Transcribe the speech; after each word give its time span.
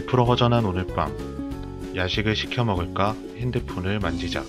1% 0.00 0.26
허전한 0.26 0.64
오늘 0.64 0.86
밤. 0.86 1.12
야식을 1.94 2.34
시켜 2.36 2.64
먹을까? 2.64 3.14
핸드폰을 3.36 3.98
만지자. 3.98 4.42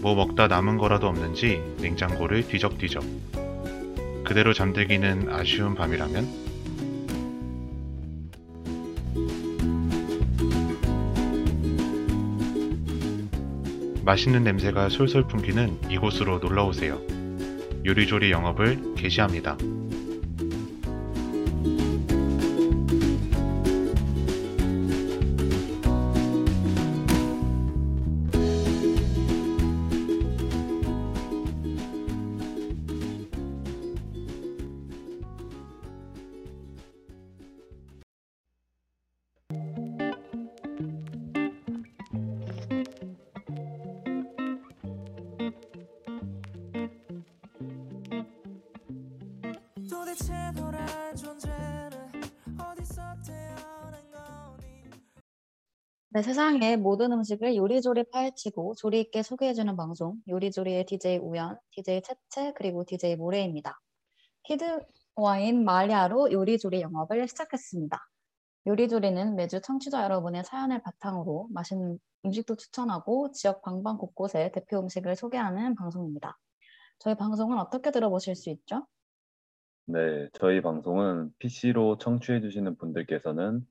뭐 0.00 0.14
먹다 0.14 0.48
남은 0.48 0.78
거라도 0.78 1.06
없는지 1.06 1.62
냉장고를 1.80 2.48
뒤적뒤적. 2.48 3.02
그대로 4.24 4.52
잠들기는 4.52 5.28
아쉬운 5.30 5.74
밤이라면? 5.74 6.42
맛있는 14.04 14.42
냄새가 14.44 14.88
솔솔 14.88 15.28
풍기는 15.28 15.78
이곳으로 15.88 16.38
놀러 16.38 16.66
오세요. 16.66 17.00
요리조리 17.84 18.30
영업을 18.30 18.94
개시합니다. 18.96 19.56
세상의 56.52 56.76
모든 56.76 57.12
음식을 57.12 57.56
요리조리 57.56 58.04
파헤치고 58.10 58.74
조리 58.74 59.00
있게 59.00 59.22
소개해주는 59.22 59.74
방송 59.74 60.16
요리조리의 60.28 60.84
DJ 60.84 61.18
우연, 61.18 61.56
DJ 61.70 62.02
채채 62.02 62.52
그리고 62.54 62.84
DJ 62.84 63.16
모레입니다. 63.16 63.80
키드 64.42 64.80
와인 65.14 65.64
말리아로 65.64 66.30
요리조리 66.30 66.82
영업을 66.82 67.26
시작했습니다. 67.26 67.98
요리조리는 68.66 69.34
매주 69.34 69.62
청취자 69.62 70.04
여러분의 70.04 70.44
사연을 70.44 70.82
바탕으로 70.82 71.48
맛있는 71.52 71.98
음식도 72.26 72.56
추천하고 72.56 73.30
지역 73.32 73.62
방방 73.62 73.96
곳곳의 73.96 74.52
대표 74.52 74.78
음식을 74.80 75.16
소개하는 75.16 75.74
방송입니다. 75.74 76.38
저희 76.98 77.14
방송은 77.14 77.58
어떻게 77.58 77.90
들어보실 77.90 78.36
수 78.36 78.50
있죠? 78.50 78.86
네, 79.86 80.28
저희 80.34 80.60
방송은 80.60 81.32
PC로 81.38 81.96
청취해 81.96 82.42
주시는 82.42 82.76
분들께서는 82.76 83.66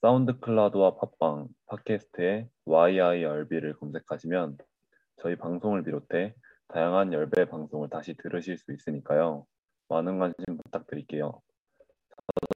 사운드 0.01 0.39
클라우드와 0.39 0.97
팟빵, 0.97 1.47
팟캐스트에 1.67 2.49
yirb를 2.67 3.73
검색하시면 3.73 4.57
저희 5.21 5.35
방송을 5.37 5.83
비롯해 5.83 6.35
다양한 6.67 7.13
열배 7.13 7.45
방송을 7.45 7.89
다시 7.89 8.15
들으실 8.15 8.57
수 8.57 8.73
있으니까요. 8.73 9.45
많은 9.89 10.19
관심 10.19 10.57
부탁드릴게요. 10.63 11.41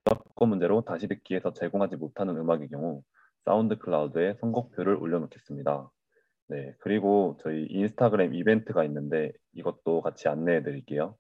저작권 0.06 0.50
문제로 0.50 0.82
다시 0.82 1.08
듣기에서 1.08 1.54
제공하지 1.54 1.96
못하는 1.96 2.38
음악의 2.38 2.70
경우 2.70 3.02
사운드 3.46 3.78
클라우드에 3.78 4.36
선곡표를 4.42 4.96
올려놓겠습니다. 4.96 5.90
네, 6.50 6.74
그리고 6.80 7.38
저희 7.44 7.66
인스타그램 7.70 8.34
이벤트가 8.34 8.86
있는데 8.86 9.32
이것도 9.54 10.02
같이 10.02 10.30
안내해 10.30 10.64
드릴게요. 10.64 11.18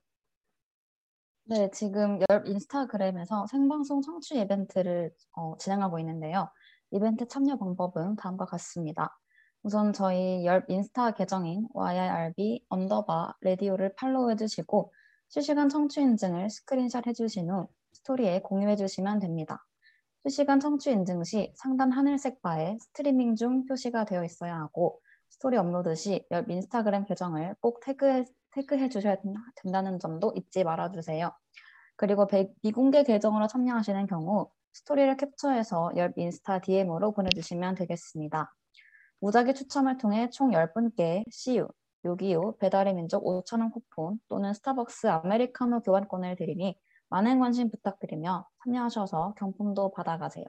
네, 1.43 1.69
지금 1.71 2.19
열 2.29 2.47
인스타그램에서 2.47 3.47
생방송 3.47 4.01
청취 4.01 4.39
이벤트를 4.39 5.11
어, 5.35 5.57
진행하고 5.57 5.99
있는데요. 5.99 6.49
이벤트 6.91 7.27
참여 7.27 7.57
방법은 7.57 8.15
다음과 8.15 8.45
같습니다. 8.45 9.17
우선 9.63 9.91
저희 9.91 10.45
열 10.45 10.65
인스타 10.69 11.11
계정인 11.11 11.67
YIRB 11.73 12.65
언더바 12.69 13.35
라디오를 13.41 13.95
팔로우해 13.95 14.37
주시고 14.37 14.93
실시간 15.27 15.67
청취 15.67 16.01
인증을 16.01 16.49
스크린샷 16.49 17.05
해주신 17.05 17.49
후 17.49 17.67
스토리에 17.91 18.41
공유해 18.41 18.77
주시면 18.77 19.19
됩니다. 19.19 19.65
실시간 20.23 20.61
청취 20.61 20.91
인증 20.91 21.23
시 21.25 21.51
상단 21.55 21.91
하늘색 21.91 22.41
바에 22.41 22.77
스트리밍 22.79 23.35
중 23.35 23.65
표시가 23.65 24.05
되어 24.05 24.23
있어야 24.23 24.55
하고 24.55 25.01
스토리 25.37 25.57
업로드 25.57 25.95
시 25.95 26.12
열 26.12 26.45
인스타그램 26.49 27.05
계정을 27.05 27.55
꼭 27.61 27.79
태그해, 27.81 28.25
태그해 28.51 28.89
주셔야 28.89 29.17
된다는 29.55 29.99
점도 29.99 30.33
잊지 30.35 30.63
말아 30.63 30.91
주세요. 30.91 31.31
그리고 31.97 32.27
배- 32.27 32.51
비공개 32.63 33.03
계정으로 33.03 33.47
참여하시는 33.47 34.07
경우 34.07 34.49
스토리를 34.73 35.17
캡처해서 35.17 35.93
열 35.97 36.13
인스타 36.17 36.59
DM으로 36.61 37.13
보내주시면 37.13 37.75
되겠습니다. 37.75 38.53
무작위 39.21 39.53
추첨을 39.53 39.97
통해 39.97 40.29
총 40.31 40.53
10분께 40.53 41.23
CU, 41.31 41.67
요기요, 42.05 42.57
배달의 42.59 42.93
민족 42.95 43.25
5,000원 43.25 43.71
쿠폰 43.71 44.19
또는 44.29 44.53
스타벅스 44.53 45.07
아메리카노 45.07 45.81
교환권을 45.81 46.35
드리니 46.35 46.79
많은 47.09 47.39
관심 47.39 47.69
부탁드리며 47.71 48.47
참여하셔서 48.63 49.35
경품도 49.37 49.91
받아가세요. 49.91 50.45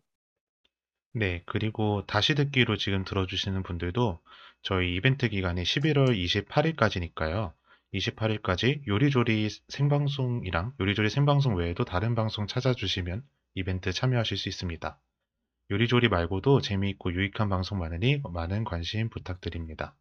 네, 1.12 1.43
그리고 1.47 2.05
다시 2.06 2.34
듣기로 2.34 2.76
지금 2.76 3.05
들어주시는 3.05 3.62
분들도 3.62 4.20
저희 4.62 4.94
이벤트 4.94 5.28
기간이 5.28 5.62
11월 5.62 6.16
28일까지니까요. 6.44 7.52
28일까지 7.94 8.86
요리조리 8.86 9.48
생방송이랑 9.69 10.74
요리조리 10.78 11.08
생방송 11.08 11.56
외에도 11.56 11.84
다른 11.84 12.14
방송 12.14 12.46
찾아주시면 12.46 13.22
이벤트 13.54 13.92
참여하실 13.92 14.36
수 14.36 14.48
있습니다. 14.48 14.98
요리조리 15.70 16.08
말고도 16.08 16.60
재미있고 16.60 17.12
유익한 17.12 17.48
방송 17.48 17.78
많으니 17.78 18.20
많은 18.24 18.64
관심 18.64 19.08
부탁드립니다. 19.10 19.94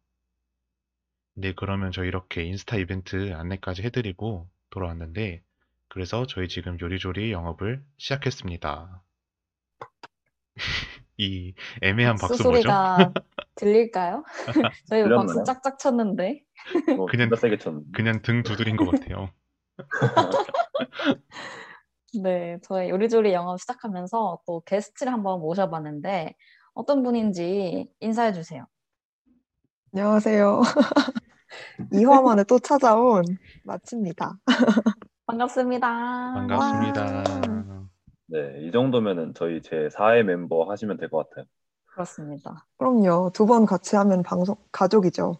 네, 1.34 1.52
그러면 1.54 1.92
저희 1.92 2.08
이렇게 2.08 2.42
인스타 2.44 2.76
이벤트 2.76 3.32
안내까지 3.32 3.82
해드리고 3.82 4.48
돌아왔는데, 4.70 5.42
그래서 5.88 6.26
저희 6.26 6.48
지금 6.48 6.78
요리조리 6.80 7.32
영업을 7.32 7.82
시작했습니다. 7.96 9.02
이 11.18 11.54
애매한 11.82 12.16
박수 12.16 12.42
뭐죠? 12.42 12.68
들릴까요? 13.58 14.24
저희? 14.86 15.08
박수 15.08 15.42
짝짝 15.44 15.78
쳤는데. 15.78 16.42
뭐 16.96 17.06
그냥- 17.06 17.30
세게 17.34 17.58
쳤는데. 17.58 17.90
그냥 17.92 18.22
등 18.22 18.42
두드린 18.42 18.76
것 18.76 18.90
같아요. 18.90 19.28
네, 22.22 22.58
저희 22.62 22.88
요리조리 22.88 23.32
영업 23.32 23.60
시작하면서 23.60 24.40
또 24.46 24.60
게스트를 24.64 25.12
한번 25.12 25.40
모셔봤는데 25.40 26.34
어떤 26.74 27.02
분인지 27.02 27.90
인사해 28.00 28.32
주세요. 28.32 28.66
안녕하세요. 29.92 30.62
2화 31.92 32.22
만에 32.22 32.44
또 32.44 32.58
찾아온 32.58 33.22
마치입니다. 33.64 34.38
반갑습니다. 35.26 35.88
반갑습니다. 36.34 37.24
네, 38.26 38.60
이 38.60 38.70
정도면은 38.72 39.32
저희 39.34 39.60
제 39.62 39.88
4회 39.88 40.22
멤버 40.24 40.70
하시면 40.70 40.96
될 40.98 41.08
것 41.10 41.28
같아요. 41.28 41.44
그렇습니다. 41.98 42.66
그럼요. 42.78 43.30
두 43.34 43.46
번 43.46 43.66
같이 43.66 43.96
하면 43.96 44.22
방송 44.22 44.56
가족이죠. 44.72 45.36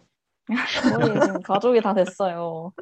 거의 0.89 1.19
지금 1.21 1.41
가족이 1.41 1.81
다 1.81 1.93
됐어요. 1.93 2.73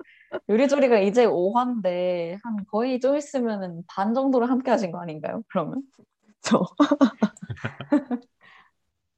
요리조리가 0.49 0.99
이제 0.99 1.25
5화인데 1.25 2.37
한 2.43 2.65
거의 2.71 2.99
좀 2.99 3.15
있으면은 3.17 3.83
반 3.87 4.13
정도를 4.13 4.49
함께 4.49 4.71
하신 4.71 4.91
거 4.91 4.99
아닌가요? 5.01 5.43
그러면? 5.49 5.83
저 6.41 6.61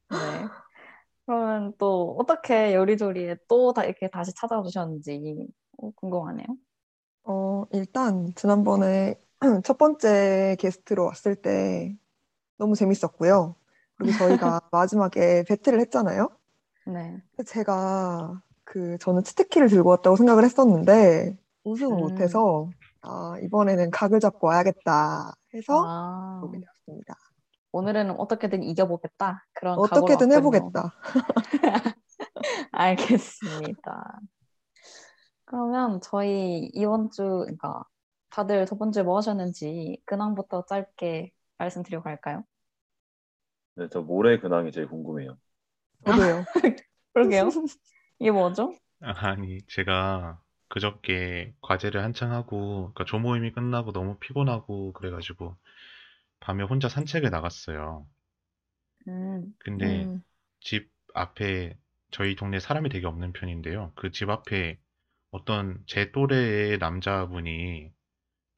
네. 0.10 0.18
그러면 1.26 1.74
또 1.78 2.16
어떻게 2.20 2.74
요리조리에 2.76 3.38
또 3.48 3.74
다 3.74 3.84
이렇게 3.86 4.10
다시 4.10 4.34
찾아주셨는지 4.36 5.48
어, 5.78 5.92
궁금하네요. 5.96 6.48
어, 7.24 7.66
일단 7.74 8.34
지난번에 8.36 9.16
첫 9.64 9.78
번째 9.78 10.56
게스트로 10.60 11.06
왔을 11.06 11.36
때 11.36 11.96
너무 12.58 12.76
재밌었고요. 12.76 13.56
그리고 14.00 14.18
저희가 14.18 14.62
마지막에 14.72 15.44
배틀을 15.48 15.80
했잖아요. 15.82 16.30
네. 16.88 17.22
제가 17.46 18.42
그 18.64 18.98
저는 19.00 19.24
치트키를 19.24 19.68
들고 19.68 19.90
왔다고 19.90 20.16
생각을 20.16 20.44
했었는데 20.44 21.38
우승을 21.64 21.94
음. 21.94 22.00
못해서 22.00 22.70
아, 23.02 23.36
이번에는 23.44 23.92
각을 23.92 24.20
잡고 24.20 24.48
와야겠다 24.48 25.34
해서 25.54 25.84
아, 25.86 26.42
오게 26.44 26.60
되었습니다. 26.60 27.16
오늘은 27.72 28.12
어떻게든 28.20 28.64
이겨보겠다. 28.64 29.46
그런 29.54 29.78
어떻게든. 29.78 30.32
해보겠다. 30.32 30.94
알겠습니다. 32.72 34.20
그러면 35.46 36.00
저희 36.02 36.70
이번 36.74 37.12
주, 37.12 37.24
그러니까 37.24 37.84
다들 38.32 38.66
저번 38.66 38.92
주에 38.92 39.04
뭐 39.04 39.18
하셨는지 39.18 40.02
근황부터 40.06 40.66
짧게 40.66 41.32
말씀드리고 41.58 42.04
갈까요? 42.04 42.44
네, 43.80 43.88
저 43.92 44.02
모래 44.02 44.40
근황이 44.40 44.72
제일 44.72 44.88
궁금해요. 44.88 45.38
저도요. 46.06 46.46
그러게요. 47.14 47.50
이게 48.20 48.32
뭐죠? 48.32 48.76
아니, 49.02 49.62
제가 49.68 50.42
그저께 50.70 51.54
과제를 51.62 52.02
한창 52.04 52.32
하고, 52.32 52.94
그러니까 52.94 53.04
조모임이 53.06 53.52
끝나고 53.52 53.92
너무 53.92 54.18
피곤하고 54.20 54.94
그래가지고 54.94 55.58
밤에 56.42 56.64
혼자 56.64 56.90
산책을 56.90 57.30
나갔어요. 57.32 58.08
음, 59.08 59.54
근데 59.60 60.08
음, 60.08 60.24
집 60.62 60.90
앞에 61.14 61.78
저희 62.12 62.36
동네 62.36 62.60
사람이 62.60 62.90
되게 62.90 63.08
없는 63.08 63.34
편인데요. 63.34 63.94
그 63.96 64.12
집 64.12 64.30
앞에 64.30 64.80
어떤 65.32 65.84
제 65.88 66.12
또래의 66.12 66.78
남자분이 66.80 67.92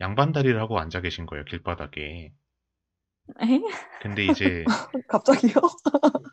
양반다리를 0.01 0.59
하고 0.62 0.79
앉아 0.79 1.01
계신 1.01 1.25
거예요, 1.27 1.45
길바닥에. 1.45 2.33
에잉? 3.41 3.63
근데 4.00 4.27
이제 4.27 4.73
갑자기요? 5.07 5.62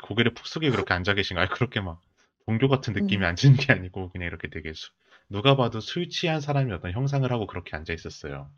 고개를 0.02 0.34
푹 0.34 0.46
숙이고 0.46 0.72
그렇게 0.72 0.94
앉아 0.94 1.14
계신 1.14 1.34
거예요. 1.36 1.48
그렇게 1.50 1.80
막 1.80 2.00
종교 2.46 2.68
같은 2.68 2.92
느낌이 2.94 3.24
음. 3.24 3.26
앉은 3.26 3.54
게 3.60 3.72
아니고 3.72 4.10
그냥 4.10 4.26
이렇게 4.26 4.48
되게 4.48 4.72
수- 4.72 4.90
누가 5.28 5.56
봐도 5.56 5.80
술 5.80 6.08
취한 6.08 6.40
사람이 6.40 6.72
어떤 6.72 6.92
형상을 6.92 7.30
하고 7.30 7.46
그렇게 7.46 7.76
앉아 7.76 7.92
있었어요. 7.92 8.50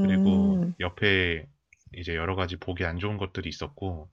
그리고 0.00 0.60
음, 0.62 0.74
옆에 0.80 1.46
이제 1.94 2.16
여러 2.16 2.36
가지 2.36 2.56
보기 2.56 2.84
안 2.84 2.98
좋은 2.98 3.18
것들이 3.18 3.48
있었고 3.48 4.10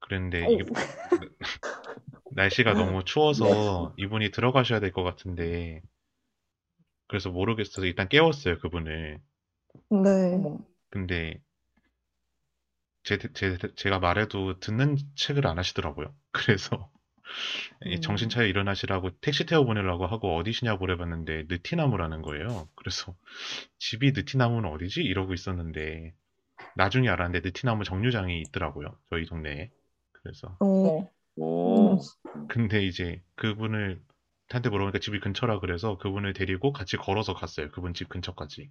그랬는데 0.00 0.46
오. 0.46 0.50
이게 0.52 0.64
날씨가 2.28 2.74
너무 2.74 3.02
추워서 3.04 3.90
이분이 3.96 4.30
들어가셔야 4.30 4.78
될 4.80 4.92
것 4.92 5.02
같은데 5.04 5.80
그래서 7.08 7.30
모르겠어서 7.30 7.86
일단 7.86 8.08
깨웠어요, 8.10 8.58
그분을. 8.58 9.18
네. 9.88 10.58
근데 10.90 11.42
제, 13.04 13.18
제, 13.18 13.58
제가 13.76 13.98
말해도 13.98 14.58
듣는 14.60 14.96
책을 15.14 15.46
안 15.46 15.58
하시더라고요. 15.58 16.14
그래서 16.32 16.90
이 17.84 17.96
음. 17.96 18.00
정신 18.00 18.28
차려 18.28 18.46
일어나시라고 18.46 19.10
택시 19.20 19.46
태워 19.46 19.64
보내려고 19.64 20.06
하고 20.06 20.36
어디시냐 20.36 20.76
물어봤는데 20.76 21.44
느티나무라는 21.48 22.22
거예요. 22.22 22.68
그래서 22.74 23.14
집이 23.78 24.12
느티나무는 24.12 24.68
어디지? 24.70 25.02
이러고 25.02 25.34
있었는데 25.34 26.14
나중에 26.76 27.08
알았는데 27.08 27.46
느티나무 27.46 27.84
정류장이 27.84 28.40
있더라고요. 28.48 28.96
저희 29.10 29.26
동네에. 29.26 29.70
그래서 30.12 30.56
어, 30.60 30.66
어. 30.66 31.10
오, 31.36 32.00
근데 32.48 32.84
이제 32.86 33.22
그분을 33.36 34.00
한테 34.48 34.70
물어보니까 34.70 34.98
집이 34.98 35.20
근처라 35.20 35.58
그래서 35.58 35.98
그분을 35.98 36.32
데리고 36.32 36.72
같이 36.72 36.96
걸어서 36.96 37.34
갔어요. 37.34 37.70
그분 37.70 37.92
집 37.92 38.08
근처까지. 38.08 38.70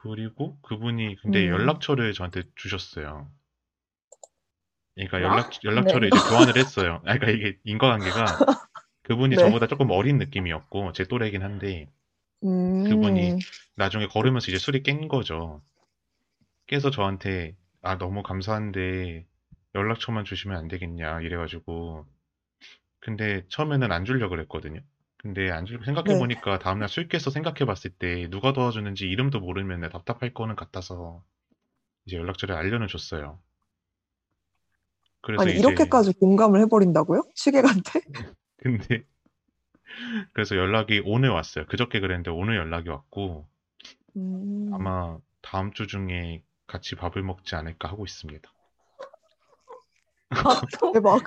그리고 0.00 0.60
그분이 0.62 1.16
근데 1.16 1.46
음. 1.46 1.50
연락처를 1.50 2.12
저한테 2.12 2.44
주셨어요. 2.54 3.28
그러니까 4.94 5.18
아? 5.18 5.22
연락 5.22 5.64
연락처를 5.64 6.10
네. 6.10 6.16
이제 6.16 6.28
교환을 6.28 6.56
했어요. 6.56 7.02
아, 7.04 7.18
그러니까 7.18 7.30
이게 7.30 7.58
인과관계가 7.64 8.26
그분이 9.04 9.36
네. 9.36 9.42
저보다 9.42 9.66
조금 9.66 9.90
어린 9.90 10.18
느낌이었고 10.18 10.92
제 10.92 11.04
또래이긴 11.04 11.42
한데 11.42 11.90
음, 12.44 12.84
그분이 12.88 13.38
나중에 13.76 14.06
걸으면서 14.06 14.50
이제 14.50 14.58
술이 14.58 14.82
깬 14.82 15.08
거죠. 15.08 15.62
깨서 16.66 16.90
저한테 16.90 17.56
아 17.82 17.96
너무 17.98 18.22
감사한데 18.22 19.26
연락처만 19.74 20.24
주시면 20.24 20.56
안 20.56 20.68
되겠냐 20.68 21.20
이래가지고 21.22 22.06
근데 23.00 23.44
처음에는 23.48 23.90
안 23.90 24.04
주려고 24.04 24.30
그랬거든요. 24.30 24.80
근데 25.18 25.50
안 25.50 25.66
줄, 25.66 25.84
생각해보니까 25.84 26.58
다음날 26.60 26.88
술 26.88 27.08
깨서 27.08 27.30
생각해봤을 27.30 27.90
때 27.98 28.28
누가 28.30 28.52
도와주는지 28.52 29.06
이름도 29.06 29.40
모르면 29.40 29.90
답답할 29.90 30.32
거는 30.32 30.54
같아서 30.54 31.22
이제 32.06 32.16
연락처를 32.16 32.54
알려는 32.54 32.86
줬어요. 32.86 33.40
그래서 35.20 35.42
아니, 35.42 35.52
이제 35.52 35.60
이렇게까지 35.60 36.14
공감을 36.14 36.60
해버린다고요? 36.62 37.24
시계한테? 37.34 38.00
근데 38.58 39.04
그래서 40.32 40.56
연락이 40.56 41.02
오늘 41.04 41.30
왔어요. 41.30 41.66
그저께 41.66 41.98
그랬는데 41.98 42.30
오늘 42.30 42.56
연락이 42.56 42.88
왔고 42.88 43.48
음, 44.16 44.70
아마 44.72 45.18
다음 45.42 45.72
주 45.72 45.86
중에 45.88 46.44
같이 46.68 46.94
밥을 46.94 47.22
먹지 47.22 47.56
않을까 47.56 47.88
하고 47.88 48.04
있습니다. 48.04 48.48
밥도, 50.30 50.92
대박. 50.92 51.24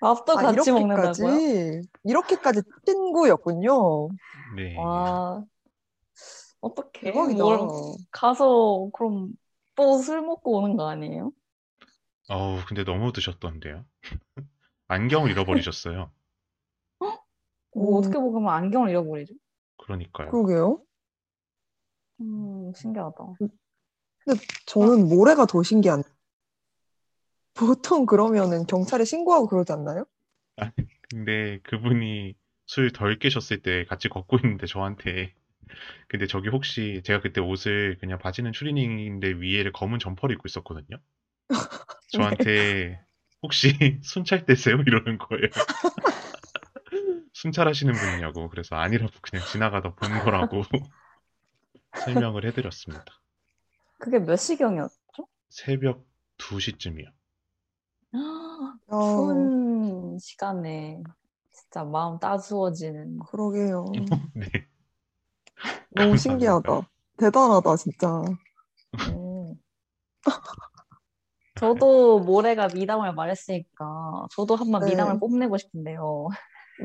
밥도 0.00 0.32
아, 0.38 0.42
같이 0.42 0.70
이렇게까지, 0.70 1.22
먹는다고요? 1.22 1.82
이렇게까지 2.04 2.62
친구였군요. 2.86 4.08
네. 4.56 4.76
와. 4.76 5.44
뭘 6.60 7.58
가서 8.10 8.90
그럼 8.92 9.30
또 9.74 9.98
술 10.02 10.22
먹고 10.22 10.58
오는 10.58 10.76
거 10.76 10.88
아니에요? 10.88 11.30
어우, 12.28 12.58
근데 12.66 12.84
너무 12.84 13.12
드셨던데요. 13.12 13.84
안경을 14.88 15.30
잃어버리셨어요. 15.30 16.10
뭐 16.98 17.10
음. 17.92 17.94
어떻게 17.98 18.18
보면 18.18 18.52
안경을 18.52 18.90
잃어버리죠? 18.90 19.34
그러니까요. 19.78 20.30
그러게요. 20.30 20.82
음, 22.20 22.72
신기하다. 22.74 23.14
저는 24.66 25.08
모레가 25.08 25.46
더 25.46 25.62
신기한. 25.62 26.02
보통 27.58 28.06
그러면은 28.06 28.66
경찰에 28.66 29.04
신고하고 29.04 29.48
그러지 29.48 29.72
않나요? 29.72 30.04
근데 31.10 31.58
그분이 31.64 32.34
술 32.66 32.90
덜 32.92 33.18
깨셨을 33.18 33.62
때 33.62 33.84
같이 33.86 34.08
걷고 34.08 34.38
있는데 34.44 34.66
저한테 34.66 35.32
근데 36.08 36.26
저기 36.26 36.48
혹시 36.48 37.02
제가 37.04 37.20
그때 37.22 37.40
옷을 37.40 37.98
그냥 38.00 38.18
바지는 38.18 38.52
추리닝인데 38.52 39.28
위에를 39.40 39.72
검은 39.72 39.98
점퍼를 39.98 40.34
입고 40.36 40.44
있었거든요. 40.48 40.98
저한테 42.12 43.00
혹시 43.42 43.68
순찰 44.02 44.46
떼세요? 44.46 44.76
이러는 44.86 45.18
거예요. 45.18 45.48
순찰하시는 47.32 47.98
분이냐고. 47.98 48.48
그래서 48.48 48.76
아니라고 48.76 49.12
그냥 49.20 49.44
지나가다 49.44 49.94
본 49.94 50.18
거라고 50.20 50.62
설명을 52.04 52.44
해드렸습니다. 52.46 53.04
그게 53.98 54.18
몇 54.18 54.36
시경이었죠? 54.36 55.28
새벽 55.48 56.06
2시쯤이요. 56.38 57.17
어, 58.14 59.00
추운 59.00 60.18
시간에 60.18 61.02
진짜 61.52 61.84
마음 61.84 62.18
따스워지는 62.18 63.18
그러게요. 63.20 63.84
네. 64.34 64.46
너무 65.90 66.10
감사합니다. 66.10 66.16
신기하다. 66.16 66.88
대단하다, 67.18 67.76
진짜. 67.76 68.22
음. 69.10 69.54
저도 71.56 72.20
모래가 72.20 72.68
미담을 72.68 73.14
말했으니까 73.14 74.28
저도 74.30 74.54
한번 74.54 74.84
네. 74.84 74.90
미담을 74.90 75.18
뽐내고 75.18 75.58
싶은데요. 75.58 76.28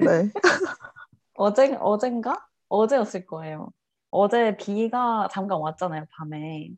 네. 0.04 0.32
어제 1.36 1.78
어젠가 1.80 2.48
어제였을 2.70 3.26
거예요. 3.26 3.70
어제 4.10 4.58
비가 4.58 5.28
잠깐 5.32 5.60
왔잖아요, 5.60 6.06
밤에. 6.18 6.70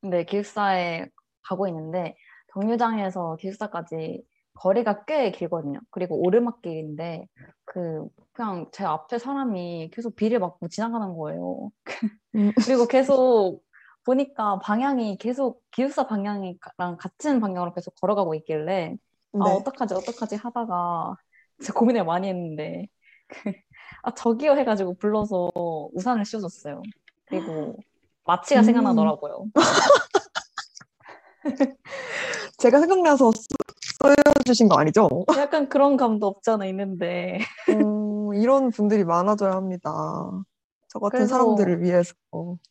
근데 0.00 0.24
기숙사에 0.24 1.06
가고 1.42 1.66
있는데 1.66 2.16
정류장에서 2.58 3.36
기숙사까지 3.36 4.24
거리가 4.54 5.04
꽤 5.04 5.30
길거든요. 5.30 5.78
그리고 5.90 6.20
오르막길인데 6.20 7.28
그 7.64 8.08
그냥 8.32 8.66
제 8.72 8.84
앞에 8.84 9.18
사람이 9.18 9.90
계속 9.92 10.16
비를 10.16 10.40
맞고 10.40 10.68
지나가는 10.68 11.16
거예요. 11.16 11.70
음. 12.34 12.52
그리고 12.76 12.86
계속 12.86 13.62
보니까 14.04 14.58
방향이 14.58 15.18
계속 15.18 15.62
기숙사 15.70 16.08
방향이랑 16.08 16.96
같은 16.98 17.40
방향으로 17.40 17.72
계속 17.74 17.94
걸어가고 18.00 18.34
있길래 18.36 18.96
아 19.34 19.44
네. 19.44 19.50
어떡하지 19.50 19.94
어떡하지 19.94 20.36
하다가 20.36 21.16
진짜 21.58 21.72
고민을 21.74 22.04
많이 22.04 22.28
했는데 22.28 22.86
그, 23.28 23.36
아 24.02 24.14
저기요 24.14 24.52
해가지고 24.52 24.94
불러서 24.94 25.50
우산을 25.92 26.24
씌워줬어요. 26.24 26.82
그리고 27.26 27.76
마취가 28.24 28.62
음. 28.62 28.64
생각나더라고요. 28.64 29.46
제가 32.58 32.80
생각나서 32.80 33.30
쓰- 33.32 33.46
써주신 34.02 34.68
거 34.68 34.78
아니죠? 34.78 35.08
약간 35.36 35.68
그런 35.68 35.96
감도 35.96 36.26
없지 36.26 36.50
않아 36.50 36.66
있는데 36.66 37.38
어, 37.84 38.32
이런 38.34 38.70
분들이 38.70 39.04
많아져야 39.04 39.52
합니다. 39.52 39.90
저 40.88 40.98
같은 40.98 41.20
그래서- 41.20 41.36
사람들을 41.38 41.82
위해서. 41.82 42.14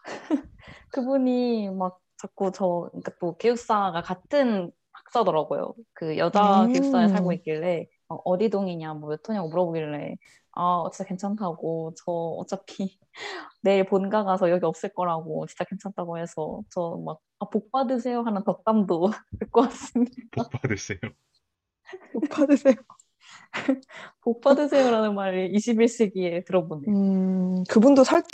그분이 0.91 1.69
막 1.71 1.99
자꾸 2.17 2.51
저 2.51 2.87
그러니까 2.91 3.11
또 3.19 3.37
기숙사가 3.37 4.01
같은 4.01 4.71
학사더라고요. 4.91 5.73
그 5.93 6.17
여자 6.17 6.63
음. 6.63 6.73
기숙사에 6.73 7.07
살고 7.09 7.31
있길래 7.33 7.87
어, 8.09 8.15
어디 8.25 8.49
동이냐 8.49 8.93
뭐 8.95 9.09
몇 9.09 9.19
호냐고 9.27 9.49
물어보길래 9.49 10.15
아 10.59 10.89
진짜 10.91 11.07
괜찮다고 11.07 11.93
저 11.95 12.11
어차피 12.11 12.97
내일 13.61 13.85
본가 13.85 14.23
가서 14.23 14.49
여기 14.49 14.65
없을 14.65 14.91
거라고 14.91 15.45
진짜 15.45 15.63
괜찮다고 15.65 16.17
해서 16.17 16.63
저막 16.71 17.19
아, 17.39 17.49
복 17.49 17.71
받으세요 17.71 18.21
하는 18.23 18.43
덕담도 18.43 19.11
듣고 19.39 19.61
왔습니다. 19.61 20.15
복 20.31 20.49
받으세요. 20.49 20.97
복 22.11 22.29
받으세요. 22.29 22.75
복 24.21 24.41
받으세요라는 24.41 25.13
말을 25.13 25.51
21세기에 25.51 26.45
들어보네요. 26.45 26.91
음, 26.91 27.63
그분도 27.69 28.03
살짝 28.03 28.31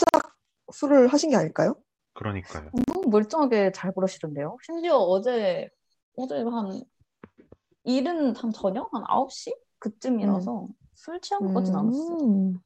술을 0.72 1.08
하신 1.08 1.30
게 1.30 1.36
아닐까요? 1.36 1.76
그러니까요. 2.14 2.70
너무 2.86 3.10
멀쩡하게 3.10 3.72
잘 3.72 3.92
부르시던데요. 3.92 4.56
심지어 4.62 4.96
어제 4.96 5.68
어제 6.16 6.36
한 6.36 6.82
일은 7.84 8.34
한 8.34 8.50
저녁 8.52 8.88
한 8.94 9.02
9시 9.04 9.54
그쯤이라서 9.78 10.68
술 11.04 11.20
취한 11.20 11.42
것 11.46 11.52
같진 11.52 11.76
않았어. 11.76 12.24
음, 12.24 12.58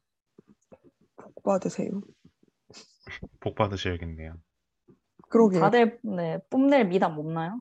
복 1.17 1.43
받으세요. 1.43 1.89
복 3.41 3.55
받으셔야겠네요. 3.55 4.35
그러게요. 5.27 5.59
다들 5.59 5.99
네, 6.03 6.39
뽐낼 6.49 6.87
미담 6.87 7.19
없나요? 7.19 7.59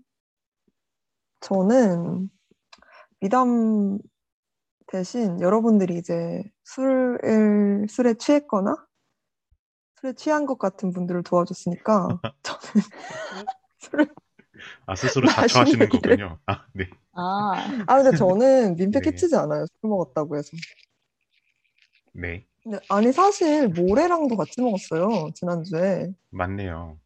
저는 1.40 2.30
미담 3.18 3.99
대신 4.87 5.40
여러분들이 5.40 5.99
이제 5.99 6.44
술을, 6.62 7.88
술에 7.88 8.14
취했거나 8.14 8.76
술에 10.00 10.12
취한 10.12 10.47
것 10.47 10.61
같은 10.61 10.92
분들을 10.92 11.25
도와줬으니까 11.25 12.20
저는 12.44 12.87
술을 13.78 14.08
아, 14.87 14.94
스스로 14.94 15.26
마시는 15.26 15.48
자처하시는. 15.48 15.88
거군요. 15.88 16.38
아, 16.46 16.64
네. 16.72 16.88
아, 17.12 17.84
아 17.87 18.02
근데 18.02 18.16
저는 18.16 18.76
민폐 18.76 19.00
네. 19.00 19.10
끼치지 19.10 19.34
않아요. 19.37 19.66
술 19.80 19.90
먹었다고 19.90 20.37
해서. 20.37 20.50
네. 22.12 22.46
근데 22.62 22.78
아니 22.88 23.12
사실 23.12 23.68
모래랑도 23.68 24.37
같이 24.37 24.60
먹었어요. 24.60 25.30
지난주에. 25.34 26.12
맞네요. 26.30 26.98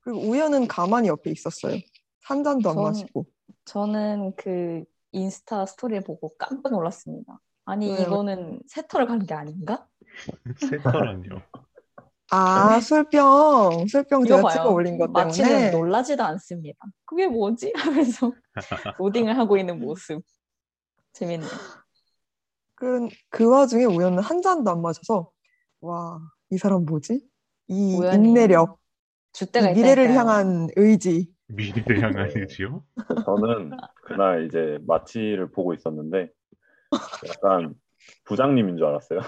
그리고 0.00 0.20
우연은 0.20 0.68
가만히 0.68 1.08
옆에 1.08 1.30
있었어요. 1.30 1.78
한 2.24 2.44
잔도 2.44 2.70
안 2.70 2.76
저는- 2.76 2.82
마시고. 2.82 3.26
저는 3.64 4.34
그 4.36 4.84
인스타 5.12 5.66
스토리 5.66 5.98
보고 6.00 6.32
깜짝 6.36 6.70
놀랐습니다. 6.72 7.40
아니, 7.64 7.88
왜요? 7.90 8.02
이거는 8.02 8.60
세터를 8.68 9.06
간게 9.06 9.34
아닌가? 9.34 9.88
세터라뇨. 10.60 11.40
아 12.30 12.80
술병 12.80 13.86
술병 13.88 14.22
이거 14.26 14.36
제가 14.36 14.50
찍어 14.50 14.62
봐요. 14.64 14.72
올린 14.74 14.98
것 14.98 15.10
마치는 15.10 15.48
때문에 15.48 15.70
놀라지도 15.70 16.22
않습니다. 16.24 16.78
그게 17.04 17.26
뭐지? 17.28 17.72
하면서 17.76 18.32
로딩을 18.98 19.38
하고 19.38 19.56
있는 19.56 19.78
모습. 19.78 20.22
재밌네요. 21.12 21.48
그, 22.74 23.08
그 23.30 23.48
와중에 23.48 23.84
우연은 23.84 24.18
한 24.22 24.42
잔도 24.42 24.70
안 24.70 24.82
마셔서 24.82 25.30
와 25.80 26.18
이 26.50 26.58
사람 26.58 26.84
뭐지? 26.84 27.20
이 27.68 27.96
인내력, 28.12 28.78
줏대가 29.32 29.72
이 29.72 29.74
미래를 29.74 30.04
있다니까요. 30.04 30.18
향한 30.18 30.68
의지. 30.76 31.32
미래를 31.48 32.00
향한 32.02 32.30
의지요? 32.34 32.84
저는 33.26 33.70
그날 34.04 34.46
이제 34.46 34.78
마치를 34.86 35.50
보고 35.50 35.74
있었는데 35.74 36.30
약간 37.28 37.74
부장님인 38.24 38.76
줄 38.76 38.86
알았어요. 38.86 39.20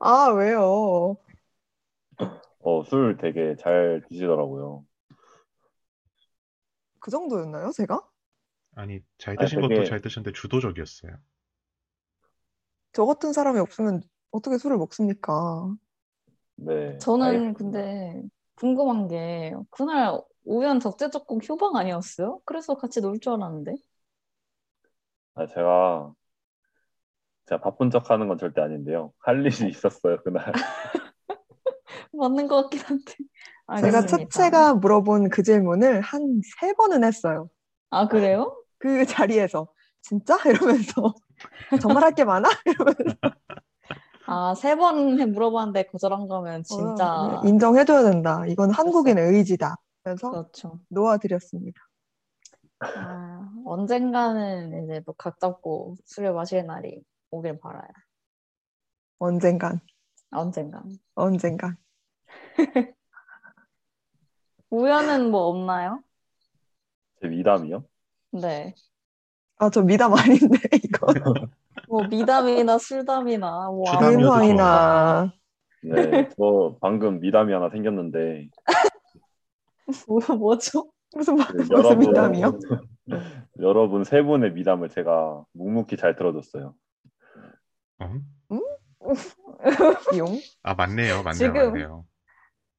아 0.00 0.30
왜요? 0.34 1.16
어, 2.60 2.82
술 2.84 3.16
되게 3.20 3.54
잘 3.56 4.02
드시더라고요. 4.08 4.84
그 7.00 7.10
정도였나요, 7.10 7.70
제가? 7.72 8.00
아니, 8.74 9.00
잘 9.18 9.36
아니, 9.38 9.46
드신 9.46 9.60
되게- 9.60 9.74
것도 9.74 9.84
잘 9.84 10.00
드셨는데 10.00 10.32
주도적이었어요. 10.38 11.12
저 12.92 13.04
같은 13.04 13.32
사람이 13.32 13.58
없으면 13.60 14.02
어떻게 14.30 14.58
술을 14.58 14.76
먹습니까? 14.78 15.74
네. 16.56 16.98
저는 16.98 17.26
알겠습니다. 17.26 17.58
근데 17.58 18.22
궁금한 18.56 19.08
게 19.08 19.54
그날 19.70 20.20
우연 20.44 20.80
적재적공 20.80 21.40
휴방 21.42 21.76
아니었어요? 21.76 22.40
그래서 22.44 22.74
같이 22.76 23.00
놀 23.00 23.18
줄 23.20 23.32
알았는데. 23.34 23.74
아, 25.34 25.46
제가 25.46 26.14
제가 27.46 27.60
바쁜 27.60 27.90
척 27.90 28.10
하는 28.10 28.28
건 28.28 28.38
절대 28.38 28.60
아닌데요. 28.60 29.12
할 29.18 29.44
일이 29.44 29.68
있었어요, 29.70 30.22
그날. 30.22 30.52
맞는 32.16 32.48
것 32.48 32.62
같긴 32.62 32.80
한데. 32.80 33.14
제가 33.80 33.98
알겠습니다. 33.98 34.06
차체가 34.06 34.74
물어본 34.74 35.30
그 35.30 35.42
질문을 35.42 36.00
한 36.00 36.40
세 36.60 36.72
번은 36.74 37.04
했어요. 37.04 37.48
아, 37.90 38.08
그래요? 38.08 38.56
그 38.78 39.04
자리에서 39.06 39.68
진짜? 40.02 40.36
이러면서 40.46 41.14
정말 41.80 42.04
할 42.04 42.14
게 42.14 42.24
많아? 42.24 42.48
이러면서 42.66 43.16
아, 44.28 44.54
세 44.54 44.74
번 44.76 45.16
물어봤는데 45.32 45.84
거절한 45.84 46.26
거면 46.28 46.62
진짜 46.64 47.12
어, 47.14 47.40
인정해줘야 47.46 48.02
된다. 48.02 48.44
이건 48.46 48.70
한국인의 48.70 49.24
의지다. 49.34 49.76
그래서 50.02 50.30
그렇죠. 50.30 50.80
놓아드렸습니다. 50.88 51.80
아, 52.80 53.48
언젠가는 53.64 54.84
이제 54.84 55.00
또각 55.06 55.40
잡고 55.40 55.96
술을 56.04 56.32
마실 56.34 56.64
날이 56.66 57.02
오길 57.30 57.58
바라요. 57.58 57.88
언젠간, 59.18 59.80
언젠간. 60.30 60.98
언젠간. 61.14 61.76
우연은 64.70 65.30
뭐 65.30 65.42
없나요? 65.48 66.02
제 67.20 67.28
미담이요? 67.28 67.84
네. 68.32 68.74
아, 69.58 69.70
저 69.70 69.82
미담 69.82 70.12
아닌데, 70.14 70.58
이거. 70.84 71.06
뭐 71.88 72.04
미담이나 72.04 72.78
술담이나 72.78 73.68
뭐. 73.70 73.84
근황이나. 73.98 75.32
네, 75.82 76.28
저 76.36 76.76
방금 76.80 77.20
미담이 77.20 77.52
하나 77.52 77.70
생겼는데 77.70 78.48
뭐, 80.08 80.18
뭐죠? 80.36 80.90
무슨, 81.14 81.36
말- 81.36 81.46
그 81.46 81.56
무슨 81.58 81.76
여러분 81.76 81.98
미담이요? 82.00 82.52
여러분 83.60 84.02
세 84.04 84.20
분의 84.22 84.52
미담을 84.52 84.88
제가 84.88 85.44
묵묵히 85.52 85.96
잘 85.96 86.16
들어줬어요. 86.16 86.74
어? 88.00 88.58
이용? 90.12 90.38
아, 90.64 90.74
맞네요. 90.74 91.22
맞네요. 91.22 91.32
지금- 91.34 91.68
맞네요. 91.72 92.04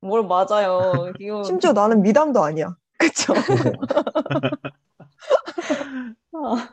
뭘 0.02 0.24
맞아요. 0.28 1.12
이거 1.20 1.44
심지어 1.44 1.74
나는 1.74 2.02
미담도 2.02 2.42
아니야. 2.44 2.76
그쵸? 2.98 3.34
아, 6.34 6.70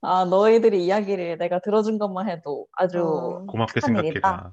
아, 0.00 0.24
너희들이 0.24 0.84
이야기를 0.84 1.38
내가 1.38 1.60
들어준 1.60 1.98
것만 1.98 2.28
해도 2.28 2.66
아주 2.72 3.00
어, 3.00 3.46
고맙게 3.46 3.80
착한 3.80 3.96
생각해봐. 4.02 4.52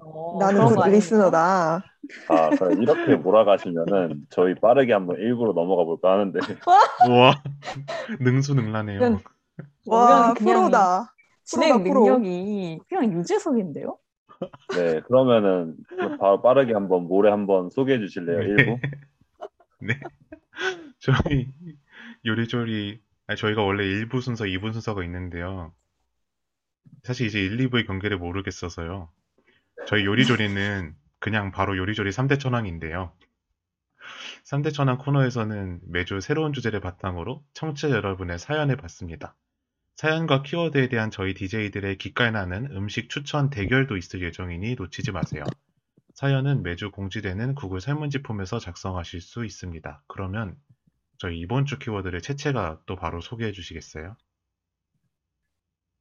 어, 0.00 0.36
나는 0.40 0.60
아닙니까? 0.62 0.86
리스너다. 0.88 1.84
아, 2.28 2.50
그럼 2.50 2.82
이렇게 2.82 3.16
몰아가시면은 3.16 4.26
저희 4.30 4.54
빠르게 4.54 4.92
한번 4.92 5.16
1부로 5.16 5.52
넘어가 5.52 5.84
볼까 5.84 6.12
하는데 6.12 6.38
우와, 7.08 7.34
능수능란해요. 8.20 8.98
이건- 8.98 9.20
와, 9.86 10.34
그냥 10.34 10.54
프로다. 10.62 11.14
진행 11.44 11.82
프로다, 11.82 11.84
프로. 11.90 12.00
능력이 12.18 12.80
그냥 12.88 13.12
유재석인데요? 13.12 13.96
네, 14.74 15.00
그러면은 15.00 15.76
바로 16.18 16.42
빠르게 16.42 16.72
한번 16.72 17.04
모레 17.08 17.30
한번 17.30 17.70
소개해 17.70 17.98
주실래요? 17.98 18.38
네. 18.38 18.64
1부? 18.64 18.80
네. 19.80 20.00
저희 20.98 21.48
요리조리, 22.24 23.00
아니, 23.26 23.36
저희가 23.36 23.62
원래 23.62 23.84
1부 23.84 24.20
순서, 24.20 24.44
2부 24.44 24.72
순서가 24.72 25.04
있는데요. 25.04 25.72
사실 27.02 27.26
이제 27.26 27.40
1, 27.40 27.56
2부의 27.68 27.86
경계를 27.86 28.18
모르겠어서요. 28.18 29.10
저희 29.86 30.04
요리조리는 30.04 30.94
그냥 31.20 31.52
바로 31.52 31.76
요리조리 31.76 32.10
3대 32.10 32.40
천왕인데요. 32.40 33.12
3대 34.44 34.72
천왕 34.72 34.98
코너에서는 34.98 35.80
매주 35.88 36.20
새로운 36.20 36.52
주제를 36.52 36.80
바탕으로 36.80 37.44
청취자 37.54 37.90
여러분의 37.90 38.38
사연을 38.38 38.76
받습니다. 38.76 39.34
사연과 39.98 40.44
키워드에 40.44 40.88
대한 40.88 41.10
저희 41.10 41.34
DJ들의 41.34 41.98
기깔 41.98 42.30
나는 42.30 42.70
음식 42.70 43.10
추천 43.10 43.50
대결도 43.50 43.96
있을 43.96 44.22
예정이니 44.22 44.76
놓치지 44.76 45.10
마세요. 45.10 45.42
사연은 46.14 46.62
매주 46.62 46.92
공지되는 46.92 47.56
구글 47.56 47.80
설문지 47.80 48.22
폼에서 48.22 48.60
작성하실 48.60 49.20
수 49.20 49.44
있습니다. 49.44 50.04
그러면 50.06 50.54
저희 51.18 51.40
이번 51.40 51.64
주 51.64 51.80
키워드를 51.80 52.20
채채가 52.20 52.82
또 52.86 52.94
바로 52.94 53.20
소개해 53.20 53.50
주시겠어요? 53.50 54.14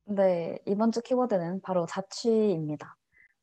네, 0.06 0.60
이번 0.68 0.92
주 0.92 1.02
키워드는 1.02 1.62
바로 1.64 1.88
자취입니다. 1.88 2.96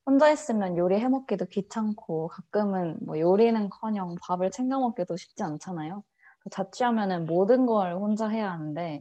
혼자 0.07 0.31
있으면 0.31 0.77
요리 0.77 1.01
해먹기도 1.01 1.47
귀찮고 1.47 2.29
가끔은 2.29 2.99
뭐 3.05 3.19
요리는커녕 3.19 4.15
밥을 4.23 4.53
챙겨 4.53 4.79
먹기도 4.79 5.17
쉽지 5.17 5.43
않잖아요. 5.43 6.05
자취하면은 6.53 7.27
모든 7.27 7.67
걸 7.67 7.95
혼자 7.95 8.29
해야 8.29 8.53
하는데 8.53 9.01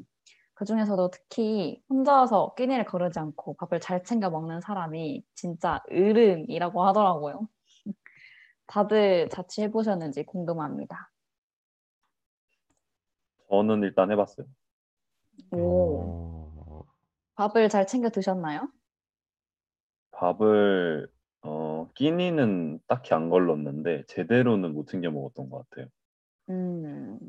그중에서도 0.55 1.09
특히 1.11 1.81
혼자서 1.89 2.53
끼니를 2.55 2.85
거르지 2.85 3.19
않고 3.19 3.55
밥을 3.55 3.79
잘 3.79 4.03
챙겨 4.03 4.29
먹는 4.29 4.61
사람이 4.61 5.23
진짜 5.35 5.81
으름이라고 5.91 6.85
하더라고요. 6.85 7.47
다들 8.67 9.29
자취해 9.29 9.71
보셨는지 9.71 10.23
궁금합니다. 10.25 11.11
저는 13.49 13.83
일단 13.83 14.11
해봤어요. 14.11 14.47
오, 15.51 15.57
오, 15.57 16.85
밥을 17.35 17.69
잘 17.69 17.85
챙겨 17.87 18.09
드셨나요? 18.09 18.67
밥을 20.11 21.07
어, 21.41 21.89
끼니는 21.95 22.79
딱히 22.87 23.13
안 23.13 23.29
걸렀는데 23.29 24.05
제대로는 24.07 24.73
못 24.73 24.87
챙겨 24.87 25.11
먹었던 25.11 25.49
것 25.49 25.69
같아요. 25.69 25.87
음, 26.49 27.19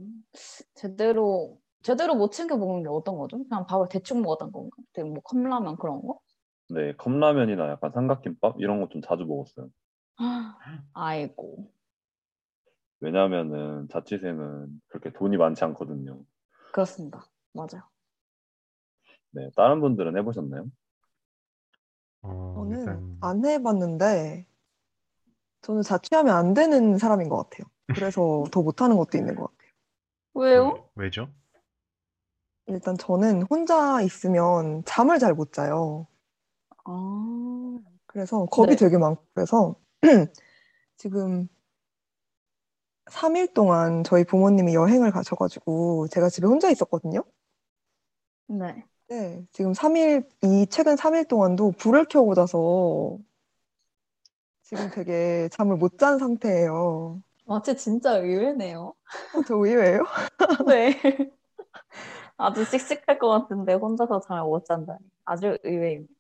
제대로, 0.75 1.59
제대로 1.85 2.15
못 2.15 2.33
챙겨 2.33 2.57
먹는 2.57 2.83
게 2.83 2.89
어떤 2.89 3.17
거죠? 3.19 3.45
그냥 3.45 3.67
밥을 3.67 3.89
대충 3.91 4.23
먹었던 4.23 4.51
건가? 4.51 4.77
되게 4.95 5.07
뭐 5.09 5.21
컵라면 5.23 5.77
그런 5.77 6.01
거? 6.01 6.19
네, 6.71 6.95
컵라면이나 6.97 7.69
약간 7.69 7.93
삼각김밥 7.93 8.57
이런 8.59 8.81
거 8.81 8.89
좀 8.89 9.03
자주 9.03 9.25
먹었어요. 9.27 9.69
아이고. 10.95 11.71
왜냐하면은 13.01 13.87
자취생은 13.91 14.81
그렇게 14.89 15.13
돈이 15.13 15.37
많지 15.37 15.63
않거든요. 15.65 16.23
그렇습니다. 16.73 17.27
맞아요. 17.53 17.83
네, 19.33 19.51
다른 19.55 19.81
분들은 19.83 20.17
해보셨나요? 20.17 20.67
어, 22.23 22.55
저는 22.57 22.79
일단 22.79 23.19
안 23.21 23.45
해봤는데 23.45 24.47
저는 25.61 25.83
자취하면 25.83 26.35
안 26.35 26.55
되는 26.55 26.97
사람인 26.97 27.29
것 27.29 27.37
같아요. 27.37 27.67
그래서 27.89 28.45
더 28.51 28.63
못하는 28.63 28.97
것도 28.97 29.19
있는 29.19 29.35
것 29.35 29.51
같아요. 29.51 29.71
왜요? 30.35 30.73
왜, 30.95 31.05
왜죠? 31.05 31.29
일단 32.67 32.97
저는 32.99 33.43
혼자 33.45 34.01
있으면 34.03 34.83
잠을 34.85 35.19
잘 35.19 35.35
못 35.35 35.53
자요. 35.55 36.07
아, 36.85 37.79
그래서 38.07 38.47
겁이 38.47 38.69
네. 38.71 38.77
되게 38.77 38.99
많고 38.99 39.23
그래서 39.35 39.77
지금 40.97 41.49
3일 43.11 43.53
동안 43.53 44.05
저희 44.05 44.23
부모님이 44.25 44.75
여행을 44.75 45.11
가셔가지고 45.11 46.07
제가 46.09 46.29
집에 46.29 46.47
혼자 46.47 46.71
있었거든요. 46.71 47.25
네. 48.47 48.85
네, 49.09 49.45
지금 49.53 49.73
3일, 49.75 50.27
이 50.43 50.67
최근 50.71 50.97
3일 50.97 51.25
동안도 51.29 51.73
불을 51.73 52.07
켜고 52.07 52.35
자서 52.35 53.19
지금 54.63 54.91
되게 54.91 55.49
잠을 55.53 55.77
못 55.77 55.97
잔 55.99 56.19
상태예요. 56.19 57.23
마치 57.47 57.77
진짜 57.77 58.17
의외네요. 58.19 58.95
어, 59.33 59.43
저 59.47 59.55
의외예요? 59.57 60.05
네. 60.69 61.01
아주 62.37 62.65
씩씩할 62.65 63.19
것 63.19 63.29
같은데 63.29 63.75
혼자서 63.75 64.21
잠을 64.21 64.43
못 64.45 64.65
잔다니. 64.65 64.99
아주 65.25 65.57
의외입니다. 65.63 66.13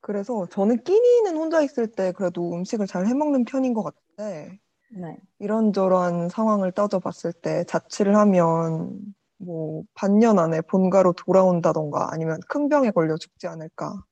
그래서 0.00 0.46
저는 0.50 0.82
끼니는 0.84 1.36
혼자 1.36 1.62
있을 1.62 1.90
때 1.90 2.12
그래도 2.12 2.52
음식을 2.54 2.86
잘 2.86 3.06
해먹는 3.06 3.44
편인 3.44 3.72
것 3.72 3.82
같은데 3.82 4.58
네. 4.90 5.16
이런저런 5.38 6.28
상황을 6.28 6.72
따져봤을 6.72 7.32
때 7.32 7.64
자취를 7.64 8.16
하면 8.16 9.00
뭐 9.38 9.82
반년 9.94 10.38
안에 10.38 10.60
본가로 10.62 11.12
돌아온다던가 11.14 12.08
아니면 12.12 12.38
큰 12.48 12.68
병에 12.68 12.90
걸려 12.90 13.16
죽지 13.16 13.46
않을까 13.46 14.04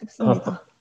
싶습니다. 0.00 0.64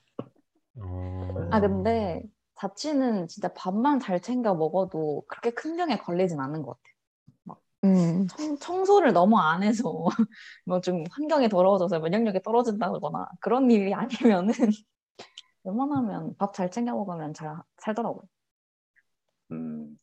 어, 0.79 1.49
아, 1.51 1.59
근데 1.59 2.23
자취는 2.55 3.27
진짜 3.27 3.53
밥만 3.53 3.99
잘 3.99 4.21
챙겨 4.21 4.53
먹어도 4.53 5.23
그렇게 5.27 5.51
큰 5.51 5.75
병에 5.75 5.97
걸리진 5.97 6.39
않는 6.39 6.63
것 6.63 6.77
같아요. 6.77 6.96
음, 7.83 8.27
청, 8.27 8.57
청소를 8.59 9.13
너무 9.13 9.37
안 9.39 9.63
해서 9.63 10.05
뭐 10.65 10.81
좀 10.81 11.03
환경이 11.11 11.49
더러워져서 11.49 11.99
면역력이 11.99 12.41
떨어진다거나 12.43 13.27
그런 13.39 13.69
일이 13.71 13.93
아니면은 13.93 14.53
웬만하면 15.63 16.35
밥 16.37 16.53
잘 16.53 16.71
챙겨 16.71 16.93
먹으면 16.93 17.33
잘 17.33 17.55
살더라고요. 17.79 18.23
음, 19.51 19.97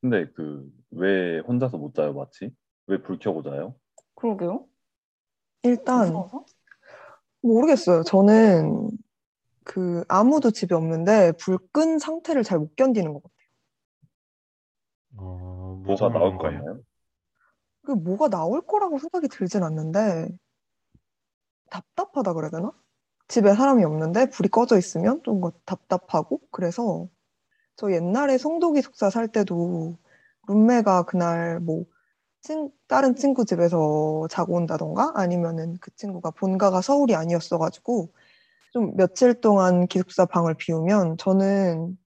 근데 0.00 0.26
그 0.32 0.70
왜 0.92 1.40
혼자서 1.40 1.78
못 1.78 1.94
자요, 1.94 2.14
마치? 2.14 2.50
왜 2.86 3.02
불 3.02 3.18
켜고 3.18 3.42
자요? 3.42 3.76
그러게요. 4.14 4.66
일단 5.62 6.08
무서워서? 6.08 6.44
모르겠어요. 7.42 8.02
저는 8.04 8.90
그 9.64 10.04
아무도 10.08 10.50
집에 10.52 10.74
없는데 10.74 11.32
불 11.40 11.58
끈 11.72 11.98
상태를 11.98 12.42
잘 12.44 12.58
못 12.60 12.76
견디는 12.76 13.12
것 13.14 13.22
같아요. 13.22 13.36
어, 15.16 15.55
뭐가 15.66 16.08
나올 16.08 16.36
거 16.36 16.44
뭔가요? 16.44 16.58
같나요? 16.58 16.80
그 17.84 17.92
뭐가 17.92 18.28
나올 18.28 18.60
거라고 18.66 18.98
생각이 18.98 19.28
들진 19.28 19.62
않는데 19.62 20.28
답답하다 21.70 22.32
그래야 22.34 22.50
되나? 22.50 22.72
집에 23.28 23.54
사람이 23.54 23.84
없는데 23.84 24.30
불이 24.30 24.48
꺼져 24.48 24.78
있으면 24.78 25.22
좀뭐 25.24 25.52
답답하고 25.64 26.40
그래서 26.50 27.08
저 27.76 27.92
옛날에 27.92 28.38
송도 28.38 28.72
기숙사 28.72 29.10
살 29.10 29.28
때도 29.28 29.96
룸메가 30.48 31.04
그날 31.04 31.60
뭐 31.60 31.84
친, 32.40 32.70
다른 32.86 33.16
친구 33.16 33.44
집에서 33.44 34.26
자고 34.30 34.54
온다던가 34.54 35.12
아니면은 35.16 35.76
그 35.80 35.94
친구가 35.96 36.30
본가가 36.32 36.80
서울이 36.80 37.14
아니었어가지고 37.16 38.12
좀 38.72 38.96
며칠 38.96 39.40
동안 39.40 39.86
기숙사 39.88 40.26
방을 40.26 40.54
비우면 40.54 41.16
저는 41.18 41.98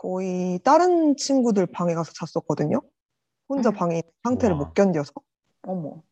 거의 0.00 0.58
다른 0.64 1.16
친구들 1.16 1.66
방에 1.66 1.94
가서 1.94 2.12
잤었거든요. 2.14 2.80
혼자 3.48 3.70
음. 3.70 3.72
방에 3.72 3.96
있는 3.96 4.12
상태를 4.24 4.56
우와. 4.56 4.56
못 4.56 4.74
견뎌서. 4.74 5.12
어머. 5.62 6.02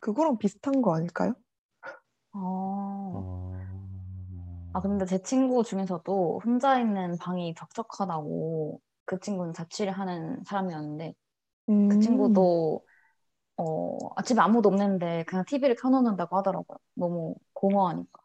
그거랑 0.00 0.36
비슷한 0.36 0.82
거 0.82 0.94
아닐까요? 0.94 1.34
아, 2.32 2.38
어, 3.12 3.22
아, 4.72 4.80
근데 4.80 5.04
제 5.06 5.20
친구 5.22 5.62
중에서도 5.64 6.40
혼자 6.44 6.78
있는 6.80 7.16
방이 7.18 7.54
적적하다고 7.54 8.80
그 9.04 9.18
친구는 9.20 9.52
자취를 9.52 9.92
하는 9.92 10.42
사람이었는데 10.44 11.14
그 11.88 11.98
음, 11.98 12.00
친구도 12.00 12.86
어, 13.58 13.98
아, 14.16 14.22
집에 14.22 14.40
아무도 14.40 14.68
없는데 14.70 15.24
그냥 15.26 15.44
TV를 15.46 15.76
켜놓는다고 15.76 16.36
하더라고요. 16.38 16.78
너무 16.94 17.36
공허하니까. 17.54 18.20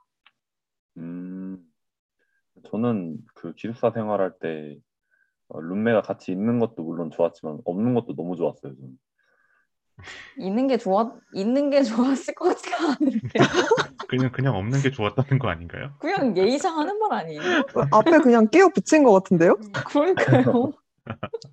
음, 0.98 1.67
저는 2.72 3.18
그 3.34 3.54
기숙사 3.54 3.92
생활할 3.92 4.34
때 4.40 4.78
어, 5.50 5.62
룸메가 5.62 6.02
같이 6.02 6.32
있는 6.32 6.60
것도 6.60 6.84
물론 6.84 7.10
좋았지만 7.12 7.60
없는 7.66 7.94
것도 7.94 8.16
너무 8.16 8.36
좋았어요, 8.36 8.76
저는. 8.76 8.92
있는 10.38 10.68
게 10.68 10.78
좋았, 10.78 11.14
있는 11.32 11.70
게 11.70 11.82
좋았을 11.84 12.36
것 12.36 12.50
같지가 12.50 12.78
않은데. 13.00 13.30
그냥 14.08 14.32
그냥 14.32 14.56
없는 14.56 14.82
게 14.82 14.92
좋았다는 14.92 15.40
거 15.40 15.48
아닌가요? 15.50 15.94
그냥 16.00 16.38
예의상 16.38 16.78
하는 16.78 16.98
말 17.00 17.12
아니에요? 17.14 17.42
앞에 17.92 18.20
그냥 18.20 18.48
끼워 18.50 18.70
붙인 18.70 19.04
것 19.04 19.14
같은데요? 19.14 19.56
그러니까요. 19.86 20.72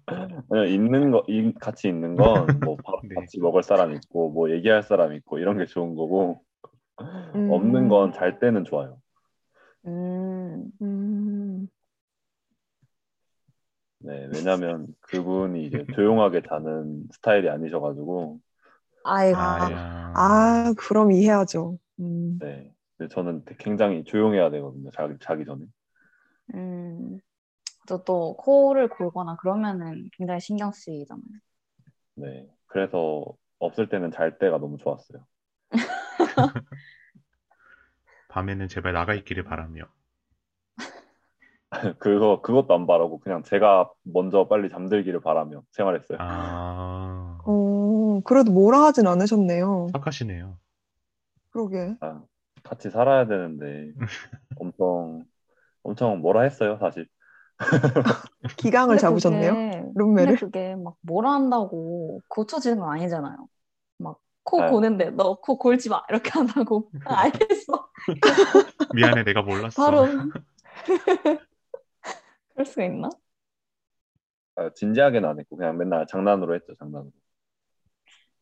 그냥 0.48 0.68
있는 0.68 1.10
거, 1.10 1.24
이- 1.28 1.54
같이 1.54 1.88
있는 1.88 2.16
건뭐 2.16 2.76
밥 2.84 3.00
네. 3.08 3.14
같이 3.14 3.40
먹을 3.40 3.62
사람 3.62 3.92
있고 3.94 4.30
뭐 4.30 4.50
얘기할 4.50 4.82
사람 4.82 5.14
있고 5.14 5.38
이런 5.38 5.56
게 5.58 5.66
좋은 5.66 5.94
거고 5.94 6.42
음, 7.00 7.48
없는 7.50 7.88
건 7.88 8.12
잘 8.12 8.38
때는 8.38 8.64
좋아요. 8.64 8.98
음, 9.86 10.70
음, 10.82 11.68
네, 13.98 14.26
왜냐면 14.32 14.86
그분이 15.00 15.66
이제 15.66 15.84
조용하게 15.94 16.42
자는 16.48 17.04
스타일이 17.12 17.48
아니셔가지고 17.48 18.40
아이고. 19.04 19.38
아, 19.38 20.12
아, 20.14 20.74
그럼 20.76 21.12
이해하죠. 21.12 21.78
음, 22.00 22.38
네, 22.40 22.72
저는 23.10 23.44
굉장히 23.58 24.04
조용해야 24.04 24.50
되거든요. 24.50 24.90
자기 24.92 25.14
자기 25.20 25.44
전에. 25.44 25.64
음, 26.54 27.18
저또 27.88 28.36
코를 28.36 28.88
골거나 28.88 29.36
그러면은 29.36 30.08
굉장히 30.16 30.40
신경 30.40 30.72
쓰이잖아요. 30.72 31.22
네, 32.16 32.46
그래서 32.66 33.24
없을 33.58 33.88
때는 33.88 34.10
잘 34.10 34.38
때가 34.38 34.58
너무 34.58 34.78
좋았어요. 34.78 35.24
밤에는 38.34 38.66
제발 38.66 38.92
나가 38.92 39.14
있기를 39.14 39.44
바라며. 39.44 39.84
그거 41.98 42.40
그것도 42.40 42.74
안 42.74 42.86
바라고 42.86 43.18
그냥 43.20 43.42
제가 43.42 43.90
먼저 44.02 44.46
빨리 44.48 44.68
잠들기를 44.68 45.20
바라며 45.20 45.62
생활했어요. 45.72 46.18
아, 46.20 47.38
어, 47.44 48.20
그래도 48.24 48.52
뭐라 48.52 48.84
하진 48.84 49.06
않으셨네요. 49.06 49.88
착하시네요. 49.92 50.58
그러게. 51.50 51.94
아, 52.00 52.22
같이 52.62 52.90
살아야 52.90 53.26
되는데 53.26 53.92
엄청 54.58 55.24
엄청 55.82 56.20
뭐라 56.20 56.42
했어요, 56.42 56.78
사실. 56.80 57.06
기강을 58.56 58.98
잡으셨네요. 58.98 59.92
룸메를. 59.94 60.36
그게 60.36 60.74
막 60.76 60.96
뭐라 61.02 61.32
한다고 61.32 62.20
고쳐지는 62.28 62.78
건 62.78 62.90
아니잖아요. 62.90 63.48
막코 63.98 64.60
네. 64.60 64.70
고는데 64.70 65.10
너 65.10 65.36
코 65.36 65.58
골지 65.58 65.88
마 65.88 66.02
이렇게 66.08 66.30
한다고 66.30 66.90
아, 67.04 67.20
알겠어. 67.22 67.83
미안해, 68.94 69.24
내가 69.24 69.42
몰랐어. 69.42 69.82
바로 69.82 70.06
그럴 72.54 72.66
수가 72.66 72.84
있나? 72.84 73.08
아, 74.56 74.70
진지하게는 74.74 75.28
안 75.28 75.40
했고 75.40 75.56
그냥 75.56 75.76
맨날 75.76 76.06
장난으로 76.06 76.54
했죠, 76.54 76.74
장난으로. 76.78 77.10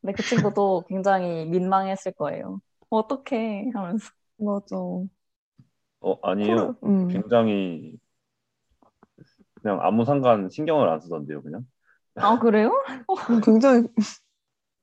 근데 0.01 0.13
그 0.13 0.23
친구도 0.23 0.83
굉장히 0.87 1.45
민망했을 1.45 2.11
거예요. 2.13 2.59
어떡해 2.89 3.71
하면서. 3.73 4.09
맞아. 4.37 4.75
어, 4.75 6.19
아니에요. 6.21 6.75
음, 6.83 7.07
굉장히 7.09 7.97
그냥 9.61 9.79
아무 9.81 10.03
상관 10.05 10.49
신경을 10.49 10.89
안 10.89 10.99
쓰던데요, 10.99 11.41
그냥. 11.41 11.65
아 12.15 12.37
그래요? 12.37 12.71
음, 13.29 13.41
굉장히 13.41 13.87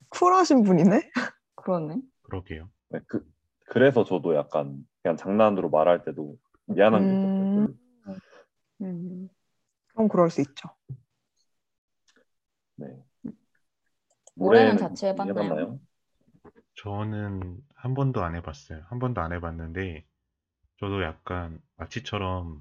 쿨하신 0.08 0.62
분이네. 0.62 1.10
그러네. 1.56 1.96
그러게요. 2.22 2.68
네, 2.88 3.00
그 3.06 3.22
그래서 3.70 4.02
저도 4.02 4.34
약간 4.34 4.84
그냥 5.00 5.16
장난으로 5.16 5.70
말할 5.70 6.04
때도 6.04 6.36
미안한 6.66 7.02
게 7.02 7.06
음. 7.06 7.14
있었어요. 7.14 8.18
음. 8.82 9.28
그럼 9.92 10.08
그럴 10.08 10.28
수 10.28 10.40
있죠. 10.40 10.70
네. 12.74 12.86
올해는 14.34 14.72
올해는 14.72 14.76
자취해봤나요? 14.76 15.30
해봤나요? 15.30 15.80
저는 16.82 17.58
한 17.76 17.94
번도 17.94 18.24
안 18.24 18.34
해봤어요. 18.34 18.82
한 18.88 18.98
번도 18.98 19.20
안 19.20 19.32
해봤는데, 19.32 20.04
저도 20.80 21.04
약간 21.04 21.60
마치처럼 21.76 22.60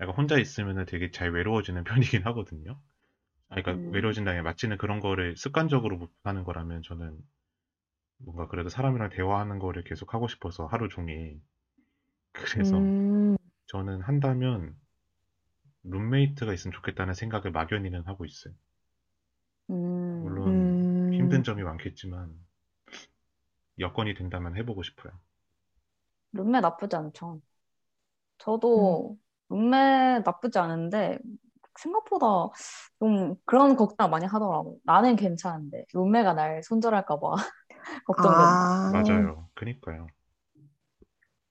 약간 0.00 0.14
혼자 0.14 0.38
있으면 0.38 0.86
되게 0.86 1.10
잘 1.10 1.32
외로워지는 1.32 1.84
편이긴 2.22 2.22
하거든요. 2.24 2.80
아, 3.50 3.56
그러니까 3.56 3.72
음. 3.72 3.92
외로워진다는 3.92 4.38
게 4.38 4.42
마치는 4.42 4.78
그런 4.78 5.00
거를 5.00 5.36
습관적으로 5.36 5.98
못 5.98 6.10
하는 6.22 6.44
거라면 6.44 6.80
저는 6.80 7.18
뭔가 8.18 8.48
그래도 8.48 8.68
사람이랑 8.70 9.10
대화하는 9.10 9.58
거를 9.60 9.84
계속 9.84 10.14
하고 10.14 10.26
싶어서 10.28 10.66
하루 10.66 10.88
종일. 10.88 11.40
그래서 12.44 12.90
음, 13.30 13.36
저는 13.66 14.02
한다면 14.02 14.76
룸메이트가 15.84 16.52
있으면 16.52 16.72
좋겠다는 16.72 17.14
생각을 17.14 17.52
막연히는 17.52 18.06
하고 18.08 18.24
있어요. 18.24 18.52
음, 19.70 19.74
물론 20.18 20.76
음, 21.06 21.06
힘든 21.12 21.44
점이 21.44 21.62
많겠지만 21.62 22.34
여건이 23.78 24.14
된다면 24.14 24.56
해보고 24.56 24.82
싶어요. 24.82 25.12
룸메 26.32 26.60
나쁘지 26.60 26.96
않죠. 26.96 27.40
저도 28.38 29.16
룸메 29.50 30.20
나쁘지 30.24 30.58
않은데 30.58 31.18
생각보다 31.78 32.26
좀 33.00 33.36
그런 33.46 33.76
걱정 33.76 34.10
많이 34.10 34.26
하더라고. 34.26 34.78
나는 34.84 35.16
괜찮은데 35.16 35.86
룸메가 35.94 36.34
날 36.34 36.62
손절할까 36.64 37.20
봐 37.20 37.34
걱정된다. 38.06 38.88
아, 38.88 38.90
맞아요. 38.92 39.48
그니까요. 39.54 40.06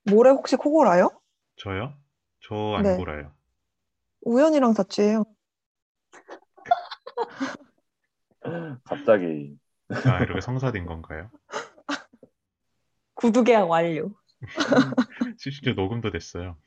모레 0.06 0.32
혹시 0.32 0.56
코 0.56 0.72
골아요? 0.72 1.10
저요? 1.58 1.94
저 2.42 2.76
안 2.76 2.84
네. 2.84 2.98
골아요. 2.98 3.32
우연이랑 4.22 4.74
자취해요. 4.74 5.24
갑자기 8.84 9.58
아, 10.06 10.22
이렇게 10.24 10.42
성사된 10.42 10.86
건가요? 10.86 11.30
구두 13.16 13.44
계약 13.44 13.70
완료. 13.70 14.12
실제 15.38 15.72
녹음도 15.74 16.12
됐어요. 16.12 16.58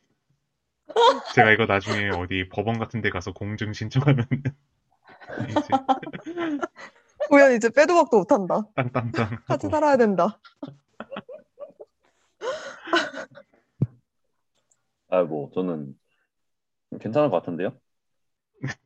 제가 1.34 1.50
이거 1.52 1.66
나중에 1.66 2.08
어디 2.10 2.48
법원 2.48 2.78
같은 2.78 3.02
데 3.02 3.10
가서 3.10 3.32
공증 3.32 3.72
신청하면 3.72 4.26
우연 7.30 7.52
이제 7.52 7.68
빼도 7.70 7.94
박도 7.94 8.18
못한다. 8.18 8.62
땅땅땅 8.74 9.44
같이 9.46 9.68
살아야 9.68 9.96
된다. 9.96 10.40
아 15.08 15.22
뭐 15.22 15.50
저는 15.54 15.96
괜찮을 17.00 17.30
것 17.30 17.38
같은데요? 17.38 17.72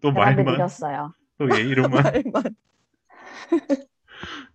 또 0.01 0.13
말만 0.13 0.45
드렸어요. 0.45 1.15
또 1.39 1.51
예의로만 1.51 1.91
말만. 2.05 2.43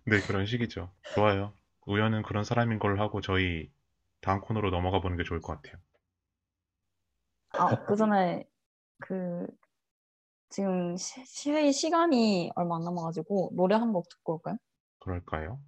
네 0.04 0.20
그런 0.26 0.46
식이죠. 0.46 0.90
좋아요. 1.14 1.52
우연은 1.86 2.22
그런 2.22 2.44
사람인 2.44 2.78
걸로 2.78 3.00
하고 3.00 3.20
저희 3.20 3.70
다음 4.20 4.40
코너로 4.40 4.70
넘어가 4.70 5.00
보는 5.00 5.16
게 5.16 5.24
좋을 5.24 5.40
것 5.40 5.60
같아요. 5.60 5.80
아, 7.50 7.84
그 7.84 7.96
전에 7.96 8.44
그 9.00 9.46
지금 10.48 10.96
시, 10.96 11.24
시, 11.24 11.72
시간이 11.72 12.50
얼마 12.56 12.76
안 12.76 12.84
남아가지고 12.84 13.50
노래 13.54 13.74
한 13.76 13.92
곡 13.92 14.08
듣고 14.08 14.34
올까요? 14.34 14.56
그럴까요? 14.98 15.58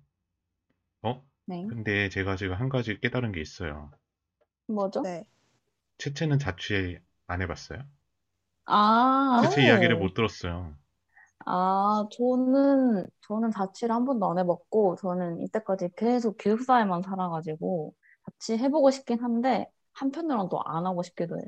어? 1.02 1.24
네. 1.46 1.72
근데 1.72 2.08
제가 2.08 2.36
지금 2.36 2.54
한 2.54 2.68
가지 2.68 2.98
깨달은 3.00 3.32
게 3.32 3.40
있어요. 3.40 3.90
뭐죠? 4.66 5.02
네. 5.02 5.24
채채는 5.98 6.38
자취 6.40 6.98
안 7.28 7.40
해봤어요? 7.42 7.84
아, 8.66 9.40
채채 9.40 9.62
오. 9.62 9.64
이야기를 9.64 9.96
못 9.96 10.12
들었어요. 10.14 10.76
아, 11.46 12.06
저는, 12.12 13.06
저는 13.22 13.50
자취를 13.52 13.94
한 13.94 14.04
번도 14.04 14.30
안 14.30 14.38
해봤고, 14.38 14.96
저는 14.96 15.40
이때까지 15.42 15.90
계속 15.96 16.36
기숙사에만 16.36 17.02
살아가지고, 17.02 17.94
자취 18.26 18.58
해보고 18.58 18.90
싶긴 18.90 19.22
한데, 19.22 19.66
한편으로는 19.94 20.48
또 20.50 20.60
안 20.66 20.86
하고 20.86 21.02
싶기도 21.02 21.36
해요. 21.38 21.46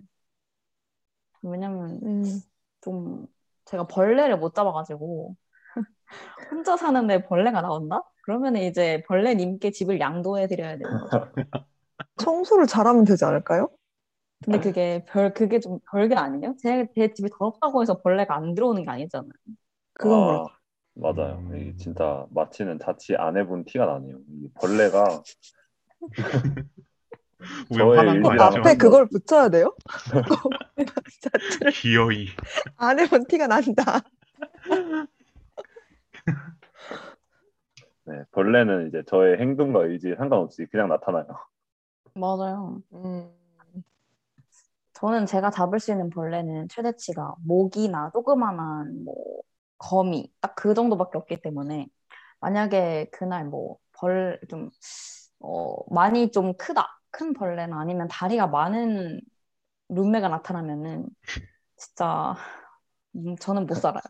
왜냐면, 1.43 2.01
음, 2.05 2.41
좀, 2.81 3.27
제가 3.65 3.87
벌레를 3.87 4.39
못 4.39 4.55
잡아가지고, 4.55 5.37
혼자 6.51 6.77
사는데 6.77 7.25
벌레가 7.27 7.61
나온다? 7.63 8.03
그러면 8.23 8.57
이제 8.57 9.03
벌레님께 9.09 9.71
집을 9.71 10.01
양도해 10.01 10.47
드려야 10.47 10.77
되는 10.77 10.91
거죠. 10.91 11.33
청소를 12.19 12.67
잘하면 12.67 13.05
되지 13.05 13.25
않을까요? 13.25 13.69
근데 14.45 14.59
그게 14.61 15.05
별, 15.07 15.35
그게 15.35 15.61
좀 15.61 15.79
별게 15.91 16.15
아니에요? 16.15 16.55
제, 16.59 16.87
제 16.95 17.13
집이 17.13 17.29
더럽다고 17.39 17.83
해서 17.83 18.01
벌레가 18.01 18.37
안 18.37 18.55
들어오는 18.55 18.83
게 18.83 18.91
아니잖아요. 18.91 19.31
그건 19.93 20.23
아, 20.23 20.27
그렇고. 20.27 20.51
맞아요. 20.95 21.39
음. 21.39 21.57
이게 21.57 21.77
진짜 21.77 22.27
마치는 22.31 22.79
자취 22.79 23.17
안 23.17 23.37
해본 23.37 23.65
티가 23.67 23.85
나네요. 23.87 24.19
이 24.29 24.49
벌레가 24.55 25.23
저의 27.73 27.99
화난 27.99 28.21
거 28.23 28.31
일이랑 28.31 28.47
아니죠? 28.47 28.61
앞에 28.61 28.77
그걸 28.77 29.07
붙여야 29.09 29.49
돼요? 29.49 29.75
기어이. 31.73 32.29
안 32.77 32.99
해본 32.99 33.27
티가 33.27 33.47
난다. 33.47 34.01
네, 38.05 38.25
벌레는 38.33 38.89
이제 38.89 39.03
저의 39.07 39.39
행동과 39.39 39.85
의지에 39.85 40.17
상관없이 40.17 40.67
그냥 40.67 40.89
나타나요. 40.89 41.27
맞아요. 42.15 42.83
음, 42.93 43.31
저는 44.95 45.27
제가 45.27 45.51
잡을 45.51 45.81
수 45.81 45.93
있는 45.93 46.11
벌레는 46.11 46.69
최대치가 46.69 47.35
모기나 47.45 48.11
조그만한 48.13 49.05
뭐 49.05 49.15
거미 49.79 50.33
딱 50.41 50.55
그 50.57 50.75
정도밖에 50.75 51.17
없기 51.19 51.41
때문에 51.43 51.89
만약에 52.41 53.09
그날 53.13 53.45
뭐 53.47 53.79
벌 53.93 54.41
좀 54.49 54.71
어, 55.41 55.77
많이 55.95 56.31
좀 56.31 56.55
크다 56.57 57.00
큰 57.11 57.33
벌레나 57.33 57.81
아니면 57.81 58.09
다리가 58.09 58.47
많은 58.49 59.21
룸메가 59.91 60.29
나타나면은 60.29 61.07
진짜 61.77 62.37
음, 63.17 63.37
저는 63.37 63.67
못 63.67 63.75
살아요. 63.77 64.03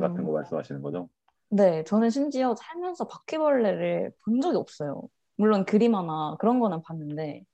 같은 0.00 0.24
음. 0.24 0.26
거 0.26 0.32
말씀하시는 0.32 0.82
거죠? 0.82 1.08
네, 1.48 1.82
저는 1.84 2.10
심지어 2.10 2.54
살면서 2.54 3.06
바퀴벌레를 3.08 4.12
본 4.24 4.40
적이 4.40 4.56
없어요. 4.58 5.02
물론 5.36 5.64
그림 5.64 5.94
하나 5.96 6.36
그런 6.38 6.60
거는 6.60 6.82
봤는데 6.82 7.44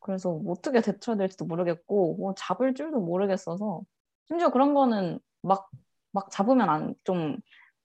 그래서 0.00 0.30
뭐 0.32 0.52
어떻게 0.52 0.80
대처해야 0.80 1.18
될지도 1.18 1.44
모르겠고 1.46 2.16
뭐 2.16 2.34
잡을 2.36 2.74
줄도 2.74 3.00
모르겠어서 3.00 3.82
심지어 4.28 4.50
그런 4.50 4.74
거는 4.74 5.20
막 5.42 5.70
막 6.12 6.30
잡으면 6.30 6.70
안 6.70 6.94
좀 7.04 7.36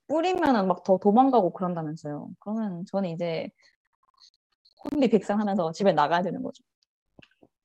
뿌리면은 0.08 0.68
막 0.68 0.84
더 0.84 0.98
도망가고 0.98 1.52
그런다면서요. 1.54 2.30
그러면 2.40 2.84
저는 2.86 3.10
이제 3.10 3.50
혼비백산하면서 4.92 5.72
집에 5.72 5.92
나가야 5.92 6.22
되는 6.22 6.42
거죠. 6.42 6.62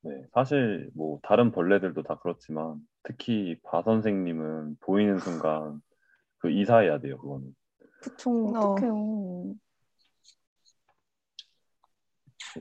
네, 0.02 0.12
사실 0.34 0.90
뭐 0.96 1.20
다른 1.24 1.52
벌레들도 1.52 2.04
다 2.04 2.18
그렇지만 2.22 2.80
특히 3.04 3.58
바 3.64 3.82
선생님은 3.84 4.78
보이는 4.80 5.20
순간 5.20 5.82
그 6.38 6.50
이사해야 6.52 7.00
돼요, 7.00 7.18
그거는. 7.18 7.54
그쵸, 8.02 8.30
어. 8.30 8.50
어떡해요. 8.50 9.56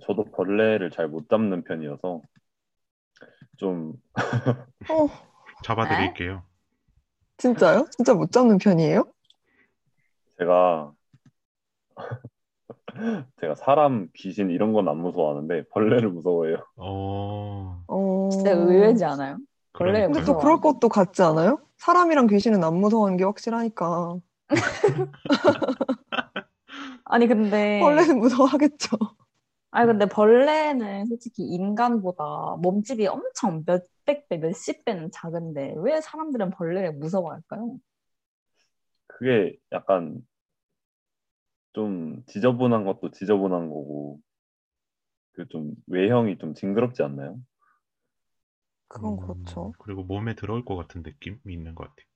저도 0.03 0.25
벌레를 0.25 0.91
잘 0.91 1.09
못 1.09 1.29
잡는 1.29 1.63
편이어서 1.65 2.21
좀 3.57 3.95
어, 4.91 5.09
잡아드릴게요. 5.65 6.43
진짜요? 7.39 7.87
진짜 7.97 8.15
못 8.15 8.33
잡는 8.33 8.59
편이에요? 8.59 9.05
제가 10.39 10.93
제가 13.41 13.55
사람, 13.55 14.09
귀신 14.15 14.51
이런 14.51 14.73
건 14.73 14.89
안 14.89 14.99
무서워하는데 14.99 15.65
벌레를 15.71 16.11
무서워해요. 16.11 16.65
어, 16.77 17.83
어, 17.87 18.29
진짜 18.33 18.53
의외지 18.53 19.05
않아요? 19.05 19.39
벌레 19.73 20.07
근데. 20.07 20.25
또. 20.25 20.37
그럴 20.39 20.61
것도 20.61 20.89
같지 20.89 21.23
않아요? 21.23 21.61
사람이랑 21.77 22.27
귀신은 22.27 22.65
안 22.65 22.75
무서워하는 22.77 23.17
게 23.17 23.25
확실하니까. 23.25 24.17
아니 27.05 27.27
근데 27.27 27.81
벌레는 27.81 28.19
무서워하겠죠. 28.19 28.97
아니 29.71 29.87
근데 29.87 30.07
벌레는 30.07 31.07
솔직히 31.07 31.43
인간보다 31.45 32.57
몸집이 32.61 33.07
엄청 33.07 33.63
몇백 33.67 34.29
배, 34.29 34.39
몇십 34.39 34.85
배는 34.85 35.11
작은데 35.13 35.75
왜 35.79 36.01
사람들은 36.01 36.51
벌레를 36.51 36.93
무서워할까요? 36.93 37.77
그게 39.07 39.57
약간 39.73 40.19
좀 41.73 42.23
지저분한 42.27 42.85
것도 42.85 43.11
지저분한 43.13 43.69
거고 43.69 44.21
그 45.33 45.47
좀 45.49 45.75
외형이 45.87 46.37
좀 46.37 46.53
징그럽지 46.55 47.03
않나요? 47.03 47.41
그건 48.87 49.17
음, 49.17 49.17
그렇죠. 49.17 49.73
그리고 49.79 50.05
몸에 50.05 50.35
들어올 50.35 50.63
것 50.65 50.77
같은 50.77 51.03
느낌이 51.03 51.39
있는 51.47 51.75
것 51.75 51.85
같아요. 51.89 52.07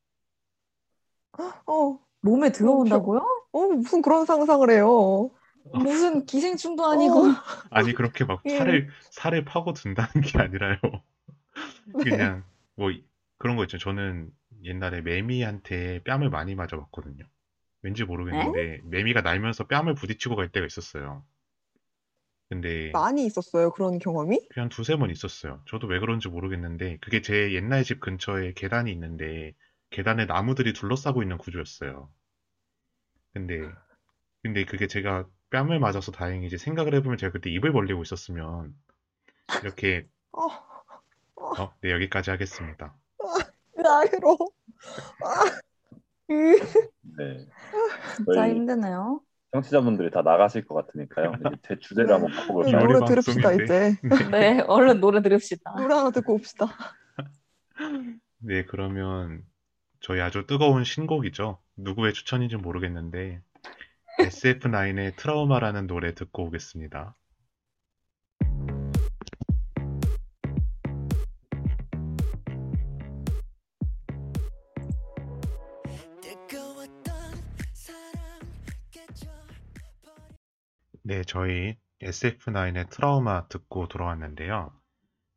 어, 1.66 1.98
몸에 2.20 2.52
들어온다고요? 2.52 3.20
어, 3.52 3.58
무슨 3.68 4.02
그런 4.02 4.24
상상을 4.26 4.68
해요. 4.70 5.30
무슨 5.72 6.24
기생충도 6.26 6.84
아니고 6.84 7.24
어, 7.24 7.26
아니 7.70 7.92
그렇게 7.94 8.24
막 8.24 8.44
예. 8.46 8.58
살을 8.58 8.88
살을 9.10 9.44
파고 9.44 9.72
든다는 9.72 10.20
게 10.22 10.38
아니라요. 10.38 10.76
네. 11.84 12.02
그냥 12.02 12.44
뭐 12.76 12.90
이- 12.90 13.04
그런 13.38 13.56
거 13.56 13.64
있죠. 13.64 13.78
저는 13.78 14.30
옛날에 14.64 15.00
매미한테 15.02 16.02
뺨을 16.04 16.30
많이 16.30 16.54
맞아봤거든요. 16.54 17.24
왠지 17.82 18.04
모르겠는데 18.04 18.80
매미가 18.84 19.22
날면서 19.22 19.66
뺨을 19.66 19.94
부딪히고 19.94 20.36
갈 20.36 20.48
때가 20.48 20.66
있었어요. 20.66 21.24
근데 22.48 22.90
많이 22.92 23.24
있었어요, 23.24 23.70
그런 23.70 23.98
경험이? 23.98 24.38
그냥 24.50 24.68
두세 24.68 24.96
번 24.96 25.10
있었어요. 25.10 25.62
저도 25.66 25.86
왜 25.86 25.98
그런지 25.98 26.28
모르겠는데 26.28 26.98
그게 27.00 27.22
제 27.22 27.52
옛날 27.54 27.82
집 27.82 28.00
근처에 28.00 28.52
계단이 28.52 28.92
있는데 28.92 29.54
계단에 29.90 30.26
나무들이 30.26 30.72
둘러싸고 30.72 31.22
있는 31.22 31.38
구조였어요. 31.38 32.10
근데 33.32 33.70
근데 34.42 34.64
그게 34.64 34.86
제가 34.86 35.26
뺨을 35.50 35.78
맞아서 35.78 36.12
다행이지 36.12 36.58
생각을 36.58 36.94
해보면 36.96 37.18
제가 37.18 37.32
그때 37.32 37.50
입을 37.50 37.72
벌리고 37.72 38.02
있었으면 38.02 38.74
이렇게 39.62 40.06
어, 40.32 40.46
어, 41.36 41.74
네 41.80 41.90
여기까지 41.90 42.30
하겠습니다. 42.30 42.94
나이로. 43.74 44.38
아, 45.24 45.44
으, 45.46 45.62
네. 47.18 47.46
진짜 48.16 48.48
힘드네요. 48.48 49.20
청취자분들이 49.52 50.10
다 50.10 50.22
나가실 50.22 50.64
것 50.66 50.74
같으니까요. 50.74 51.32
이제 51.38 51.56
제 51.68 51.78
주제를 51.78 52.06
네. 52.06 52.12
한번 52.14 52.30
네, 52.30 52.36
바꿔볼까요? 52.38 52.74
요리 52.74 52.92
노래 52.92 53.06
들읍시다. 53.06 53.52
이제. 53.52 53.96
네, 54.30 54.60
얼른 54.60 55.00
노래 55.00 55.20
들읍시다. 55.20 55.74
노래 55.76 55.94
하나 55.94 56.10
듣고 56.10 56.34
옵시다. 56.34 56.66
네, 58.38 58.64
그러면 58.64 59.42
저희 60.00 60.20
아주 60.20 60.46
뜨거운 60.46 60.84
신곡이죠. 60.84 61.58
누구의 61.76 62.14
추천인지 62.14 62.56
모르겠는데 62.56 63.40
SF9의 64.20 65.16
트라우마라는 65.16 65.86
노래 65.86 66.14
듣고 66.14 66.46
오겠습니다. 66.46 67.14
네, 81.04 81.24
저희 81.24 81.76
SF9의 82.00 82.88
트라우마 82.90 83.48
듣고 83.48 83.88
돌아왔는데요. 83.88 84.72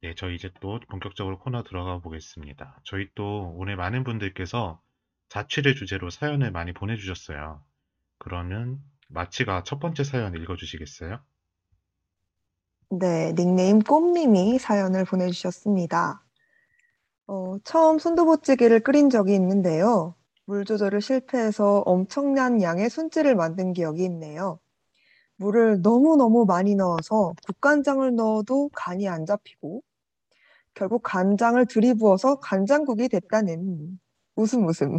네, 0.03 0.13
저희 0.15 0.35
이제 0.35 0.51
또 0.59 0.79
본격적으로 0.89 1.39
코너 1.39 1.63
들어가 1.63 1.97
보겠습니다. 1.99 2.79
저희 2.83 3.09
또 3.15 3.51
오늘 3.55 3.75
많은 3.75 4.03
분들께서 4.03 4.79
자취를 5.29 5.73
주제로 5.73 6.11
사연을 6.11 6.51
많이 6.51 6.71
보내주셨어요. 6.71 7.63
그러면 8.19 8.79
마치가 9.09 9.63
첫 9.63 9.79
번째 9.79 10.03
사연 10.03 10.35
읽어주시겠어요? 10.35 11.19
네, 12.91 13.33
닉네임 13.33 13.79
꼼님이 13.79 14.59
사연을 14.59 15.05
보내주셨습니다. 15.05 16.23
어, 17.25 17.57
처음 17.63 17.97
순두부찌개를 17.97 18.81
끓인 18.81 19.09
적이 19.09 19.33
있는데요. 19.33 20.15
물 20.45 20.63
조절을 20.63 21.01
실패해서 21.01 21.79
엄청난 21.87 22.61
양의 22.61 22.91
순찌를 22.91 23.35
만든 23.35 23.73
기억이 23.73 24.03
있네요. 24.03 24.59
물을 25.37 25.81
너무너무 25.81 26.45
많이 26.45 26.75
넣어서 26.75 27.33
국간장을 27.45 28.15
넣어도 28.15 28.69
간이 28.73 29.07
안 29.07 29.25
잡히고 29.25 29.81
결국 30.73 31.01
간장을 31.03 31.65
들이부어서 31.65 32.39
간장국이 32.39 33.09
됐다는 33.09 33.99
웃음 34.35 34.67
웃음. 34.67 34.97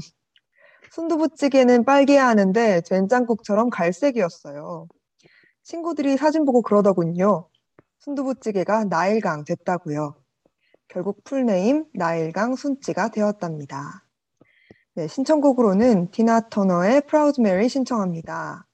순두부찌개는 0.90 1.84
빨개야 1.84 2.26
하는데 2.26 2.80
된장국처럼 2.82 3.70
갈색이었어요. 3.70 4.88
친구들이 5.62 6.16
사진 6.16 6.44
보고 6.44 6.62
그러더군요. 6.62 7.48
순두부찌개가 7.98 8.84
나일강 8.84 9.44
됐다고요. 9.44 10.14
결국 10.88 11.24
풀네임 11.24 11.84
나일강 11.92 12.54
순찌가 12.54 13.08
되었답니다. 13.08 14.04
네, 14.94 15.08
신청곡으로는 15.08 16.10
티나 16.10 16.48
터너의 16.48 17.02
Proud 17.02 17.40
Mary 17.40 17.68
신청합니다. 17.68 18.66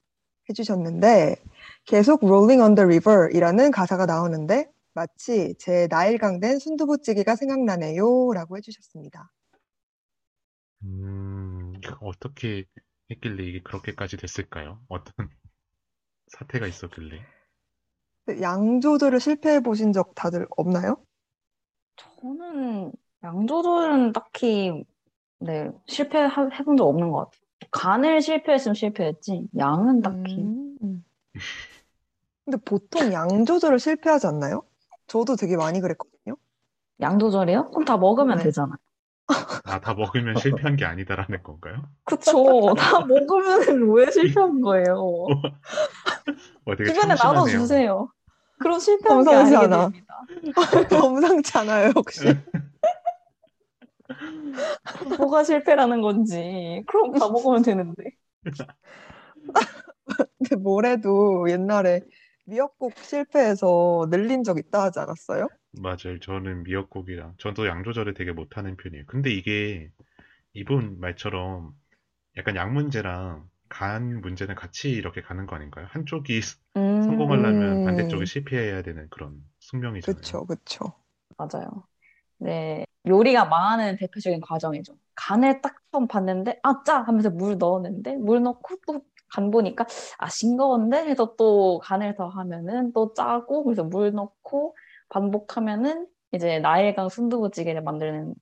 해주셨는데 0.49 1.35
계속 1.85 2.23
Rolling 2.23 2.61
on 2.61 2.75
the 2.75 2.85
River 2.85 3.29
이라는 3.35 3.71
가사가 3.71 4.05
나오는데 4.05 4.69
마치 4.93 5.55
제 5.59 5.87
나일강 5.89 6.39
된 6.39 6.59
순두부찌개가 6.59 7.35
생각나네요 7.35 8.31
라고 8.33 8.57
해주셨습니다. 8.57 9.31
음, 10.83 11.73
어떻게 12.01 12.65
했길래 13.09 13.43
이게 13.43 13.61
그렇게까지 13.61 14.17
됐을까요? 14.17 14.79
어떤 14.87 15.13
사태가 16.27 16.67
있었길래? 16.67 17.21
양 18.41 18.79
조절을 18.79 19.19
실패해 19.19 19.61
보신 19.61 19.91
적 19.91 20.15
다들 20.15 20.47
없나요? 20.55 21.03
저는 21.95 22.91
양 23.23 23.47
조절은 23.47 24.13
딱히 24.13 24.85
네, 25.39 25.69
실패해본 25.87 26.77
적 26.77 26.87
없는 26.87 27.11
것 27.11 27.25
같아요. 27.25 27.43
간을 27.71 28.21
실패했으면 28.21 28.75
실패했지, 28.75 29.47
양은 29.57 30.01
딱히. 30.01 30.41
음. 30.41 31.03
근데 32.45 32.57
보통 32.65 33.11
양 33.13 33.45
조절을 33.45 33.79
실패하지 33.79 34.27
않나요? 34.27 34.63
저도 35.07 35.35
되게 35.35 35.55
많이 35.57 35.79
그랬거든요. 35.81 36.35
양 37.01 37.19
조절이요? 37.19 37.71
그럼 37.71 37.85
다 37.85 37.97
먹으면 37.97 38.37
네. 38.37 38.43
되잖아요. 38.43 38.77
아, 39.65 39.79
다 39.79 39.93
먹으면 39.93 40.35
실패한 40.35 40.75
게 40.75 40.85
아니다라는 40.85 41.41
건가요? 41.43 41.83
그쵸. 42.05 42.75
다 42.77 42.99
먹으면 43.05 43.93
왜 43.95 44.11
실패한 44.11 44.61
거예요? 44.61 45.25
어, 46.65 46.75
되게 46.75 46.91
주변에. 46.91 47.15
나눠주세요. 47.15 48.09
그럼 48.59 48.79
실패한 48.79 49.23
게 49.23 49.35
아니게 49.35 49.57
않아. 49.57 49.85
됩니다. 49.85 50.21
범상치 50.89 51.57
않아요, 51.57 51.91
혹시? 51.95 52.25
뭐가 55.17 55.43
실패라는 55.43 56.01
건지. 56.01 56.83
그럼 56.87 57.13
다 57.13 57.27
먹으면 57.29 57.61
되는데. 57.63 58.03
근데 60.37 60.55
뭐래도 60.55 61.49
옛날에 61.49 62.01
미역국 62.45 62.97
실패해서 63.03 64.07
늘린 64.09 64.43
적 64.43 64.57
있다 64.57 64.83
하지 64.83 64.99
않았어요? 64.99 65.49
맞아요. 65.71 66.19
저는 66.21 66.63
미역국이랑 66.63 67.35
저도 67.39 67.67
양 67.67 67.83
조절을 67.83 68.13
되게 68.13 68.31
못하는 68.31 68.77
편이에요. 68.77 69.05
근데 69.07 69.31
이게 69.31 69.91
이분 70.53 70.99
말처럼 70.99 71.73
약간 72.37 72.55
양 72.57 72.73
문제랑 72.73 73.49
간 73.69 74.21
문제는 74.21 74.55
같이 74.55 74.91
이렇게 74.91 75.21
가는 75.21 75.47
거 75.47 75.55
아닌가요? 75.57 75.87
한쪽이 75.91 76.41
음, 76.75 76.81
성공하려면 77.01 77.81
음. 77.81 77.81
반대쪽이 77.81 78.25
실패해야 78.27 78.83
되는 78.83 79.09
그런 79.09 79.41
숙명이잖아요. 79.59 80.23
그쵸, 80.23 80.45
그쵸. 80.45 80.93
맞아요. 81.37 81.87
네. 82.39 82.85
요리가 83.07 83.45
망하는 83.45 83.97
대표적인 83.97 84.41
과정이죠. 84.41 84.97
간을 85.15 85.61
딱 85.61 85.77
처음 85.91 86.07
봤는데, 86.07 86.59
아, 86.63 86.83
짜! 86.85 87.01
하면서 87.03 87.29
물 87.31 87.57
넣었는데, 87.57 88.17
물 88.17 88.43
넣고 88.43 88.77
또 88.87 89.05
간 89.33 89.49
보니까, 89.49 89.85
아, 90.19 90.29
싱거운데? 90.29 91.07
해서 91.07 91.35
또 91.37 91.79
간을 91.83 92.15
더 92.15 92.27
하면은 92.27 92.93
또 92.93 93.13
짜고, 93.13 93.63
그래서 93.63 93.83
물 93.83 94.11
넣고 94.13 94.75
반복하면은 95.09 96.07
이제 96.31 96.59
나일강 96.59 97.09
순두부찌개를 97.09 97.81
만드는 97.81 98.35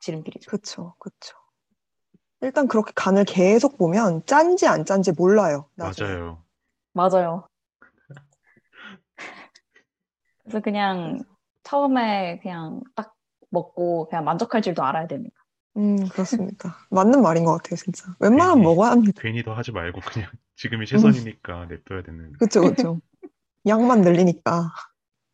지름길이죠. 0.00 0.50
그쵸, 0.50 0.94
그쵸. 0.98 1.36
일단 2.40 2.66
그렇게 2.66 2.92
간을 2.96 3.24
계속 3.24 3.78
보면 3.78 4.26
짠지 4.26 4.66
안 4.66 4.84
짠지 4.84 5.12
몰라요, 5.12 5.68
나중에. 5.76 6.08
맞아요. 6.08 6.42
맞아요. 6.92 7.46
그래서 10.42 10.60
그냥 10.60 11.22
처음에 11.62 12.40
그냥 12.40 12.80
딱 12.96 13.14
먹고 13.50 14.08
그냥 14.08 14.24
만족할 14.24 14.60
줄도 14.60 14.82
알아야 14.82 15.06
됩니다. 15.06 15.36
음, 15.76 16.06
그렇습니다. 16.08 16.76
맞는 16.90 17.22
말인 17.22 17.44
것 17.44 17.52
같아요, 17.56 17.76
진짜. 17.76 18.14
웬만하면 18.20 18.58
괜히- 18.58 18.64
먹어야 18.64 18.90
합니다. 18.90 19.22
괜히 19.22 19.42
더 19.42 19.54
하지 19.54 19.72
말고 19.72 20.00
그냥 20.00 20.30
지금이 20.56 20.86
최선이니까 20.86 21.66
냅둬야 21.66 22.02
되는. 22.02 22.32
그쵸, 22.38 22.60
그쵸. 22.62 23.00
양만 23.66 24.02
늘리니까. 24.02 24.70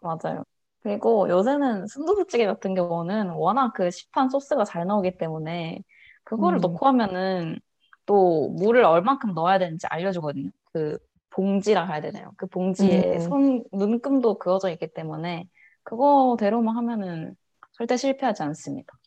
맞아요. 0.00 0.44
그리고 0.80 1.28
요새는 1.28 1.86
순두부찌개 1.88 2.46
같은 2.46 2.74
경우는 2.74 3.30
워낙 3.30 3.72
그 3.72 3.90
시판 3.90 4.28
소스가 4.30 4.64
잘 4.64 4.86
나오기 4.86 5.18
때문에 5.18 5.82
그거를 6.24 6.58
음. 6.58 6.60
넣고 6.60 6.86
하면은 6.86 7.58
또 8.06 8.50
물을 8.50 8.84
얼만큼 8.84 9.34
넣어야 9.34 9.58
되는지 9.58 9.86
알려주거든요. 9.88 10.50
그 10.72 10.98
봉지라 11.30 11.86
해야 11.86 12.00
되나요? 12.00 12.32
그 12.36 12.46
봉지에 12.46 13.02
음. 13.16 13.18
손, 13.20 13.64
눈금도 13.72 14.38
그어져 14.38 14.70
있기 14.70 14.88
때문에 14.94 15.46
그거대로만 15.82 16.76
하면은 16.76 17.34
절대 17.72 17.96
실패하지 17.96 18.42
않습니다. 18.44 18.97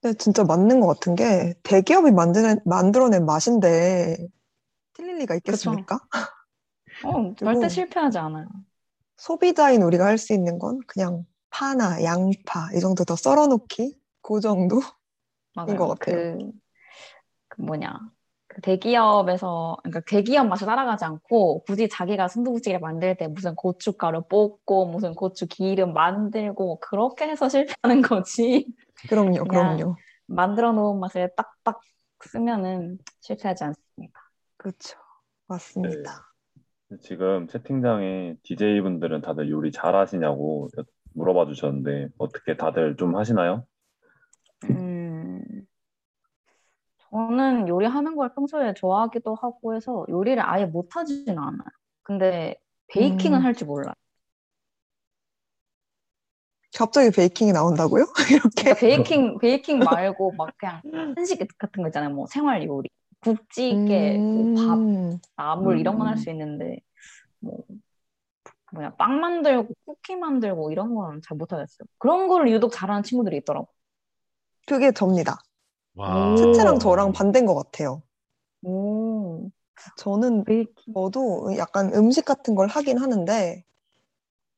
근데 0.00 0.16
진짜 0.16 0.44
맞는 0.44 0.80
것 0.80 0.86
같은 0.86 1.14
게 1.14 1.54
대기업이 1.62 2.10
만드는, 2.10 2.60
만들어낸 2.64 3.26
맛인데 3.26 4.16
틀릴 4.94 5.18
리가 5.18 5.34
있겠습니까? 5.36 6.00
어, 7.04 7.34
절대 7.34 7.68
실패하지 7.68 8.18
않아요. 8.18 8.46
소비자인 9.18 9.82
우리가 9.82 10.06
할 10.06 10.16
수 10.16 10.32
있는 10.32 10.58
건 10.58 10.80
그냥 10.86 11.26
파나 11.50 12.02
양파 12.02 12.70
이 12.74 12.80
정도 12.80 13.04
더 13.04 13.16
썰어놓기 13.16 13.94
그 14.22 14.40
정도? 14.40 14.80
맞아요. 15.54 15.76
것 15.76 15.98
같아요. 15.98 16.38
그, 16.38 16.50
그 17.48 17.60
뭐냐. 17.60 17.98
그 18.46 18.60
대기업에서, 18.62 19.76
그러니까 19.82 20.00
대기업 20.08 20.48
맛을 20.48 20.66
따라가지 20.66 21.04
않고 21.04 21.62
굳이 21.64 21.88
자기가 21.88 22.26
순두부찌개를 22.28 22.80
만들 22.80 23.16
때 23.16 23.28
무슨 23.28 23.54
고춧가루 23.54 24.22
볶고 24.22 24.86
무슨 24.86 25.14
고추 25.14 25.46
기름 25.46 25.92
만들고 25.92 26.80
그렇게 26.80 27.28
해서 27.28 27.48
실패하는 27.48 28.02
거지. 28.02 28.66
그럼요, 29.08 29.44
그럼요. 29.44 29.96
만들어 30.26 30.72
놓은 30.72 31.00
맛을 31.00 31.30
딱딱 31.36 31.80
쓰면은 32.24 32.98
실패하지 33.20 33.64
않습니다. 33.64 34.20
그렇죠. 34.56 34.98
맞습니다. 35.46 36.26
지금 37.00 37.46
채팅장에 37.46 38.36
DJ분들은 38.42 39.22
다들 39.22 39.48
요리 39.50 39.72
잘 39.72 39.94
하시냐고 39.94 40.68
물어봐 41.14 41.46
주셨는데 41.46 42.08
어떻게 42.18 42.56
다들 42.56 42.96
좀 42.96 43.16
하시나요? 43.16 43.64
음, 44.64 45.40
저는 47.10 47.68
요리하는 47.68 48.16
걸 48.16 48.32
평소에 48.34 48.74
좋아하기도 48.74 49.34
하고 49.34 49.74
해서 49.74 50.04
요리를 50.08 50.40
아예 50.44 50.66
못하지는 50.66 51.38
않아요. 51.38 51.68
근데 52.02 52.56
베이킹은 52.88 53.38
음. 53.38 53.44
할줄 53.44 53.66
몰라요. 53.66 53.94
갑자기 56.76 57.10
베이킹이 57.10 57.52
나온다고요? 57.52 58.06
이렇게? 58.30 58.74
그러니까 58.74 58.80
베이킹, 58.80 59.38
베이킹 59.38 59.82
말고 59.82 60.32
막 60.32 60.56
그냥 60.58 60.82
한식 61.16 61.38
같은 61.58 61.82
거 61.82 61.88
있잖아요. 61.88 62.10
뭐 62.14 62.26
생활 62.26 62.64
요리. 62.66 62.88
국찌개, 63.20 64.24
뭐 64.32 64.48
밥, 64.54 64.82
음, 64.82 65.18
나물 65.36 65.78
이런 65.78 65.98
건할 65.98 66.14
음. 66.14 66.16
수 66.16 66.30
있는데 66.30 66.78
뭐 67.40 67.64
뭐냐 68.72 68.94
빵 68.96 69.20
만들고 69.20 69.74
쿠키 69.84 70.16
만들고 70.16 70.70
이런 70.72 70.94
건 70.94 71.20
잘 71.22 71.36
못하겠어요. 71.36 71.86
그런 71.98 72.28
거를 72.28 72.50
유독 72.52 72.70
잘하는 72.72 73.02
친구들이 73.02 73.38
있더라고. 73.38 73.68
그게 74.66 74.92
접니다. 74.92 75.38
와. 75.94 76.34
채채랑 76.36 76.78
저랑 76.78 77.12
반대인 77.12 77.46
것 77.46 77.54
같아요. 77.54 78.02
오, 78.62 79.50
저는 79.96 80.44
베이킹. 80.44 80.94
저도 80.94 81.56
약간 81.56 81.92
음식 81.94 82.24
같은 82.24 82.54
걸 82.54 82.68
하긴 82.68 82.98
하는데 82.98 83.64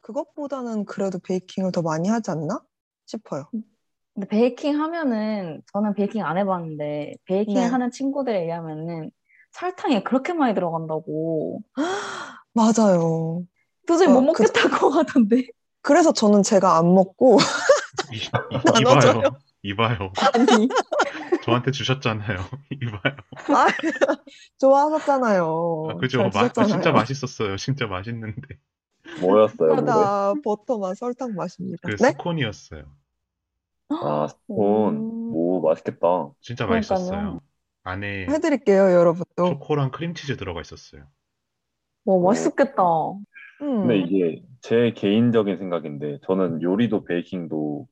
그것보다는 0.02 0.84
그래도 0.84 1.18
베이킹을 1.20 1.72
더 1.72 1.82
많이 1.82 2.08
하지 2.08 2.30
않나 2.30 2.60
싶어요. 3.06 3.48
근데 4.14 4.28
베이킹 4.28 4.78
하면은 4.80 5.62
저는 5.72 5.94
베이킹 5.94 6.22
안 6.24 6.36
해봤는데 6.36 7.14
베이킹 7.24 7.54
네. 7.54 7.64
하는 7.64 7.90
친구들에 7.90 8.42
의하면은 8.44 9.10
설탕이 9.52 10.04
그렇게 10.04 10.32
많이 10.34 10.54
들어간다고 10.54 11.60
맞아요. 12.52 13.42
도저히 13.86 14.08
어, 14.08 14.12
못 14.20 14.32
그- 14.32 14.42
먹겠다고 14.42 14.90
하던데. 14.90 15.46
그래서 15.80 16.12
저는 16.12 16.42
제가 16.42 16.76
안 16.78 16.92
먹고 16.94 17.38
이, 18.12 18.16
이, 18.16 18.30
나눠줘요. 18.84 19.20
이봐요. 19.62 19.96
이봐요. 19.96 20.12
아니 20.34 20.68
저한테 21.44 21.70
주셨잖아요. 21.70 22.38
이봐요. 22.82 23.16
아, 23.58 23.66
좋아하셨잖아요. 24.58 25.88
아, 25.90 25.94
그죠? 25.96 26.30
잘 26.30 26.50
마. 26.54 26.64
진짜 26.66 26.92
맛있었어요. 26.92 27.56
진짜 27.56 27.86
맛있는데. 27.86 28.58
뭐였어요, 29.20 29.76
그게? 29.76 29.86
다 29.86 30.34
버터 30.44 30.78
맛, 30.78 30.94
설탕 30.96 31.34
맛입니다. 31.34 31.88
그 31.88 31.96
네? 31.96 32.10
스콘이었어요. 32.12 32.84
아, 33.90 34.26
스콘. 34.28 34.96
음. 34.96 35.30
오, 35.34 35.60
맛있겠다. 35.60 36.30
진짜 36.40 36.66
그러니까요. 36.66 36.98
맛있었어요. 36.98 37.40
안에 37.84 38.26
해드릴게요, 38.28 38.92
여러분도. 38.92 39.44
초코랑 39.48 39.90
크림치즈 39.90 40.36
들어가 40.36 40.60
있었어요. 40.60 41.04
와 42.04 42.18
맛있겠다. 42.20 42.82
음, 43.62 43.86
근데 43.86 43.98
이게 43.98 44.42
제 44.60 44.92
개인적인 44.92 45.58
생각인데, 45.58 46.20
저는 46.24 46.62
요리도 46.62 47.04
베이킹도 47.04 47.86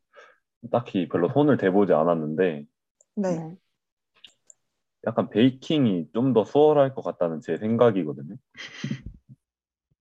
딱히 0.71 1.09
별로 1.09 1.29
손을 1.33 1.57
대보지 1.57 1.93
않았는데, 1.93 2.65
네. 3.17 3.37
네. 3.37 3.57
약간 5.07 5.29
베이킹이 5.31 6.11
좀 6.13 6.33
더 6.35 6.45
수월할 6.45 6.95
것 6.95 7.03
같다는 7.03 7.41
제 7.41 7.57
생각이거든요. 7.57 8.37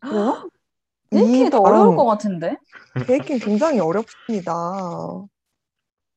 그래요? 0.01 0.49
이 1.11 1.15
베이킹이 1.15 1.49
더 1.49 1.59
어려울 1.59 1.95
것 1.95 2.05
같은데? 2.05 2.57
베이킹 3.07 3.39
굉장히 3.39 3.79
어렵습니다. 3.79 4.53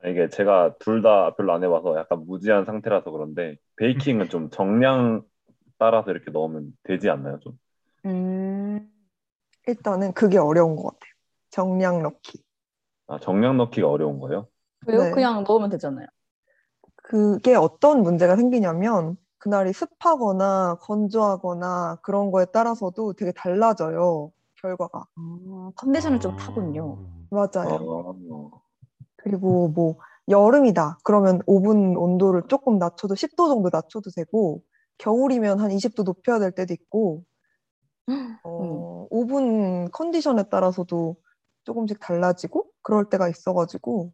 이게 0.05 0.29
제가 0.29 0.75
둘 0.79 1.01
다 1.03 1.35
별로 1.37 1.53
안 1.53 1.63
해봐서 1.63 1.97
약간 1.97 2.25
무지한 2.27 2.65
상태라서 2.65 3.11
그런데, 3.11 3.57
베이킹은 3.77 4.29
좀 4.29 4.51
정량 4.51 5.23
따라서 5.79 6.11
이렇게 6.11 6.31
넣으면 6.31 6.73
되지 6.83 7.09
않나요, 7.09 7.39
좀? 7.41 7.59
음. 8.05 8.89
일단은 9.67 10.13
그게 10.13 10.39
어려운 10.39 10.75
것 10.77 10.83
같아요. 10.85 11.13
정량 11.51 12.03
넣기. 12.03 12.43
아, 13.07 13.19
정량 13.19 13.57
넣기가 13.59 13.89
어려운 13.89 14.19
거예요? 14.19 14.49
왜요? 14.87 15.05
네. 15.05 15.11
그냥 15.13 15.45
넣으면 15.45 15.71
되잖아요. 15.71 16.07
그게 16.97 17.55
어떤 17.55 18.03
문제가 18.03 18.37
생기냐면 18.37 19.17
그날이 19.39 19.73
습하거나 19.73 20.79
건조하거나 20.81 21.99
그런 22.03 22.31
거에 22.33 22.45
따라서도 22.47 23.13
되게 23.15 23.33
달라져요. 23.33 24.33
결과가. 24.63 25.07
아, 25.15 25.71
컨디션을 25.77 26.21
좀 26.21 26.33
아. 26.33 26.37
타군요. 26.37 26.99
맞아요. 27.31 28.15
아, 28.15 28.61
그리고 29.17 29.69
뭐 29.69 29.99
여름이다. 30.29 30.99
그러면 31.05 31.41
오븐 31.47 31.97
온도를 31.97 32.43
조금 32.49 32.79
낮춰도 32.79 33.15
10도 33.15 33.49
정도 33.49 33.71
낮춰도 33.73 34.11
되고 34.15 34.63
겨울이면 34.99 35.61
한 35.61 35.71
20도 35.71 36.05
높여야 36.05 36.39
될 36.39 36.53
때도 36.53 36.73
있고 36.75 37.25
어, 38.45 39.07
오븐 39.11 39.91
컨디션에 39.91 40.45
따라서도 40.49 41.17
조금씩 41.65 41.99
달라지고 42.01 42.67
그럴 42.83 43.09
때가 43.09 43.29
있어가지고 43.29 44.13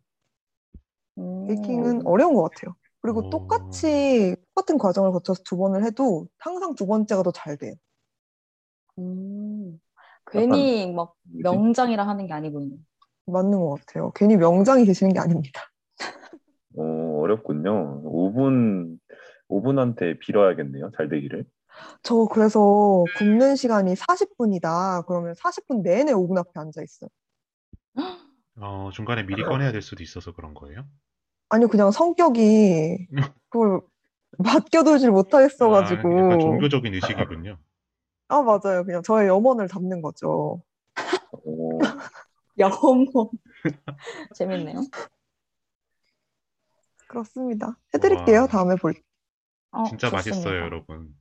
음. 1.18 1.46
베이킹은 1.46 2.06
어려운 2.06 2.34
것 2.34 2.42
같아요. 2.50 2.74
그리고 3.00 3.26
오. 3.26 3.30
똑같이 3.30 4.36
똑같은 4.54 4.78
과정을 4.78 5.12
거쳐서 5.12 5.42
두 5.44 5.56
번을 5.56 5.84
해도 5.84 6.26
항상 6.38 6.74
두 6.74 6.86
번째가 6.86 7.22
더 7.22 7.32
잘 7.32 7.56
돼요. 7.56 7.74
음. 8.98 9.37
괜히 10.30 10.92
막? 10.92 11.14
명장이라 11.24 12.06
하는 12.06 12.26
게 12.26 12.32
아니군요. 12.32 12.76
맞는 13.26 13.60
것 13.60 13.80
같아요. 13.80 14.10
괜히 14.14 14.36
명장이 14.36 14.84
되시는 14.84 15.12
게 15.12 15.20
아닙니다. 15.20 15.62
어, 16.76 17.20
어렵군요. 17.20 18.00
오븐, 18.04 18.98
오븐한테 19.48 20.18
빌어야겠네요. 20.18 20.90
잘 20.96 21.08
되기를. 21.08 21.44
저 22.02 22.26
그래서 22.26 23.04
굽는 23.16 23.56
시간이 23.56 23.94
40분이다. 23.94 25.06
그러면 25.06 25.34
40분 25.34 25.82
내내 25.82 26.12
오븐 26.12 26.38
앞에 26.38 26.50
앉아 26.54 26.82
있어요. 26.82 27.10
어, 28.60 28.90
중간에 28.92 29.24
미리 29.24 29.42
꺼내야 29.42 29.72
될 29.72 29.82
수도 29.82 30.02
있어서 30.02 30.32
그런 30.32 30.54
거예요? 30.54 30.84
아니요, 31.50 31.68
그냥 31.68 31.90
성격이 31.90 33.08
그걸 33.48 33.80
맡겨두질 34.38 35.10
아, 35.10 35.12
못하겠어가지고. 35.12 36.18
약간 36.18 36.38
종교적인 36.40 36.94
의식이군요. 36.94 37.58
아, 38.28 38.42
맞아요. 38.42 38.84
그냥 38.84 39.02
저의 39.02 39.28
염원을 39.28 39.68
담는 39.68 40.02
거죠. 40.02 40.62
오, 41.44 41.78
영혼. 42.58 43.06
재밌네요. 44.34 44.82
그렇습니다. 47.08 47.78
해드릴게요. 47.94 48.42
와. 48.42 48.46
다음에 48.46 48.76
볼 48.76 48.94
때. 48.94 49.00
어, 49.70 49.84
진짜 49.84 50.10
맛있어요, 50.10 50.34
좋습니다. 50.42 50.64
여러분. 50.64 51.14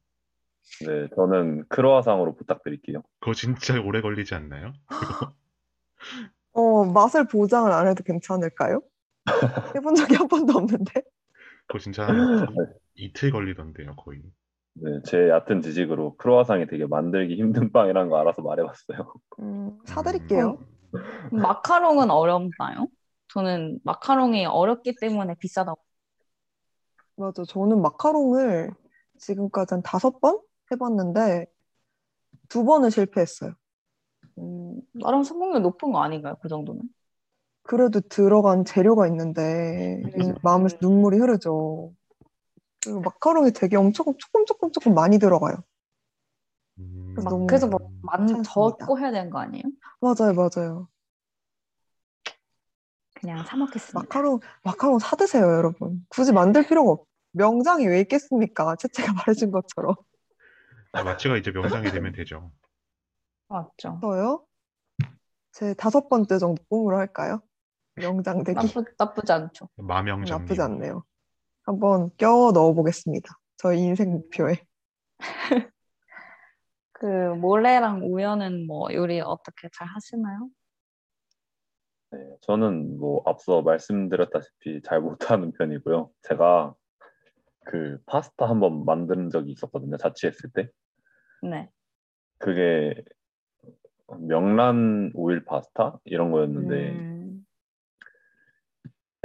네, 0.82 1.08
저는 1.16 1.66
크로아상으로 1.70 2.36
부탁드릴게요. 2.36 3.02
그거 3.20 3.34
진짜 3.34 3.80
오래 3.82 4.02
걸리지 4.02 4.36
않나요? 4.36 4.74
어, 6.54 6.84
맛을 6.86 7.28
보장을 7.28 7.72
안 7.72 7.88
해도 7.88 8.04
괜찮을까요? 8.04 8.82
해본 9.76 9.96
적이 9.96 10.16
한 10.16 10.28
번도 10.28 10.58
없는데. 10.58 11.04
그거 11.68 11.80
진짜 11.80 12.06
한 12.08 12.16
이- 12.96 13.06
이틀 13.06 13.32
걸리던데요, 13.32 13.96
거의. 13.96 14.22
네, 14.80 15.02
제 15.06 15.30
얕은 15.30 15.62
지식으로 15.62 16.16
크로아상이 16.18 16.68
되게 16.68 16.86
만들기 16.86 17.36
힘든 17.36 17.72
빵이라는 17.72 18.10
거 18.10 18.20
알아서 18.20 18.42
말해봤어요. 18.42 19.14
음, 19.40 19.80
사드릴게요. 19.86 20.58
음, 21.34 21.38
마카롱은 21.42 22.12
어렵나요? 22.12 22.88
저는 23.34 23.80
마카롱이 23.84 24.46
어렵기 24.46 24.96
때문에 25.00 25.36
비싸다고. 25.40 25.80
맞아. 27.16 27.44
저는 27.48 27.82
마카롱을 27.82 28.72
지금까지 29.18 29.74
한 29.74 29.82
다섯 29.82 30.20
번 30.20 30.40
해봤는데 30.72 31.48
두 32.48 32.64
번은 32.64 32.90
실패했어요. 32.92 33.54
음, 34.38 34.80
나름 34.94 35.24
성공률 35.24 35.64
높은 35.64 35.92
거 35.92 36.02
아닌가요? 36.02 36.36
그 36.42 36.48
정도는? 36.48 36.84
그래도 37.64 38.00
들어간 38.02 38.64
재료가 38.64 39.08
있는데 39.08 40.02
음. 40.20 40.36
마음에서 40.42 40.78
눈물이 40.82 41.18
흐르죠. 41.18 41.92
그리고 42.84 43.02
마카롱이 43.02 43.52
되게 43.52 43.76
엄청 43.76 44.06
조금 44.18 44.46
조금 44.46 44.72
조금 44.72 44.94
많이 44.94 45.20
들어가요. 45.20 45.56
음, 46.80 47.14
그래서 47.16 47.24
막 47.26 47.30
너무 47.32 47.48
그래서 47.48 47.68
뭐만 47.68 48.28
참습니다. 48.28 48.44
적고 48.44 49.00
해야 49.00 49.12
되는 49.12 49.30
거 49.30 49.40
아니에요? 49.40 49.64
맞아요, 50.00 50.34
맞아요. 50.34 50.88
그냥 53.16 53.44
사 53.46 53.58
먹겠습니다. 53.58 54.00
마카롱 54.00 54.40
마카롱 54.64 55.00
사 55.00 55.16
드세요, 55.16 55.44
여러분. 55.44 56.06
굳이 56.10 56.32
만들 56.32 56.66
필요가 56.68 56.92
없. 56.92 57.08
명장이 57.32 57.88
왜 57.88 58.00
있겠습니까? 58.02 58.76
채채가 59.12 59.14
말해준 59.14 59.52
것처럼. 59.52 59.96
아, 60.94 61.04
마치가 61.04 61.38
이제 61.38 61.52
명장이 61.52 61.92
되면 61.92 62.12
되죠. 62.14 62.52
맞죠. 63.50 64.00
저요? 64.02 64.46
제 65.52 65.74
다섯 65.74 66.10
번째 66.10 66.38
정도 66.38 66.64
꿈으로 66.70 66.98
할까요? 66.98 67.42
명장 67.96 68.44
되기 68.44 68.56
나쁘, 68.56 68.86
나쁘지 68.98 69.32
않죠. 69.32 69.70
마명장님. 69.76 70.32
나쁘지 70.32 70.62
않네요. 70.62 71.04
한번 71.68 72.10
껴 72.16 72.52
넣어 72.54 72.74
보겠습니다. 72.74 73.38
저희 73.58 73.82
인생 73.82 74.12
목표에. 74.12 74.56
그 76.94 77.06
모래랑 77.06 78.04
우연은 78.06 78.66
뭐 78.66 78.88
요리 78.94 79.20
어떻게 79.20 79.68
잘 79.78 79.86
하시나요? 79.88 80.50
네, 82.12 82.20
저는 82.42 82.98
뭐 82.98 83.22
앞서 83.26 83.62
말씀드렸다시피 83.62 84.82
잘 84.82 85.02
못하는 85.02 85.52
편이고요. 85.52 86.10
제가 86.24 86.74
그 87.66 88.00
파스타 88.06 88.48
한번 88.48 88.86
만든 88.86 89.30
적이 89.30 89.52
있었거든요. 89.52 89.98
자취했을 89.98 90.52
때. 90.54 90.70
네. 91.44 91.70
그게 92.38 93.04
명란 94.20 95.12
오일 95.16 95.44
파스타 95.44 96.00
이런 96.06 96.32
거였는데 96.32 96.92
음, 96.92 97.46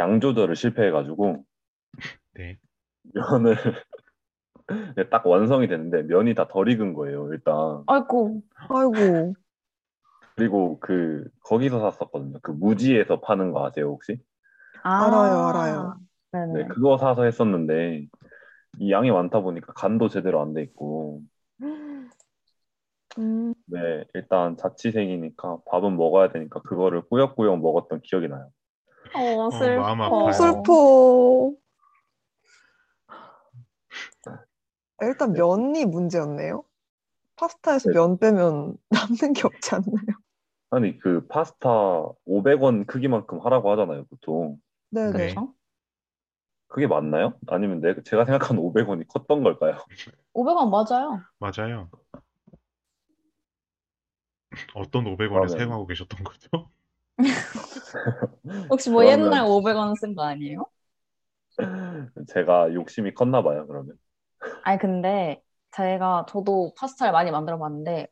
양 0.01 0.19
조절을 0.19 0.57
실패해가지고 0.57 1.45
네. 2.35 2.59
면을 3.15 3.57
네, 4.97 5.09
딱 5.11 5.27
완성이 5.27 5.69
되는데 5.69 6.03
면이 6.03 6.35
다 6.35 6.47
덜 6.49 6.69
익은 6.71 6.95
거예요, 6.95 7.33
일단. 7.33 7.85
아이고. 7.87 8.43
아이고. 8.69 9.35
그리고 10.37 10.79
그 10.81 11.25
거기서 11.45 11.79
샀었거든요. 11.91 12.39
그 12.43 12.51
무지에서 12.53 13.21
파는 13.21 13.53
거 13.53 13.67
아세요, 13.67 13.87
혹시? 13.89 14.19
아. 14.83 15.07
알아요, 15.07 15.47
알아요. 15.49 16.01
네네. 16.33 16.53
네, 16.53 16.65
그거 16.69 16.99
사서 16.99 17.25
했었는데 17.25 18.07
이 18.81 18.93
양이 18.93 19.11
많다 19.11 19.41
보니까 19.41 19.73
간도 19.75 20.09
제대로 20.09 20.41
안 20.43 20.55
돼 20.55 20.63
있고 20.65 21.23
음, 23.19 23.55
네, 23.67 24.05
일단 24.15 24.57
자취생이니까 24.57 25.59
밥은 25.71 25.97
먹어야 25.97 26.31
되니까 26.31 26.61
그거를 26.63 27.03
꾸역꾸역 27.09 27.61
먹었던 27.61 28.03
기억이 28.03 28.29
나요. 28.29 28.51
어, 29.13 29.51
슬퍼. 29.51 29.83
마음 29.83 30.01
아파요. 30.03 30.33
슬퍼. 30.33 31.53
일단 35.07 35.33
면이 35.33 35.85
문제였네요. 35.87 36.65
파스타에서 37.37 37.91
네. 37.91 37.95
면 37.95 38.19
빼면 38.19 38.77
남는 38.91 39.33
게 39.35 39.47
없지 39.47 39.75
않나요? 39.75 40.07
아니 40.71 40.99
그 40.99 41.27
파스타 41.29 41.69
500원 42.27 42.87
크기만큼 42.87 43.41
하라고 43.45 43.71
하잖아요, 43.73 44.05
보통. 44.07 44.59
네네. 44.91 45.13
네. 45.13 45.35
그렇죠? 45.35 45.55
그게 46.69 46.87
맞나요? 46.87 47.35
아니면 47.49 47.81
내, 47.81 47.95
제가 48.03 48.25
생각하는 48.25 48.63
500원이 48.63 49.07
컸던 49.09 49.43
걸까요? 49.43 49.77
500원 50.35 50.71
맞아요. 50.71 51.21
맞아요. 51.39 51.91
어떤 54.75 55.05
500원을 55.05 55.19
그러면- 55.47 55.49
사용하고 55.49 55.87
계셨던 55.87 56.25
거죠? 56.25 56.71
혹시 58.71 58.91
뭐 58.91 59.03
그러면- 59.03 59.27
옛날 59.27 59.45
500원 59.45 59.95
쓴 59.97 60.15
거 60.15 60.23
아니에요? 60.25 60.65
제가 62.29 62.73
욕심이 62.75 63.13
컸나 63.15 63.43
봐요, 63.43 63.67
그러면. 63.67 63.99
아니 64.63 64.79
근데 64.79 65.43
제가 65.73 66.27
저도 66.29 66.75
파스타를 66.77 67.13
많이 67.13 67.31
만들어 67.31 67.59
봤는데 67.59 68.09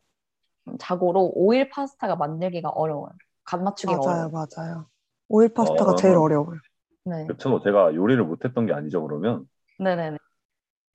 음, 0.69 0.77
자고로 0.79 1.33
오일 1.35 1.69
파스타가 1.69 2.15
만들기가 2.17 2.69
어려워요. 2.69 3.11
간 3.45 3.63
맞추기가 3.63 4.01
맞아요, 4.01 4.03
어려워요. 4.03 4.31
맞아요. 4.31 4.89
오일 5.27 5.53
파스타가 5.53 5.95
어. 5.95 5.95
제일 5.95 6.17
어려워요. 6.17 6.59
네. 7.05 7.27
그쵸? 7.27 7.59
제가 7.63 7.95
요리를 7.95 8.23
못했던 8.25 8.65
게 8.65 8.73
아니죠, 8.73 9.01
그러면. 9.03 9.47
네네네. 9.77 10.17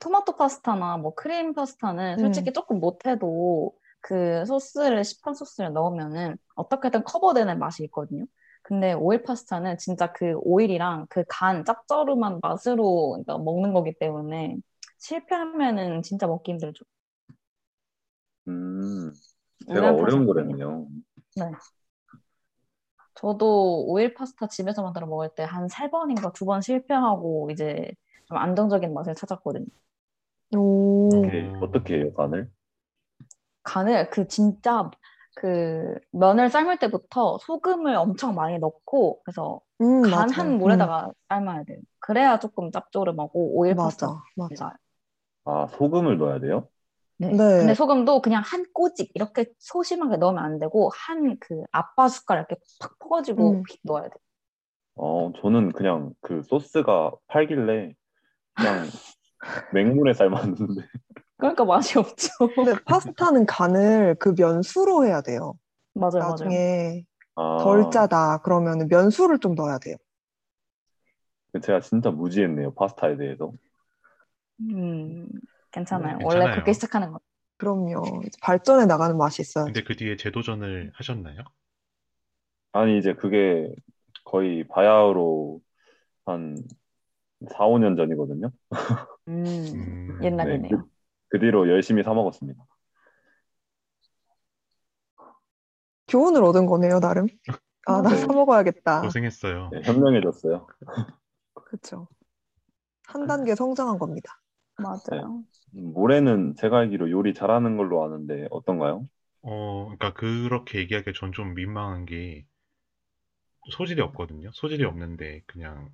토마토 0.00 0.36
파스타나 0.36 0.98
뭐 0.98 1.14
크림 1.14 1.54
파스타는 1.54 2.18
솔직히 2.18 2.52
조금 2.52 2.80
못해도 2.80 3.72
그 4.00 4.44
소스를 4.46 5.04
시판 5.04 5.34
소스를 5.34 5.72
넣으면은 5.74 6.38
어떻게든 6.56 7.04
커버되는 7.04 7.58
맛이 7.58 7.84
있거든요. 7.86 8.26
근데 8.62 8.92
오일 8.94 9.22
파스타는 9.24 9.78
진짜 9.78 10.12
그 10.12 10.34
오일이랑 10.42 11.06
그 11.10 11.24
간 11.28 11.64
짭조름한 11.64 12.40
맛으로 12.42 13.12
그러니까 13.24 13.38
먹는 13.38 13.74
거기 13.74 13.94
때문에 13.98 14.56
실패하면은 14.98 16.02
진짜 16.02 16.26
먹기 16.26 16.52
힘들죠. 16.52 16.84
음, 18.48 19.12
제가 19.72 19.92
어려운 19.92 20.26
파스타는요. 20.26 20.26
거랬네요. 20.26 20.88
저도 23.14 23.84
오일 23.86 24.14
파스타 24.14 24.46
집에서 24.48 24.82
만들어 24.82 25.06
먹을 25.06 25.28
때 25.34 25.42
한 25.44 25.66
세 25.68 25.90
번인가 25.90 26.30
두 26.32 26.44
번 26.46 26.60
실패하고 26.60 27.50
이제 27.50 27.90
좀 28.26 28.36
안정적인 28.38 28.92
맛을 28.94 29.14
찾았거든요. 29.14 29.66
오, 30.56 31.26
이게 31.26 31.50
음. 31.50 31.60
어떻게 31.60 31.96
해요, 31.96 32.12
간을? 32.14 32.48
간을 33.64 34.10
그 34.10 34.26
진짜 34.28 34.90
그 35.34 35.94
면을 36.12 36.48
삶을 36.50 36.78
때부터 36.78 37.38
소금을 37.38 37.94
엄청 37.96 38.34
많이 38.34 38.58
넣고 38.58 39.22
그래서 39.24 39.60
음, 39.80 40.10
간 40.10 40.30
맞아요. 40.32 40.32
한 40.32 40.58
물에다가 40.58 41.12
삶아야 41.28 41.64
돼요. 41.64 41.80
그래야 41.98 42.38
조금 42.38 42.70
짭조름하고 42.70 43.56
오일 43.58 43.74
음, 43.74 43.76
파스타 43.76 44.08
맞아, 44.36 44.64
맞 44.64 44.76
아. 45.46 45.66
소금을 45.68 46.18
넣어야 46.18 46.38
돼요? 46.40 46.68
네. 47.18 47.28
네. 47.30 47.36
근데 47.36 47.74
소금도 47.74 48.20
그냥 48.20 48.42
한 48.44 48.64
꼬집 48.74 49.10
이렇게 49.14 49.46
소심하게 49.58 50.18
넣으면 50.18 50.44
안 50.44 50.58
되고 50.58 50.90
한 50.94 51.38
그 51.40 51.62
아빠 51.72 52.08
숟갈 52.08 52.38
이렇게 52.38 52.56
팍 52.80 52.98
퍼가지고 52.98 53.52
음. 53.52 53.62
휙 53.68 53.80
넣어야 53.84 54.04
돼. 54.04 54.16
어, 54.96 55.32
저는 55.40 55.72
그냥 55.72 56.12
그 56.20 56.42
소스가 56.42 57.12
팔길래 57.28 57.94
그냥 58.54 58.74
맹물에 59.74 60.14
삶았는데. 60.14 60.82
그러니까 61.38 61.64
맛이 61.64 61.98
없죠. 61.98 62.28
근데 62.54 62.74
파스타는 62.84 63.46
간을 63.46 64.16
그 64.18 64.34
면수로 64.36 65.04
해야 65.04 65.20
돼요. 65.20 65.54
맞아요, 65.94 66.12
맞아요. 66.14 66.30
나중에 66.30 67.04
아, 67.34 67.58
덜 67.62 67.90
짜다 67.90 68.38
그러면 68.42 68.88
면수를 68.88 69.38
좀 69.38 69.54
넣어야 69.54 69.78
돼요. 69.78 69.96
제가 71.62 71.80
진짜 71.80 72.10
무지했네요, 72.10 72.74
파스타에 72.74 73.16
대해서. 73.16 73.52
음, 74.60 75.28
괜찮아요. 75.70 76.18
네, 76.18 76.24
원래 76.24 76.38
괜찮아요. 76.38 76.54
그렇게 76.54 76.72
시작하는 76.72 77.10
거. 77.12 77.20
그럼요. 77.58 78.22
이제 78.26 78.38
발전해 78.42 78.86
나가는 78.86 79.16
맛이 79.16 79.42
있어요. 79.42 79.64
근데 79.66 79.82
그 79.82 79.96
뒤에 79.96 80.16
재도전을 80.16 80.92
하셨나요? 80.94 81.40
아니, 82.72 82.98
이제 82.98 83.14
그게 83.14 83.74
거의 84.24 84.64
바야흐로 84.68 85.60
한 86.26 86.56
4, 87.50 87.66
5년 87.66 87.96
전이거든요. 87.96 88.50
음, 89.28 89.44
음, 89.74 90.18
옛날이네요. 90.22 90.88
그 91.28 91.38
뒤로 91.38 91.68
열심히 91.68 92.02
사 92.02 92.12
먹었습니다. 92.14 92.62
교훈을 96.08 96.42
얻은 96.44 96.66
거네요, 96.66 97.00
나름. 97.00 97.26
아, 97.86 98.02
나 98.02 98.10
네. 98.10 98.16
사 98.16 98.26
먹어야겠다. 98.28 99.02
고생했어요. 99.02 99.70
네, 99.72 99.82
현명해졌어요. 99.82 100.66
그렇죠. 101.54 102.08
한 103.06 103.26
단계 103.26 103.54
성장한 103.54 103.98
겁니다. 103.98 104.40
맞아요. 104.78 105.44
음, 105.74 105.92
모레는 105.92 106.54
제가 106.56 106.78
알기로 106.78 107.10
요리 107.10 107.34
잘하는 107.34 107.76
걸로 107.76 108.04
아는데 108.04 108.46
어떤가요? 108.50 109.06
어, 109.40 109.84
그러니까 109.96 110.12
그렇게 110.12 110.78
얘기하기가 110.80 111.12
전좀 111.18 111.54
민망한 111.54 112.04
게 112.04 112.44
소질이 113.70 114.00
없거든요. 114.00 114.50
소질이 114.54 114.82
없는데 114.84 115.42
그냥 115.46 115.90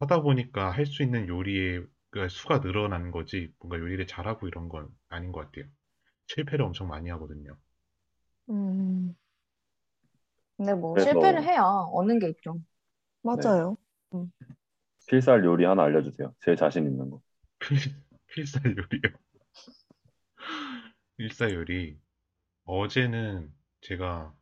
하다 0.00 0.20
보니까 0.22 0.70
할 0.70 0.84
수 0.86 1.02
있는 1.02 1.26
요리의 1.28 1.86
그 2.10 2.28
수가 2.28 2.58
늘어나는 2.58 3.10
거지 3.10 3.50
뭔가 3.60 3.78
요리를 3.78 4.06
잘하고 4.06 4.46
이런 4.48 4.68
건 4.68 4.88
아닌 5.08 5.32
것 5.32 5.40
같아요. 5.46 5.70
실패를 6.28 6.64
엄청 6.64 6.88
많이 6.88 7.10
하거든요. 7.10 7.56
음, 8.50 9.14
근데 10.56 10.74
뭐 10.74 10.94
그래서- 10.94 11.10
실패를 11.10 11.42
해야 11.44 11.62
얻는 11.64 12.18
게 12.18 12.28
있죠. 12.30 12.60
맞아요. 13.22 13.76
필살 15.06 15.44
요리 15.44 15.64
하나 15.64 15.84
알려주세요. 15.84 16.34
제 16.40 16.56
자신 16.56 16.86
있는 16.86 17.08
거. 17.10 17.20
필, 18.32 18.44
필살 18.44 18.76
요리요. 18.76 19.18
필살 21.16 21.54
요리. 21.54 21.98
어제는 22.64 23.52
제가 23.82 24.34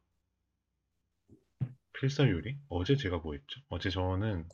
필살 1.99 2.31
요리? 2.31 2.57
어제 2.69 2.97
제가 2.97 3.19
뭐 3.19 3.35
했죠? 3.35 3.61
어제 3.69 3.91
저는 3.91 4.49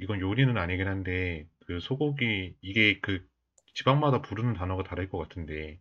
이건 0.00 0.20
요리는 0.20 0.56
아니긴 0.56 0.86
한데 0.86 1.48
그 1.66 1.80
소고기 1.80 2.56
이게 2.60 3.00
그 3.00 3.26
지방마다 3.74 4.22
부르는 4.22 4.54
단어가 4.54 4.82
다를 4.82 5.08
것 5.08 5.18
같은데 5.18 5.80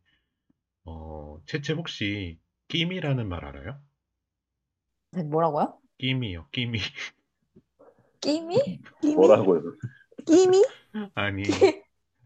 어 0.85 1.39
채채 1.45 1.73
혹시 1.73 2.39
끼미라는 2.69 3.27
말 3.27 3.45
알아요? 3.45 3.79
네, 5.11 5.23
뭐라고요? 5.23 5.79
끼미요, 5.97 6.47
끼미. 6.51 6.79
끼미? 8.21 8.55
끼미? 9.01 9.15
뭐라고요? 9.15 9.61
끼미? 10.25 10.63
아니, 11.15 11.71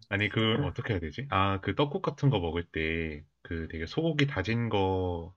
아니, 0.10 0.30
그, 0.30 0.56
어떻게 0.66 0.94
해야 0.96 1.00
되지? 1.02 1.28
아, 1.32 1.60
그 1.62 1.76
떡국 1.76 2.02
같은 2.04 2.30
거 2.30 2.40
먹을 2.40 2.64
때, 2.66 3.26
그 3.44 3.68
되게 3.70 3.86
소고기 3.88 4.28
다진 4.28 4.70
거, 4.70 5.36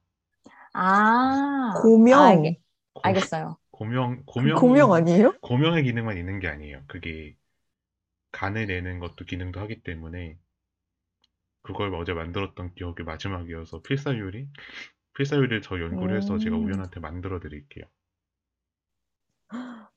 아, 0.72 1.72
고명. 1.72 2.18
아, 2.18 2.24
알겠, 2.28 2.61
고, 2.95 3.03
알겠어요. 3.03 3.57
고명, 3.70 4.24
그 4.37 4.51
고명, 4.51 4.53
고명 4.53 4.93
아니에요? 4.95 5.35
고명의 5.41 5.85
기능만 5.85 6.18
있는 6.18 6.41
게 6.41 6.49
아니에요. 6.49 6.85
그게 6.89 7.37
간을 8.32 8.66
내는 8.68 8.99
것도 9.01 9.24
기능도 9.26 9.61
하기 9.61 9.82
때문에, 9.82 10.39
그걸 11.62 11.93
어제 11.97 12.12
만들었던 12.12 12.74
기억이 12.74 13.03
마지막이어서 13.03 13.82
필살 13.82 14.20
요리? 14.20 14.47
필살 15.16 15.39
요리를 15.41 15.62
저 15.62 15.80
연구를 15.80 16.16
해서 16.16 16.39
제가 16.39 16.57
음. 16.57 16.59
우연한테 16.59 17.01
만들어 17.01 17.41
드릴게요. 17.41 17.85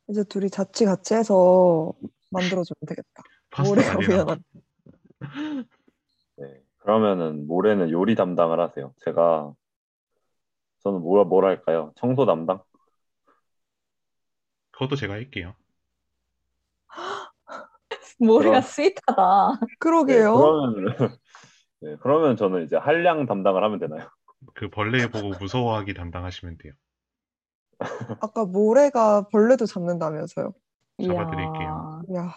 이제 0.09 0.23
둘이 0.23 0.49
자취 0.49 0.85
같이 0.85 1.13
해서 1.15 1.93
만들어주면 2.29 2.77
되겠다. 2.87 3.23
모래가. 3.65 3.97
우연한. 3.97 4.43
네. 6.37 6.61
그러면은 6.79 7.47
모레는 7.47 7.89
요리 7.91 8.15
담당을 8.15 8.59
하세요. 8.59 8.93
제가 9.03 9.53
저는 10.79 11.01
뭐라 11.01 11.23
뭘 11.25 11.45
할까요? 11.45 11.91
청소 11.95 12.25
담당? 12.25 12.61
그것도 14.71 14.95
제가 14.95 15.13
할게요. 15.13 15.55
그럼- 18.19 18.61
스윗하다. 18.61 19.59
네, 19.59 19.75
그러게요. 19.79 20.35
그러면 20.35 20.85
네, 21.81 21.95
그러면 22.01 22.35
저는 22.37 22.63
이제 22.65 22.75
한량 22.75 23.25
담당을 23.25 23.63
하면 23.63 23.79
되나요? 23.79 24.09
그 24.53 24.69
벌레 24.69 25.07
보고 25.09 25.29
무서워하기 25.39 25.93
담당하시면 25.93 26.57
돼요. 26.57 26.73
아까 28.21 28.45
모래가 28.45 29.27
벌레도 29.29 29.65
잡는다면서요. 29.65 30.53
잡아드릴게요. 31.03 32.01
이야, 32.09 32.21
야, 32.21 32.33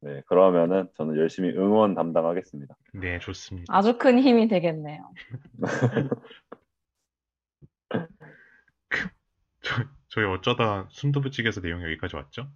네, 0.00 0.22
그러면은 0.26 0.88
저는 0.96 1.16
열심히 1.16 1.50
응원 1.56 1.94
담당하겠습니다. 1.94 2.74
네, 2.94 3.18
좋습니다. 3.20 3.72
아주 3.74 3.96
큰 3.98 4.18
힘이 4.18 4.48
되겠네요. 4.48 5.10
저, 9.62 9.84
저희 10.08 10.24
어쩌다 10.24 10.88
순두부찌개에서 10.90 11.60
내용 11.60 11.82
여기까지 11.84 12.16
왔죠? 12.16 12.48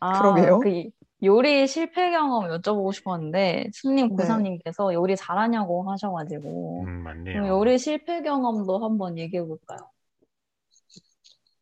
아, 0.00 0.12
그러게요. 0.22 0.60
그 0.60 0.90
요리 1.24 1.66
실패 1.66 2.10
경험 2.10 2.48
여쭤보고 2.48 2.92
싶었는데 2.92 3.70
승님 3.72 4.08
네. 4.08 4.14
고사님께서 4.14 4.92
요리 4.94 5.16
잘하냐고 5.16 5.88
하셔가지고 5.90 6.84
음, 6.84 7.02
맞네요. 7.02 7.46
요리 7.48 7.78
실패 7.78 8.22
경험도 8.22 8.84
한번 8.84 9.18
얘기해 9.18 9.44
볼까요? 9.44 9.78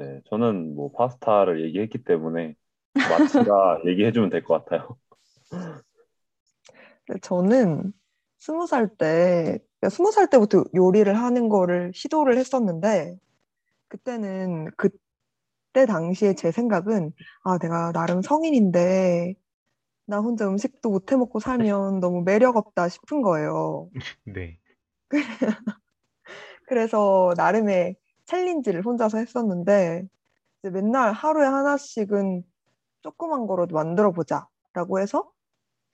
네, 0.01 0.22
저는 0.30 0.74
뭐 0.74 0.90
파스타를 0.92 1.62
얘기했기 1.62 2.03
때문에 2.03 2.55
마치가 2.94 3.82
얘기해주면 3.86 4.30
될 4.30 4.42
것 4.42 4.64
같아요. 4.64 4.96
저는 7.22 7.92
스무 8.38 8.66
살 8.66 8.88
때, 8.96 9.59
그러니까 9.80 9.88
스무 9.90 10.11
살 10.12 10.28
때부터 10.30 10.64
요리를 10.74 11.12
하는 11.14 11.48
거를 11.48 11.92
시도를 11.94 12.38
했었는데, 12.38 13.18
그때는 13.88 14.70
그때 14.76 15.86
당시에 15.86 16.34
제 16.34 16.53
생각은, 16.53 17.12
아, 17.44 17.59
내가 17.59 17.92
나름 17.92 18.22
성인인데, 18.22 19.34
나 20.07 20.20
혼자 20.20 20.48
음식도 20.48 20.90
못 20.90 21.12
해 21.12 21.16
먹고 21.16 21.40
살면 21.40 22.01
너무 22.01 22.22
매력 22.24 22.57
없다 22.57 22.88
싶은 22.88 23.22
거예요. 23.22 23.90
네. 24.24 24.59
그래서 26.68 27.34
나름의 27.36 27.96
챌린지를 28.31 28.85
혼자서 28.85 29.18
했었는데, 29.18 30.07
이제 30.61 30.70
맨날 30.70 31.12
하루에 31.12 31.47
하나씩은 31.47 32.45
조그만 33.03 33.47
거라도 33.47 33.74
만들어 33.74 34.12
보자라고 34.12 35.01
해서 35.01 35.31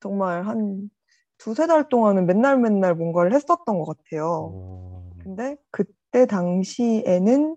정말 0.01 0.47
한 0.47 0.91
두세 1.39 1.66
달 1.66 1.89
동안은 1.89 2.26
맨날 2.26 2.59
맨날 2.59 2.95
뭔가를 2.95 3.32
했었던 3.32 3.78
것 3.78 3.84
같아요. 3.84 4.53
오, 4.55 5.03
근데 5.22 5.57
그때 5.70 6.26
당시에는 6.26 7.57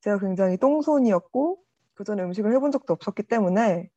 제가 0.00 0.18
굉장히 0.18 0.56
똥손이었고, 0.58 1.58
그 1.94 2.04
전에 2.04 2.22
음식을 2.22 2.52
해본 2.54 2.70
적도 2.70 2.94
없었기 2.94 3.24
때문에 3.24 3.90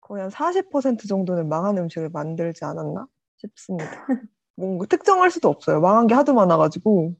거의 0.00 0.22
한 0.22 0.30
40% 0.30 1.06
정도는 1.06 1.48
망한 1.48 1.78
음식을 1.78 2.10
만들지 2.10 2.64
않았나 2.64 3.06
싶습니다. 3.36 3.86
뭔가 4.56 4.86
특정할 4.86 5.30
수도 5.30 5.48
없어요. 5.48 5.80
망한 5.80 6.06
게 6.08 6.14
하도 6.14 6.34
많아가지고. 6.34 7.14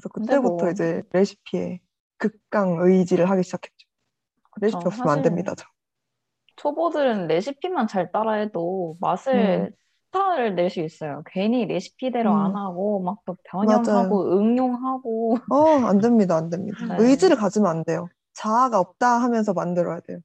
그래서 0.00 0.08
근데 0.08 0.34
그때부터 0.34 0.64
뭐- 0.64 0.70
이제 0.70 1.02
레시피에 1.12 1.80
극강 2.18 2.78
의지를 2.80 3.28
하기 3.30 3.42
시작했죠. 3.42 3.86
레시피 4.60 4.78
그쵸. 4.78 4.88
없으면 4.88 5.08
안 5.10 5.22
됩니다, 5.22 5.54
저. 5.56 5.66
초보들은 6.56 7.26
레시피만 7.28 7.86
잘 7.86 8.10
따라해도 8.12 8.96
맛을 9.00 9.72
스타를 10.06 10.54
낼 10.56 10.70
수 10.70 10.80
있어요. 10.80 11.22
괜히 11.26 11.66
레시피대로 11.66 12.32
음. 12.32 12.36
안 12.36 12.56
하고 12.56 13.00
막 13.00 13.18
또 13.24 13.36
변형하고 13.44 14.38
응용하고 14.38 15.38
어, 15.50 15.56
안 15.86 15.98
됩니다, 15.98 16.36
안 16.36 16.50
됩니다. 16.50 16.84
네. 16.86 16.96
의지를 16.98 17.36
가지면 17.36 17.70
안 17.70 17.84
돼요. 17.84 18.08
자아가 18.32 18.80
없다 18.80 19.18
하면서 19.22 19.52
만들어야 19.52 20.00
돼요. 20.00 20.18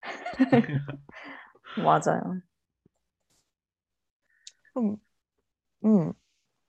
맞아요. 1.84 2.40
그럼, 4.72 4.96
음, 5.84 6.12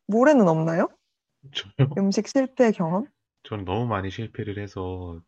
모레는 0.07 0.47
없나요? 0.47 0.89
저요? 1.52 1.72
음식 1.98 2.28
실패 2.28 2.72
경험? 2.72 3.08
저는 3.44 3.64
너무 3.66 3.88
많이 3.88 4.10
실패를 4.10 4.58
해서 4.60 5.22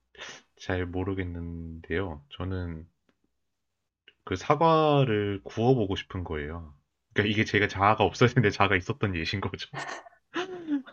잘 0.58 0.86
모르겠는데요. 0.86 2.24
저는 2.38 2.88
그 4.24 4.36
사과를 4.36 5.42
구워보고 5.44 5.96
싶은 5.96 6.24
거예요. 6.24 6.74
그러니까 7.14 7.32
이게 7.32 7.46
제가 7.46 7.68
자아가 7.68 8.04
없어야 8.04 8.30
되는데 8.30 8.50
자아가 8.50 8.76
있었던 8.76 9.16
예신 9.16 9.40
거죠. 9.42 9.70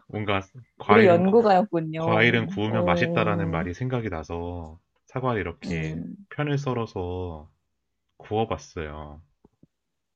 뭔가 0.08 0.40
우리 0.86 1.06
과일은, 1.06 1.06
연구가였군요. 1.06 2.00
과일은 2.00 2.46
구우면 2.46 2.84
오. 2.84 2.86
맛있다라는 2.86 3.50
말이 3.50 3.74
생각이 3.74 4.08
나서 4.10 4.80
사과를 5.06 5.40
이렇게 5.40 6.00
음, 6.00 6.26
편을 6.30 6.58
썰어서 6.58 7.50
구워봤어요. 8.18 9.22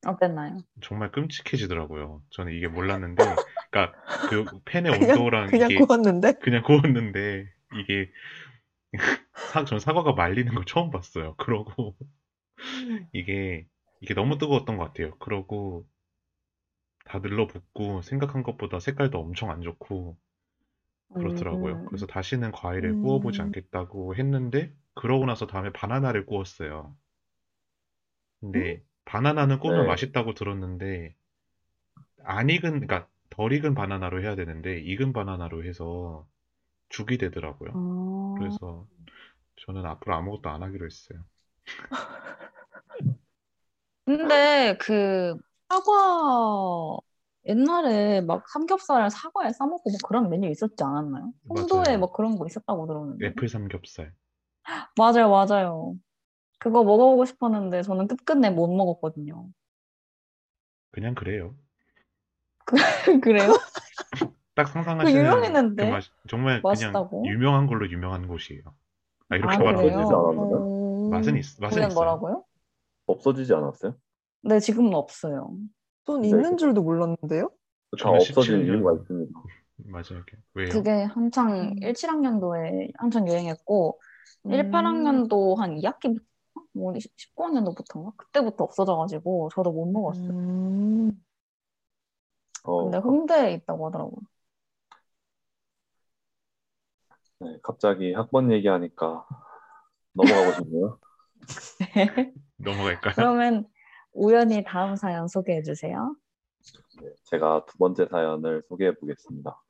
어땠나요? 0.07 0.57
정말 0.81 1.11
끔찍해지더라고요. 1.11 2.21
저는 2.31 2.53
이게 2.53 2.67
몰랐는데, 2.67 3.39
그러니까 3.71 3.97
그 4.25 4.49
팬의 4.65 4.91
그냥, 4.91 4.91
온도랑 4.91 5.49
그냥 5.49 5.71
이게 5.71 5.75
구웠는데? 5.75 6.33
그냥 6.39 6.63
구웠는데 6.63 7.47
이게 7.73 8.11
사, 9.35 9.65
전 9.65 9.79
사과가 9.79 10.13
말리는 10.13 10.53
걸 10.55 10.65
처음 10.65 10.91
봤어요. 10.91 11.35
그러고 11.37 11.95
이게 13.11 13.67
이게 14.01 14.13
너무 14.13 14.37
뜨거웠던 14.37 14.77
것 14.77 14.85
같아요. 14.85 15.11
그러고 15.19 15.85
다 17.05 17.17
늘러붙고 17.17 18.03
생각한 18.03 18.43
것보다 18.43 18.79
색깔도 18.79 19.19
엄청 19.19 19.49
안 19.49 19.63
좋고 19.63 20.15
그렇더라고요. 21.15 21.81
음, 21.81 21.85
그래서 21.85 22.05
다시는 22.07 22.51
과일을 22.53 22.93
음. 22.93 23.01
구워보지 23.01 23.41
않겠다고 23.41 24.15
했는데 24.15 24.73
그러고 24.95 25.25
나서 25.25 25.45
다음에 25.47 25.71
바나나를 25.73 26.25
구웠어요. 26.25 26.95
근데 28.41 28.83
바나나는 29.07 29.59
구우면 29.59 29.83
네. 29.83 29.87
맛있다고 29.87 30.33
들었는데 30.33 31.15
안 32.23 32.49
익은 32.49 32.85
그러니까 32.87 33.07
덜 33.29 33.53
익은 33.53 33.75
바나나로 33.75 34.21
해야 34.21 34.35
되는데 34.35 34.79
익은 34.81 35.13
바나나로 35.13 35.63
해서 35.63 36.27
죽이 36.89 37.17
되더라고요. 37.17 37.71
아, 37.73 38.35
그래서 38.37 38.85
저는 39.65 39.85
앞으로 39.85 40.15
아무것도 40.15 40.49
안 40.49 40.63
하기로 40.63 40.85
했어요. 40.85 41.19
근데 44.05 44.77
그 44.79 45.37
사과 45.69 46.97
옛날에 47.47 48.21
막 48.21 48.47
삼겹살을 48.49 49.09
사과에 49.09 49.51
싸먹고 49.53 49.89
뭐 49.89 49.97
그런 50.07 50.29
메뉴 50.29 50.49
있었지 50.49 50.83
않았나요? 50.83 51.31
송도에 51.47 51.83
맞아요. 51.83 51.97
뭐 51.97 52.11
그런 52.11 52.37
거 52.37 52.45
있었다고 52.45 52.85
들었는데. 52.87 53.25
애플 53.27 53.49
삼겹살. 53.49 54.13
맞아요, 54.97 55.29
맞아요. 55.29 55.95
그거 56.59 56.83
먹어보고 56.83 57.25
싶었는데 57.25 57.83
저는 57.83 58.07
끝끝내 58.07 58.49
못 58.49 58.67
먹었거든요. 58.67 59.47
그냥 60.91 61.15
그래요. 61.15 61.55
그래요? 63.23 63.53
딱 64.55 64.67
상상하시는 64.67 65.19
유명했는데? 65.21 65.85
그 65.85 65.91
맛, 65.91 66.03
정말 66.27 66.61
맛있다고? 66.63 67.21
그냥 67.21 67.35
유명한 67.35 67.67
걸로 67.67 67.89
유명한 67.89 68.27
곳이에요. 68.27 68.63
아, 69.29 69.35
이렇게 69.35 69.53
아, 69.55 69.59
말하면? 69.59 69.85
없어지지 69.85 70.13
않았나요? 70.13 70.55
어, 70.55 71.09
맛은 71.09 71.37
있, 71.37 71.45
맛은 71.59 71.83
있어요. 71.83 71.93
뭐라고요? 71.93 72.43
없어지지 73.05 73.53
않았어요? 73.53 73.95
네, 74.41 74.59
지금은 74.59 74.93
없어요. 74.93 75.55
전 76.05 76.21
네. 76.21 76.29
있는 76.29 76.57
줄도 76.57 76.81
몰랐는데요? 76.81 77.49
다 77.91 77.97
저는 78.03 78.19
없어진 78.19 78.61
17년 78.61 78.65
이유가 78.65 78.93
있습니다. 78.93 79.31
맞아요. 79.85 80.23
왜요? 80.55 80.69
그게 80.69 81.03
한창 81.03 81.51
음. 81.51 81.75
17학년도에 81.81 82.91
한창 82.95 83.27
유행했고 83.27 83.99
음. 84.45 84.51
18학년도 84.51 85.55
한 85.57 85.75
2학기부터 85.75 86.21
뭐 86.77 86.93
19학년도부터인가? 86.93 88.13
그때부터 88.15 88.63
없어져가지고 88.63 89.49
저도 89.53 89.71
못 89.71 89.85
먹었어요. 89.91 90.29
음. 90.29 91.11
어, 92.63 92.83
근데 92.83 92.97
홍대에 92.97 93.53
있다고 93.53 93.87
하더라고요. 93.87 94.21
네, 97.39 97.57
갑자기 97.61 98.13
학번 98.13 98.51
얘기하니까 98.51 99.25
넘어가고 100.13 100.51
싶네요. 100.53 100.99
넘어갈까요? 102.57 103.13
그러면 103.15 103.67
우연히 104.13 104.63
다음 104.63 104.95
사연 104.95 105.27
소개해 105.27 105.61
주세요. 105.61 106.15
네, 107.01 107.09
제가 107.25 107.65
두 107.67 107.77
번째 107.77 108.07
사연을 108.07 108.63
소개해 108.67 108.95
보겠습니다. 108.95 109.61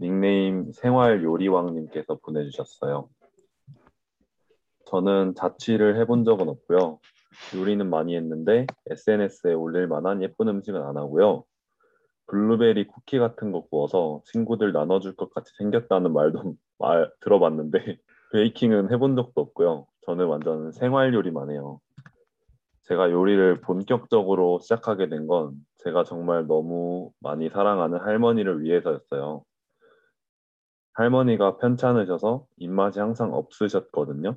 닉네임 0.00 0.72
생활요리왕님께서 0.72 2.16
보내주셨어요. 2.24 3.08
저는 4.88 5.34
자취를 5.34 6.00
해본 6.00 6.24
적은 6.24 6.48
없고요. 6.48 6.98
요리는 7.54 7.88
많이 7.88 8.16
했는데 8.16 8.66
SNS에 8.88 9.52
올릴 9.52 9.86
만한 9.86 10.22
예쁜 10.22 10.48
음식은 10.48 10.82
안 10.82 10.96
하고요. 10.96 11.44
블루베리 12.26 12.86
쿠키 12.88 13.18
같은 13.18 13.52
거 13.52 13.66
구워서 13.66 14.22
친구들 14.26 14.72
나눠줄 14.72 15.16
것 15.16 15.32
같이 15.32 15.52
생겼다는 15.58 16.12
말도 16.12 16.54
말 16.78 17.10
들어봤는데 17.20 17.98
베이킹은 18.32 18.90
해본 18.92 19.16
적도 19.16 19.42
없고요. 19.42 19.86
저는 20.06 20.26
완전 20.26 20.72
생활 20.72 21.12
요리만 21.12 21.50
해요. 21.50 21.80
제가 22.84 23.10
요리를 23.10 23.60
본격적으로 23.60 24.58
시작하게 24.60 25.08
된 25.10 25.26
건 25.26 25.54
제가 25.78 26.04
정말 26.04 26.46
너무 26.46 27.12
많이 27.20 27.50
사랑하는 27.50 27.98
할머니를 28.00 28.62
위해서였어요. 28.62 29.44
할머니가 30.94 31.58
편찮으셔서 31.58 32.46
입맛이 32.56 32.98
항상 32.98 33.34
없으셨거든요. 33.34 34.36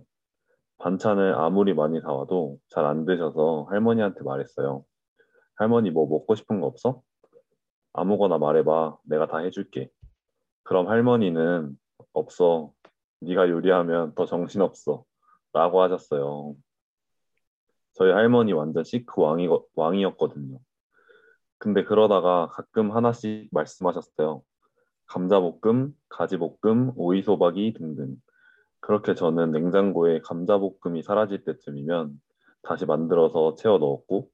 반찬을 0.82 1.36
아무리 1.36 1.73
많이 1.73 2.01
사와도 2.01 2.57
잘 2.69 2.86
안 2.86 3.05
드셔서 3.05 3.67
할머니한테 3.69 4.23
말했어요. 4.23 4.84
할머니 5.55 5.91
뭐 5.91 6.07
먹고 6.07 6.34
싶은 6.36 6.59
거 6.59 6.67
없어? 6.67 7.01
아무거나 7.93 8.39
말해봐. 8.39 8.97
내가 9.03 9.27
다 9.27 9.38
해줄게. 9.39 9.89
그럼 10.63 10.88
할머니는 10.88 11.77
없어. 12.13 12.73
네가 13.21 13.49
요리하면 13.49 14.15
더 14.15 14.25
정신없어. 14.25 15.03
라고 15.53 15.82
하셨어요. 15.82 16.55
저희 17.93 18.11
할머니 18.11 18.53
완전 18.53 18.84
시크 18.84 19.21
왕이, 19.21 19.49
왕이었거든요. 19.75 20.57
근데 21.59 21.84
그러다가 21.84 22.47
가끔 22.47 22.91
하나씩 22.95 23.49
말씀하셨어요. 23.51 24.41
감자볶음, 25.05 25.93
가지볶음, 26.09 26.93
오이소박이 26.95 27.73
등등. 27.73 28.15
그렇게 28.82 29.15
저는 29.15 29.51
냉장고에 29.51 30.19
감자볶음이 30.21 31.03
사라질 31.03 31.43
때쯤이면 31.45 32.19
다시 32.63 32.86
만들어서 32.86 33.55
채워 33.55 33.77
넣었고, 33.77 34.29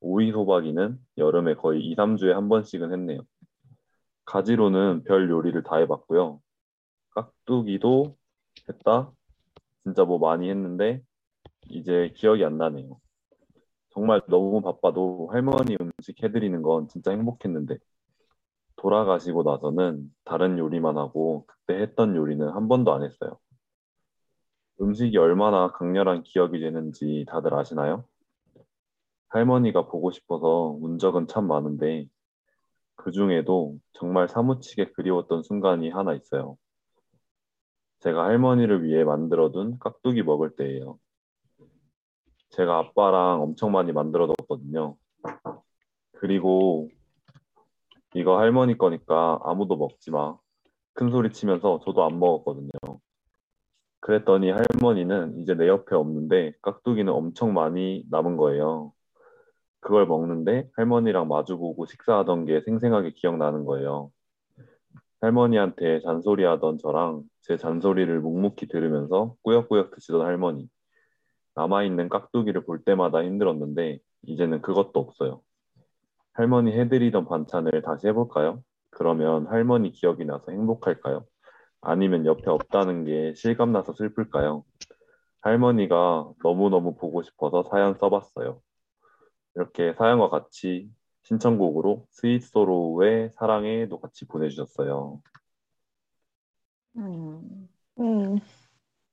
오이 0.00 0.30
소박이는 0.30 0.98
여름에 1.18 1.54
거의 1.54 1.82
2, 1.82 1.96
3주에 1.96 2.32
한 2.32 2.48
번씩은 2.48 2.92
했네요. 2.92 3.20
가지로는 4.26 5.04
별 5.04 5.30
요리를 5.30 5.62
다 5.62 5.76
해봤고요. 5.76 6.40
깍두기도 7.10 8.16
했다. 8.68 9.10
진짜 9.84 10.04
뭐 10.04 10.18
많이 10.18 10.50
했는데 10.50 11.02
이제 11.68 12.12
기억이 12.14 12.44
안 12.44 12.58
나네요. 12.58 12.98
정말 13.90 14.20
너무 14.28 14.60
바빠도 14.60 15.30
할머니 15.32 15.76
음식 15.80 16.22
해드리는 16.22 16.60
건 16.60 16.88
진짜 16.88 17.12
행복했는데 17.12 17.78
돌아가시고 18.76 19.42
나서는 19.42 20.12
다른 20.24 20.58
요리만 20.58 20.98
하고 20.98 21.46
그때 21.46 21.80
했던 21.80 22.14
요리는 22.14 22.46
한 22.50 22.68
번도 22.68 22.92
안 22.92 23.02
했어요. 23.02 23.38
음식이 24.80 25.16
얼마나 25.16 25.68
강렬한 25.72 26.22
기억이 26.22 26.60
되는지 26.60 27.24
다들 27.28 27.54
아시나요? 27.54 28.04
할머니가 29.28 29.86
보고 29.86 30.10
싶어서 30.10 30.76
운 30.80 30.98
적은 30.98 31.26
참 31.28 31.46
많은데 31.46 32.06
그 32.94 33.10
중에도 33.10 33.78
정말 33.92 34.28
사무치게 34.28 34.92
그리웠던 34.92 35.42
순간이 35.42 35.90
하나 35.90 36.14
있어요. 36.14 36.56
제가 38.00 38.24
할머니를 38.24 38.84
위해 38.84 39.04
만들어둔 39.04 39.78
깍두기 39.78 40.22
먹을 40.22 40.54
때예요. 40.54 40.98
제가 42.50 42.78
아빠랑 42.78 43.42
엄청 43.42 43.72
많이 43.72 43.92
만들어 43.92 44.26
뒀거든요. 44.26 44.96
그리고 46.12 46.88
이거 48.14 48.38
할머니 48.38 48.78
거니까 48.78 49.40
아무도 49.42 49.76
먹지 49.76 50.10
마. 50.10 50.38
큰 50.94 51.10
소리 51.10 51.30
치면서 51.32 51.80
저도 51.84 52.04
안 52.04 52.18
먹었거든요. 52.18 52.70
그랬더니 54.06 54.52
할머니는 54.52 55.40
이제 55.40 55.54
내 55.54 55.66
옆에 55.66 55.96
없는데 55.96 56.52
깍두기는 56.62 57.12
엄청 57.12 57.52
많이 57.52 58.04
남은 58.08 58.36
거예요. 58.36 58.92
그걸 59.80 60.06
먹는데 60.06 60.70
할머니랑 60.76 61.26
마주보고 61.26 61.86
식사하던 61.86 62.44
게 62.44 62.60
생생하게 62.60 63.14
기억나는 63.14 63.64
거예요. 63.64 64.12
할머니한테 65.20 66.02
잔소리하던 66.02 66.78
저랑 66.78 67.24
제 67.40 67.56
잔소리를 67.56 68.20
묵묵히 68.20 68.68
들으면서 68.68 69.34
꾸역꾸역 69.42 69.90
드시던 69.90 70.20
할머니. 70.20 70.68
남아있는 71.56 72.08
깍두기를 72.08 72.64
볼 72.64 72.84
때마다 72.84 73.24
힘들었는데 73.24 73.98
이제는 74.22 74.62
그것도 74.62 75.00
없어요. 75.00 75.40
할머니 76.32 76.70
해드리던 76.78 77.26
반찬을 77.26 77.82
다시 77.82 78.06
해볼까요? 78.06 78.62
그러면 78.90 79.48
할머니 79.48 79.90
기억이 79.90 80.24
나서 80.26 80.52
행복할까요? 80.52 81.24
아니면 81.80 82.26
옆에 82.26 82.50
없다는 82.50 83.04
게 83.04 83.34
실감나서 83.34 83.94
슬플까요? 83.94 84.64
할머니가 85.40 86.32
너무너무 86.42 86.96
보고 86.96 87.22
싶어서 87.22 87.62
사연 87.64 87.94
써봤어요. 87.94 88.60
이렇게 89.54 89.94
사연과 89.94 90.28
같이 90.28 90.90
신청곡으로 91.22 92.06
스윗소로우의 92.10 93.30
사랑해도 93.34 94.00
같이 94.00 94.26
보내주셨어요. 94.26 95.20
음, 96.96 97.68
음, 97.98 98.38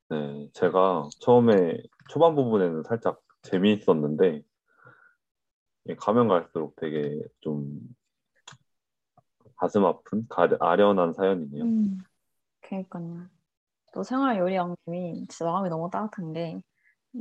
네, 0.09 0.49
제가 0.53 1.09
처음에 1.19 1.81
초반 2.09 2.35
부분에는 2.35 2.83
살짝 2.83 3.19
재미있었는데 3.41 4.43
예, 5.89 5.95
가면 5.95 6.27
갈수록 6.27 6.75
되게 6.77 7.19
좀 7.41 7.79
가슴 9.55 9.85
아픈, 9.85 10.27
가, 10.29 10.47
아련한 10.59 11.13
사연이네요. 11.13 11.63
음, 11.63 12.03
그러니까요. 12.81 13.27
또 13.93 14.03
생활 14.03 14.37
요리 14.39 14.57
형님이 14.57 15.27
진짜 15.29 15.45
마음이 15.45 15.69
너무 15.69 15.89
따뜻한 15.91 16.33
게 16.33 16.61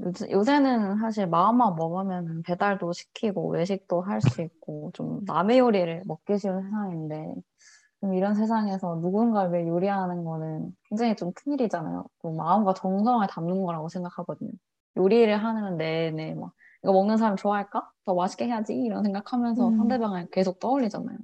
요새, 0.05 0.31
요새 0.33 0.61
는 0.61 0.99
사실 0.99 1.27
마음만 1.29 1.77
먹으면 1.77 2.43
배달도 2.45 2.93
시키고 2.95 3.51
외식도 3.51 4.03
할 4.03 4.21
수 4.23 4.43
있고 4.43 4.91
좀 4.95 5.23
남의 5.27 5.59
요리를 5.61 6.05
먹기 6.07 6.39
쉬운 6.39 6.63
세상인데 6.63 7.35
좀 8.01 8.15
이런 8.15 8.35
세상에서 8.35 8.97
누군가를 8.97 9.53
위해 9.55 9.69
요리하는 9.69 10.25
거는 10.25 10.77
굉장히 10.91 11.17
좀 11.17 11.33
큰일이잖아요. 11.35 12.07
또 12.23 12.33
마음과 12.33 12.75
정성을 12.75 13.27
담는 13.29 13.63
거라고 13.65 13.89
생각하거든요. 13.91 14.53
요리를 14.99 15.37
하는 15.45 15.77
내내 15.79 16.35
막 16.35 16.53
이거 16.85 16.93
먹는 16.93 17.17
사람 17.19 17.37
좋아할까? 17.37 17.91
더 18.05 18.15
맛있게 18.15 18.47
해야지 18.47 18.75
이런 18.77 19.05
생각하면서 19.05 19.71
음. 19.71 19.79
상대방을 19.79 20.31
계속 20.33 20.61
떠올리잖아요. 20.61 21.19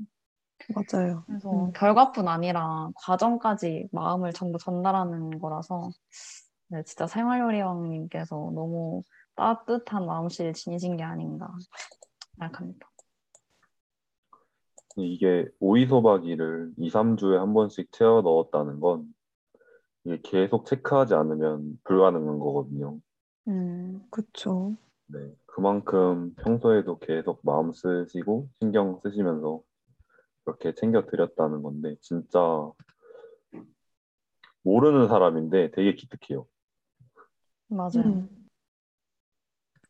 맞아요. 0.69 1.25
그래서 1.27 1.51
음. 1.51 1.73
결과뿐 1.73 2.29
아니라 2.29 2.91
과정까지 2.95 3.89
마음을 3.93 4.33
전부 4.33 4.59
전달하는 4.59 5.39
거라서 5.39 5.91
네, 6.69 6.83
진짜 6.85 7.07
생활요리왕님께서 7.07 8.37
너무 8.55 9.03
따뜻한 9.35 10.05
마음씨를 10.05 10.53
지니신 10.53 10.97
게 10.99 11.03
아닌가 11.03 11.49
생각합니다. 12.37 12.89
이게 14.97 15.47
오이소박이를 15.61 16.73
2, 16.77 16.91
3주에 16.91 17.39
한 17.39 17.55
번씩 17.55 17.93
채워 17.93 18.21
넣었다는 18.21 18.81
건 18.81 19.07
이게 20.05 20.21
계속 20.23 20.67
체크하지 20.67 21.15
않으면 21.15 21.79
불가능한 21.85 22.39
거거든요. 22.39 22.99
음, 23.47 24.03
그쵸. 24.11 24.77
네, 25.07 25.19
그만큼 25.47 26.35
평소에도 26.35 26.99
계속 26.99 27.41
마음 27.43 27.73
쓰시고 27.73 28.49
신경 28.61 29.01
쓰시면서 29.03 29.63
그렇게 30.49 30.73
챙겨 30.75 31.05
드렸다는 31.05 31.63
건데 31.63 31.95
진짜 32.01 32.39
모르는 34.63 35.07
사람인데 35.07 35.73
되게 35.73 35.95
기특해요. 35.95 36.47
맞아요. 37.69 37.91
음, 37.97 38.49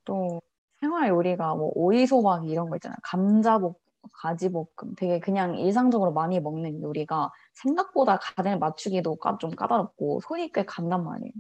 또 0.05 0.43
생활 0.81 1.11
요리가 1.11 1.55
뭐 1.55 1.71
오이소박이 1.77 2.49
이런 2.49 2.71
거 2.71 2.77
있잖아요. 2.77 2.97
감자볶음, 3.05 3.75
가지볶음 4.13 4.97
되게 4.97 5.21
그냥 5.21 5.57
일상적으로 5.57 6.13
많이 6.13 6.41
먹는 6.41 6.83
요리가 6.83 7.31
생각보다 7.53 8.19
간을 8.19 8.59
맞추기도 8.59 9.15
까- 9.15 9.39
좀 9.39 9.51
까다롭고 9.53 10.21
손이 10.23 10.51
꽤 10.51 10.65
간단 10.65 11.05
말이에요. 11.05 11.33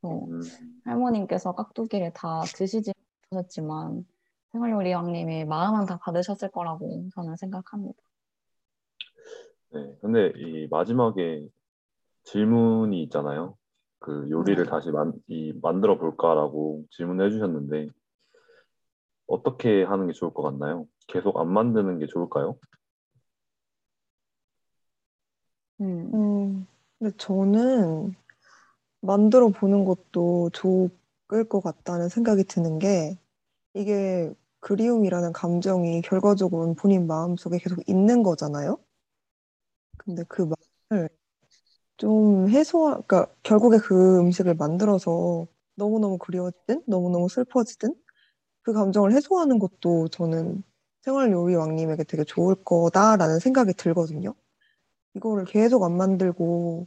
그래서 0.00 0.26
음, 0.26 0.40
할머님께서 0.84 1.52
깍두기를 1.52 2.12
다 2.12 2.42
드시지 2.42 2.92
못하셨지만 3.30 4.06
생활요리왕님이 4.52 5.46
마음은 5.46 5.86
다 5.86 5.98
받으셨을 5.98 6.52
거라고 6.52 7.08
저는 7.12 7.34
생각합니다. 7.36 8.05
네, 9.72 9.96
근데 10.00 10.32
이 10.36 10.68
마지막에 10.70 11.46
질문이 12.24 13.02
있잖아요. 13.04 13.56
그 13.98 14.28
요리를 14.30 14.64
네. 14.64 14.70
다시 14.70 14.90
만, 14.90 15.12
이, 15.26 15.52
만들어 15.62 15.98
볼까라고 15.98 16.84
질문해 16.90 17.30
주셨는데 17.30 17.88
어떻게 19.26 19.82
하는 19.82 20.06
게 20.06 20.12
좋을 20.12 20.32
것 20.32 20.42
같나요? 20.42 20.86
계속 21.08 21.38
안 21.38 21.48
만드는 21.52 21.98
게 21.98 22.06
좋을까요? 22.06 22.58
음, 25.80 26.10
음, 26.14 26.66
근데 26.98 27.14
저는 27.18 28.14
만들어 29.00 29.48
보는 29.48 29.84
것도 29.84 30.50
좋을 30.52 30.90
것 31.48 31.60
같다는 31.60 32.08
생각이 32.08 32.44
드는 32.44 32.78
게 32.78 33.18
이게 33.74 34.32
그리움이라는 34.60 35.32
감정이 35.32 36.00
결과적으로는 36.02 36.74
본인 36.76 37.06
마음속에 37.06 37.58
계속 37.58 37.78
있는 37.88 38.22
거잖아요. 38.22 38.78
근데 40.06 40.24
그 40.28 40.50
마음을 40.90 41.10
좀 41.98 42.48
해소하, 42.50 43.00
그러니까 43.02 43.28
결국에 43.42 43.78
그 43.78 44.20
음식을 44.20 44.54
만들어서 44.54 45.46
너무너무 45.76 46.18
그리워지든 46.18 46.84
너무너무 46.86 47.28
슬퍼지든 47.28 47.94
그 48.62 48.72
감정을 48.74 49.12
해소하는 49.14 49.58
것도 49.60 50.08
저는 50.08 50.62
생활 51.02 51.32
요리 51.32 51.56
왕님에게 51.56 52.04
되게 52.04 52.24
좋을 52.24 52.56
거다라는 52.64 53.40
생각이 53.40 53.74
들거든요. 53.74 54.34
이거를 55.14 55.44
계속 55.46 55.84
안 55.84 55.96
만들고 55.96 56.86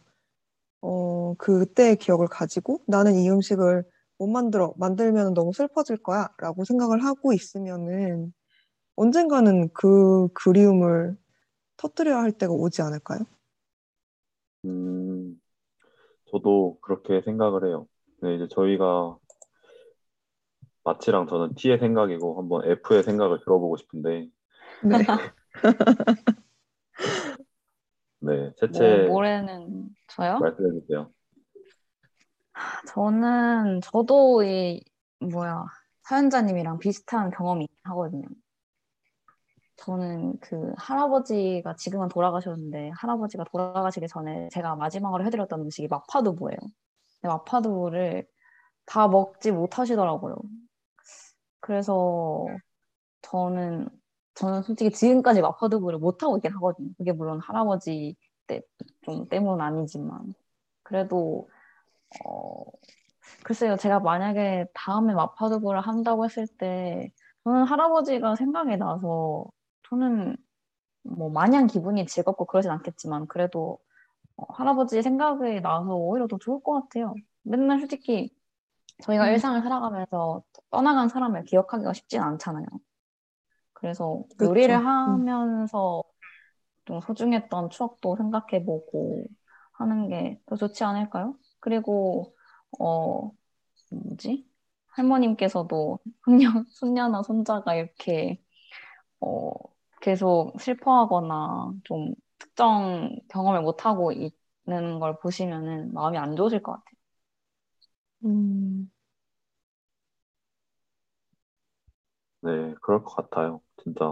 어, 0.82 1.36
그때의 1.38 1.98
기억을 1.98 2.28
가지고 2.28 2.82
나는 2.88 3.16
이 3.16 3.30
음식을 3.30 3.84
못 4.20 4.28
만들어. 4.28 4.74
만들면 4.78 5.34
너무 5.34 5.54
슬퍼질 5.54 5.98
거야. 5.98 6.30
라고 6.40 6.66
생각을 6.66 7.04
하고 7.04 7.34
있으면은 7.34 8.34
언젠가는 8.98 9.70
그 9.74 10.30
그리움을 10.34 11.18
터뜨려야 11.80 12.18
할 12.18 12.32
때가 12.34 12.52
오지 12.54 12.82
않을까요? 12.82 13.20
음, 14.66 15.42
저도 16.30 16.78
그렇게 16.82 17.22
생각을 17.22 17.66
해요. 17.66 17.88
네, 18.22 18.36
이제 18.36 18.48
저희가 18.50 19.18
마치랑 20.84 21.28
저는 21.28 21.56
T의 21.56 21.80
생각이고 21.80 22.40
한번 22.40 22.66
F의 22.66 23.04
생각을 23.04 23.40
들어보고 23.40 23.78
싶은데 23.78 24.28
네. 24.84 24.98
네, 28.22 28.36
뭐, 28.36 28.52
채채 28.58 29.08
모레는 29.08 29.90
저요? 30.08 30.40
말씀해 30.40 30.82
주세요. 30.82 31.10
저는 32.88 33.80
저도 33.82 34.44
이 34.44 34.84
뭐야 35.20 35.64
사연자님이랑 36.04 36.80
비슷한 36.80 37.30
경험이 37.32 37.68
하거든요. 37.84 38.28
저는 39.80 40.40
그 40.42 40.74
할아버지가 40.78 41.76
지금은 41.78 42.10
돌아가셨는데 42.10 42.92
할아버지가 42.96 43.46
돌아가시기 43.46 44.08
전에 44.08 44.50
제가 44.52 44.76
마지막으로 44.76 45.26
해드렸던 45.26 45.62
음식이 45.62 45.88
마파두부예요. 45.90 46.58
마파두부를 47.24 48.28
다 48.86 49.08
먹지 49.08 49.52
못하시더라고요. 49.52 50.36
그래서 51.62 52.46
저는 53.22 53.90
저는 54.36 54.64
솔직히 54.64 54.92
지금까지 54.92 55.42
마파두부를 55.42 56.00
못 56.00 56.24
하고 56.24 56.38
있긴 56.38 56.54
하거든요. 56.56 56.90
그게 56.98 57.12
물론 57.14 57.40
할아버지 57.42 58.16
때 58.48 58.62
좀 59.04 59.28
때문 59.30 59.62
아니지만 59.62 60.34
그래도 60.84 61.50
어 62.26 62.64
글쎄요 63.44 63.76
제가 63.78 64.00
만약에 64.00 64.68
다음에 64.74 65.14
마파두부를 65.14 65.82
한다고 65.82 66.26
했을 66.26 66.48
때 66.48 67.12
저는 67.44 67.64
할아버지가 67.66 68.36
생각이 68.36 68.78
나서 68.78 69.46
저는 69.90 70.36
뭐 71.04 71.30
마냥 71.32 71.68
기분이 71.68 72.06
즐겁고 72.08 72.46
그러진 72.46 72.72
않겠지만 72.72 73.28
그래도 73.28 73.80
어, 74.38 74.46
할아버지 74.54 75.02
생각이 75.04 75.62
나서 75.62 75.96
오히려 75.96 76.28
더 76.28 76.38
좋을 76.40 76.62
것 76.64 76.74
같아요. 76.84 77.16
맨날 77.44 77.80
솔직히 77.80 78.32
저희가 79.04 79.30
음. 79.30 79.32
일상을 79.32 79.62
살아가면서 79.62 80.44
떠나간 80.72 81.10
사람을 81.10 81.46
기억하기가 81.46 81.94
쉽진 81.94 82.22
않잖아요. 82.22 82.66
그래서 83.74 84.24
그쵸. 84.38 84.42
요리를 84.42 84.76
음. 85.08 85.24
하면서 85.26 86.04
좀 86.86 87.02
소중했던 87.02 87.70
추억도 87.70 88.18
생각해보고 88.18 89.28
하는 89.74 90.10
게 90.10 90.42
더 90.48 90.56
좋지 90.58 90.84
않을까요? 90.84 91.38
그리고 91.60 92.36
어 92.80 93.32
뭐지? 93.92 94.50
할머님께서도 94.90 96.00
손녀, 96.26 96.50
손녀나 96.72 97.24
손자가 97.24 97.76
이렇게 97.76 98.42
어 99.22 99.52
계속 100.02 100.54
슬퍼하거나 100.60 101.74
좀 101.84 102.14
특정 102.40 103.16
경험을 103.30 103.62
못하고 103.62 104.12
있는 104.12 105.00
걸 105.00 105.18
보시면은 105.20 105.94
마음이 105.94 106.18
안 106.18 106.36
좋으실 106.36 106.62
것 106.64 106.74
같아요. 106.74 106.96
음, 108.24 108.90
네, 112.42 112.74
그럴 112.82 113.04
것 113.04 113.16
같아요. 113.16 113.62
진짜 113.84 114.06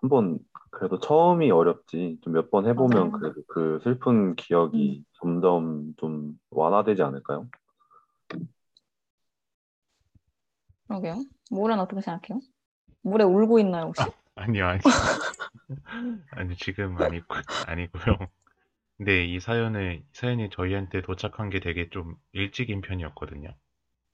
한번 0.00 0.38
그래도 0.70 0.98
처음이 1.00 1.50
어렵지 1.50 2.18
좀 2.22 2.32
몇 2.34 2.50
번 2.50 2.66
해보면 2.66 3.12
맞아요. 3.12 3.12
그래도 3.12 3.42
그 3.48 3.80
슬픈 3.82 4.34
기억이 4.36 5.04
점점 5.20 5.94
좀 5.98 6.38
완화되지 6.50 7.02
않을까요? 7.02 7.48
그러게요. 10.88 11.24
모래는 11.50 11.82
어떻게 11.82 12.00
생각해요? 12.00 12.40
모래 13.02 13.24
울고 13.24 13.58
있나요, 13.60 13.86
혹시? 13.86 14.10
아니요, 14.36 14.66
아니. 14.68 14.80
아니, 16.30 16.56
지금 16.56 16.96
아니고, 16.98 17.26
아니고요. 17.66 18.18
근데 18.98 19.26
이 19.26 19.40
사연을, 19.40 20.02
이 20.02 20.04
사연이 20.12 20.50
저희한테 20.50 21.02
도착한 21.02 21.50
게 21.50 21.60
되게 21.60 21.90
좀 21.90 22.16
일찍인 22.32 22.80
편이었거든요. 22.82 23.54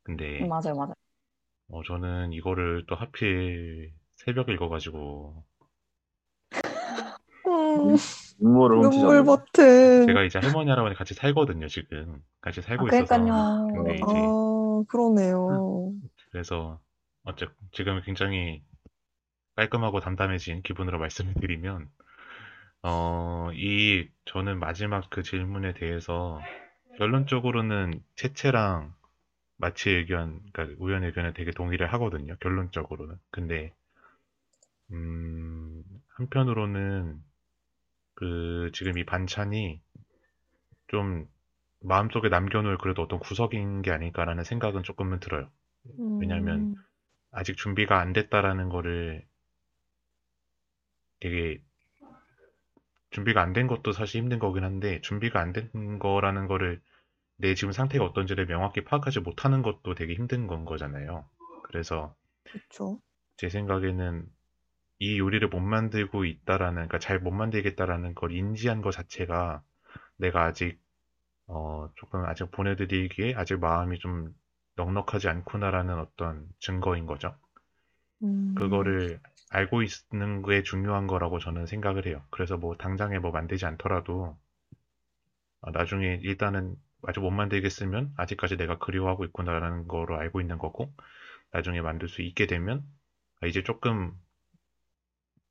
근데, 0.05 0.27
음, 0.41 0.49
맞아요, 0.49 0.75
맞아요. 0.77 0.95
어, 1.69 1.83
저는 1.83 2.33
이거를 2.33 2.85
또 2.87 2.95
하필 2.95 3.93
새벽에 4.17 4.53
읽어가지고, 4.53 5.45
음, 7.47 7.97
눈물을 8.39 8.81
눈물. 8.91 9.25
버튼. 9.25 10.07
제가 10.07 10.25
이제 10.25 10.39
할머니, 10.39 10.71
할아버지 10.71 10.95
같이 10.97 11.15
살거든요, 11.15 11.69
지금. 11.69 12.23
같이 12.41 12.61
아, 12.61 12.67
살고 12.69 12.89
있어서. 12.89 13.15
그러니까요. 13.17 13.71
근데 13.73 13.99
이제, 14.01 14.35
아, 14.79 14.85
그러네요. 14.89 15.95
그래서, 16.31 16.81
어째, 17.25 17.47
지금 17.73 18.01
굉장히 18.03 18.63
깔끔하고 19.57 20.01
담담해진 20.01 20.63
기분으로 20.63 20.99
말씀을 20.99 21.35
드리면, 21.35 21.89
어, 22.83 23.51
이, 23.55 24.09
저는 24.27 24.59
마지막 24.59 25.09
그 25.11 25.23
질문에 25.23 25.75
대해서 25.75 26.41
결론적으로는 26.99 28.03
채채랑 28.17 28.95
마치 29.59 29.91
의견, 29.91 30.41
그러니까 30.53 30.77
우연 30.81 31.05
의견에 31.05 31.33
되게 31.35 31.53
동의를 31.53 31.93
하거든요. 31.95 32.37
결론적으로는. 32.41 33.17
근데, 33.31 33.75
음, 34.93 35.83
한편으로는 36.17 37.23
그, 38.15 38.71
지금 38.75 38.99
이 38.99 39.05
반찬이 39.05 39.81
좀 40.89 41.27
마음속에 41.81 42.29
남겨놓을 42.29 42.79
그래도 42.79 43.03
어떤 43.03 43.19
구석인 43.19 43.83
게 43.83 43.91
아닐까라는 43.91 44.45
생각은 44.45 44.83
조금은 44.83 45.21
들어요. 45.21 45.51
왜냐면 46.19 46.61
음, 46.61 46.75
아직 47.33 47.57
준비가 47.57 48.01
안 48.01 48.13
됐다라는 48.13 48.69
거를 48.69 49.27
되게 51.23 51.63
준비가 53.11 53.41
안 53.43 53.53
된 53.53 53.69
것도 53.69 53.93
사실 53.93 54.21
힘든 54.21 54.41
거긴 54.41 54.65
한데 54.65 55.01
준비가 55.03 55.39
안 55.41 55.53
된 55.53 56.01
거라는 56.01 56.49
거를 56.49 56.83
내 57.39 57.55
지금 57.55 57.73
상태가 57.73 58.05
어떤지를 58.05 58.47
명확히 58.47 58.85
파악하지 58.85 59.21
못하는 59.21 59.63
것도 59.63 59.95
되게 59.95 60.15
힘든 60.15 60.47
건 60.49 60.65
거잖아요. 60.65 61.29
그래서 61.63 62.17
그쵸. 62.45 63.01
제 63.37 63.49
생각에는 63.51 64.27
이 65.01 65.19
요리를 65.19 65.49
못 65.49 65.61
만들고 65.61 66.25
있다라는, 66.27 66.75
그러니까 66.89 66.99
잘 67.01 67.21
못 67.21 67.31
만들겠다라는 67.33 68.15
걸 68.15 68.33
인지한 68.33 68.83
것 68.83 68.93
자체가 68.93 69.63
내가 70.19 70.45
아직 70.45 70.81
어, 71.49 71.91
조금 71.97 72.25
아직 72.27 72.51
보내드리기에 72.53 73.35
아직 73.37 73.61
마음이 73.61 73.99
좀 74.01 74.35
넉넉하지 74.77 75.29
않구나라는 75.29 75.99
어떤 75.99 76.49
증거인 76.61 77.07
거죠. 77.07 77.37
음, 78.23 78.55
그거를 78.55 79.21
알고 79.53 79.83
있는 79.85 80.43
게 80.43 80.63
중요한 80.65 81.07
거라고 81.07 81.39
저는 81.39 81.67
생각을 81.67 82.07
해요. 82.07 82.25
그래서 82.31 82.57
뭐 82.57 82.77
당장에 82.77 83.21
뭐 83.21 83.31
만들지 83.31 83.67
않더라도 83.67 84.37
아, 85.61 85.71
나중에 85.73 86.19
일단은 86.23 86.77
아직 87.05 87.21
못 87.21 87.31
만들겠으면 87.31 88.13
아직까지 88.17 88.57
내가 88.57 88.79
그리워하고 88.79 89.25
있구나라는 89.27 89.89
거로 89.89 90.17
알고 90.17 90.41
있는 90.41 90.59
거고 90.59 90.93
나중에 91.53 91.81
만들 91.81 92.09
수 92.09 92.23
있게 92.23 92.47
되면 92.47 92.85
아, 93.41 93.47
이제 93.47 93.63
조금 93.63 94.13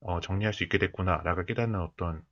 어, 0.02 0.20
정리할 0.20 0.54
수 0.54 0.64
있게 0.64 0.78
됐구나라고 0.78 1.44
깨닫는 1.46 1.80
어떤 1.80 2.24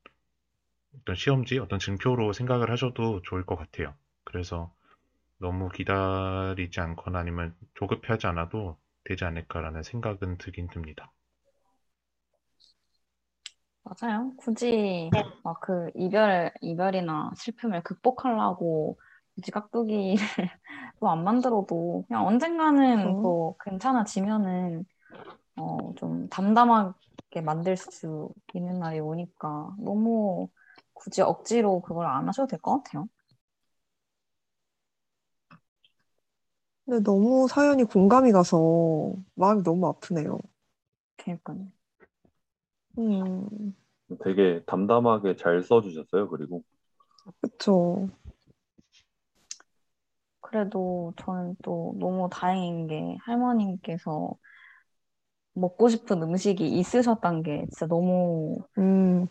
어떤 0.95 1.15
시험지, 1.15 1.57
어떤 1.59 1.79
증표로 1.79 2.31
생각을 2.33 2.69
하셔도 2.71 3.21
좋을 3.23 3.43
것 3.45 3.55
같아요. 3.55 3.95
그래서 4.23 4.71
너무 5.39 5.69
기다리지 5.69 6.79
않거나 6.81 7.19
아니면 7.19 7.55
조급해하지 7.75 8.27
않아도 8.27 8.79
되지 9.05 9.25
않을까라는 9.25 9.83
생각은 9.83 10.37
들긴 10.39 10.67
듭니다. 10.69 11.11
맞아요. 13.89 14.33
굳이 14.37 15.15
막그 15.43 15.91
이별, 15.95 16.51
이별이나 16.61 17.31
슬픔을 17.35 17.81
극복하려고 17.83 18.99
굳이 19.35 19.51
깍두기를 19.51 20.15
또 20.99 21.07
안 21.09 21.23
만들어도 21.23 22.05
그냥 22.07 22.27
언젠가는 22.27 23.15
그쵸. 23.15 23.21
또 23.21 23.57
괜찮아지면은 23.63 24.85
어, 25.57 25.93
좀 25.97 26.29
담담하게 26.29 27.41
만들 27.43 27.77
수 27.77 28.29
있는 28.53 28.79
날이 28.79 28.99
오니까 29.01 29.75
너무 29.79 30.49
굳이 30.93 31.21
억지로 31.23 31.81
그걸 31.81 32.07
안 32.07 32.27
하셔도 32.29 32.47
될 32.49 32.61
것 32.61 32.83
같아요. 32.83 33.07
근데 36.85 37.01
너무 37.03 37.47
사연이 37.49 37.83
공감이 37.83 38.31
가서 38.31 39.13
마음이 39.35 39.63
너무 39.63 39.87
아프네요. 39.87 40.39
그러니까요. 41.17 41.71
음, 42.97 43.73
되게 44.23 44.63
담담하게 44.65 45.35
잘 45.35 45.63
써주셨어요. 45.63 46.29
그리고 46.29 46.63
그쵸. 47.41 48.07
그래도 50.41 51.13
저는 51.17 51.55
또 51.63 51.95
너무 51.99 52.29
다행인 52.31 52.87
게 52.87 53.17
할머님께서 53.21 54.35
먹고 55.53 55.89
싶은 55.89 56.21
음식이 56.23 56.67
있으셨던 56.79 57.43
게 57.43 57.65
진짜 57.71 57.85
너무 57.87 58.59
음, 58.77 59.27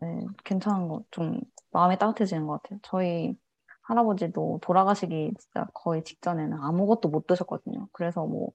네, 0.00 0.26
괜찮은 0.44 0.88
거, 0.88 1.02
좀 1.10 1.40
마음이 1.72 1.98
따뜻해지는 1.98 2.46
것 2.46 2.62
같아요. 2.62 2.80
저희 2.82 3.36
할아버지도 3.82 4.60
돌아가시기 4.62 5.32
진짜 5.38 5.66
거의 5.74 6.04
직전에는 6.04 6.58
아무것도 6.62 7.08
못 7.08 7.26
드셨거든요. 7.26 7.88
그래서 7.92 8.26
뭐 8.26 8.50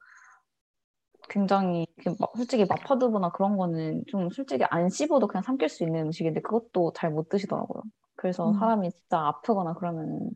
굉장히 1.29 1.87
솔직히 2.35 2.65
마파두부나 2.65 3.31
그런 3.31 3.57
거는 3.57 4.03
좀 4.07 4.29
솔직히 4.29 4.63
안 4.69 4.89
씹어도 4.89 5.27
그냥 5.27 5.43
삼킬 5.43 5.69
수 5.69 5.83
있는 5.83 6.07
음식인데 6.07 6.41
그것도 6.41 6.93
잘 6.93 7.11
못 7.11 7.29
드시더라고요. 7.29 7.83
그래서 8.15 8.51
음. 8.51 8.59
사람이 8.59 8.91
진짜 8.91 9.19
아프거나 9.27 9.73
그러면 9.75 10.29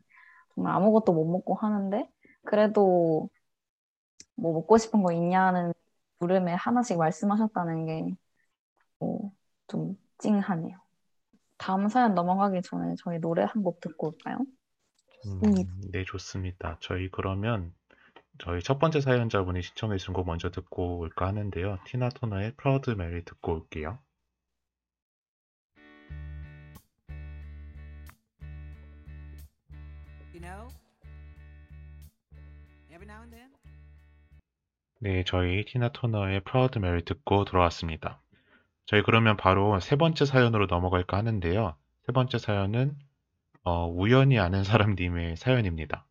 정말 0.54 0.74
아무것도 0.76 1.12
못 1.12 1.24
먹고 1.30 1.54
하는데 1.56 2.08
그래도 2.44 3.28
뭐 4.36 4.52
먹고 4.54 4.78
싶은 4.78 5.02
거 5.02 5.12
있냐는 5.12 5.72
물음에 6.18 6.54
하나씩 6.54 6.96
말씀하셨다는 6.98 7.86
게 9.00 9.21
뭐 9.21 9.64
좀 9.64 9.96
찡하네요. 10.18 10.78
다음 11.58 11.88
사연 11.88 12.14
넘어가기 12.14 12.62
전에 12.62 12.94
저희 12.98 13.20
노래 13.20 13.44
한 13.44 13.62
곡 13.64 13.80
듣고 13.80 14.08
올까요? 14.08 14.38
음, 15.26 15.52
음. 15.52 15.80
네, 15.92 16.04
좋습니다. 16.04 16.76
저희 16.80 17.08
그러면 17.10 17.72
저희 18.38 18.62
첫 18.62 18.78
번째 18.78 19.00
사연자분이 19.00 19.62
신청해 19.62 19.98
주신 19.98 20.14
곡 20.14 20.26
먼저 20.26 20.50
듣고 20.50 20.98
올까 20.98 21.26
하는데요. 21.26 21.78
티나 21.84 22.08
터너의 22.08 22.54
Proud 22.56 22.90
Mary 22.90 23.24
듣고 23.24 23.54
올게요. 23.54 23.98
네, 35.00 35.22
저희 35.24 35.64
티나 35.64 35.90
터너의 35.90 36.40
Proud 36.40 36.78
Mary 36.78 37.04
듣고 37.04 37.44
돌아왔습니다. 37.44 38.20
저희 38.86 39.02
그러면 39.02 39.36
바로 39.36 39.78
세 39.80 39.96
번째 39.96 40.24
사연으로 40.24 40.66
넘어갈까 40.66 41.16
하는데요. 41.18 41.76
세 42.06 42.12
번째 42.12 42.38
사연은 42.38 42.96
어, 43.64 43.86
우연히 43.86 44.38
아는 44.38 44.64
사람님의 44.64 45.36
사연입니다. 45.36 46.07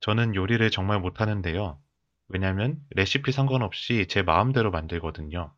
저는 0.00 0.34
요리를 0.34 0.70
정말 0.70 1.00
못하는데요. 1.00 1.80
왜냐면 2.28 2.80
레시피 2.90 3.32
상관없이 3.32 4.06
제 4.08 4.22
마음대로 4.22 4.70
만들거든요. 4.70 5.54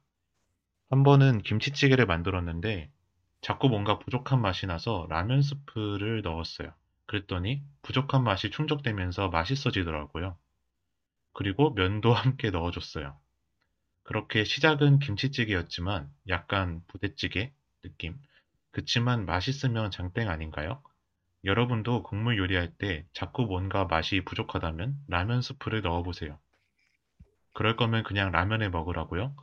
한 0.90 1.02
번은 1.02 1.42
김치찌개를 1.42 2.06
만들었는데 2.06 2.90
자꾸 3.40 3.68
뭔가 3.68 3.98
부족한 3.98 4.40
맛이 4.40 4.66
나서 4.66 5.06
라면 5.10 5.42
스프를 5.42 6.22
넣었어요. 6.22 6.74
그랬더니 7.06 7.62
부족한 7.82 8.24
맛이 8.24 8.50
충족되면서 8.50 9.28
맛있어지더라고요. 9.30 10.38
그리고 11.34 11.74
면도 11.74 12.12
함께 12.14 12.50
넣어줬어요. 12.50 13.18
그렇게 14.04 14.44
시작은 14.44 15.00
김치찌개였지만 15.00 16.10
약간 16.28 16.82
부대찌개 16.88 17.52
느낌. 17.82 18.18
그치만 18.72 19.26
맛있으면 19.26 19.90
장땡 19.90 20.28
아닌가요? 20.28 20.82
여러분도 21.44 22.02
국물 22.02 22.38
요리할 22.38 22.72
때 22.78 23.06
자꾸 23.12 23.44
뭔가 23.44 23.84
맛이 23.84 24.20
부족하다면 24.20 24.96
라면 25.08 25.42
스프를 25.42 25.82
넣어보세요. 25.82 26.38
그럴 27.54 27.76
거면 27.76 28.04
그냥 28.04 28.30
라면에 28.30 28.68
먹으라고요? 28.68 29.34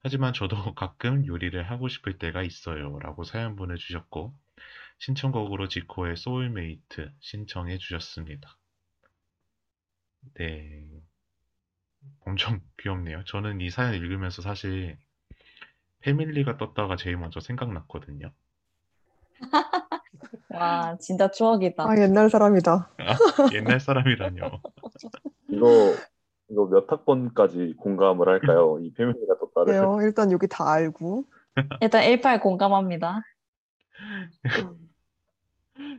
하지만 0.00 0.32
저도 0.32 0.56
가끔 0.74 1.26
요리를 1.26 1.62
하고 1.70 1.88
싶을 1.88 2.18
때가 2.18 2.42
있어요. 2.42 2.98
라고 3.00 3.24
사연 3.24 3.56
보내주셨고, 3.56 4.34
신청곡으로 4.98 5.68
지코의 5.68 6.16
소울메이트 6.16 7.12
신청해 7.20 7.78
주셨습니다. 7.78 8.56
네. 10.34 10.84
엄청 12.20 12.60
귀엽네요. 12.78 13.24
저는 13.24 13.60
이 13.60 13.70
사연 13.70 13.94
읽으면서 13.94 14.42
사실 14.42 14.98
패밀리가 16.00 16.58
떴다가 16.58 16.96
제일 16.96 17.16
먼저 17.16 17.40
생각났거든요. 17.40 18.32
와, 20.54 20.96
진짜 20.98 21.30
추억이다. 21.30 21.84
아, 21.84 21.96
옛날 21.98 22.30
사람이다. 22.30 22.90
아, 22.98 23.16
옛날 23.54 23.80
사람이라뇨. 23.80 24.60
이거 25.50 25.94
이거 26.48 26.66
몇 26.66 26.90
학번까지 26.90 27.74
공감을 27.78 28.28
할까요? 28.28 28.78
이 28.80 28.92
패밀리가 28.94 29.36
떴다를. 29.38 29.66
그래요. 29.66 29.98
일단 30.02 30.30
여기 30.32 30.46
다 30.48 30.70
알고. 30.70 31.24
일단 31.80 32.02
18 32.02 32.40
공감합니다. 32.40 33.22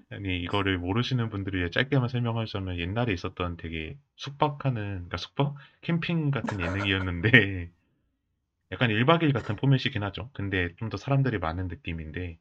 아니, 0.09 0.41
이거를 0.41 0.77
모르시는 0.77 1.29
분들을 1.29 1.59
위해 1.59 1.69
짧게만 1.69 2.07
설명하자면 2.07 2.77
옛날에 2.79 3.11
있었던 3.13 3.57
되게 3.57 3.97
숙박하는, 4.15 4.81
그러니까 4.83 5.17
숙박? 5.17 5.55
캠핑 5.81 6.31
같은 6.31 6.59
예능이었는데, 6.61 7.71
약간 8.71 8.89
1박 8.89 9.21
2일 9.21 9.33
같은 9.33 9.55
포맷이긴 9.55 10.03
하죠. 10.03 10.29
근데 10.33 10.69
좀 10.77 10.89
더 10.89 10.97
사람들이 10.97 11.39
많은 11.39 11.67
느낌인데, 11.67 12.37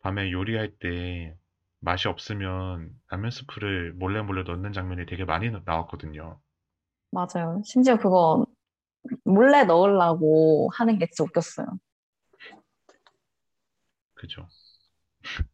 밤에 0.00 0.30
요리할 0.32 0.70
때 0.78 1.36
맛이 1.86 2.08
없으면 2.08 2.90
라면 3.08 3.30
스프를 3.30 3.92
몰래 3.94 4.20
몰래 4.20 4.42
넣는 4.42 4.72
장면이 4.72 5.06
되게 5.06 5.24
많이 5.24 5.50
나- 5.50 5.62
나왔거든요. 5.64 6.40
맞아요. 7.10 7.62
심지어 7.64 7.96
그거 7.96 8.44
몰래 9.24 9.64
넣으려고 9.64 10.70
하는 10.74 10.98
게 10.98 11.06
진짜 11.06 11.24
웃겼어요. 11.24 11.66
그죠? 14.14 14.48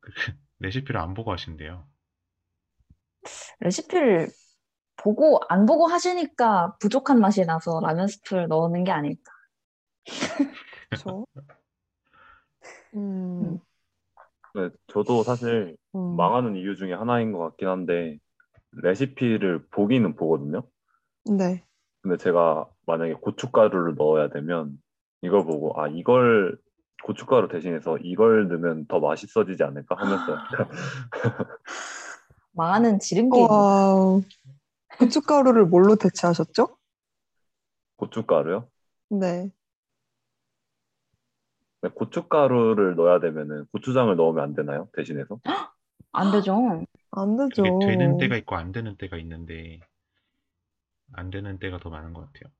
그 0.00 0.12
레시피를 0.60 1.00
안 1.00 1.14
보고 1.14 1.32
하신대요. 1.32 1.86
레시피를 3.60 4.28
보고 4.96 5.40
안 5.48 5.66
보고 5.66 5.86
하시니까 5.86 6.76
부족한 6.80 7.20
맛이 7.20 7.44
나서 7.44 7.80
라면 7.80 8.06
스프를 8.08 8.48
넣는 8.48 8.84
게 8.84 8.92
아닐까. 8.92 9.32
그렇죠. 10.90 11.26
음, 12.94 13.58
네, 14.54 14.70
저도 14.86 15.24
사실 15.24 15.76
음. 15.96 16.16
망하는 16.16 16.54
이유 16.54 16.76
중에 16.76 16.92
하나인 16.92 17.32
것 17.32 17.38
같긴 17.38 17.68
한데 17.68 18.18
레시피를 18.70 19.66
보기는 19.70 20.14
보거든요. 20.14 20.62
네. 21.24 21.64
근데 22.02 22.16
제가 22.16 22.68
만약에 22.86 23.14
고춧가루를 23.14 23.94
넣어야 23.96 24.28
되면 24.28 24.78
이걸 25.22 25.44
보고 25.44 25.80
아 25.80 25.88
이걸 25.88 26.56
고춧가루 27.02 27.48
대신해서 27.48 27.98
이걸 27.98 28.48
넣으면 28.48 28.86
더 28.86 29.00
맛있어지지 29.00 29.64
않을까 29.64 29.96
하면서 29.96 30.32
약간 30.32 30.68
망하는 32.52 33.00
지름길. 33.00 33.46
와, 33.50 34.20
고춧가루를 34.98 35.66
뭘로 35.66 35.96
대체하셨죠? 35.96 36.76
고춧가루요? 37.96 38.68
네. 39.10 39.50
고춧가루를 41.90 42.96
넣어야 42.96 43.20
되면은 43.20 43.66
고추장을 43.72 44.14
넣으면 44.16 44.44
안 44.44 44.54
되나요? 44.54 44.88
대신해서? 44.94 45.38
안 46.12 46.30
되죠. 46.30 46.84
안 47.10 47.36
되죠. 47.36 47.62
그게 47.62 47.96
되는 47.96 48.18
때가 48.18 48.36
있고 48.36 48.56
안 48.56 48.72
되는 48.72 48.96
때가 48.96 49.16
있는데, 49.18 49.80
안 51.12 51.30
되는 51.30 51.58
때가 51.58 51.78
더 51.78 51.90
많은 51.90 52.12
것 52.12 52.32
같아요. 52.32 52.52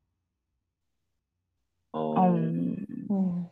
어, 1.93 2.19
음, 2.19 2.77
음, 3.11 3.49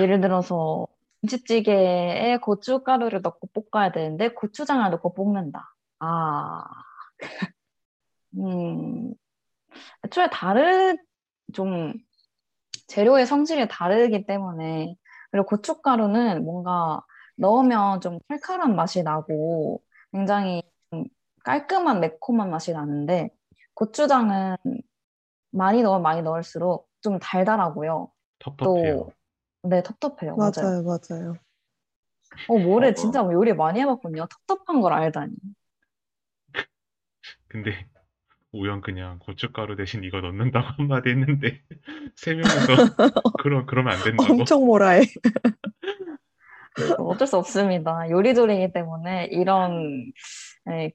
예를 0.00 0.20
들어서 0.20 0.86
김치찌개에 1.20 2.38
고춧가루를 2.42 3.20
넣고 3.22 3.48
볶아야 3.70 3.92
되는데 3.92 4.30
고추장을 4.30 4.90
넣고 4.90 5.14
볶는다. 5.14 5.74
아, 6.00 6.64
음, 8.38 9.14
애초에 10.04 10.28
다른 10.30 10.98
좀 11.52 11.94
재료의 12.92 13.26
성질이 13.26 13.68
다르기 13.68 14.26
때문에 14.26 14.94
그리고 15.30 15.46
고춧가루는 15.46 16.44
뭔가 16.44 17.00
넣으면 17.36 18.02
좀 18.02 18.18
칼칼한 18.28 18.76
맛이 18.76 19.02
나고 19.02 19.82
굉장히 20.12 20.62
좀 20.90 21.04
깔끔한 21.42 22.00
매콤한 22.00 22.50
맛이 22.50 22.72
나는데 22.72 23.30
고추장은 23.72 24.56
많이 25.52 25.82
넣으면 25.82 26.02
많이 26.02 26.20
넣을수록 26.20 26.90
좀 27.00 27.18
달달하고요. 27.18 28.10
텁텁해요. 28.40 29.10
또, 29.62 29.68
네, 29.68 29.82
텁텁해요. 29.82 30.36
맞아요. 30.36 30.52
맞아요, 30.56 30.82
맞아요. 30.82 31.34
어, 32.48 32.58
뭐래, 32.58 32.88
어, 32.88 32.94
진짜 32.94 33.20
요리 33.32 33.54
많이 33.54 33.80
해봤군요. 33.80 34.26
텁텁한 34.46 34.82
걸 34.82 34.92
알다니. 34.92 35.32
근데 37.48 37.86
우연 38.52 38.82
그냥 38.82 39.18
고춧가루 39.20 39.76
대신 39.76 40.04
이거 40.04 40.20
넣는다고 40.20 40.66
한마디 40.78 41.10
했는데 41.10 41.60
세 42.16 42.34
명이서 42.34 42.50
그럼 43.42 43.66
그러면 43.66 43.94
안 43.94 44.02
된다고. 44.02 44.32
엄청 44.32 44.64
뭐라해. 44.66 45.02
어쩔 46.98 47.26
수 47.26 47.36
없습니다. 47.36 48.08
요리조리이기 48.10 48.72
때문에 48.72 49.28
이런 49.30 50.12
에, 50.70 50.90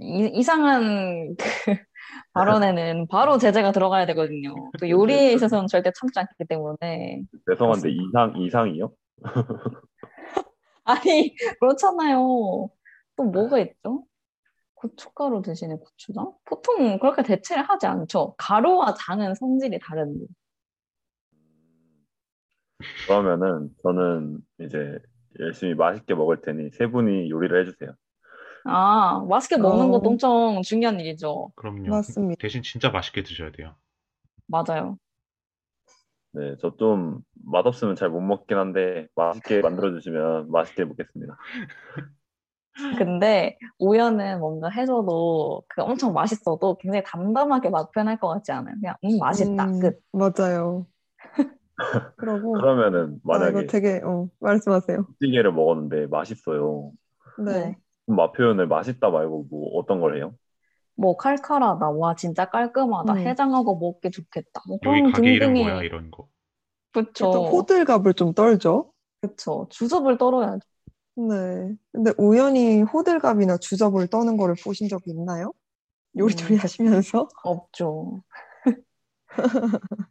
이, 0.00 0.30
이상한 0.34 1.36
그 1.36 1.76
발언에는 2.32 3.06
바로 3.08 3.38
제재가 3.38 3.72
들어가야 3.72 4.06
되거든요. 4.06 4.54
또 4.78 4.88
요리에 4.88 5.32
있어서는 5.32 5.66
절대 5.66 5.90
참지 5.98 6.18
않기 6.18 6.46
때문에. 6.48 7.22
죄송한데 7.50 7.90
이상 7.90 8.34
이상이요? 8.36 8.90
아니, 10.84 11.34
그렇잖아요. 11.60 12.70
또 13.16 13.24
뭐가 13.24 13.58
있죠? 13.60 14.04
고춧가루 14.80 15.42
대신에 15.42 15.76
고추장? 15.76 16.32
보통 16.44 16.98
그렇게 16.98 17.22
대체를 17.22 17.62
하지 17.68 17.86
않죠. 17.86 18.34
가루와 18.38 18.94
장은 18.94 19.34
성질이 19.34 19.78
다른데. 19.78 20.26
그러면은 23.06 23.70
저는 23.82 24.38
이제 24.60 24.98
열심히 25.38 25.74
맛있게 25.74 26.14
먹을 26.14 26.40
테니 26.40 26.70
세 26.70 26.86
분이 26.86 27.30
요리를 27.30 27.60
해주세요. 27.60 27.94
아, 28.64 29.24
맛있게 29.28 29.56
먹는 29.56 29.86
어. 29.86 29.90
것도 29.92 30.10
엄청 30.10 30.62
중요한 30.62 31.00
일이죠. 31.00 31.50
그럼요. 31.56 31.90
맞습니다. 31.90 32.40
대신 32.40 32.62
진짜 32.62 32.90
맛있게 32.90 33.22
드셔야 33.22 33.50
돼요. 33.52 33.74
맞아요. 34.46 34.98
네, 36.32 36.56
저 36.58 36.76
좀 36.76 37.20
맛없으면 37.44 37.96
잘 37.96 38.08
못 38.10 38.20
먹긴 38.20 38.56
한데 38.56 39.08
맛있게 39.16 39.62
만들어 39.62 39.92
주시면 39.92 40.50
맛있게 40.50 40.84
먹겠습니다. 40.84 41.36
근데 42.98 43.58
우연은 43.78 44.40
뭔가 44.40 44.68
해줘도 44.68 45.62
그 45.68 45.82
엄청 45.82 46.12
맛있어도 46.12 46.76
굉장히 46.78 47.02
담담하게 47.04 47.70
맛 47.70 47.90
표현할 47.92 48.18
것 48.18 48.28
같지 48.28 48.52
않아요? 48.52 48.74
그냥 48.74 48.94
음 49.04 49.18
맛있다 49.18 49.64
음, 49.64 49.80
끝. 49.80 50.00
맞아요. 50.12 50.86
그러고 52.16 52.52
그러면은 52.52 53.20
아, 53.28 53.36
이거 53.36 53.38
만약에 53.38 53.66
되게 53.66 54.00
어, 54.04 54.28
말씀하세요. 54.40 55.06
찌개를 55.20 55.52
먹었는데 55.52 56.06
맛있어요. 56.06 56.92
네. 57.38 57.52
네. 57.52 57.76
맛 58.06 58.32
표현을 58.32 58.66
맛있다 58.66 59.10
말고 59.10 59.46
뭐 59.50 59.78
어떤 59.78 60.00
걸 60.00 60.16
해요? 60.16 60.34
뭐 60.96 61.16
칼칼하다, 61.16 61.90
와 61.90 62.14
진짜 62.14 62.44
깔끔하다, 62.44 63.14
음. 63.14 63.18
해장하고 63.18 63.78
먹기 63.78 64.10
좋겠다. 64.10 64.62
뭐 64.68 64.78
여기 64.84 65.00
그런 65.00 65.12
가게 65.12 65.32
이름 65.32 65.54
뭐야 65.54 65.82
이런 65.82 66.10
거. 66.10 66.28
그쵸, 66.92 67.30
호들갑을 67.30 68.14
좀 68.14 68.34
떨죠. 68.34 68.92
그쵸. 69.22 69.66
주접을 69.70 70.18
떨어야죠. 70.18 70.60
네. 71.28 71.74
근데 71.92 72.12
우연히 72.18 72.82
호들갑이나 72.82 73.58
주접을 73.58 74.06
떠는 74.08 74.36
거를 74.36 74.54
보신 74.62 74.88
적이 74.88 75.10
있나요? 75.10 75.52
요리조리 76.16 76.54
음. 76.54 76.58
하시면서? 76.58 77.28
없죠. 77.42 78.22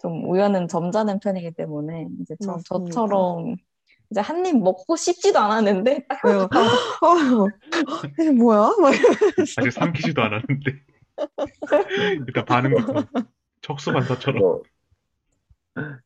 좀 0.00 0.30
우연은 0.30 0.68
점잖은 0.68 1.18
편이기 1.20 1.52
때문에 1.52 2.08
이제 2.20 2.36
저, 2.40 2.52
맞습니다. 2.52 2.94
저처럼 2.94 3.56
이제 4.10 4.20
한 4.20 4.46
입 4.46 4.56
먹고 4.58 4.96
싶지도 4.96 5.38
않았는데 5.38 6.06
딱? 6.08 6.24
어, 6.24 6.48
뭐야? 8.38 8.70
아직 9.58 9.70
삼키지도 9.72 10.22
않았는데 10.22 10.72
일단 12.26 12.44
반응부터 12.44 13.06
척수반사처럼. 13.60 14.40
그거, 14.40 14.62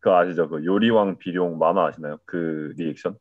그거 0.01 0.19
아시죠? 0.19 0.49
그 0.49 0.65
요리왕 0.65 1.19
비룡 1.19 1.59
만화 1.59 1.87
아시나요? 1.87 2.19
그 2.25 2.73
리액션? 2.77 3.17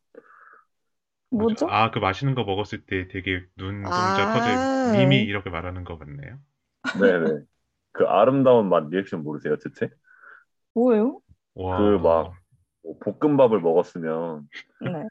뭐죠? 1.31 1.67
아, 1.69 1.91
그 1.91 1.99
맛있는 1.99 2.35
거 2.35 2.43
먹었을 2.43 2.85
때 2.85 3.07
되게 3.07 3.43
눈동자 3.57 3.93
아. 3.93 4.33
커져 4.33 4.97
미미 4.97 5.21
이렇게 5.21 5.49
말하는 5.49 5.83
거 5.83 5.97
같네요. 5.97 6.37
네네. 6.99 7.43
그 7.93 8.05
아름다운 8.05 8.69
맛 8.69 8.87
리액션 8.89 9.23
모르세요, 9.23 9.57
대체? 9.57 9.89
뭐예요? 10.73 11.19
와. 11.55 11.77
그 11.77 11.83
막- 11.97 12.33
뭐 12.83 12.97
볶음밥을 13.19 13.59
먹었으면 13.61 14.47
네. 14.81 15.03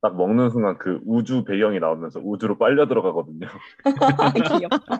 딱 0.00 0.16
먹는 0.16 0.50
순간 0.50 0.78
그 0.78 1.00
우주 1.04 1.44
배경이 1.44 1.80
나오면서 1.80 2.20
우주로 2.20 2.56
빨려 2.58 2.86
들어가거든요. 2.88 3.46
귀엽다. 4.62 4.98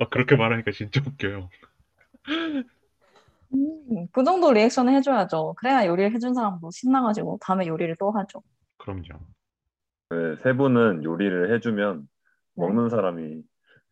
아, 0.00 0.08
그렇게 0.10 0.36
말하니까 0.36 0.70
진짜 0.72 1.00
웃겨요. 1.06 1.48
음, 3.54 4.06
그 4.12 4.24
정도 4.24 4.52
리액션을 4.52 4.94
해줘야죠. 4.94 5.54
그래야 5.56 5.86
요리를 5.86 6.12
해준 6.12 6.34
사람도 6.34 6.70
신나가지고 6.70 7.38
다음에 7.40 7.66
요리를 7.66 7.96
또 7.98 8.10
하죠. 8.10 8.42
그럼요. 8.76 9.20
네, 10.10 10.36
세 10.42 10.54
분은 10.54 11.04
요리를 11.04 11.54
해주면 11.54 12.00
네. 12.00 12.06
먹는 12.54 12.88
사람이 12.88 13.42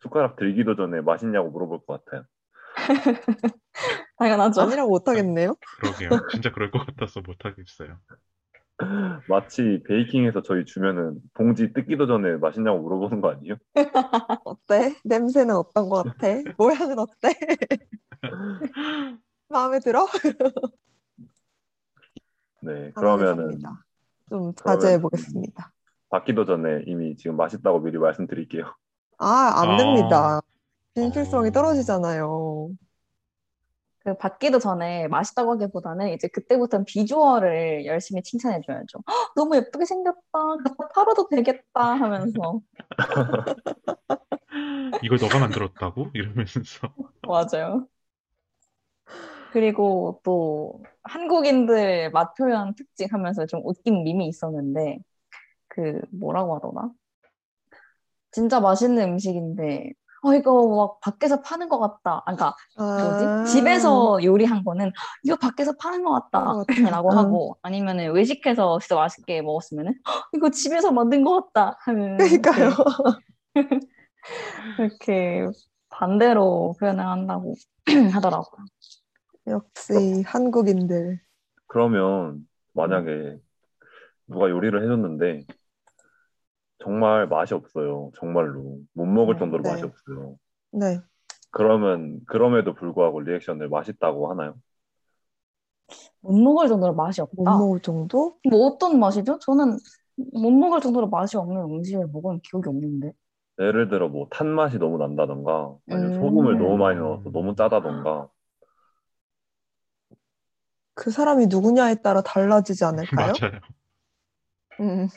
숟가락 0.00 0.36
들기도 0.36 0.74
전에 0.74 1.02
맛있냐고 1.02 1.50
물어볼 1.50 1.80
것 1.86 2.04
같아요. 2.04 2.24
당연하죠. 4.16 4.62
아니라고 4.62 4.88
못하겠네요. 4.90 5.56
그러게요. 5.78 6.26
진짜 6.30 6.50
그럴 6.52 6.70
것 6.70 6.86
같아서 6.86 7.20
못하겠어요. 7.20 7.98
마치 9.28 9.82
베이킹해서 9.86 10.40
저희 10.42 10.64
주면은 10.64 11.20
봉지 11.34 11.74
뜯기도 11.74 12.06
전에 12.06 12.36
맛있냐고 12.36 12.80
물어보는 12.80 13.20
거 13.20 13.30
아니에요? 13.32 13.56
어때? 14.44 14.96
냄새는 15.04 15.54
어떤 15.54 15.90
거 15.90 16.02
같아? 16.02 16.28
모양은 16.56 16.98
어때? 16.98 17.34
마음에 19.48 19.80
들어? 19.80 20.06
네, 22.62 22.90
그러면은 22.94 23.44
알겠습니다. 23.44 23.84
좀 24.30 24.54
자제해 24.54 24.98
보겠습니다. 24.98 25.72
받기도 26.10 26.44
전에 26.44 26.82
이미 26.86 27.16
지금 27.16 27.36
맛있다고 27.36 27.80
미리 27.80 27.98
말씀드릴게요. 27.98 28.64
아, 29.18 29.52
안 29.62 29.70
아. 29.70 29.76
됩니다. 29.76 30.40
진실성이 30.94 31.48
어. 31.48 31.52
떨어지잖아요. 31.52 32.70
그 34.04 34.16
받기도 34.16 34.60
전에 34.60 35.08
맛있다고 35.08 35.52
하기보다는 35.52 36.10
이제 36.12 36.28
그때부터는 36.28 36.84
비주얼을 36.84 37.86
열심히 37.86 38.22
칭찬해줘야죠. 38.22 38.98
"헉, 39.08 39.32
너무 39.34 39.56
예쁘게 39.56 39.84
생겼다. 39.84 40.20
갖다 40.32 40.88
팔아도 40.94 41.28
되겠다 41.28 41.94
하면서. 41.94 42.60
이걸 45.02 45.18
너가 45.20 45.38
만들었다고? 45.38 46.10
이러면서. 46.14 46.94
맞아요. 47.26 47.88
그리고 49.48 50.20
또 50.24 50.82
한국인들 51.04 52.10
맛 52.10 52.34
표현 52.34 52.74
특징 52.74 53.08
하면서 53.10 53.46
좀 53.46 53.60
웃긴 53.64 54.02
밈이 54.04 54.26
있었는데 54.28 54.98
그 55.68 56.00
뭐라고 56.12 56.56
하더라? 56.56 56.90
진짜 58.30 58.60
맛있는 58.60 59.02
음식인데 59.12 59.92
어 60.22 60.34
이거 60.34 60.68
막 60.76 61.00
밖에서 61.00 61.40
파는 61.42 61.68
것 61.68 61.78
같다. 61.78 62.22
아, 62.26 62.26
그러니까 62.26 62.54
뭐지? 62.76 63.24
아. 63.24 63.44
집에서 63.44 64.18
요리한 64.24 64.64
거는 64.64 64.90
이거 65.22 65.36
밖에서 65.36 65.76
파는 65.76 66.02
것것 66.04 66.30
같다. 66.30 66.54
같다라고 66.66 67.12
응. 67.12 67.18
하고 67.18 67.56
아니면은 67.62 68.12
외식해서 68.12 68.78
진짜 68.80 68.96
맛있게 68.96 69.42
먹었으면은 69.42 69.94
"헉, 70.06 70.28
이거 70.34 70.50
집에서 70.50 70.90
만든 70.92 71.22
것 71.24 71.52
같다 71.52 71.76
하면 71.82 72.16
그러니까요. 72.16 72.70
이렇게 74.78 75.46
반대로 75.88 76.74
표현을 76.80 77.06
한다고 77.06 77.54
하더라고요. 78.12 78.64
역시 79.48 80.22
한국인들. 80.26 81.20
그러면 81.68 82.46
만약에 82.72 83.38
누가 84.26 84.48
요리를 84.50 84.82
해줬는데 84.82 85.44
정말 86.78 87.26
맛이 87.28 87.52
없어요. 87.54 88.10
정말로 88.16 88.80
못 88.94 89.04
먹을 89.06 89.36
네. 89.36 89.38
정도로 89.38 89.62
네. 89.62 89.70
맛이 89.70 89.84
없어요. 89.84 90.38
네. 90.72 91.00
그러면 91.50 92.20
그럼에도 92.26 92.72
불구하고 92.74 93.20
리액션을 93.20 93.68
맛있다고 93.68 94.30
하나요? 94.30 94.54
못 96.20 96.32
먹을 96.38 96.68
정도로 96.68 96.94
맛이 96.94 97.20
못 97.30 97.46
없다. 97.46 97.50
먹을 97.50 97.80
정도? 97.80 98.38
뭐 98.48 98.66
어떤 98.66 98.98
맛이죠? 98.98 99.38
저는 99.40 99.78
못 100.32 100.50
먹을 100.50 100.80
정도로 100.80 101.08
맛이 101.08 101.36
없는 101.36 101.62
음식을 101.62 102.08
먹은 102.08 102.40
기억이 102.42 102.68
없는데. 102.68 103.12
예를 103.60 103.88
들어 103.90 104.08
뭐 104.08 104.28
탄 104.30 104.48
맛이 104.48 104.78
너무 104.78 104.96
난다던가 104.98 105.76
아니면 105.90 106.10
음. 106.10 106.12
소금을 106.12 106.56
너무 106.58 106.76
많이 106.78 106.98
넣어서 106.98 107.30
너무 107.30 107.54
짜다던가 107.54 108.28
그 110.94 111.10
사람이 111.10 111.46
누구냐에 111.46 111.96
따라 112.02 112.22
달라지지 112.22 112.84
않을까요? 112.84 113.40
맞아요. 113.40 113.60
음. 114.80 115.08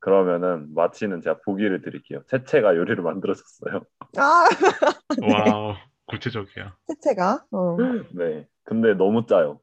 그러면은 0.00 0.74
마치는 0.74 1.22
제가 1.22 1.40
보기를 1.44 1.80
드릴게요. 1.82 2.22
채채가 2.28 2.76
요리를 2.76 3.02
만들어줬어요. 3.02 3.80
아, 4.18 4.44
와우. 5.22 5.74
구체적이야. 6.06 6.76
채채가. 6.88 7.46
어. 7.52 7.76
네. 8.12 8.46
근데 8.64 8.92
너무 8.94 9.24
짜요. 9.26 9.60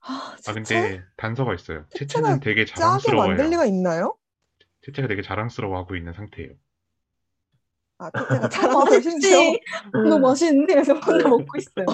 아, 0.00 0.36
아? 0.48 0.52
근데 0.52 1.04
단서가 1.16 1.54
있어요. 1.54 1.84
채채가 1.90 2.38
채채는 2.38 2.40
되게 2.40 2.64
짜게 2.64 3.14
만들. 3.14 3.50
리가 3.50 3.66
있나요? 3.66 4.16
채채가 4.84 5.06
되게 5.06 5.22
자랑스러워하고 5.22 5.94
있는 5.94 6.12
상태예요. 6.12 6.54
아, 7.98 8.10
채채가 8.10 8.50
심지어. 9.00 9.38
맛있지? 9.38 9.60
너무 9.92 10.18
맛있는데? 10.18 10.74
그래서 10.74 10.94
혼자 10.94 11.18
네. 11.18 11.22
먹고 11.28 11.46
있어요. 11.56 11.86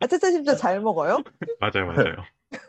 아, 0.00 0.06
채채 0.08 0.32
심지어 0.32 0.56
잘 0.56 0.80
먹어요? 0.80 1.22
맞아요, 1.60 1.86
맞아요. 1.86 2.14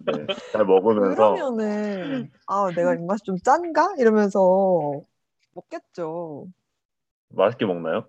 네. 0.00 0.26
잘 0.52 0.64
먹으면서 0.64 1.14
그러면은, 1.14 2.30
아, 2.46 2.70
내가 2.74 2.94
입맛이 2.94 3.22
좀 3.24 3.36
짠가? 3.38 3.94
이러면서 3.98 5.00
먹겠죠. 5.52 6.46
맛있게 7.30 7.66
먹나요? 7.66 8.08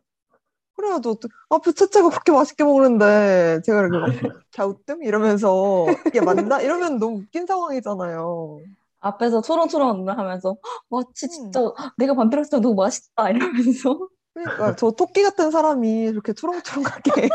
어떡- 1.09 1.29
아, 1.49 1.57
그 1.59 1.73
채채가 1.73 2.09
그렇게 2.09 2.31
맛있게 2.31 2.63
먹는데, 2.63 3.61
제가 3.65 3.79
이렇게 3.81 3.97
막 3.99 4.05
갸우뚱? 4.55 5.03
이러면서, 5.03 5.85
이게 6.07 6.21
맞나? 6.21 6.61
이러면 6.61 6.99
너무 6.99 7.17
웃긴 7.19 7.45
상황이잖아요. 7.45 8.61
앞에서 9.01 9.41
초롱초롱 9.41 10.09
하면서 10.09 10.57
와치 10.89 11.25
음. 11.25 11.29
진짜 11.29 11.61
내가 11.97 12.13
때 12.49 12.59
너무 12.59 12.75
맛있다 12.75 13.29
이러면서 13.29 14.09
그러니까, 14.39 14.75
저 14.75 14.91
토끼 14.91 15.21
같은 15.23 15.51
사람이 15.51 16.03
이렇게 16.05 16.33
초롱초롱하게 16.33 17.29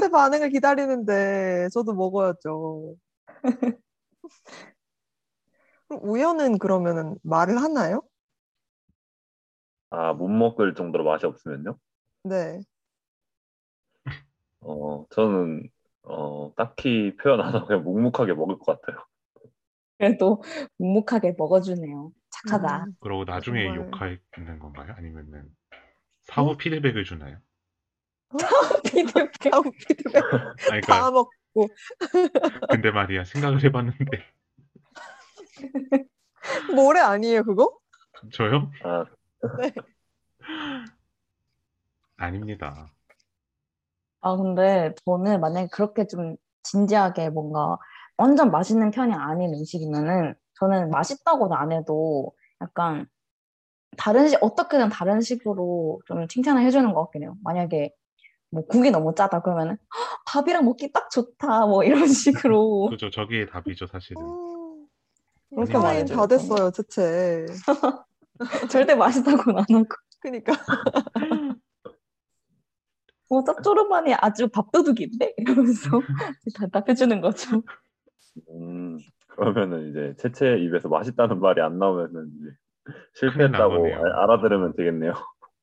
제 0.00 0.08
반응을 0.12 0.50
기다리는데, 0.50 1.68
저도 1.72 1.94
먹어야죠. 1.94 2.94
그럼 5.88 6.02
우연은 6.04 6.58
그러면은 6.58 7.16
말을 7.22 7.60
하나요? 7.60 8.02
아, 9.90 10.12
못 10.12 10.28
먹을 10.28 10.74
정도로 10.74 11.04
맛이 11.04 11.26
없으면요? 11.26 11.76
네. 12.22 12.60
어, 14.60 15.04
저는 15.10 15.68
어, 16.02 16.52
딱히 16.56 17.16
표현 17.16 17.40
안 17.40 17.54
하고 17.54 17.66
그냥 17.66 17.82
묵묵하게 17.82 18.34
먹을 18.34 18.58
것 18.58 18.80
같아요. 18.80 19.04
그래도 20.04 20.42
묵묵하게 20.78 21.34
먹어주네요. 21.36 22.10
착하다. 22.30 22.84
음. 22.84 22.92
그러고 23.00 23.24
나중에 23.24 23.64
정말. 23.66 23.76
욕하는 24.32 24.58
건가요? 24.58 24.94
아니면은 24.96 25.44
사후 26.22 26.56
피드백을 26.56 27.04
주나요? 27.04 27.36
피드백. 28.84 29.32
다음 29.40 29.62
피드백 29.72 30.24
아니, 30.72 30.80
다 30.80 31.10
그러니까 31.10 31.10
먹고 31.10 31.68
근데 32.70 32.90
말이야 32.90 33.24
생각을 33.24 33.62
해봤는데 33.64 34.24
모래 36.74 37.00
아니에요 37.00 37.44
그거? 37.44 37.76
저요? 38.32 38.70
아, 38.84 39.04
아닙니다. 42.16 42.86
아 44.22 44.36
근데 44.36 44.94
저는 45.04 45.40
만약에 45.40 45.68
그렇게 45.72 46.06
좀 46.06 46.36
진지하게 46.62 47.30
뭔가 47.30 47.76
완전 48.20 48.50
맛있는 48.50 48.90
편이 48.90 49.14
아닌 49.14 49.54
음식이면은 49.54 50.34
저는 50.58 50.90
맛있다고는 50.90 51.56
안 51.56 51.72
해도 51.72 52.32
약간 52.60 53.06
다른 53.96 54.28
식 54.28 54.38
어떻게든 54.42 54.90
다른 54.90 55.22
식으로 55.22 56.02
좀 56.04 56.28
칭찬을 56.28 56.62
해주는 56.62 56.92
것 56.92 57.04
같긴 57.04 57.22
해요. 57.22 57.36
만약에 57.42 57.94
뭐 58.50 58.66
국이 58.66 58.90
너무 58.90 59.14
짜다 59.14 59.40
그러면은 59.40 59.78
"헉, 59.96 60.22
밥이랑 60.26 60.66
먹기 60.66 60.92
딱 60.92 61.08
좋다 61.10 61.64
뭐 61.66 61.82
이런 61.82 62.00
식으로 62.52 62.88
그죠. 62.90 63.08
저기에 63.08 63.46
답이죠, 63.46 63.86
사실은. 63.86 64.20
음, 64.22 64.86
그렇게 65.54 65.78
말해줘요, 65.78 66.18
다 66.18 66.26
됐어요, 66.26 66.70
채채. 66.72 67.46
절대 68.70 68.94
맛있다고는 68.96 69.60
안 69.60 69.64
하고 69.70 69.86
그니까. 70.20 70.52
뭐 73.30 73.42
짭조름하니 73.44 74.12
아주 74.14 74.48
밥도둑인데 74.48 75.34
이러면서 75.38 75.88
대답해 76.60 76.94
주는 76.94 77.20
거죠. 77.22 77.62
음, 78.50 78.98
그러면은 79.28 79.90
이제 79.90 80.14
채채 80.18 80.58
입에서 80.58 80.88
맛있다는 80.88 81.40
말이 81.40 81.60
안 81.60 81.78
나오면은 81.78 82.30
이제 82.40 82.50
실패했다고. 83.14 83.86
알- 83.86 84.12
알아들으면 84.22 84.74
되겠네요. 84.76 85.12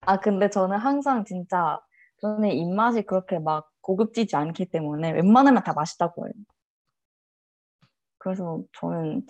아 0.01 0.20
근데 0.20 0.49
저는 0.49 0.78
항상 0.78 1.26
진짜 1.26 1.80
저는 2.20 2.49
입맛이 2.51 3.03
그렇게 3.03 3.39
막 3.39 3.70
고급지지 3.82 4.36
않기 4.36 4.68
때문에 4.70 5.11
웬만하면 5.11 5.63
다 5.63 5.74
맛있다고 5.74 6.26
해요. 6.28 6.34
그래서 8.20 8.61
저는 8.80 9.26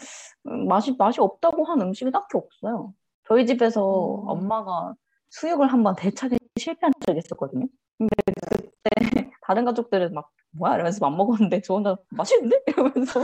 음, 0.47 0.67
맛이 0.67 0.95
맛이 0.97 1.19
없다고 1.21 1.65
한 1.65 1.81
음식이 1.81 2.11
딱히 2.11 2.37
없어요. 2.37 2.93
저희 3.27 3.45
집에서 3.45 3.81
음. 3.81 4.29
엄마가 4.29 4.93
수육을 5.29 5.67
한번 5.67 5.95
대차게 5.95 6.37
실패한 6.57 6.91
적이 7.05 7.19
있었거든요. 7.19 7.65
근데 7.97 8.15
그때 8.51 9.16
다른 9.47 9.63
가족들은 9.63 10.13
막 10.13 10.29
뭐야 10.51 10.75
이러면서 10.75 11.05
안 11.05 11.15
먹었는데 11.15 11.61
저 11.61 11.75
혼자 11.75 11.95
맛있는데 12.09 12.57
이러면서 12.67 13.21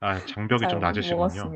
아, 0.00 0.18
장벽이 0.24 0.62
좀잘 0.62 0.80
낮으시군요. 0.80 1.52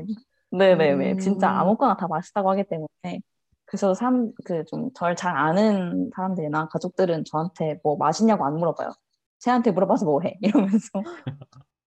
네네네. 0.51 1.13
음. 1.13 1.17
진짜 1.17 1.49
아무거나 1.49 1.97
다 1.97 2.07
맛있다고 2.07 2.51
하기 2.51 2.65
때문에. 2.67 3.21
그래서 3.65 3.95
사람, 3.95 4.31
그좀 4.45 4.91
절 4.93 5.15
잘 5.15 5.35
아는 5.35 6.11
사람들이나 6.15 6.67
가족들은 6.67 7.23
저한테 7.25 7.79
뭐 7.83 7.97
맛있냐고 7.97 8.45
안 8.45 8.53
물어봐요. 8.59 8.91
쟤한테 9.39 9.71
물어봐서 9.71 10.05
뭐 10.05 10.21
해? 10.21 10.37
이러면서. 10.41 11.01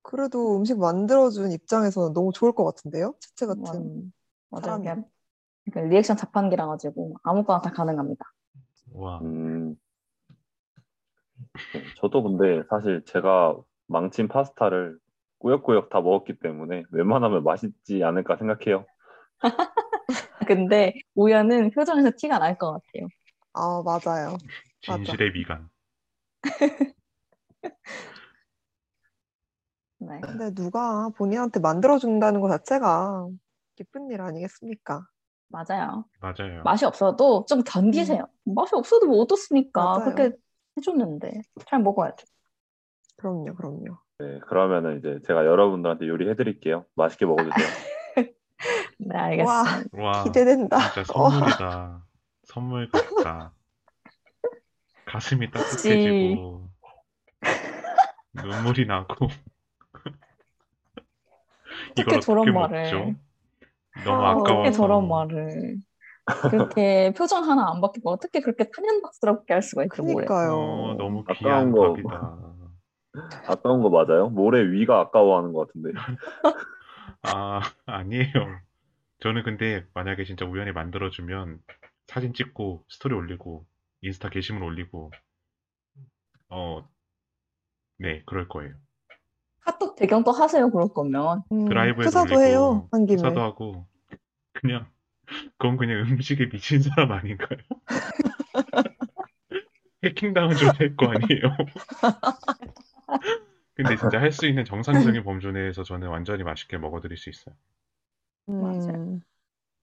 그래도 0.03 0.57
음식 0.57 0.79
만들어준 0.79 1.53
입장에서는 1.53 2.13
너무 2.13 2.33
좋을 2.33 2.53
것 2.53 2.65
같은데요? 2.65 3.15
채채 3.21 3.47
같은. 3.47 3.81
음, 3.81 4.13
맞아요. 4.51 4.63
사람이. 4.63 4.83
그냥 4.83 5.05
그러니까 5.71 5.91
리액션 5.91 6.17
자판기라 6.17 6.67
가지고 6.67 7.15
아무거나 7.23 7.61
다 7.61 7.71
가능합니다. 7.71 8.25
와, 8.95 9.21
음, 9.23 9.71
네, 9.71 9.77
저도 11.97 12.23
근데 12.23 12.63
사실 12.71 13.05
제가 13.05 13.57
망친 13.87 14.29
파스타를 14.29 14.99
꾸역꾸역 15.39 15.89
다 15.91 16.01
먹었기 16.01 16.39
때문에 16.41 16.85
웬만하면 16.91 17.45
맛있지 17.45 18.03
않을까 18.05 18.37
생각해요. 18.37 18.85
근데 20.47 20.95
우연은 21.15 21.71
표정에서 21.71 22.11
티가 22.17 22.39
날 22.39 22.57
것 22.59 22.73
같아요. 22.73 23.09
아, 23.53 23.83
맞아요. 23.85 24.37
맞아. 24.87 25.05
진실의 25.05 25.33
미간. 25.33 25.69
네. 29.99 30.21
근데 30.21 30.51
누가 30.55 31.09
본인한테 31.17 31.61
만들어 31.61 31.99
준다는 31.99 32.41
것 32.41 32.49
자체가 32.49 33.29
기쁜 33.77 34.11
일 34.11 34.21
아니겠습니까? 34.21 35.05
맞아요. 35.49 36.05
맞아요. 36.21 36.63
맛이 36.65 36.85
없어도 36.85 37.45
좀 37.49 37.63
견디세요. 37.65 38.27
맛이 38.45 38.75
없어도 38.75 39.07
뭐 39.07 39.19
어떻습니까? 39.23 39.83
맞아요. 39.83 40.15
그렇게 40.15 40.37
해줬는데 40.79 41.43
잘 41.67 41.81
먹어야죠. 41.83 42.27
그럼요, 43.17 43.55
그럼요. 43.55 43.99
네, 44.21 44.39
그러면은 44.49 44.99
이제 44.99 45.19
제가 45.27 45.45
여러분들한테 45.45 46.09
요리해 46.09 46.35
드릴게요. 46.35 46.85
맛있게 46.95 47.27
먹어주세요. 47.27 47.53
네, 48.99 49.17
알겠습니다. 49.17 50.03
와, 50.03 50.25
기대된다. 50.25 50.79
진짜 50.93 51.05
선물이다. 51.13 52.05
선물 52.45 52.89
같다. 52.91 53.53
가슴이 55.05 55.51
따뜻해지고 55.51 56.69
눈물이 58.35 58.87
나고 58.87 59.27
이걸 61.97 62.15
어떻게 62.15 62.21
저런 62.21 62.41
어떻게 62.43 62.53
말을. 62.53 62.83
먹죠? 62.83 63.15
너무 64.05 64.23
아, 64.23 64.31
아까워서 64.31 64.61
어떻게 64.61 64.73
저런 64.73 65.09
말을 65.09 65.77
그렇게 66.51 67.13
표정 67.17 67.49
하나 67.49 67.71
안 67.71 67.81
바뀌고 67.81 68.11
어떻게 68.11 68.41
그렇게 68.41 68.71
탄현박스럽게 68.71 69.53
할 69.53 69.63
수가 69.63 69.85
있죠 69.85 70.03
뭐래. 70.03 70.27
그니까요. 70.27 70.53
어, 70.53 70.95
너무 70.97 71.21
아까운 71.27 71.39
귀한 71.39 71.73
거. 71.73 71.93
밥이다. 71.93 72.39
아까운 73.49 73.83
거 73.83 73.91
맞아요? 73.91 74.29
모래 74.29 74.63
위가 74.63 75.01
아까워하는 75.01 75.53
것 75.53 75.67
같은데. 75.67 75.91
아, 77.23 77.61
아니에요. 77.87 78.61
저는 79.21 79.43
근데 79.43 79.85
만약에 79.95 80.25
진짜 80.25 80.45
우연히 80.45 80.73
만들어주면 80.73 81.61
사진 82.07 82.33
찍고 82.33 82.85
스토리 82.89 83.15
올리고 83.15 83.67
인스타 84.03 84.29
게시물 84.29 84.63
올리고 84.63 85.11
어, 86.51 86.89
네, 87.99 88.23
그럴 88.27 88.49
거예요. 88.49 88.75
카톡 89.61 89.97
배경 89.97 90.25
또 90.25 90.31
하세요 90.31 90.71
그럴 90.71 90.89
거면. 90.89 91.43
음, 91.53 91.69
드라이브에서 91.69 92.11
프사도 92.11 92.35
올리고 92.37 92.43
해요, 92.43 92.89
한 92.93 93.07
김에. 93.07 93.17
프사도 93.17 93.41
하고 93.41 93.87
그냥 94.53 94.87
그건 95.59 95.77
그냥 95.77 96.01
음식에 96.11 96.49
미친 96.49 96.81
사람 96.83 97.13
아닌가요? 97.13 97.59
해킹 100.05 100.35
당한 100.35 100.57
줄알거 100.57 101.07
아니에요. 101.11 101.57
근데 103.75 103.97
진짜 103.97 104.21
할 104.21 104.33
수 104.33 104.47
있는 104.47 104.65
정상적인 104.65 105.23
범주 105.23 105.53
내에서 105.53 105.85
저는 105.85 106.09
완전히 106.09 106.43
맛있게 106.43 106.79
먹어드릴 106.79 107.17
수 107.17 107.31
있어요. 107.31 107.55
음, 108.49 109.21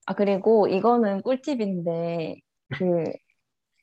아 0.06 0.14
그리고 0.14 0.68
이거는 0.68 1.22
꿀팁인데 1.22 2.36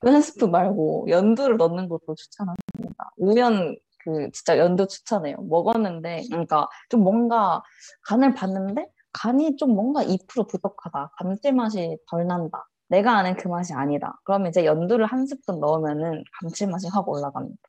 그한 0.02 0.22
스프 0.22 0.46
말고 0.46 1.08
연두를 1.10 1.58
넣는 1.58 1.88
것도 1.88 2.16
추천합니다. 2.16 3.12
우연 3.18 3.76
그 4.00 4.30
진짜 4.32 4.58
연두 4.58 4.88
추천해요. 4.88 5.38
먹었는데 5.40 6.24
그러니까 6.30 6.68
좀 6.90 7.04
뭔가 7.04 7.64
간을 8.08 8.34
봤는데 8.34 8.86
간이 9.14 9.56
좀 9.58 9.72
뭔가 9.76 10.04
2% 10.04 10.48
부족하다. 10.48 11.12
감칠맛이 11.18 11.98
덜 12.10 12.28
난다. 12.28 12.68
내가 12.90 13.18
아는 13.18 13.36
그 13.38 13.48
맛이 13.48 13.74
아니다. 13.74 14.20
그러면 14.24 14.50
이제 14.50 14.66
연두를 14.66 15.06
한 15.06 15.26
스푼 15.26 15.60
넣으면은 15.60 16.24
감칠맛이 16.42 16.90
확 16.92 17.08
올라갑니다. 17.08 17.62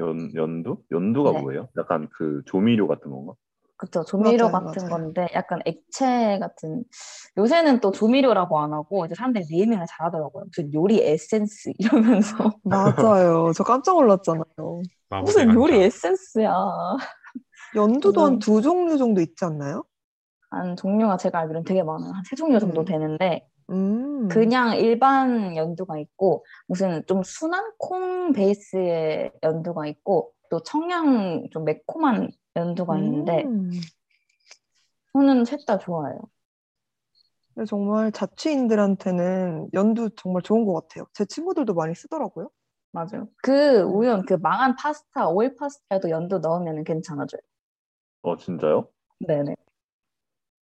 연, 0.00 0.34
연두? 0.34 0.78
연두가 0.90 1.32
네. 1.32 1.42
뭐예요? 1.42 1.68
약간 1.76 2.08
그 2.12 2.42
조미료 2.46 2.86
같은 2.88 3.10
건가? 3.10 3.34
그쵸. 3.76 4.04
조미료 4.04 4.50
맞아요, 4.50 4.66
같은 4.66 4.88
맞아요. 4.88 5.04
건데 5.04 5.26
약간 5.34 5.60
액체 5.64 6.38
같은 6.38 6.84
요새는 7.38 7.80
또 7.80 7.90
조미료라고 7.92 8.58
안 8.60 8.72
하고 8.74 9.06
이제 9.06 9.14
사람들이 9.14 9.44
네이밍을 9.50 9.86
잘하더라고요. 9.88 10.44
무슨 10.44 10.72
요리 10.74 11.00
에센스 11.02 11.72
이러면서 11.78 12.50
맞아요. 12.62 13.52
저 13.54 13.64
깜짝 13.64 13.94
놀랐잖아요. 13.94 14.44
무슨 15.22 15.54
요리. 15.54 15.80
에센스야. 15.80 16.54
연두도 17.74 18.22
한 18.24 18.32
음. 18.34 18.38
두 18.38 18.60
종류 18.60 18.98
정도 18.98 19.20
있지 19.20 19.44
않나요? 19.44 19.84
한 20.50 20.76
종류가 20.76 21.16
제가 21.16 21.38
알기로는 21.40 21.64
되게 21.64 21.82
많아요. 21.82 22.12
한 22.12 22.24
세 22.24 22.36
종류 22.36 22.58
정도 22.58 22.80
음. 22.82 22.84
되는데 22.84 23.46
음, 23.70 24.28
그냥 24.28 24.76
일반 24.76 25.56
연두가 25.56 25.98
있고 25.98 26.44
무슨 26.66 27.04
좀 27.06 27.22
순한 27.22 27.72
콩 27.78 28.32
베이스의 28.32 29.32
연두가 29.42 29.86
있고 29.86 30.32
또 30.50 30.62
청양 30.62 31.48
좀 31.52 31.64
매콤한 31.64 32.30
연두가 32.56 32.98
있는데 32.98 33.44
음. 33.44 33.70
저는 35.12 35.44
셋 35.44 35.64
다 35.66 35.78
좋아해요. 35.78 36.18
근데 37.54 37.66
정말 37.66 38.12
자취인들한테는 38.12 39.68
연두 39.74 40.10
정말 40.16 40.42
좋은 40.42 40.64
것 40.64 40.74
같아요. 40.74 41.06
제 41.12 41.24
친구들도 41.24 41.74
많이 41.74 41.94
쓰더라고요. 41.94 42.50
맞아요. 42.92 43.28
그 43.42 43.80
우연 43.82 44.24
그 44.26 44.34
망한 44.34 44.74
파스타 44.76 45.28
오일 45.28 45.54
파스타에도 45.56 46.10
연두 46.10 46.38
넣으면 46.38 46.82
괜찮아져요. 46.84 47.40
어, 48.22 48.36
진짜요? 48.36 48.88
네네. 49.20 49.54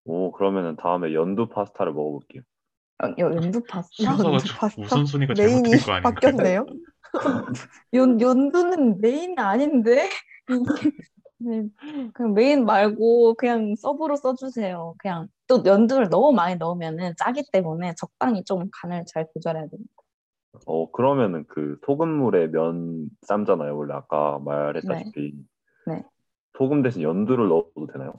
오, 0.09 0.33
그러면은 0.33 0.75
다음에 0.77 1.13
연두 1.13 1.49
파스타를 1.51 1.93
먹어볼게요. 1.93 2.43
어, 3.05 3.09
여- 3.19 3.27
연두 3.35 3.63
파스타? 3.65 4.11
순서가 4.13 4.33
연두 4.33 4.47
좀- 4.47 4.57
파스타? 4.59 4.83
우선순위가 4.83 5.35
메인이 5.37 5.71
잘못된 5.79 5.81
거 5.81 5.93
아닌가요? 5.93 6.15
바뀌었네요. 6.15 6.67
연, 7.93 8.21
연두는 8.21 9.01
메인이 9.03 9.35
아닌데? 9.37 10.09
네, 11.41 11.69
그냥 12.15 12.33
메인 12.35 12.65
말고 12.65 13.35
그냥 13.35 13.75
서브로 13.77 14.17
써주세요. 14.17 14.95
그냥 14.99 15.29
또 15.47 15.63
연두를 15.65 16.09
너무 16.09 16.33
많이 16.33 16.57
넣으면은 16.57 17.13
짜기 17.19 17.45
때문에 17.53 17.95
적당히 17.97 18.43
좀 18.45 18.69
간을 18.73 19.05
잘 19.07 19.27
조절해야 19.35 19.69
됩니다. 19.69 19.93
어, 20.67 20.91
그러면은 20.91 21.45
그 21.49 21.79
소금물에 21.85 22.49
면 22.49 23.09
삶잖아요. 23.23 23.77
원래 23.77 23.95
아까 23.95 24.39
말했다시피. 24.41 25.35
네. 25.87 26.03
소금 26.57 26.83
대신 26.83 27.03
연두를 27.03 27.49
넣어도 27.49 27.87
되나요? 27.93 28.15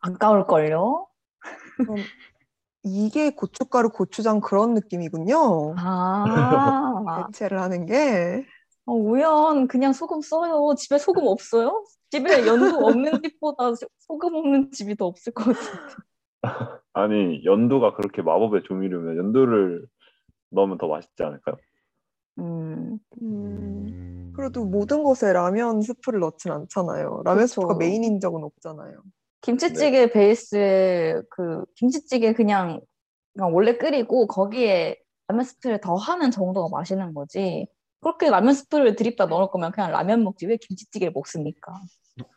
아까울걸요? 0.00 1.06
이게 2.84 3.30
고춧가루, 3.30 3.90
고추장 3.90 4.40
그런 4.40 4.74
느낌이군요. 4.74 5.74
아, 5.76 7.04
대체를 7.32 7.60
하는 7.60 7.86
게. 7.86 8.44
어, 8.86 8.92
우연 8.94 9.68
그냥 9.68 9.92
소금 9.92 10.20
써요. 10.20 10.74
집에 10.76 10.98
소금 10.98 11.26
없어요? 11.26 11.84
집에 12.10 12.44
연두 12.46 12.76
없는 12.76 13.22
집보다 13.22 13.74
소- 13.74 13.86
소금 14.00 14.34
없는 14.34 14.72
집이 14.72 14.96
더 14.96 15.06
없을 15.06 15.32
것 15.32 15.44
같아. 15.44 15.60
아니 16.92 17.44
연두가 17.44 17.94
그렇게 17.94 18.20
마법의 18.22 18.64
조미료면 18.64 19.16
연두를 19.16 19.86
넣으면 20.50 20.78
더 20.78 20.88
맛있지 20.88 21.22
않을까요? 21.22 21.56
음, 22.38 22.98
음, 23.22 23.22
음, 23.22 24.32
그래도 24.34 24.64
모든 24.64 25.04
것에 25.04 25.32
라면 25.32 25.80
스프를 25.82 26.20
넣진 26.20 26.50
않잖아요. 26.50 27.22
라면 27.24 27.44
그쵸. 27.44 27.60
스프가 27.60 27.74
메인인 27.74 28.18
적은 28.20 28.42
없잖아요. 28.42 29.02
김치찌개 29.42 30.10
베이스에 30.10 31.20
그 31.30 31.64
김치찌개 31.74 32.32
그냥, 32.32 32.80
그냥 33.34 33.54
원래 33.54 33.76
끓이고 33.76 34.26
거기에 34.28 34.96
라면 35.28 35.44
스프를 35.44 35.80
더 35.80 35.94
하는 35.94 36.30
정도가 36.30 36.74
맛있는 36.76 37.12
거지. 37.12 37.66
그렇게 38.00 38.30
라면 38.30 38.54
스프를 38.54 38.96
드립다 38.96 39.26
넣을 39.26 39.48
거면 39.48 39.72
그냥 39.72 39.92
라면 39.92 40.24
먹지 40.24 40.46
왜 40.46 40.56
김치찌개를 40.56 41.12
먹습니까? 41.12 41.72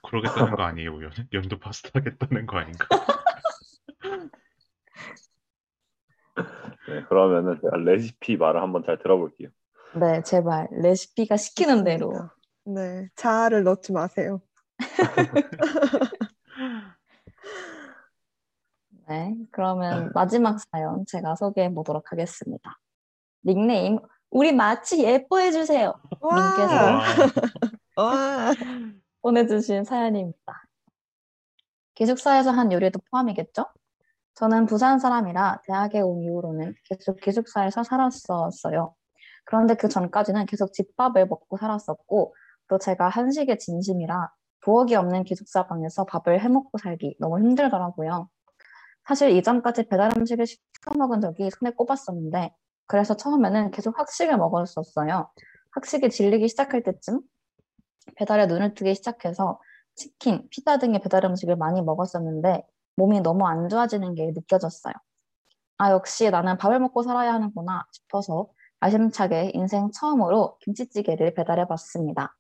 그러겠다는 0.04 0.56
거 0.56 0.64
아니에요? 0.64 1.04
연, 1.04 1.12
연두 1.34 1.60
파스타 1.60 1.92
하겠다는 1.94 2.46
거 2.46 2.58
아닌가? 2.58 2.88
네, 6.88 7.04
그러면은 7.10 7.60
제가 7.62 7.78
레시피 7.78 8.38
말을 8.38 8.62
한번 8.62 8.84
잘 8.86 9.00
들어볼게요. 9.00 9.50
네, 9.96 10.22
제발 10.24 10.68
레시피가 10.72 11.38
시키는 11.38 11.84
대로. 11.84 12.30
네, 12.66 13.10
자아를 13.16 13.64
넣지 13.64 13.92
마세요. 13.92 14.42
네, 19.08 19.36
그러면 19.52 20.12
마지막 20.14 20.58
사연 20.72 21.06
제가 21.06 21.36
소개해 21.36 21.74
보도록 21.74 22.12
하겠습니다. 22.12 22.78
닉네임 23.46 24.00
우리 24.32 24.52
마치 24.52 25.04
예뻐해 25.04 25.52
주세요. 25.52 25.94
님께서 26.24 27.00
보내주신 29.22 29.84
사연입니다. 29.84 30.66
기숙사에서 31.94 32.52
한 32.52 32.72
요리도 32.72 33.00
포함이겠죠? 33.10 33.66
저는 34.36 34.66
부산 34.66 35.00
사람이라 35.00 35.62
대학에 35.66 36.02
온 36.02 36.22
이후로는 36.22 36.76
계속 36.84 37.22
기숙사에서 37.22 37.84
살았었어요. 37.84 38.94
그런데 39.46 39.76
그 39.76 39.88
전까지는 39.88 40.46
계속 40.48 40.74
집밥을 40.74 41.28
먹고 41.28 41.58
살았었고, 41.58 42.36
또 42.68 42.78
제가 42.78 43.08
한식에 43.10 43.58
진심이라 43.58 44.30
부엌이 44.62 44.96
없는 44.96 45.24
기숙사 45.24 45.68
방에서 45.68 46.06
밥을 46.06 46.42
해먹고 46.42 46.78
살기 46.80 47.16
너무 47.20 47.40
힘들더라고요. 47.40 48.28
사실 49.08 49.32
이전까지 49.32 49.88
배달 49.90 50.12
음식을 50.18 50.48
시켜 50.48 50.94
먹은 50.98 51.22
적이 51.22 51.50
손에 51.52 51.72
꼽았었는데, 51.74 52.52
그래서 52.88 53.16
처음에는 53.16 53.72
계속 53.72 53.98
학식을 54.00 54.38
먹었었어요. 54.38 55.30
학식이 55.72 56.10
질리기 56.10 56.48
시작할 56.50 56.84
때쯤 56.84 57.22
배달에 58.16 58.46
눈을 58.48 58.74
뜨기 58.76 58.96
시작해서 58.96 59.60
치킨, 59.96 60.48
피자 60.50 60.78
등의 60.78 61.00
배달 61.02 61.26
음식을 61.26 61.56
많이 61.56 61.82
먹었었는데 61.82 62.64
몸이 62.98 63.22
너무 63.22 63.48
안 63.48 63.70
좋아지는 63.70 64.16
게 64.16 64.32
느껴졌어요. 64.34 64.94
아, 65.78 65.92
역시 65.92 66.30
나는 66.30 66.58
밥을 66.58 66.80
먹고 66.80 67.04
살아야 67.04 67.34
하는구나 67.34 67.86
싶어서 67.92 68.48
야심차게 68.84 69.52
인생 69.56 69.92
처음으로 69.92 70.58
김치찌개를 70.62 71.34
배달해 71.36 71.68
봤습니다. 71.68 72.36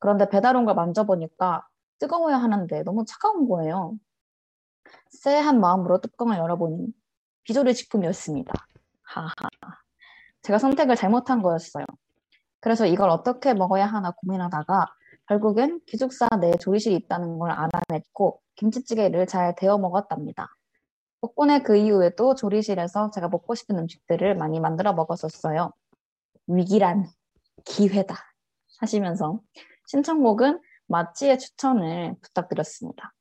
그런데 0.00 0.28
배달 0.28 0.56
온 0.56 0.66
걸 0.66 0.74
만져보니까 0.74 1.66
뜨거워야 2.00 2.38
하는데 2.38 2.82
너무 2.84 3.04
차가운 3.06 3.48
거예요. 3.48 3.94
쎄한 5.10 5.60
마음으로 5.60 6.00
뚜껑을 6.00 6.36
열어보니 6.38 6.88
비조리 7.44 7.74
식품이었습니다. 7.74 8.52
하하. 9.02 9.32
제가 10.42 10.58
선택을 10.58 10.96
잘못한 10.96 11.42
거였어요. 11.42 11.84
그래서 12.60 12.86
이걸 12.86 13.10
어떻게 13.10 13.54
먹어야 13.54 13.86
하나 13.86 14.12
고민하다가 14.12 14.86
결국엔 15.28 15.80
기숙사 15.86 16.28
내에 16.40 16.52
조리실이 16.60 16.94
있다는 16.96 17.38
걸 17.38 17.50
알아냈고 17.50 18.40
김치찌개를 18.56 19.26
잘 19.26 19.54
데워 19.56 19.78
먹었답니다. 19.78 20.48
덕분에 21.20 21.62
그 21.62 21.76
이후에도 21.76 22.34
조리실에서 22.34 23.10
제가 23.10 23.28
먹고 23.28 23.54
싶은 23.54 23.78
음식들을 23.78 24.36
많이 24.36 24.60
만들어 24.60 24.92
먹었었어요. 24.92 25.72
위기란 26.48 27.08
기회다 27.64 28.16
하시면서 28.80 29.40
신청곡은 29.86 30.60
마치의 30.86 31.38
추천을 31.38 32.16
부탁드렸습니다. 32.20 33.12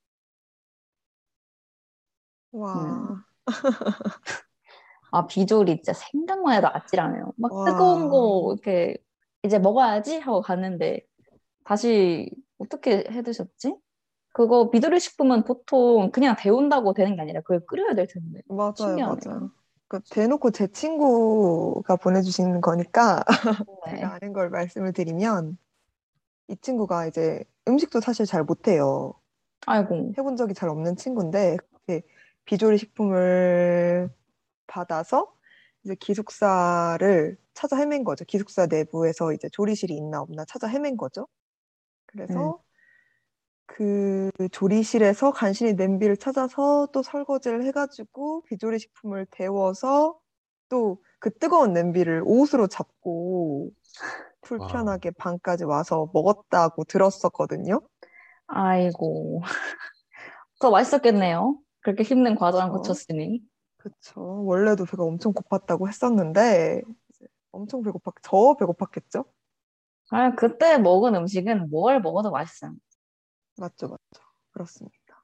와, 2.51 2.75
음. 2.75 3.23
아 5.11 5.27
비조리 5.27 5.77
진짜 5.77 5.93
생각만 5.93 6.55
해도 6.55 6.67
아찔하네요. 6.71 7.33
막 7.37 7.51
와. 7.51 7.65
뜨거운 7.65 8.09
거 8.09 8.53
이렇게 8.53 8.97
이제 9.43 9.59
먹어야지 9.59 10.19
하고 10.19 10.41
갔는데 10.41 11.01
다시 11.63 12.29
어떻게 12.57 13.05
해 13.09 13.21
드셨지? 13.21 13.75
그거 14.33 14.69
비조리 14.69 14.99
식품은 14.99 15.43
보통 15.43 16.11
그냥 16.11 16.35
데운다고 16.37 16.93
되는 16.93 17.15
게 17.15 17.21
아니라 17.21 17.41
그걸 17.41 17.65
끓여야 17.65 17.93
될 17.95 18.07
텐데. 18.07 18.41
맞아요, 18.47 18.75
신기하네요. 18.75 19.19
맞아요. 19.25 19.51
그 19.87 19.99
대놓고 20.09 20.51
제 20.51 20.67
친구가 20.67 21.97
보내주신 21.97 22.61
거니까 22.61 23.23
네. 23.87 23.97
제가 23.97 24.13
아는 24.13 24.31
걸 24.31 24.49
말씀을 24.49 24.93
드리면 24.93 25.57
이 26.47 26.55
친구가 26.55 27.07
이제 27.07 27.43
음식도 27.67 27.99
사실 27.99 28.25
잘 28.25 28.43
못해요. 28.43 29.13
아이고. 29.65 30.13
해본 30.17 30.37
적이 30.37 30.53
잘 30.53 30.69
없는 30.69 30.95
친구인데 30.95 31.57
비조리 32.45 32.77
식품을 32.77 34.09
받아서 34.67 35.35
이제 35.83 35.95
기숙사를 35.95 37.37
찾아 37.53 37.77
헤맨 37.77 38.03
거죠. 38.03 38.25
기숙사 38.25 38.67
내부에서 38.67 39.33
이제 39.33 39.49
조리실이 39.51 39.95
있나 39.95 40.21
없나 40.21 40.45
찾아 40.45 40.67
헤맨 40.67 40.97
거죠. 40.97 41.27
그래서 42.07 42.59
그 43.65 44.31
조리실에서 44.51 45.31
간신히 45.31 45.73
냄비를 45.73 46.17
찾아서 46.17 46.87
또 46.93 47.01
설거지를 47.03 47.63
해가지고 47.65 48.43
비조리 48.43 48.79
식품을 48.79 49.27
데워서 49.31 50.19
또 50.69 51.01
그 51.21 51.29
뜨거운 51.37 51.71
냄비를 51.73 52.23
옷으로 52.25 52.65
잡고 52.67 53.69
불편하게 54.41 55.11
방까지 55.11 55.65
와서 55.65 56.09
먹었다고 56.13 56.85
들었었거든요. 56.85 57.81
아이고. 58.47 59.41
더 60.59 60.69
맛있었겠네요. 60.71 61.59
그렇게 61.81 62.03
힘든 62.03 62.35
과정을. 62.35 62.71
거쳤으니. 62.71 63.41
그쵸. 63.77 64.43
원래도 64.45 64.85
배가 64.85 65.03
엄청 65.03 65.33
고팠다고 65.33 65.87
했었는데 65.87 66.83
엄청 67.51 67.81
배고팠, 67.81 68.13
저 68.21 68.55
배고팠겠죠? 68.59 69.25
아, 70.11 70.35
그때 70.35 70.77
먹은 70.77 71.15
음식은 71.15 71.69
뭘 71.69 72.01
먹어도 72.01 72.31
맛있어요. 72.31 72.73
맞죠, 73.57 73.87
맞죠. 73.87 74.23
그렇습니다. 74.51 75.23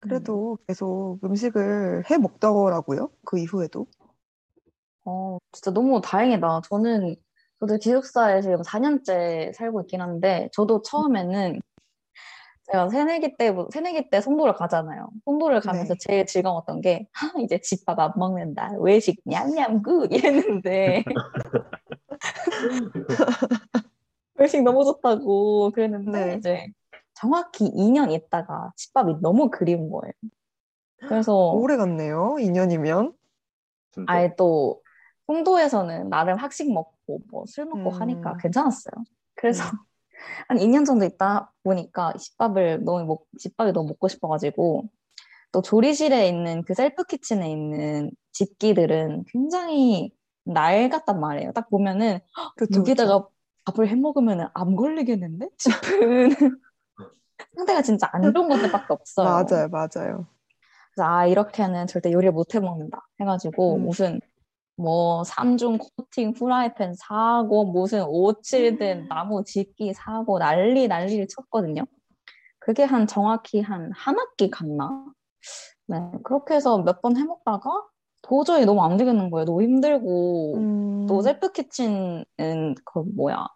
그래도 0.00 0.58
계속 0.66 1.20
음식을 1.22 2.10
해 2.10 2.18
먹더라고요. 2.18 3.10
그 3.24 3.38
이후에도. 3.38 3.86
어, 5.04 5.38
진짜 5.52 5.70
너무 5.70 6.00
다행이다. 6.00 6.62
저는, 6.68 7.14
저도 7.60 7.78
기숙사에 7.78 8.42
지금 8.42 8.62
4년째 8.64 9.52
살고 9.54 9.82
있긴 9.82 10.00
한데, 10.00 10.48
저도 10.52 10.82
처음에는 10.82 11.60
제가 12.70 12.88
새내기 12.90 13.36
때, 13.36 13.52
새내기 13.72 14.08
때 14.10 14.20
송도를 14.20 14.54
가잖아요. 14.54 15.08
송도를 15.24 15.60
가면서 15.60 15.94
네. 15.94 15.98
제일 16.00 16.26
즐거웠던 16.26 16.80
게, 16.80 17.08
하, 17.12 17.28
이제 17.40 17.60
집밥 17.60 17.98
안 17.98 18.12
먹는다. 18.16 18.72
외식 18.80 19.20
냠냠 19.24 19.82
good 19.82 20.08
이랬는데, 20.12 21.02
외식 24.34 24.62
너무 24.62 24.84
좋다고 24.84 25.70
그랬는데, 25.72 26.26
네. 26.26 26.34
이제 26.36 26.66
정확히 27.14 27.70
2년 27.74 28.10
있다가 28.10 28.72
집밥이 28.76 29.16
너무 29.20 29.50
그리운 29.50 29.90
거예요. 29.90 30.12
그래서, 31.08 31.52
오래 31.52 31.76
갔네요. 31.76 32.36
2년이면. 32.38 33.12
진짜. 33.90 34.12
아예 34.12 34.34
또 34.36 34.80
홍도에서는 35.28 36.08
나름 36.08 36.38
학식 36.38 36.72
먹고 36.72 37.20
뭐 37.30 37.44
술 37.46 37.66
먹고 37.66 37.90
음. 37.90 38.00
하니까 38.00 38.36
괜찮았어요. 38.38 38.94
그래서 39.34 39.64
음. 39.64 39.78
한 40.48 40.58
2년 40.58 40.84
정도 40.84 41.04
있다 41.04 41.52
보니까 41.62 42.12
집밥을 42.14 42.84
너무 42.84 43.04
먹, 43.04 43.26
집밥이 43.38 43.72
너무 43.72 43.88
먹고 43.90 44.08
싶어가지고 44.08 44.84
또 45.52 45.62
조리실에 45.62 46.28
있는 46.28 46.62
그 46.64 46.74
셀프 46.74 47.04
키친에 47.04 47.50
있는 47.50 48.10
집기들은 48.32 49.24
굉장히 49.32 50.12
낡았단 50.44 51.20
말이에요. 51.20 51.52
딱 51.52 51.68
보면은 51.70 52.20
그쵸, 52.56 52.80
여기다가 52.80 53.26
밥을 53.64 53.88
해 53.88 53.94
먹으면 53.94 54.48
암 54.54 54.76
걸리겠는데 54.76 55.48
싶은 55.58 56.30
상태가 57.56 57.82
진짜 57.82 58.08
안 58.12 58.32
좋은 58.32 58.48
것들밖에. 58.48 58.86
없어요. 58.90 59.28
맞아요, 59.28 59.68
맞아요. 59.68 60.26
그래서 60.94 61.08
아 61.08 61.26
이렇게는 61.26 61.86
절대 61.86 62.12
요리를 62.12 62.32
못 62.32 62.54
해 62.54 62.60
먹는다 62.60 63.06
해가지고 63.20 63.76
음. 63.76 63.86
무슨 63.86 64.20
뭐 64.76 65.22
삼중 65.24 65.78
코팅 65.78 66.32
프라이팬 66.32 66.94
사고 66.94 67.64
무슨 67.64 68.04
오칠된 68.04 69.08
나무 69.08 69.44
집기 69.44 69.92
사고 69.92 70.38
난리 70.38 70.88
난리를 70.88 71.26
쳤거든요. 71.28 71.84
그게 72.58 72.84
한 72.84 73.06
정확히 73.06 73.60
한 73.60 73.90
한 73.94 74.18
학기 74.18 74.50
갔나? 74.50 75.06
네 75.86 75.98
그렇게 76.24 76.54
해서 76.54 76.78
몇 76.78 77.00
번 77.02 77.16
해먹다가 77.16 77.70
도저히 78.22 78.64
너무 78.64 78.82
안 78.82 78.96
되겠는 78.96 79.30
거예요. 79.30 79.44
너무 79.44 79.62
힘들고 79.62 80.54
음, 80.56 81.06
또 81.08 81.20
셀프 81.22 81.50
키친은 81.52 82.24
그 82.84 83.00
뭐야 83.16 83.46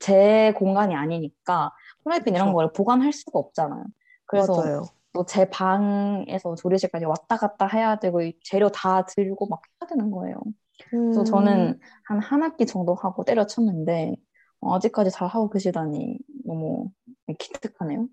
제 0.00 0.52
공간이 0.56 0.94
아니니까 0.94 1.72
프라이팬 2.04 2.34
이런. 2.34 2.52
걸 2.52 2.72
보관할 2.72 3.12
수가 3.12 3.38
없잖아요. 3.38 3.84
그래서 4.26 4.54
맞아요. 4.56 4.82
또제 5.12 5.50
방에서 5.50 6.54
조리실까지 6.56 7.04
왔다 7.04 7.36
갔다 7.36 7.66
해야 7.68 7.96
되고 7.96 8.20
이 8.22 8.36
재료 8.42 8.68
다 8.70 9.04
들고 9.06 9.46
막 9.46 9.60
해야 9.80 9.88
되는 9.88 10.10
거예요. 10.10 10.36
그래서 11.10 11.24
음, 11.24 11.24
저는 11.24 11.78
한 12.04 12.20
한 12.20 12.42
학기 12.42 12.66
정도 12.66 12.94
하고 12.94 13.24
때려쳤는데 13.24 14.14
어, 14.60 14.74
아직까지 14.76 15.10
잘 15.10 15.28
하고 15.28 15.50
계시다니 15.50 16.18
너무 16.44 16.90
기특하네요. 17.38 18.08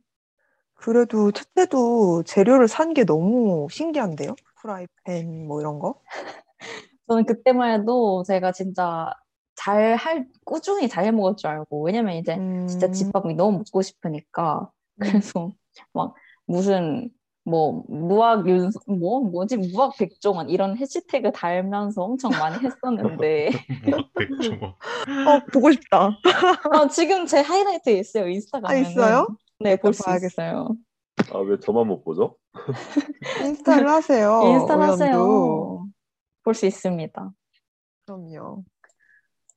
그래도 0.76 1.32
첫째도 1.32 2.24
재료를 2.24 2.68
산 2.68 2.94
게 2.94 3.06
너무 3.06 3.68
신기한데요? 3.72 4.36
프라이팬 4.62 5.48
뭐 5.48 5.62
이런 5.62 5.80
거? 5.80 6.02
저는 7.08 7.26
그때만 7.26 7.82
해도 7.82 8.24
제가 8.24 8.52
진짜 8.52 9.14
잘 9.56 9.96
할, 9.96 10.28
꾸준히 10.46 10.88
잘 10.90 11.06
해 11.06 11.12
먹을 11.12 11.36
줄 11.36 11.50
알고 11.50 11.84
왜냐면 11.84 12.16
이제 12.16 12.42
진짜 12.66 12.88
음, 12.88 12.90
집밥이 12.90 13.36
너무 13.36 13.60
먹고 13.60 13.82
싶으니까 13.82 14.72
음. 15.00 15.22
그래서 15.22 15.52
막 15.94 16.16
무슨 16.46 17.10
뭐 17.44 17.84
무학 17.90 18.48
윤, 18.48 18.70
뭐 18.88 19.22
뭐지 19.22 19.58
무학 19.58 19.98
백종원 19.98 20.50
이런 20.50 20.78
해시태그 20.78 21.32
달면서 21.32 22.04
엄청 22.04 22.32
많이 22.32 22.58
했었는데 22.64 23.50
무학 23.86 24.14
백종원. 24.14 24.74
어, 25.28 25.40
보고 25.52 25.72
싶다. 25.72 26.12
아, 26.72 26.88
지금 26.88 27.26
제 27.26 27.40
하이라이트에 27.42 27.94
있어요 28.00 28.28
인스타 28.28 28.60
아, 28.64 28.76
있어요? 28.76 29.28
네볼 29.60 29.94
수. 29.94 30.04
있어요 30.26 30.76
아, 31.34 31.38
왜 31.40 31.60
저만 31.60 31.88
못 31.88 32.04
보죠? 32.04 32.36
인스타를 33.44 33.88
하세요. 33.90 34.42
인스타 34.46 34.74
의원도. 34.76 34.92
하세요 34.92 35.86
볼 36.44 36.54
수 36.56 36.66
있습니다 36.66 37.32
그럼요. 38.06 38.64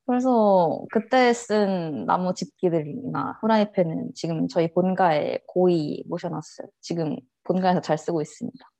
그래서 0.06 0.85
그때 0.93 1.32
쓴 1.32 2.05
나무 2.06 2.35
집기들이나 2.35 3.39
후라이팬은 3.40 4.11
지금 4.15 4.48
저희 4.48 4.70
본가에 4.73 5.39
고이 5.47 6.05
모셔놨어요 6.09 6.69
지금 6.81 7.16
본가에서 7.45 7.81
잘 7.81 7.99
쓰고 7.99 8.21
있습니다 8.23 8.71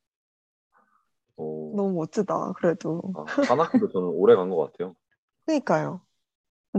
어, 1.36 1.73
너무 1.74 1.93
멋지다. 1.95 2.53
그래도. 2.53 3.03
아, 3.15 3.24
한 3.49 3.61
학기도 3.61 3.89
저는 3.89 4.09
오래 4.09 4.36
간 4.36 4.49
것 4.51 4.73
같아요. 4.73 4.95
그러니까요. 5.47 6.01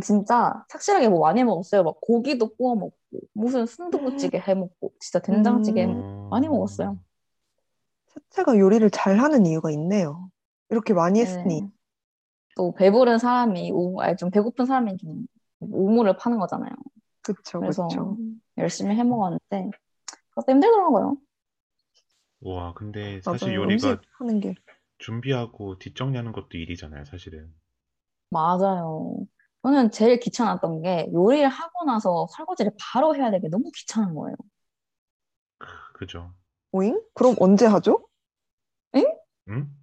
진짜 0.01 0.65
착실하게 0.69 1.09
뭐 1.09 1.19
많이 1.21 1.43
먹었어요. 1.43 1.83
막 1.83 1.97
고기도 2.01 2.49
구워 2.55 2.75
먹고 2.75 2.95
무슨 3.33 3.65
순두부찌개 3.65 4.37
해 4.39 4.53
먹고 4.53 4.91
진짜 4.99 5.19
된장찌개 5.19 5.85
어, 5.85 6.27
많이 6.29 6.47
먹었어요. 6.49 6.97
첫째가 8.13 8.57
요리를 8.57 8.89
잘하는 8.91 9.45
이유가 9.45 9.71
있네요. 9.71 10.29
이렇게 10.69 10.93
많이 10.93 11.21
했으니. 11.21 11.61
네. 11.61 11.67
또 12.55 12.73
배부른 12.73 13.19
사람이 13.19 13.71
우, 13.71 13.99
아니 14.01 14.15
좀 14.17 14.31
배고픈 14.31 14.65
사람이 14.65 14.97
좀 14.97 15.27
우물을 15.59 16.15
파는 16.17 16.39
거잖아요. 16.39 16.71
그쵸, 17.21 17.59
그래서 17.59 17.87
그쵸. 17.87 18.17
열심히 18.57 18.95
해 18.95 19.03
먹었는데 19.03 19.71
그것도 20.29 20.51
힘들더라고요. 20.51 21.17
와, 22.45 22.73
근데 22.75 23.19
사실 23.21 23.47
맞아요. 23.47 23.63
요리가 23.63 23.89
음식 23.89 24.01
하는 24.19 24.39
게. 24.39 24.53
준비하고 24.99 25.79
뒷정리하는 25.79 26.31
것도 26.31 26.57
일이잖아요, 26.57 27.03
사실은. 27.05 27.51
맞아요. 28.29 29.17
저는 29.63 29.89
제일 29.89 30.19
귀찮았던 30.19 30.83
게 30.83 31.09
요리를 31.11 31.47
하고 31.49 31.85
나서 31.85 32.27
설거지를 32.35 32.71
바로 32.79 33.15
해야 33.15 33.31
되게 33.31 33.49
너무 33.49 33.71
귀찮은 33.75 34.13
거예요. 34.13 34.35
그죠? 35.95 36.33
오잉? 36.71 37.01
그럼 37.15 37.35
언제 37.39 37.65
하죠? 37.65 38.07
응? 38.95 39.03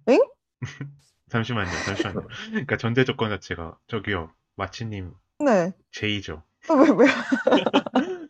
엥? 0.07 0.19
잠시만요, 1.29 1.69
잠시만요. 1.69 2.27
그러니까 2.51 2.77
전제 2.77 3.03
조건 3.03 3.29
자체가 3.29 3.77
저기요, 3.87 4.31
마치님 4.55 5.13
네. 5.39 5.73
제의죠. 5.91 6.43
왜, 6.69 6.89
왜? 6.91 7.07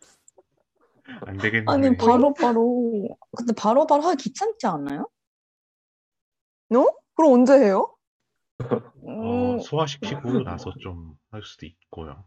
안 1.26 1.36
되겠는데. 1.38 1.72
아니 1.72 1.96
바로 1.96 2.34
바로 2.34 3.08
근데 3.36 3.52
바로 3.54 3.86
바로 3.86 4.02
하기 4.02 4.22
귀찮지 4.22 4.66
않아요? 4.66 5.08
너? 6.68 6.86
그럼 7.14 7.32
언제 7.32 7.54
해요? 7.54 7.94
음, 8.60 9.56
어, 9.56 9.58
소화시키고 9.60 10.42
나서 10.44 10.72
좀 10.80 11.16
할 11.30 11.42
수도 11.42 11.66
있고요. 11.66 12.24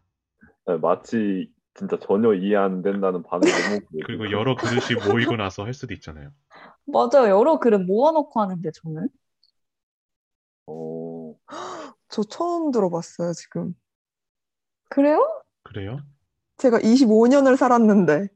네, 0.66 0.76
마치 0.76 1.50
진짜 1.74 1.98
전혀 1.98 2.34
이해 2.34 2.56
안 2.56 2.82
된다는 2.82 3.22
보여요. 3.22 3.80
그리고 4.04 4.30
여러 4.30 4.54
그릇이 4.54 5.00
모이고 5.08 5.36
나서 5.36 5.64
할 5.64 5.72
수도 5.72 5.94
있잖아요. 5.94 6.30
맞아요. 6.84 7.30
여러 7.30 7.58
그릇 7.58 7.78
모아놓고 7.78 8.38
하는데 8.38 8.70
저는 8.82 9.08
어, 10.66 11.34
저 12.08 12.22
처음 12.22 12.70
들어봤어요, 12.70 13.32
지금. 13.32 13.74
그래요? 14.90 15.42
그래요? 15.62 16.00
제가 16.58 16.80
25년을 16.80 17.56
살았는데. 17.56 18.28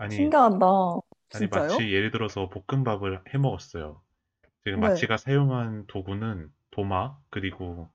아니, 0.00 0.14
신기하다. 0.16 0.56
아니 0.56 1.00
진짜요? 1.30 1.62
마치 1.62 1.92
예를 1.92 2.10
들어서 2.10 2.48
볶음밥을 2.48 3.22
해 3.34 3.38
먹었어요. 3.38 4.02
지금 4.64 4.80
네. 4.80 4.88
마치가 4.88 5.18
사용한 5.18 5.86
도구는 5.88 6.50
도마 6.70 7.18
그리고 7.28 7.90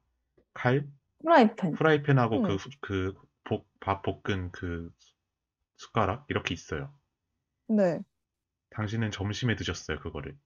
칼, 0.53 0.87
프라이팬. 1.23 1.73
프라이팬하고 1.73 2.37
음. 2.37 2.43
그, 2.43 2.57
그 2.79 3.13
볶, 3.43 3.65
밥 3.79 4.03
볶은 4.03 4.51
그 4.51 4.91
숟가락 5.77 6.25
이렇게 6.29 6.53
있어요. 6.53 6.93
네, 7.67 7.99
당신은 8.69 9.09
점심에 9.09 9.55
드셨어요, 9.55 9.99
그거를. 9.99 10.37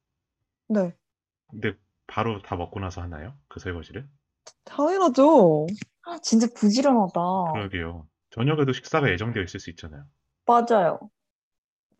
네. 0.69 0.95
근데 1.49 1.73
바로 2.07 2.41
다 2.41 2.55
먹고 2.55 2.79
나서 2.79 3.01
하나요? 3.01 3.35
그 3.49 3.59
설거지를? 3.59 4.07
당연하죠. 4.63 5.67
아, 6.03 6.17
진짜 6.19 6.47
부지런하다. 6.55 7.19
그러게요. 7.53 8.07
저녁에도 8.29 8.71
식사가 8.71 9.09
예정되어 9.11 9.43
있을 9.43 9.59
수 9.59 9.69
있잖아요. 9.71 10.05
맞아요. 10.45 10.99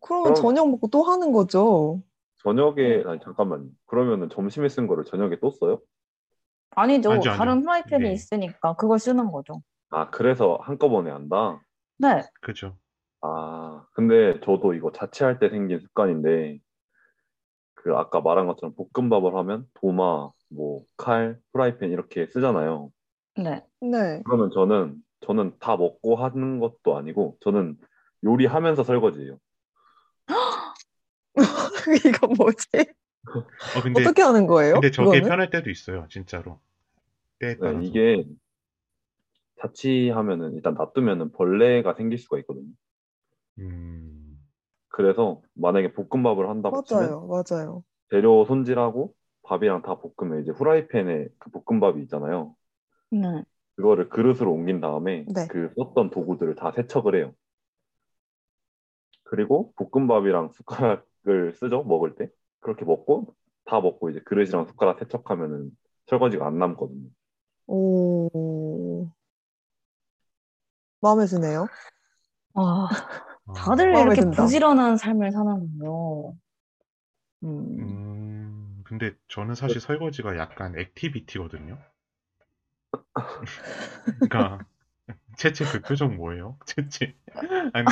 그러면 0.00 0.24
그럼- 0.24 0.34
저녁 0.36 0.70
먹고 0.70 0.88
또 0.88 1.02
하는 1.02 1.32
거죠. 1.32 2.02
저녁에 2.38 3.02
아니 3.06 3.20
잠깐만. 3.20 3.68
그러면은 3.86 4.28
점심에 4.30 4.68
쓴 4.68 4.86
거를 4.86 5.04
저녁에 5.04 5.38
또 5.40 5.50
써요? 5.50 5.80
아니죠. 6.70 7.10
아니죠, 7.12 7.30
아니죠. 7.30 7.38
다른 7.38 7.62
프라이팬이 7.62 8.04
네. 8.04 8.12
있으니까 8.12 8.74
그걸 8.76 8.98
쓰는 8.98 9.30
거죠. 9.30 9.60
아, 9.90 10.08
그래서 10.10 10.58
한꺼번에 10.62 11.10
한다? 11.10 11.60
네. 11.98 12.22
그죠? 12.40 12.76
아, 13.22 13.84
근데 13.92 14.40
저도 14.40 14.72
이거 14.74 14.92
자취할 14.92 15.38
때 15.40 15.50
생긴 15.50 15.80
습관인데, 15.80 16.60
그 17.74 17.94
아까 17.96 18.20
말한 18.20 18.46
것처럼 18.46 18.74
볶음밥을 18.94 19.34
하면 19.34 19.66
도마, 19.74 20.30
뭐, 20.48 20.82
칼, 20.96 21.38
프라이팬 21.52 21.90
이렇게 21.90 22.26
쓰잖아요. 22.28 22.90
네. 23.36 23.64
네. 23.80 24.22
그러면 24.24 24.50
저는, 24.52 24.94
저는 25.22 25.54
다 25.58 25.76
먹고 25.76 26.16
하는 26.16 26.60
것도 26.60 26.96
아니고, 26.96 27.36
저는 27.40 27.76
요리하면서 28.24 28.84
설거지예요. 28.84 29.38
이거 32.06 32.26
뭐지? 32.26 32.68
어, 33.76 33.82
근데, 33.82 34.02
어떻게 34.02 34.22
하는 34.22 34.46
거예요? 34.46 34.74
근데 34.74 34.90
저게 34.90 35.20
그거는? 35.20 35.28
편할 35.28 35.50
때도 35.50 35.70
있어요, 35.70 36.06
진짜로. 36.08 36.60
때에 37.38 37.54
네, 37.54 37.58
따라서. 37.60 37.80
이게 37.80 38.24
자취하면은 39.60 40.54
일단 40.54 40.74
놔두면은 40.74 41.32
벌레가 41.32 41.94
생길 41.94 42.18
수가 42.18 42.38
있거든요. 42.40 42.72
음, 43.58 44.38
그래서 44.88 45.42
만약에 45.54 45.92
볶음밥을 45.92 46.48
한다고 46.48 46.82
치면 46.82 47.02
맞아요, 47.02 47.26
맞아요. 47.26 47.84
재료 48.10 48.44
손질하고 48.44 49.14
밥이랑 49.42 49.82
다 49.82 49.96
볶으면 49.98 50.42
이제 50.42 50.50
후라이팬에 50.50 51.28
그 51.38 51.50
볶음밥이 51.50 52.02
있잖아요. 52.02 52.54
네. 53.10 53.44
그거를 53.76 54.08
그릇으로 54.08 54.52
옮긴 54.52 54.80
다음에 54.80 55.24
네. 55.34 55.46
그 55.48 55.72
썼던 55.76 56.10
도구들을 56.10 56.54
다 56.54 56.72
세척을 56.72 57.16
해요. 57.16 57.34
그리고 59.24 59.72
볶음밥이랑 59.76 60.50
숟가락 60.52 61.06
을 61.28 61.52
쓰죠, 61.54 61.82
먹을 61.84 62.14
때. 62.14 62.28
그렇게 62.60 62.84
먹고 62.84 63.34
다 63.64 63.80
먹고 63.80 64.10
이제 64.10 64.20
그릇이랑 64.20 64.66
숟가락 64.66 64.98
세척하면은 64.98 65.70
설거지가 66.06 66.46
안 66.46 66.58
남거든요. 66.58 67.08
오. 67.66 69.08
마음에 71.00 71.24
드네요. 71.26 71.66
아, 72.54 72.88
아, 73.46 73.52
다들 73.54 73.96
이렇게 73.96 74.20
든다. 74.22 74.42
부지런한 74.42 74.96
삶을 74.96 75.30
사는군요. 75.30 76.34
음. 77.42 77.78
음, 77.78 78.82
근데 78.84 79.14
저는 79.28 79.54
사실 79.54 79.80
설거지가 79.80 80.36
약간 80.36 80.78
activity거든요. 80.78 81.78
그러니까 84.20 84.58
채채 85.40 85.64
그 85.64 85.80
표정 85.80 86.16
뭐예요? 86.16 86.58
채채 86.66 87.14
아니 87.72 87.86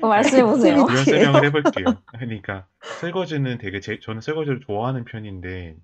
어, 0.00 0.08
말씀해보세요. 0.08 0.86
이런 0.86 1.04
설명을 1.04 1.44
해볼게요. 1.44 2.00
그러니까 2.06 2.66
설거지는 3.00 3.58
되게 3.58 3.80
제, 3.80 3.98
저는 4.00 4.22
설거지를 4.22 4.60
좋아하는 4.60 5.04
편인데 5.04 5.76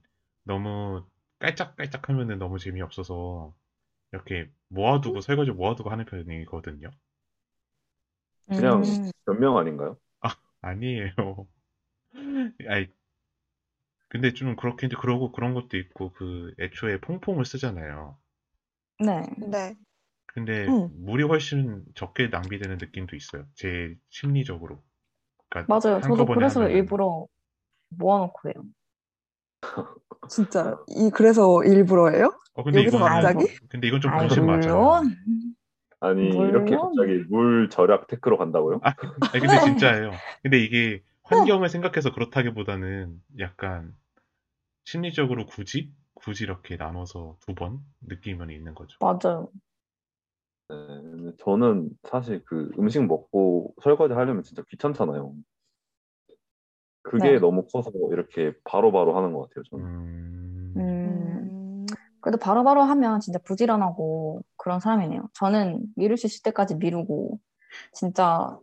너무 0.45 1.05
깔짝깔짝 1.39 2.09
하면은 2.09 2.39
너무 2.39 2.59
재미없어서 2.59 3.55
이렇게 4.13 4.49
모아두고 4.69 5.21
설거지 5.21 5.51
모아두고 5.51 5.91
하는 5.91 6.07
편이거든요. 6.07 6.91
그냥 8.49 8.83
음. 8.83 9.11
변명 9.27 9.59
아닌가요? 9.59 9.99
아니에요. 10.63 11.13
아이 12.69 12.89
근데 14.09 14.33
좀 14.33 14.57
그렇긴 14.57 14.87
한데 14.87 14.97
그러고 14.99 15.31
그런 15.31 15.53
것도 15.53 15.77
있고 15.77 16.13
그 16.15 16.55
애초에 16.59 17.01
퐁퐁을 17.01 17.45
쓰잖아요. 17.45 18.17
네. 18.99 19.27
네. 19.39 19.77
근데 20.35 20.67
음. 20.69 20.89
물이 21.05 21.25
훨씬 21.25 21.85
적게 21.95 22.29
낭비되는 22.29 22.79
느낌도 22.79 23.17
있어요. 23.17 23.45
제 23.55 23.95
심리적으로. 24.09 24.83
그러니까 25.49 25.75
맞아요. 25.75 26.01
저도 26.01 26.27
그래서 26.27 26.61
하면은. 26.61 26.77
일부러 26.79 27.27
모아놓고 27.91 28.49
해요. 28.49 28.65
진짜 30.29 30.79
이 30.89 31.11
그래서 31.11 31.63
일부러예요? 31.65 32.33
어, 32.55 32.63
근데 32.63 32.81
여기서 32.81 32.99
갑자기? 32.99 33.47
근데 33.69 33.89
이건 33.89 34.01
좀 34.01 34.13
본심 34.13 34.47
맞아요. 34.47 34.61
물론. 34.61 35.17
아니 36.01 36.23
이렇게 36.29 36.77
물론. 36.77 36.95
갑자기 36.95 37.25
물 37.29 37.69
절약 37.69 38.07
테크로 38.07 38.39
간다고요? 38.39 38.81
아, 38.83 38.95
아니, 39.33 39.41
근데 39.41 39.59
진짜예요. 39.99 40.13
근데 40.43 40.59
이게 40.59 41.03
환경을 41.25 41.69
생각해서 41.69 42.13
그렇다기보다는 42.13 43.21
약간 43.39 43.93
심리적으로 44.85 45.47
굳이 45.47 45.93
굳이 46.15 46.45
이렇게 46.45 46.77
나눠서 46.77 47.37
두 47.47 47.55
번 47.55 47.81
느끼면 48.03 48.51
있는 48.51 48.75
거죠. 48.75 48.97
맞아요. 49.01 49.49
네, 50.71 51.33
저는 51.39 51.91
사실 52.05 52.43
그 52.45 52.71
음식 52.79 53.05
먹고 53.05 53.75
설거지 53.83 54.15
하려면 54.15 54.45
진짜 54.45 54.63
귀찮잖아요. 54.69 55.35
그게 57.03 57.33
네. 57.33 57.39
너무 57.39 57.67
커서 57.67 57.91
이렇게 58.13 58.53
바로바로 58.65 59.17
하는 59.17 59.33
것 59.33 59.49
같아요, 59.49 59.65
저는. 59.71 59.85
음, 59.85 60.73
음. 60.77 61.87
음. 61.87 61.87
그래도 62.21 62.39
바로바로 62.39 62.83
하면 62.83 63.21
진짜 63.21 63.39
부지런하고 63.41 64.43
그런 64.57 64.79
사람이네요. 64.79 65.29
저는 65.35 65.81
미룰 65.97 66.17
수 66.17 66.27
있을 66.27 66.43
때까지 66.43 66.77
미루고 66.77 67.41
진짜 67.93 68.59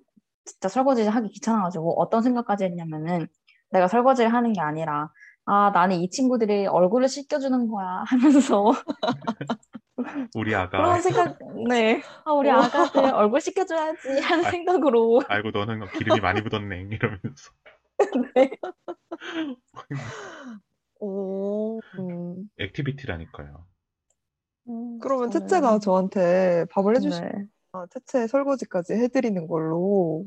진짜 0.46 0.70
설거지 0.70 1.04
하기 1.04 1.30
귀찮아가지고 1.30 2.00
어떤 2.00 2.22
생각까지 2.22 2.64
했냐면은 2.66 3.28
내가 3.72 3.88
설거지를 3.88 4.32
하는 4.34 4.54
게 4.54 4.62
아니라 4.62 5.12
아 5.46 5.72
나는 5.74 5.98
이 5.98 6.10
친구들이 6.10 6.68
얼굴을 6.68 7.10
씻겨주는 7.10 7.68
거야 7.68 8.04
하면서 8.08 8.72
우리 10.36 10.54
아가 10.54 10.78
그런 10.78 11.02
생각 11.02 11.38
네 11.68 12.02
아, 12.24 12.32
우리 12.34 12.52
아가들 12.52 13.04
얼굴 13.14 13.42
씻겨줘야지 13.42 14.08
하는 14.22 14.46
아. 14.46 14.52
생각으로 14.52 15.22
아이고 15.28 15.50
너는 15.52 15.88
기름이 15.98 16.20
많이 16.20 16.42
묻었네 16.42 16.88
이러면서 16.92 17.52
네. 18.36 18.52
오. 21.00 21.80
음. 22.00 22.50
액티비티라니까요. 22.60 23.66
그러면 25.02 25.30
저는- 25.30 25.32
채채가 25.32 25.80
저한테 25.80 26.66
밥을 26.72 26.96
해주시면 26.98 27.32
네. 27.32 27.46
채채 27.92 28.28
설거지까지 28.28 28.94
해드리는 28.94 29.48
걸로 29.48 30.26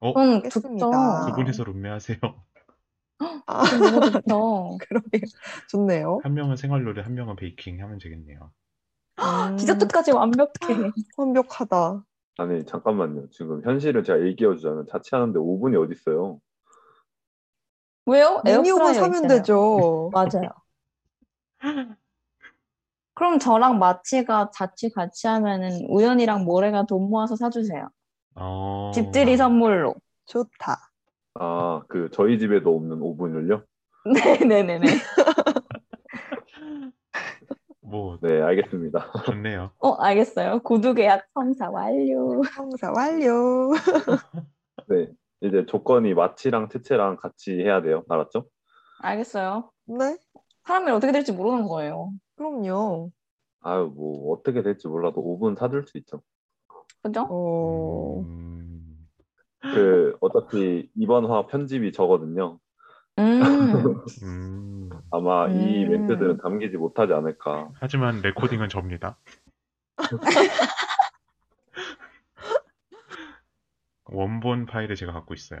어? 0.00 0.12
그건 0.14 0.44
했습니다. 0.44 0.86
좋죠. 0.86 1.26
두 1.30 1.34
분이서 1.36 1.64
룸메하세요. 1.64 2.18
아, 3.46 3.62
너무 3.78 4.10
좋죠. 4.10 4.78
그러게요. 4.88 5.22
좋네요. 5.70 6.20
한 6.22 6.34
명은 6.34 6.56
생활요리, 6.56 7.00
한 7.02 7.14
명은 7.14 7.36
베이킹 7.36 7.80
하면 7.82 7.98
되겠네요. 7.98 8.50
음, 9.18 9.56
디저트까지 9.56 10.12
완벽해. 10.12 10.50
완벽하다. 11.16 12.04
아니, 12.38 12.64
잠깐만요. 12.64 13.28
지금 13.30 13.62
현실을 13.62 14.04
제가 14.04 14.18
일깨워주자면 14.18 14.86
자취하는데 14.90 15.38
5분이 15.38 15.82
어디 15.82 15.92
있어요? 15.92 16.38
왜요? 18.06 18.42
에어프라이어 18.46 18.94
사면 18.94 19.24
있잖아요. 19.24 19.28
되죠. 19.28 20.10
맞아요. 20.14 20.50
그럼 23.14 23.38
저랑 23.38 23.78
마치가 23.78 24.50
자취 24.52 24.90
같이 24.90 25.26
하면은 25.26 25.86
우연이랑 25.88 26.44
모래가 26.44 26.86
돈 26.86 27.08
모아서 27.08 27.36
사주세요. 27.36 27.88
어... 28.34 28.90
집들이 28.94 29.36
선물로. 29.36 29.94
좋다. 30.26 30.90
아, 31.34 31.82
그 31.88 32.08
저희 32.12 32.38
집에도 32.38 32.74
없는 32.74 33.00
오븐을요? 33.00 33.62
네네네네. 34.04 34.80
뭐 37.92 38.16
네, 38.22 38.40
알겠습니다. 38.40 39.12
좋네요. 39.26 39.70
어, 39.78 39.92
알겠어요. 39.96 40.60
구두 40.60 40.94
계약 40.94 41.26
성사 41.34 41.68
완료. 41.68 42.42
성사 42.42 42.90
완료. 42.90 43.70
네, 44.88 45.10
이제 45.42 45.66
조건이 45.66 46.14
마치랑 46.14 46.70
채채랑 46.70 47.18
같이 47.18 47.52
해야 47.52 47.82
돼요. 47.82 48.02
알았죠? 48.08 48.46
알겠어요. 49.00 49.70
네, 49.84 50.16
사람이 50.64 50.90
어떻게 50.90 51.12
될지 51.12 51.32
모르는 51.32 51.68
거예요. 51.68 52.12
그럼요. 52.36 53.10
아유, 53.60 53.92
뭐 53.94 54.32
어떻게 54.32 54.62
될지 54.62 54.88
몰라도 54.88 55.22
5분 55.22 55.58
사줄 55.58 55.86
수 55.86 55.98
있죠. 55.98 56.22
그죠? 57.02 57.26
어, 57.28 58.20
음... 58.20 59.06
그 59.60 60.16
어차피 60.22 60.88
이번 60.96 61.26
화 61.26 61.46
편집이 61.46 61.92
저거든요. 61.92 62.58
음. 63.18 64.04
음... 64.22 64.90
아마 65.10 65.48
이 65.48 65.84
음. 65.84 65.90
멘트들은 65.90 66.38
담기지 66.38 66.76
못하지 66.76 67.12
않을까. 67.12 67.70
하지만 67.80 68.20
레코딩은 68.22 68.68
접니다. 68.68 69.18
원본 74.04 74.66
파일을 74.66 74.96
제가 74.96 75.12
갖고 75.12 75.34
있어요. 75.34 75.60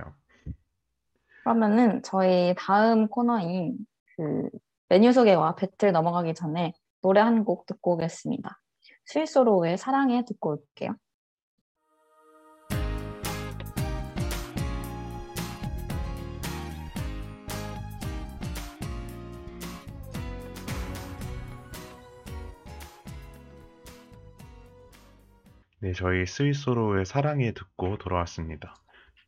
그러면은 1.42 2.02
저희 2.02 2.54
다음 2.56 3.08
코너인 3.08 3.76
그 4.16 4.48
메뉴 4.88 5.12
소개와 5.12 5.54
배틀 5.56 5.92
넘어가기 5.92 6.34
전에 6.34 6.72
노래 7.02 7.20
한 7.20 7.44
곡 7.44 7.66
듣고 7.66 7.94
오겠습니다. 7.94 8.60
스위스로의 9.06 9.76
사랑해 9.78 10.24
듣고 10.24 10.50
올게요. 10.52 10.94
네, 25.82 25.92
저희 25.94 26.26
스위스로의 26.26 27.04
사랑해 27.04 27.52
듣고 27.54 27.98
돌아왔습니다. 27.98 28.76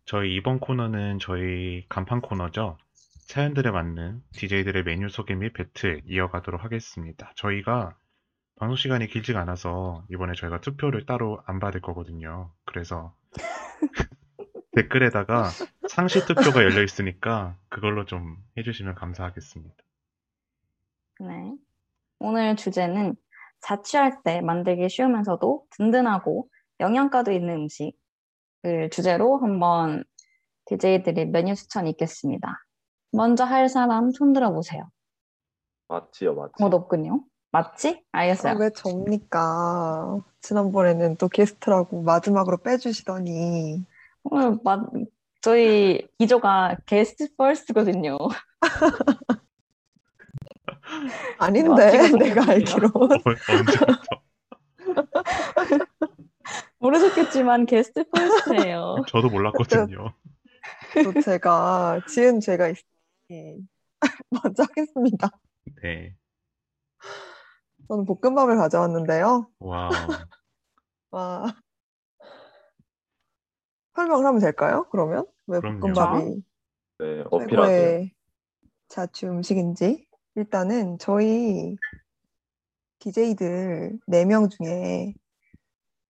저희 0.05 0.37
이번 0.37 0.61
코너는 0.61 1.19
저희 1.19 1.85
간판 1.89 2.21
코너죠. 2.21 2.79
사연들에 3.27 3.73
맞는 3.73 4.23
DJ들의 4.35 4.85
메뉴 4.85 5.09
소개 5.09 5.35
및 5.35 5.53
배틀 5.53 6.03
이어가도록 6.07 6.63
하겠습니다. 6.63 7.33
저희가 7.35 7.97
방송 8.55 8.77
시간이 8.77 9.09
길지가 9.09 9.41
않아서 9.41 10.05
이번에 10.13 10.35
저희가 10.35 10.61
투표를 10.61 11.07
따로 11.07 11.43
안 11.45 11.59
받을 11.59 11.81
거거든요. 11.81 12.53
그래서 12.67 13.17
댓글에다가 14.77 15.49
상시 15.89 16.25
투표가 16.25 16.63
열려 16.63 16.85
있으니까 16.85 17.57
그걸로 17.69 18.05
좀 18.05 18.37
해주시면 18.57 18.95
감사하겠습니다. 18.95 19.75
네. 21.19 21.57
오늘 22.21 22.55
주제는 22.55 23.17
자취할 23.65 24.23
때 24.23 24.43
만들기 24.43 24.89
쉬우면서도 24.89 25.65
든든하고 25.71 26.49
영양가도 26.81 27.33
있는 27.33 27.55
음식을 27.55 28.91
주제로 28.91 29.39
한번 29.39 30.05
DJ들이 30.67 31.27
메뉴 31.27 31.55
추천이 31.55 31.91
있겠습니다. 31.91 32.65
먼저 33.11 33.45
할 33.45 33.69
사람 33.69 34.11
손 34.11 34.33
들어보세요. 34.33 34.91
마치요, 35.89 36.35
마치. 36.35 36.53
뭐 36.59 36.69
없군요. 36.73 37.25
맞지? 37.53 38.05
아, 38.13 38.19
알겠어요. 38.19 38.57
왜 38.59 38.71
접니까? 38.71 40.19
지난번에는 40.41 41.17
또 41.17 41.29
게스트라고 41.29 42.03
마지막으로 42.03 42.59
빼주시더니. 42.59 43.85
오늘 44.25 44.59
맞, 44.65 44.81
저희 45.41 46.07
기조가 46.19 46.79
게스트 46.87 47.35
퍼스트거든요. 47.37 48.19
아닌데, 51.39 51.99
마치고 51.99 52.17
내가 52.19 52.51
알기로. 52.51 52.87
어, 52.89 53.09
언제부터? 53.49 54.23
모르셨겠지만 56.79 57.67
guest 57.67 58.05
first예요. 58.11 58.97
저도 59.09 59.31
몰랐거든요. 59.31 60.13
또 61.03 61.21
제가 61.21 62.01
지은 62.09 62.41
죄가 62.41 62.69
있으니 62.69 63.67
먼저 64.31 64.63
하겠습니다. 64.65 65.31
네. 65.83 66.15
저는 67.89 68.05
볶음밥을 68.05 68.57
가져왔는데요. 68.57 69.49
와우. 69.59 69.91
와. 71.11 71.55
설명을 73.95 74.27
하면 74.27 74.41
될까요? 74.41 74.87
그러면? 74.91 75.27
왜 75.47 75.61
그럼요. 75.61 75.81
볶음밥이 75.81 76.43
네, 76.99 77.25
어필하세요. 77.31 77.77
최고의 77.77 78.15
자취 78.89 79.27
음식인지. 79.27 80.07
일단은 80.37 80.99
저희 80.99 81.77
DJ들 82.99 83.99
4명 84.09 84.51
중에 84.51 85.15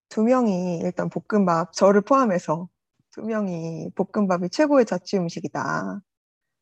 2명이 0.09 0.81
일단 0.83 1.09
볶음밥, 1.09 1.73
저를 1.73 2.01
포함해서 2.01 2.69
2명이 3.11 3.93
볶음밥이 3.95 4.49
최고의 4.49 4.85
자취 4.85 5.17
음식이다. 5.17 6.01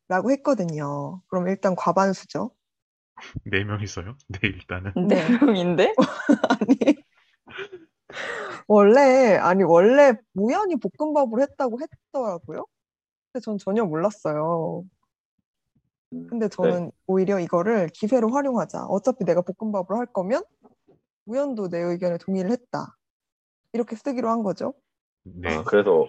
라고 0.08 0.30
했거든요. 0.32 1.22
그럼 1.28 1.48
일단 1.48 1.74
과반수죠. 1.74 2.50
네 3.44 3.64
명이서요? 3.64 4.16
네, 4.28 4.38
일단은. 4.48 4.92
네 5.08 5.38
명인데? 5.38 5.94
아니, 6.50 6.76
원래, 8.66 9.36
아니, 9.36 9.62
원래 9.62 10.12
우연히 10.34 10.76
볶음밥을 10.76 11.40
했다고 11.40 11.78
했더라고요. 11.80 12.66
근데 13.32 13.42
전 13.42 13.56
전혀 13.58 13.84
몰랐어요. 13.84 14.84
음, 16.14 16.26
근데 16.28 16.48
저는 16.48 16.90
오히려 17.06 17.40
이거를 17.40 17.88
기회로 17.88 18.30
활용하자. 18.30 18.84
어차피 18.86 19.24
내가 19.24 19.42
볶음밥을 19.42 19.96
할 19.96 20.06
거면 20.06 20.42
우연도 21.26 21.68
내 21.68 21.78
의견에 21.80 22.18
동의를 22.18 22.50
했다. 22.50 22.96
이렇게 23.72 23.96
쓰기로 23.96 24.28
한 24.30 24.42
거죠. 24.42 24.74
네. 25.24 25.56
아, 25.56 25.64
그래서 25.64 26.06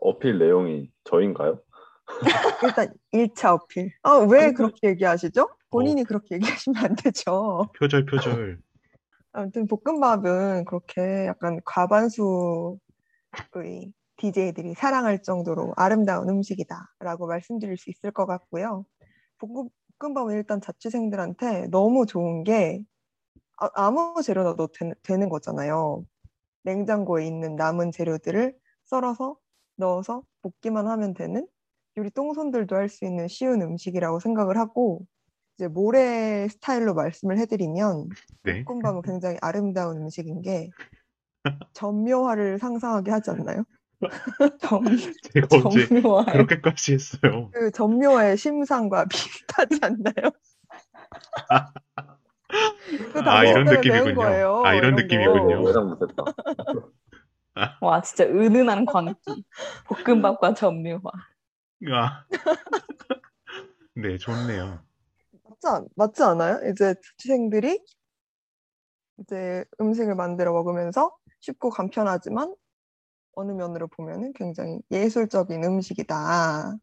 어필 0.00 0.38
내용이 0.38 0.90
저인가요? 1.04 1.60
일단 2.62 2.94
1차 3.12 3.54
어필. 3.54 3.92
아, 4.02 4.16
왜 4.30 4.40
아니, 4.44 4.52
그- 4.52 4.64
그렇게 4.64 4.88
얘기하시죠? 4.88 5.48
본인이 5.70 6.04
그렇게 6.04 6.36
얘기하시면 6.36 6.84
안 6.84 6.94
되죠. 6.96 7.68
표절 7.78 8.06
표절. 8.06 8.60
아무튼 9.32 9.66
볶음밥은 9.66 10.64
그렇게 10.64 11.26
약간 11.26 11.60
과반수의 11.64 12.78
DJ들이 14.16 14.74
사랑할 14.74 15.22
정도로 15.22 15.74
아름다운 15.76 16.28
음식이다라고 16.30 17.26
말씀드릴 17.26 17.76
수 17.76 17.90
있을 17.90 18.12
것 18.12 18.24
같고요. 18.26 18.86
볶음, 19.38 19.68
볶음밥은 19.98 20.34
일단 20.34 20.60
자취생들한테 20.60 21.68
너무 21.70 22.06
좋은 22.06 22.44
게 22.44 22.84
아, 23.58 23.90
무 23.90 24.22
재료 24.22 24.42
넣어도 24.44 24.68
되, 24.68 24.92
되는 25.02 25.28
거잖아요. 25.28 26.06
냉장고에 26.64 27.26
있는 27.26 27.56
남은 27.56 27.92
재료들을 27.92 28.56
썰어서 28.86 29.38
넣어서 29.76 30.24
볶기만 30.42 30.88
하면 30.88 31.14
되는 31.14 31.48
요리 31.98 32.10
똥손들도 32.10 32.76
할 32.76 32.88
수 32.90 33.04
있는 33.06 33.28
쉬운 33.28 33.62
음식이라고 33.62 34.20
생각을 34.20 34.58
하고 34.58 35.06
이제 35.58 35.68
모래 35.68 36.48
스타일로 36.48 36.94
말씀을 36.94 37.38
해드리면 37.40 38.16
네. 38.42 38.66
볶음밥은 38.66 39.02
굉장히 39.02 39.38
아름다운 39.42 39.98
음식인 39.98 40.42
게 40.42 40.74
전묘화를 41.74 42.58
상상하게 42.58 43.10
하지 43.12 43.30
않나요? 43.30 43.64
점, 44.60 44.84
제가 45.32 45.46
언제 45.64 45.86
점유와요. 45.86 46.26
그렇게까지 46.26 46.92
했어요. 46.94 47.50
그 47.52 47.70
전묘화의 47.70 48.36
심상과 48.36 49.06
비슷하지 49.06 49.78
않나요? 49.82 50.30
다 51.48 51.72
아, 53.24 53.44
이런 53.44 53.64
느낌이군요. 53.64 54.14
거예요, 54.16 54.62
아, 54.64 54.74
이런 54.74 54.94
거. 54.94 55.02
느낌이군요. 55.02 55.64
어, 55.64 55.68
예상 55.68 55.88
못했다. 55.88 56.24
와 57.80 58.02
진짜 58.02 58.24
은은한 58.24 58.84
광기. 58.84 59.44
볶음밥과 59.86 60.54
점유화. 60.54 61.00
아. 61.92 62.24
네, 63.94 64.18
좋네요. 64.18 64.80
맞지, 65.44 65.66
않- 65.68 65.88
맞지 65.96 66.22
않아요? 66.22 66.60
이제 66.70 66.94
자취생들이 67.18 67.82
이제 69.20 69.64
음식을 69.80 70.14
만들어 70.14 70.52
먹으면서 70.52 71.16
쉽고 71.40 71.70
간편하지만 71.70 72.54
어느 73.36 73.52
면으로 73.52 73.86
보면은 73.88 74.32
굉장히 74.32 74.80
예술적인 74.90 75.62
음식이다. 75.62 76.74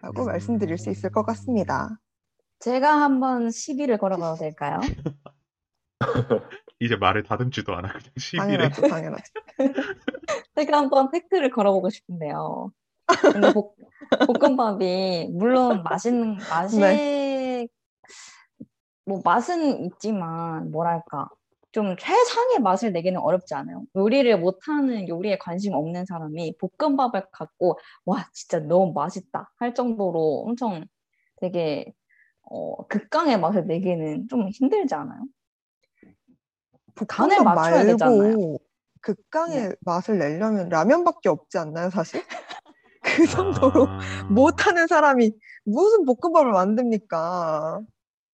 라고 0.00 0.22
음. 0.22 0.26
말씀드릴 0.26 0.78
수 0.78 0.90
있을 0.90 1.10
것 1.10 1.24
같습니다. 1.24 1.98
제가 2.60 3.00
한번 3.00 3.50
시비를 3.50 3.98
걸어봐도 3.98 4.36
될까요? 4.36 4.78
이제 6.78 6.94
말을 6.94 7.24
다듬지도 7.24 7.74
않아. 7.74 7.88
그냥 7.88 8.12
시비를. 8.16 8.70
당연하죠, 8.70 8.88
당연하죠. 8.88 9.32
제가 10.54 10.78
한번 10.78 11.10
태클을 11.10 11.50
걸어보고 11.50 11.90
싶은데요. 11.90 12.70
근데 13.32 13.52
볶, 13.52 13.74
볶음밥이 14.26 15.30
물론 15.32 15.82
맛있는 15.82 16.36
맛이 16.50 16.78
네. 16.78 17.66
뭐 19.06 19.22
맛은 19.24 19.86
있지만 19.86 20.70
뭐랄까 20.70 21.28
좀 21.72 21.96
최상의 21.98 22.60
맛을 22.60 22.92
내기는 22.92 23.20
어렵지 23.20 23.54
않아요. 23.54 23.84
요리를 23.94 24.38
못하는 24.38 25.06
요리에 25.08 25.38
관심 25.38 25.74
없는 25.74 26.06
사람이 26.06 26.56
볶음밥을 26.78 27.26
갖고 27.30 27.78
와 28.04 28.26
진짜 28.32 28.58
너무 28.60 28.92
맛있다 28.94 29.52
할 29.58 29.74
정도로 29.74 30.44
엄청 30.46 30.84
되게 31.36 31.92
어, 32.42 32.86
극강의 32.86 33.38
맛을 33.38 33.66
내기는 33.66 34.28
좀 34.28 34.48
힘들지 34.48 34.94
않아요? 34.94 35.24
간을 37.06 37.44
맞춰야 37.44 37.84
되잖아요. 37.84 38.18
말고 38.18 38.60
극강의 39.00 39.76
맛을 39.80 40.18
내려면 40.18 40.68
라면밖에 40.68 41.28
없지 41.28 41.58
않나요, 41.58 41.90
사실? 41.90 42.22
그 43.02 43.26
정도로 43.26 43.86
아. 43.88 44.28
못하는 44.30 44.86
사람이 44.86 45.32
무슨 45.64 46.04
볶음밥을 46.04 46.50
만듭니까? 46.50 47.80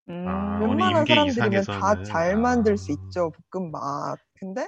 음, 0.10 0.26
아, 0.28 0.60
웬만한 0.60 1.06
사람들이면 1.06 1.26
다 1.26 1.28
이상에서는 1.28 2.04
잘 2.04 2.38
만들 2.38 2.78
수 2.78 2.92
아. 2.92 2.96
있죠, 2.96 3.32
볶음밥. 3.52 4.18
근데 4.40 4.68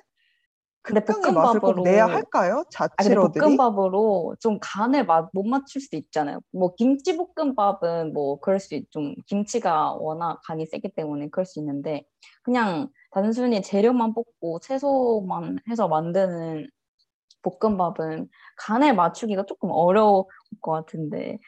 근데 0.81 1.01
극강의 1.01 1.33
맛을 1.33 1.59
꼭 1.59 1.81
내야 1.81 2.05
볶음밥으로- 2.05 2.09
할까요? 2.11 2.59
아, 2.59 2.69
자취로들이? 2.69 3.41
볶음밥으로 3.43 4.35
좀 4.39 4.59
간을 4.61 5.05
마- 5.07 5.27
못 5.33 5.43
맞출 5.43 5.81
수도 5.81 5.97
있잖아요. 5.97 6.39
뭐 6.53 6.75
김치 6.75 7.17
볶음밥은 7.17 8.13
뭐 8.13 8.39
그럴 8.39 8.59
수 8.59 8.75
있, 8.75 8.89
좀 8.91 9.15
김치가 9.25 9.93
워낙 9.93 10.39
간이 10.45 10.67
세기 10.67 10.89
때문에 10.93 11.29
그럴 11.29 11.45
수 11.47 11.59
있는데 11.59 12.05
그냥 12.43 12.89
단순히 13.11 13.63
재료만 13.63 14.13
볶고 14.13 14.59
채소만 14.59 15.57
해서 15.69 15.87
만드는 15.87 16.69
볶음밥은 17.41 18.29
간을 18.57 18.95
맞추기가 18.95 19.45
조금 19.47 19.71
어려울 19.71 20.25
것 20.61 20.71
같은데 20.71 21.39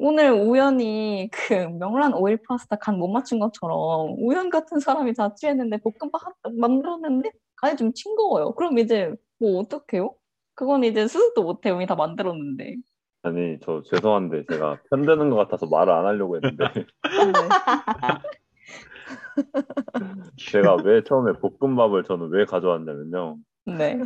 오늘 0.00 0.30
우연히 0.32 1.28
그 1.32 1.54
명란 1.54 2.14
오일 2.14 2.38
파스타 2.46 2.76
간 2.76 2.98
못 2.98 3.08
맞춘 3.08 3.38
것처럼 3.38 4.14
우연 4.18 4.50
같은 4.50 4.80
사람이 4.80 5.14
자취했는데 5.14 5.78
볶음밥 5.78 6.20
한- 6.24 6.32
만들었는데 6.58 7.30
간이 7.56 7.76
좀 7.76 7.90
싱거워요. 7.94 8.52
그럼 8.54 8.78
이제 8.78 9.12
뭐 9.38 9.60
어떡해요? 9.60 10.14
그건 10.54 10.84
이제 10.84 11.06
수습도 11.06 11.42
못해요. 11.42 11.74
이미 11.74 11.86
다 11.86 11.94
만들었는데. 11.94 12.76
아니, 13.22 13.58
저 13.62 13.82
죄송한데 13.82 14.44
제가 14.50 14.80
편드는 14.90 15.30
것 15.30 15.36
같아서 15.36 15.66
말을 15.66 15.92
안 15.92 16.06
하려고 16.06 16.36
했는데 16.36 16.64
네. 17.02 17.32
제가 20.36 20.76
왜 20.84 21.02
처음에 21.02 21.32
볶음밥을 21.40 22.04
저는 22.04 22.28
왜 22.30 22.44
가져왔냐면요. 22.44 23.36
네. 23.66 23.98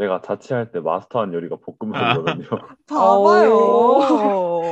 내가 0.00 0.22
자취할 0.22 0.72
때 0.72 0.80
마스터한 0.80 1.34
요리가 1.34 1.56
볶음밥이거든요. 1.56 2.46
봐봐요. 2.88 3.98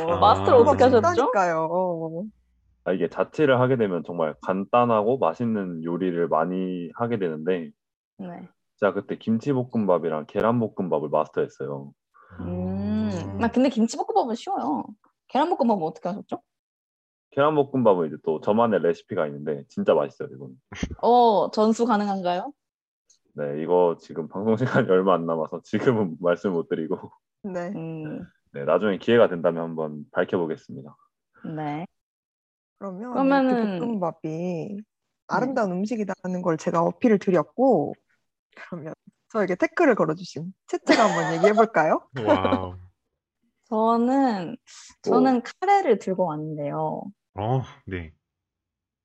아. 0.09 0.17
마스터를 0.17 0.61
어떻게 0.61 0.85
하셨죠? 0.85 1.03
진짜니까요. 1.03 2.27
아, 2.85 2.93
이게 2.93 3.11
자취를 3.11 3.61
하게 3.61 3.77
되면 3.77 4.03
정말 4.07 4.35
간단하고 4.41 5.19
맛있는 5.19 5.85
요리를 5.85 6.29
많이 6.29 6.91
하게 6.95 7.19
되는데 7.19 7.71
네. 8.17 8.49
제가 8.81 8.95
그때 8.95 9.19
김치볶음밥이랑 9.19 10.25
계란볶음밥을 10.29 11.11
마스터했어요. 11.11 11.93
음. 12.41 13.37
나 13.39 13.49
근데 13.49 13.69
김치볶음밥은 13.69 14.35
쉬워요. 14.35 14.87
계란볶음밥은 15.29 15.83
어떻게 15.83 16.09
하셨죠? 16.09 16.41
계란볶음밥은 17.33 18.07
이제 18.07 18.17
또 18.25 18.41
저만의 18.41 18.81
레시피가 18.81 19.27
있는데 19.27 19.65
진짜 19.69 19.93
맛있어요, 19.93 20.31
이건. 20.33 20.53
어, 21.03 21.51
전수 21.51 21.85
가능한가요? 21.85 22.51
네, 23.39 23.63
이거 23.63 23.97
지금 24.01 24.27
방송 24.29 24.57
시간이 24.57 24.89
얼마 24.93 25.15
안 25.15 25.25
남아서 25.25 25.61
지금은 25.63 26.17
말씀 26.21 26.53
못 26.53 26.69
드리고 26.69 26.99
네. 27.45 27.69
음, 27.69 28.27
네, 28.53 28.65
나중에 28.65 28.99
기회가 28.99 29.29
된다면 29.29 29.63
한번 29.63 30.05
밝혀보겠습니다. 30.11 30.97
네. 31.55 31.87
그러면 32.81 33.13
그러면은- 33.13 33.51
이렇게 33.51 33.79
볶음밥이 33.79 34.81
아름다운 35.29 35.71
음식이다라는 35.73 36.43
걸 36.43 36.57
제가 36.57 36.81
어필을 36.83 37.19
드렸고 37.21 37.95
그러면 38.57 38.95
저에게 39.29 39.55
태클을 39.55 39.95
걸어주신 39.95 40.53
채채가 40.67 41.05
한번 41.05 41.35
얘기해 41.39 41.53
볼까요? 41.53 42.09
와우. 42.27 42.75
저는, 43.69 44.57
저는 45.03 45.43
카레를 45.61 45.99
들고 45.99 46.25
왔는데요. 46.27 47.03
어, 47.35 47.63
네. 47.87 48.13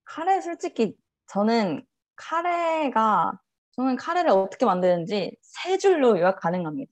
카레 0.06 0.40
솔직히 0.42 0.96
저는 1.28 1.86
카레가 2.16 3.38
저는 3.76 3.96
카레를 3.96 4.32
어떻게 4.32 4.66
만드는지 4.66 5.36
세 5.42 5.78
줄로 5.78 6.18
요약 6.20 6.40
가능합니다. 6.40 6.92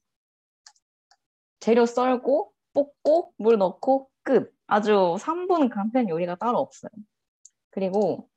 재료 1.59 1.85
썰고 1.85 2.53
볶고 2.73 3.33
물 3.37 3.57
넣고 3.57 4.09
끝. 4.23 4.53
아주 4.67 5.17
3분 5.19 5.69
간편 5.69 6.09
요리가 6.09 6.35
따로 6.35 6.59
없어요. 6.59 6.89
그리고 7.71 8.29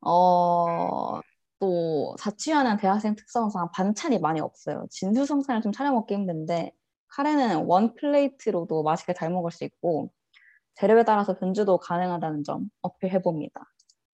어, 0.00 1.20
또 1.58 2.14
자취하는 2.18 2.76
대학생 2.76 3.16
특성상 3.16 3.70
반찬이 3.72 4.18
많이 4.18 4.40
없어요. 4.40 4.86
진수성찬을 4.90 5.62
좀 5.62 5.72
차려 5.72 5.92
먹기 5.92 6.14
힘든데 6.14 6.72
카레는 7.08 7.64
one 7.66 7.94
plate로도 7.94 8.82
맛있게 8.82 9.14
잘 9.14 9.30
먹을 9.30 9.50
수 9.50 9.64
있고 9.64 10.12
재료에 10.74 11.04
따라서 11.04 11.38
변주도 11.38 11.78
가능하다는 11.78 12.44
점 12.44 12.68
어필해 12.82 13.22
봅니다. 13.22 13.62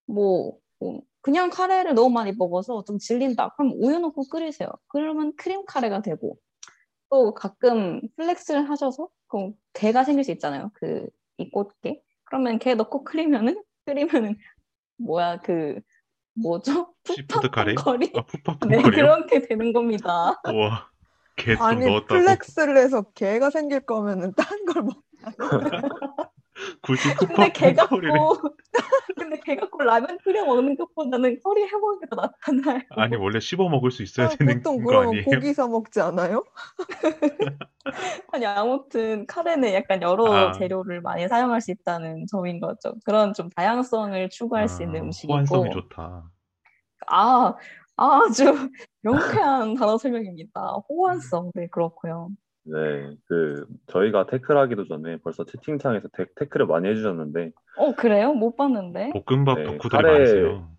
뭐, 0.06 0.58
뭐 0.78 1.00
그냥 1.22 1.50
카레를 1.50 1.94
너무 1.94 2.10
많이 2.10 2.32
먹어서 2.32 2.84
좀 2.84 2.98
질린다. 2.98 3.54
그럼 3.56 3.72
우유 3.76 3.98
넣고 3.98 4.24
끓이세요. 4.30 4.68
그러면 4.88 5.34
크림 5.36 5.64
카레가 5.66 6.02
되고 6.02 6.38
또 7.10 7.34
가끔 7.34 8.00
flex를 8.16 8.68
하셔서 8.70 9.08
그 9.28 9.52
게가 9.74 10.04
생길 10.04 10.24
수 10.24 10.30
있잖아요. 10.32 10.70
그 10.74 11.08
이 11.40 11.50
꽃게. 11.50 12.02
그러면 12.24 12.58
게 12.58 12.74
넣고 12.74 13.02
끓이면은 13.02 13.62
끓이면은 13.86 14.36
뭐야 14.98 15.38
그 15.40 15.80
뭐죠? 16.34 16.94
seafood 17.04 17.50
카레? 17.50 17.74
푸팟퐁커리? 17.74 18.12
아, 18.14 18.22
푸팟퐁 18.26 18.68
네, 18.68 18.76
커리요? 18.82 18.90
그렇게 18.90 19.40
되는 19.40 19.72
겁니다. 19.72 20.40
우와. 20.52 20.90
게 21.36 21.47
좀 21.47 21.62
아니 21.62 21.86
넣었다고. 21.86 22.14
flex를 22.14 22.76
해서 22.76 23.02
게가 23.14 23.50
생길 23.50 23.80
거면은 23.80 24.32
딴 24.34 24.46
걸 24.66 24.82
먹. 24.82 25.02
굳이 26.82 27.08
근데 27.18 27.50
커리를 27.50 27.74
갖고 27.76 27.96
근데 29.16 29.40
게 29.44 29.56
갖고 29.56 29.82
라면 29.82 30.18
끓여 30.24 30.44
먹는 30.44 30.76
것보다는 30.76 31.40
커리 31.42 31.62
해 31.62 31.70
먹는 31.70 32.00
게더 32.00 32.16
낫잖아요. 32.16 32.80
아니 32.90 33.16
원래 33.16 33.40
씹어 33.40 33.68
먹을 33.68 33.90
수 33.90 34.02
있어야 34.02 34.28
아, 34.28 34.36
되는 34.36 34.58
보통 34.58 34.82
거 34.82 34.88
그러면 34.88 35.08
아니에요? 35.08 35.24
고기 35.24 35.52
사 35.54 35.66
먹지 35.66 36.00
않아요? 36.00 36.44
아니 38.32 38.46
아무튼 38.46 39.26
카레는 39.26 39.72
약간 39.72 40.02
여러 40.02 40.48
아. 40.48 40.52
재료를 40.52 41.00
많이 41.00 41.28
사용할 41.28 41.60
수 41.60 41.70
있다는 41.70 42.26
점인 42.26 42.60
거죠. 42.60 42.94
그런 43.04 43.34
좀 43.34 43.50
다양성을 43.50 44.28
추구할 44.30 44.68
수 44.68 44.82
있는 44.82 45.00
아, 45.00 45.04
음식이고 45.04 45.32
호환성이 45.32 45.70
좋다. 45.70 46.30
아 47.08 47.54
아주 47.96 48.44
명쾌한 49.02 49.74
단어 49.74 49.98
설명입니다. 49.98 50.60
호환성 50.88 51.50
네 51.54 51.66
그렇고요. 51.68 52.30
네, 52.64 53.14
그 53.26 53.66
저희가 53.88 54.26
태클하기도 54.26 54.86
전에 54.86 55.16
벌써 55.18 55.44
채팅창에서 55.44 56.08
태, 56.12 56.26
태클을 56.36 56.66
많이 56.66 56.88
해주셨는데, 56.88 57.52
어 57.78 57.92
그래요? 57.94 58.32
못 58.34 58.56
봤는데. 58.56 59.10
볶음밥 59.26 59.58
네, 59.58 59.64
덕후들이 59.64 59.88
카레- 60.02 60.12
많으세요. 60.12 60.70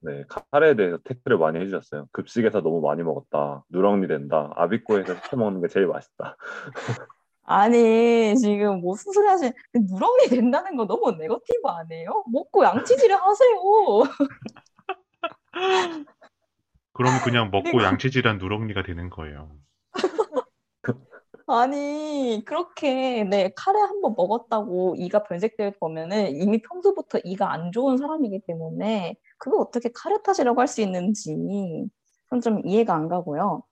네, 0.00 0.24
카레에 0.50 0.74
대해서 0.76 0.98
태클을 1.04 1.38
많이 1.38 1.58
해주셨어요. 1.60 2.06
급식에서 2.12 2.62
너무 2.62 2.80
많이 2.80 3.02
먹었다, 3.02 3.64
누렁니 3.70 4.08
된다, 4.08 4.50
아비꼬에서 4.56 5.14
시켜 5.16 5.36
먹는 5.36 5.60
게 5.60 5.68
제일 5.68 5.86
맛있다. 5.86 6.36
아니 7.50 8.34
지금 8.36 8.80
무슨 8.80 9.12
소리 9.12 9.26
하시? 9.26 9.52
누렁이 9.74 10.28
된다는 10.28 10.76
거 10.76 10.86
너무 10.86 11.12
네거티브 11.18 11.66
아니에요? 11.66 12.24
먹고 12.30 12.62
양치질을 12.64 13.16
하세요. 13.16 13.58
그러면 16.92 17.20
그냥 17.24 17.50
먹고 17.50 17.64
그리고- 17.64 17.82
양치질한 17.84 18.38
누렁니가 18.38 18.82
되는 18.82 19.08
거예요. 19.10 19.50
아니 21.50 22.42
그렇게 22.46 23.24
네 23.24 23.50
카레 23.56 23.78
한 23.80 24.00
번 24.02 24.14
먹었다고 24.16 24.96
이가 24.98 25.22
변색될 25.24 25.78
거면은 25.80 26.36
이미 26.36 26.60
평소부터 26.62 27.18
이가 27.24 27.52
안 27.52 27.72
좋은 27.72 27.96
사람이기 27.96 28.42
때문에 28.46 29.16
그걸 29.38 29.60
어떻게 29.60 29.90
카레 29.94 30.16
탓이라고 30.22 30.60
할 30.60 30.68
수 30.68 30.82
있는지 30.82 31.34
그건 32.24 32.40
좀 32.42 32.60
이해가 32.66 32.94
안 32.94 33.08
가고요. 33.08 33.62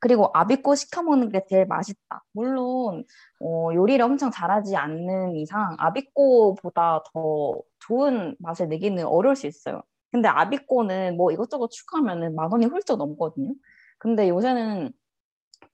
그리고 0.00 0.30
아비꼬 0.34 0.74
시켜 0.74 1.02
먹는 1.02 1.30
게 1.30 1.44
제일 1.48 1.66
맛있다. 1.66 2.24
물론 2.32 3.04
어, 3.40 3.70
요리를 3.74 4.02
엄청 4.04 4.30
잘하지 4.30 4.76
않는 4.76 5.36
이상 5.36 5.76
아비꼬보다 5.78 7.02
더 7.12 7.60
좋은 7.80 8.36
맛을 8.38 8.68
내기는 8.68 9.04
어려울 9.06 9.36
수 9.36 9.46
있어요. 9.46 9.82
근데 10.10 10.28
아비꼬는 10.28 11.16
뭐 11.16 11.30
이것저것 11.32 11.68
추가하면은 11.70 12.34
만 12.34 12.50
원이 12.50 12.66
훌쩍 12.66 12.96
넘거든요. 12.96 13.52
근데 13.98 14.28
요새는 14.28 14.92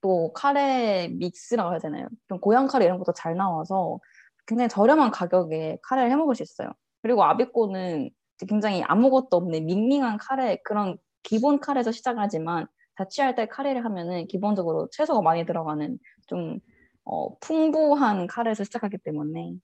또 0.07 0.33
카레 0.33 1.09
믹스라고 1.09 1.73
해야 1.73 1.81
되나요? 1.81 2.07
좀 2.29 2.39
고향 2.39 2.69
카레 2.69 2.85
이런 2.85 2.99
것도 2.99 3.13
잘 3.13 3.35
나와서 3.35 3.99
굉장히 4.47 4.69
저렴한 4.69 5.11
가격에 5.11 5.79
카레를 5.83 6.13
해 6.13 6.15
먹을 6.15 6.37
수 6.37 6.45
있어요. 6.45 6.71
그리고 7.03 7.25
아비꼬는 7.25 8.11
굉장히 8.49 8.85
아무것도 8.85 9.37
없는 9.37 9.67
밍밍한 9.67 10.19
카레 10.19 10.59
그런 10.63 10.97
기본 11.25 11.59
카레에서 11.59 11.91
시작하지만 11.91 12.69
자취할 12.97 13.35
때 13.35 13.49
카레를 13.49 13.85
하면은 13.85 14.29
기본적으로 14.29 14.89
채소가 14.93 15.23
많이 15.23 15.45
들어가는 15.45 15.99
좀 16.29 16.61
어, 17.05 17.37
풍부한 17.41 18.29
카레에서 18.29 18.63
시작하기 18.63 18.99
때문에 18.99 19.55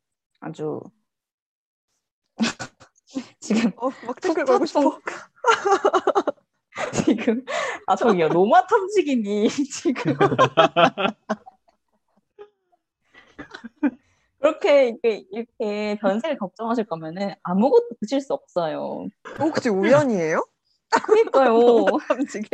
아주 0.40 0.81
지금 3.39 3.70
어, 3.77 3.90
막 4.05 4.20
댓글 4.20 4.44
걸고 4.44 4.66
싶어. 4.66 4.98
지금 7.05 7.44
아 7.86 7.94
저기요 7.97 8.28
노마 8.28 8.66
탐지기님 8.66 9.49
지금 9.73 10.16
그렇게 14.40 14.89
이렇게, 14.89 15.24
이렇게 15.31 15.99
변세를 16.01 16.36
걱정하실 16.39 16.86
거면은 16.86 17.35
아무것도 17.44 17.90
드실 18.01 18.20
수 18.20 18.32
없어요. 18.35 19.07
혹시 19.39 19.69
우연이에요? 19.69 20.44
그러니까요. 21.05 21.86
탐지기? 22.09 22.49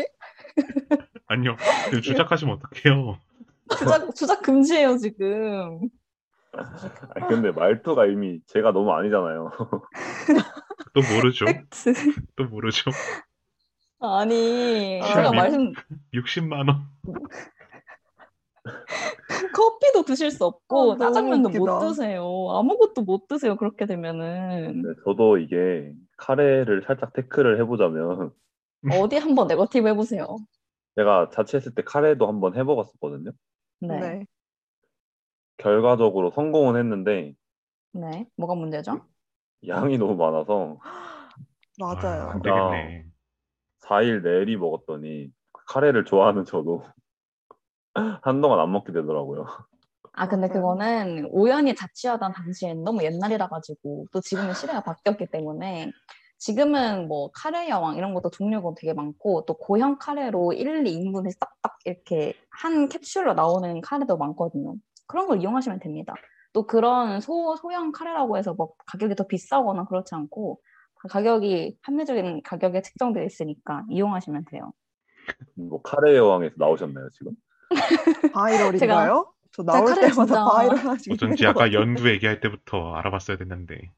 아니요. 1.26 1.56
지금 1.86 2.02
주작하시면 2.02 2.56
어떡해요. 2.56 3.18
주작 3.78 4.14
주작 4.14 4.42
금지예요 4.42 4.98
지금. 4.98 5.88
아니, 6.52 7.28
근데 7.28 7.52
말투가 7.52 8.06
이미 8.06 8.40
제가 8.46 8.72
너무 8.72 8.92
아니잖아요. 8.92 9.50
또 10.92 11.00
모르죠. 11.14 11.46
팩트. 11.46 11.94
또 12.36 12.44
모르죠. 12.44 12.90
아니 14.00 15.00
아, 15.02 15.14
제가 15.14 15.30
미- 15.30 15.36
말씀 15.36 15.72
60만 16.12 16.68
원. 16.68 16.88
커피도 19.54 20.04
드실 20.04 20.30
수 20.30 20.44
없고 20.44 20.92
아, 20.92 20.96
너무 20.96 20.98
짜장면도 20.98 21.48
웃기다. 21.48 21.64
못 21.64 21.80
드세요. 21.80 22.22
아무것도 22.50 23.02
못 23.02 23.26
드세요. 23.28 23.56
그렇게 23.56 23.86
되면은 23.86 24.82
네, 24.82 24.88
저도 25.04 25.38
이게 25.38 25.92
카레를 26.16 26.82
살짝 26.86 27.12
태클을 27.12 27.58
해보자면, 27.60 28.32
어디 28.90 29.16
한번 29.16 29.46
네거티브 29.48 29.88
해보세요. 29.88 30.38
제가 30.96 31.30
자취했을 31.30 31.74
때 31.74 31.82
카레도 31.82 32.26
한번 32.26 32.56
해먹었었거든요. 32.56 33.30
네. 33.80 34.00
네. 34.00 34.26
결과적으로 35.56 36.30
성공은 36.30 36.76
했는데, 36.78 37.34
네. 37.92 38.26
뭐가 38.36 38.54
문제죠? 38.54 39.00
양이 39.66 39.98
너무 39.98 40.14
많아서 40.16 40.78
맞아요. 41.78 42.28
안 42.30 42.42
되겠네. 42.42 43.04
4일 43.88 44.22
내리 44.22 44.56
먹었더니 44.56 45.30
카레를 45.66 46.04
좋아하는 46.04 46.44
저도 46.44 46.82
한동안 48.22 48.60
안 48.60 48.70
먹게 48.70 48.92
되더라고요. 48.92 49.46
아, 50.12 50.28
근데. 50.28 50.48
그거는 50.48 51.28
우연히 51.30 51.74
자취하던 51.74 52.32
당시엔 52.32 52.82
너무 52.84 53.02
옛날이라 53.04 53.48
가지고 53.48 54.06
또 54.12 54.20
지금은 54.20 54.54
시대가 54.54 54.82
바뀌었기 54.82 55.26
때문에 55.26 55.92
지금은 56.38 57.08
뭐 57.08 57.30
카레 57.32 57.68
여왕 57.68 57.96
이런 57.96 58.14
것도 58.14 58.30
종류가 58.30 58.72
되게 58.76 58.92
많고 58.92 59.44
또 59.44 59.54
고형 59.54 59.98
카레로 59.98 60.52
1, 60.52 60.86
2 60.86 60.92
인분을 60.92 61.32
딱딱 61.38 61.78
이렇게 61.84 62.34
한 62.50 62.88
캡슐로 62.88 63.34
나오는 63.34 63.80
카레도 63.80 64.16
많거든요. 64.16 64.74
그런 65.06 65.26
걸 65.26 65.40
이용하시면 65.40 65.80
됩니다. 65.80 66.14
또 66.52 66.66
그런 66.66 67.20
소, 67.20 67.56
소형 67.56 67.92
카레라고 67.92 68.36
해서 68.38 68.54
뭐 68.54 68.72
가격이 68.86 69.14
더 69.14 69.26
비싸거나 69.26 69.86
그렇지 69.86 70.14
않고 70.14 70.60
가격이 71.08 71.78
합리적인 71.82 72.42
가격에 72.42 72.82
책정되어 72.82 73.24
있으니까 73.24 73.84
이용하시면 73.90 74.44
돼요. 74.50 74.72
뭐 75.54 75.80
카레 75.82 76.16
여왕에서 76.16 76.54
나오셨나요 76.58 77.08
지금? 77.10 77.32
viral인가요? 78.32 79.32
저 79.52 79.62
나올 79.62 79.84
카레 79.86 80.08
때마다 80.08 80.24
진짜- 80.26 80.44
바이럴 80.44 80.76
하시긴 80.76 81.12
어쩐지. 81.14 81.46
아까 81.46 81.72
연두 81.72 82.08
얘기할 82.08 82.40
때부터 82.40 82.94
알아봤어야 82.94 83.36
됐는데. 83.36 83.92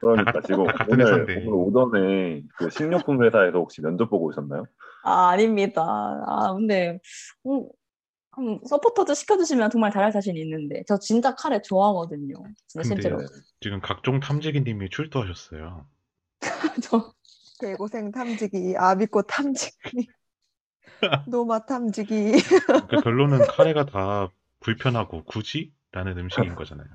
그러니까 0.00 0.32
다 0.32 0.40
지금 0.46 0.66
다 0.66 0.72
같은 0.72 0.94
오늘, 0.94 1.06
회사인데. 1.06 1.44
오늘 1.46 1.52
오전에 1.52 2.42
그 2.56 2.70
식료품 2.70 3.22
회사에서 3.24 3.58
혹시 3.58 3.82
면접 3.82 4.08
보고 4.08 4.26
오셨나요? 4.26 4.64
아, 5.04 5.28
아닙니다. 5.30 5.82
아, 5.82 6.54
근데, 6.54 6.98
음, 7.46 7.52
음, 7.52 7.68
서포터즈 8.66 9.14
시켜주시면 9.14 9.70
정말 9.70 9.90
잘할 9.90 10.12
자신 10.12 10.36
있는데. 10.36 10.82
저 10.86 10.98
진짜 10.98 11.34
카레 11.34 11.60
좋아하거든요. 11.62 12.34
진짜 12.66 12.86
실제로. 12.86 13.18
지금 13.60 13.80
각종 13.80 14.20
탐지기님이 14.20 14.90
출두하셨어요. 14.90 15.86
저, 16.82 17.12
개고생 17.60 18.10
탐지기, 18.10 18.76
아비꼬 18.76 19.22
탐지기, 19.22 20.08
노마 21.28 21.66
탐지기. 21.66 22.32
그러니까 22.66 23.00
결론은 23.04 23.46
카레가 23.46 23.86
다 23.86 24.28
불편하고 24.60 25.24
굳이? 25.24 25.72
라는 25.92 26.16
음식인 26.16 26.54
거잖아요. 26.54 26.86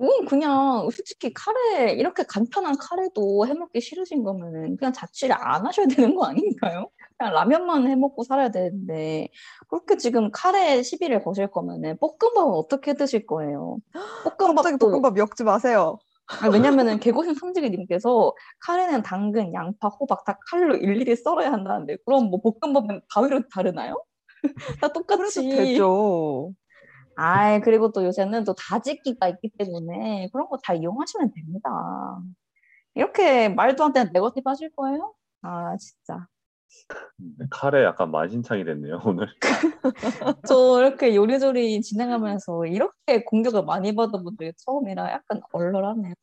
음, 0.00 0.26
그냥, 0.26 0.88
솔직히 0.90 1.32
카레, 1.34 1.92
이렇게 1.94 2.22
간편한 2.22 2.76
카레도 2.78 3.48
해먹기 3.48 3.80
싫으신 3.80 4.22
거면은 4.22 4.76
그냥 4.76 4.92
자취를 4.92 5.34
안 5.36 5.66
하셔야 5.66 5.86
되는 5.88 6.14
거 6.14 6.26
아닌가요? 6.26 6.88
그냥 7.18 7.34
라면만 7.34 7.88
해 7.88 7.96
먹고 7.96 8.22
살아야 8.22 8.50
되는데, 8.50 9.28
그렇게 9.68 9.96
지금 9.96 10.30
카레 10.32 10.82
시비를 10.82 11.22
거실 11.24 11.48
거면은 11.50 11.98
볶음밥은 11.98 12.52
어떻게 12.52 12.94
드실 12.94 13.26
거예요? 13.26 13.78
볶음밥도 14.38 14.78
볶음밥 14.78 15.18
엮지 15.18 15.42
마세요. 15.44 15.98
아, 16.40 16.48
왜냐면은 16.48 17.00
개고생 17.00 17.34
삼지기님께서 17.34 18.32
카레는 18.60 19.02
당근, 19.02 19.52
양파, 19.52 19.88
호박 19.88 20.24
다 20.24 20.38
칼로 20.48 20.76
일일이 20.76 21.16
썰어야 21.16 21.50
한다는데 21.52 21.96
그럼 22.06 22.26
뭐 22.30 22.40
볶음밥은 22.40 23.00
가위로 23.10 23.42
다르나요? 23.52 24.00
다 24.80 24.88
똑같이. 24.92 25.48
되죠. 25.48 26.52
아이 27.16 27.60
그리고 27.60 27.90
또 27.90 28.04
요새는 28.04 28.44
또 28.44 28.54
다지기가 28.54 29.28
있기 29.28 29.50
때문에 29.58 30.28
그런 30.32 30.48
거 30.48 30.56
다 30.62 30.74
이용하시면 30.74 31.32
됩니다. 31.34 31.68
이렇게 32.94 33.48
말도 33.48 33.84
안 33.84 33.92
되는 33.92 34.12
네거티브 34.12 34.48
하실 34.48 34.70
거예요? 34.76 35.14
아 35.42 35.76
진짜. 35.78 36.26
네, 37.16 37.46
카레 37.50 37.84
약간 37.84 38.10
만신창이 38.10 38.64
됐네요 38.64 39.00
오늘. 39.06 39.26
저 40.46 40.80
이렇게 40.80 41.14
요리조리 41.14 41.80
진행하면서 41.82 42.66
이렇게 42.66 43.24
공격을 43.24 43.64
많이 43.64 43.94
받아본 43.94 44.36
적이 44.38 44.52
처음이라 44.56 45.10
약간 45.12 45.40
얼얼하네요. 45.52 46.14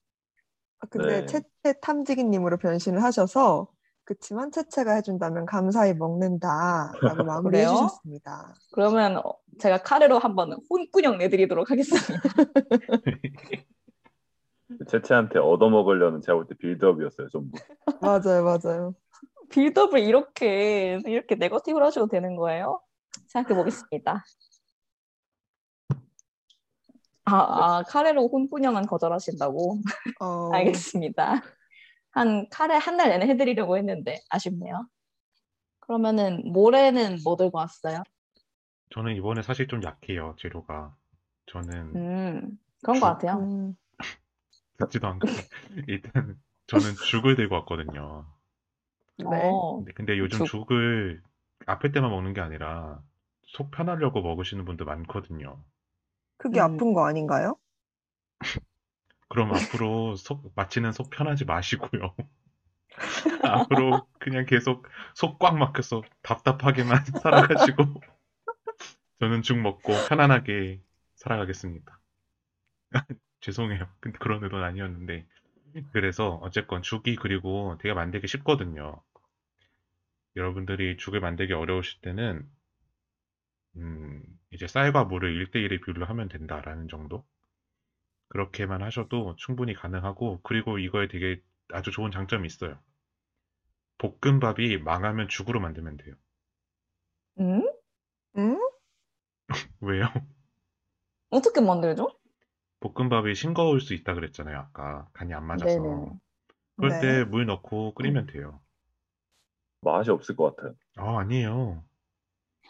아, 0.80 0.88
근데 0.90 1.22
네. 1.22 1.26
채채 1.26 1.80
탐지기님으로 1.82 2.58
변신을 2.58 3.02
하셔서 3.04 3.68
그치만 4.04 4.52
채채가 4.52 4.94
해준다면 4.94 5.46
감사히 5.46 5.94
먹는다라고 5.94 7.00
마무리해? 7.26 7.66
주셨습니다. 7.66 8.54
그러면 8.72 9.18
어, 9.18 9.34
제가 9.60 9.80
카레로 9.80 10.20
한번 10.20 10.54
혼꾸녕 10.70 11.18
내드리도록 11.18 11.72
하겠습니다. 11.72 12.14
채채한테 14.88 15.40
얻어먹으려는 15.40 16.22
제가 16.22 16.36
볼 16.36 16.48
때 16.48 16.56
빌드업이었어요, 16.56 17.30
전부. 17.30 17.58
맞아요, 18.02 18.44
맞아요. 18.44 18.96
빌드업을 19.50 20.00
이렇게 20.00 21.00
이렇게 21.06 21.36
네거티브로 21.36 21.86
하셔도 21.86 22.08
되는 22.08 22.36
거예요? 22.36 22.82
생각해 23.28 23.56
보겠습니다. 23.56 24.24
아, 27.26 27.36
아 27.80 27.84
카레로 27.88 28.28
혼꾸녕은 28.28 28.84
거절하신다고? 28.84 29.80
어, 30.22 30.52
알겠습니다. 30.54 31.42
한 32.12 32.48
카레 32.50 32.76
한 32.76 32.98
달 32.98 33.10
내내 33.10 33.28
해드리려고 33.28 33.78
했는데 33.78 34.20
아쉽네요. 34.30 34.88
그러면은 35.80 36.42
모레는 36.52 37.20
뭐 37.24 37.36
들고 37.36 37.58
왔어요? 37.58 38.04
저는 38.92 39.16
이번에 39.16 39.42
사실 39.42 39.68
좀 39.68 39.84
약해요, 39.84 40.36
재료가. 40.40 40.96
저는 41.48 41.96
음 41.96 42.60
그런 42.82 43.00
것 43.00 43.08
같아요. 43.08 43.40
음, 43.40 43.76
듣지도 44.78 45.08
않고 45.08 45.28
일단 45.88 46.40
저는 46.68 46.96
죽을 46.96 47.36
들고 47.36 47.56
왔거든요. 47.56 48.26
네. 49.18 49.26
어, 49.30 49.78
근데, 49.78 49.94
근데 49.94 50.18
요즘 50.20 50.44
죽. 50.44 50.46
죽 50.46 50.72
을 50.72 51.22
아플 51.66 51.92
때만 51.92 52.12
먹는 52.12 52.34
게 52.34 52.42
아니라 52.42 53.02
속 53.44 53.72
편하려고 53.72 54.22
먹으시는 54.22 54.66
분들 54.66 54.86
많거든요. 54.86 55.64
그게 56.38 56.62
음. 56.62 56.66
아픈 56.66 56.94
거 56.94 57.06
아닌가요? 57.06 57.58
그럼 59.30 59.54
앞으로 59.54 60.16
속 60.16 60.52
마취는 60.56 60.92
속 60.92 61.10
편하지 61.10 61.46
마시고요. 61.46 62.16
앞으로 63.44 64.08
그냥 64.20 64.46
계속 64.46 64.88
속 65.16 65.40
꽉 65.40 65.58
막혀서 65.58 66.02
답답하게만 66.24 67.04
살아가지고 67.22 67.84
저는 69.20 69.42
죽 69.42 69.58
먹고 69.60 69.94
편안하게 70.08 70.82
살아가겠습니다. 71.16 72.00
죄송해요. 73.42 73.88
근데 74.00 74.18
그런 74.20 74.44
의도는 74.44 74.64
아니었는데 74.66 75.26
그래서 75.92 76.36
어쨌건 76.42 76.82
죽이 76.82 77.16
그리고 77.16 77.78
되게 77.80 77.94
만들기 77.94 78.28
쉽거든요. 78.28 79.02
여러분들이 80.36 80.98
죽을 80.98 81.20
만들기 81.20 81.54
어려우실 81.54 82.02
때는 82.02 82.48
음, 83.78 84.24
이제 84.52 84.68
쌀과 84.68 85.06
물을 85.06 85.34
1대1의 85.36 85.84
비율로 85.84 86.06
하면 86.06 86.28
된다라는 86.30 86.88
정도? 86.88 87.26
그렇게만 88.30 88.84
하셔도 88.84 89.36
충분히 89.38 89.74
가능하고 89.74 90.42
그리고 90.44 90.78
이거에 90.78 91.08
되게 91.08 91.42
아주 91.72 91.90
좋은 91.92 92.12
장점이 92.12 92.46
있어요. 92.46 92.80
볶음밥이 93.98 94.78
망하면 94.78 95.28
죽으로 95.28 95.60
만들면 95.60 95.98
돼요. 95.98 96.16
음? 97.40 97.62
음? 98.38 98.60
왜요? 99.82 100.08
어떻게 101.30 101.62
만들죠? 101.62 102.10
볶음밥이 102.94 103.34
싱거울 103.36 103.82
수 103.82 103.94
있다 103.94 104.14
그랬잖아요, 104.14 104.58
아까. 104.58 105.08
간이 105.14 105.34
안 105.34 105.46
맞아서. 105.46 105.66
네네. 105.66 106.10
그럴 106.78 106.92
네. 106.92 107.00
때 107.24 107.26
물 107.26 107.46
넣고 107.46 107.94
끓이면 107.96 108.28
돼요. 108.28 108.60
맛이 109.82 110.10
없을 110.12 110.36
것 110.36 110.56
같아요. 110.56 110.76
아, 110.98 111.20
아니에요. 111.20 111.84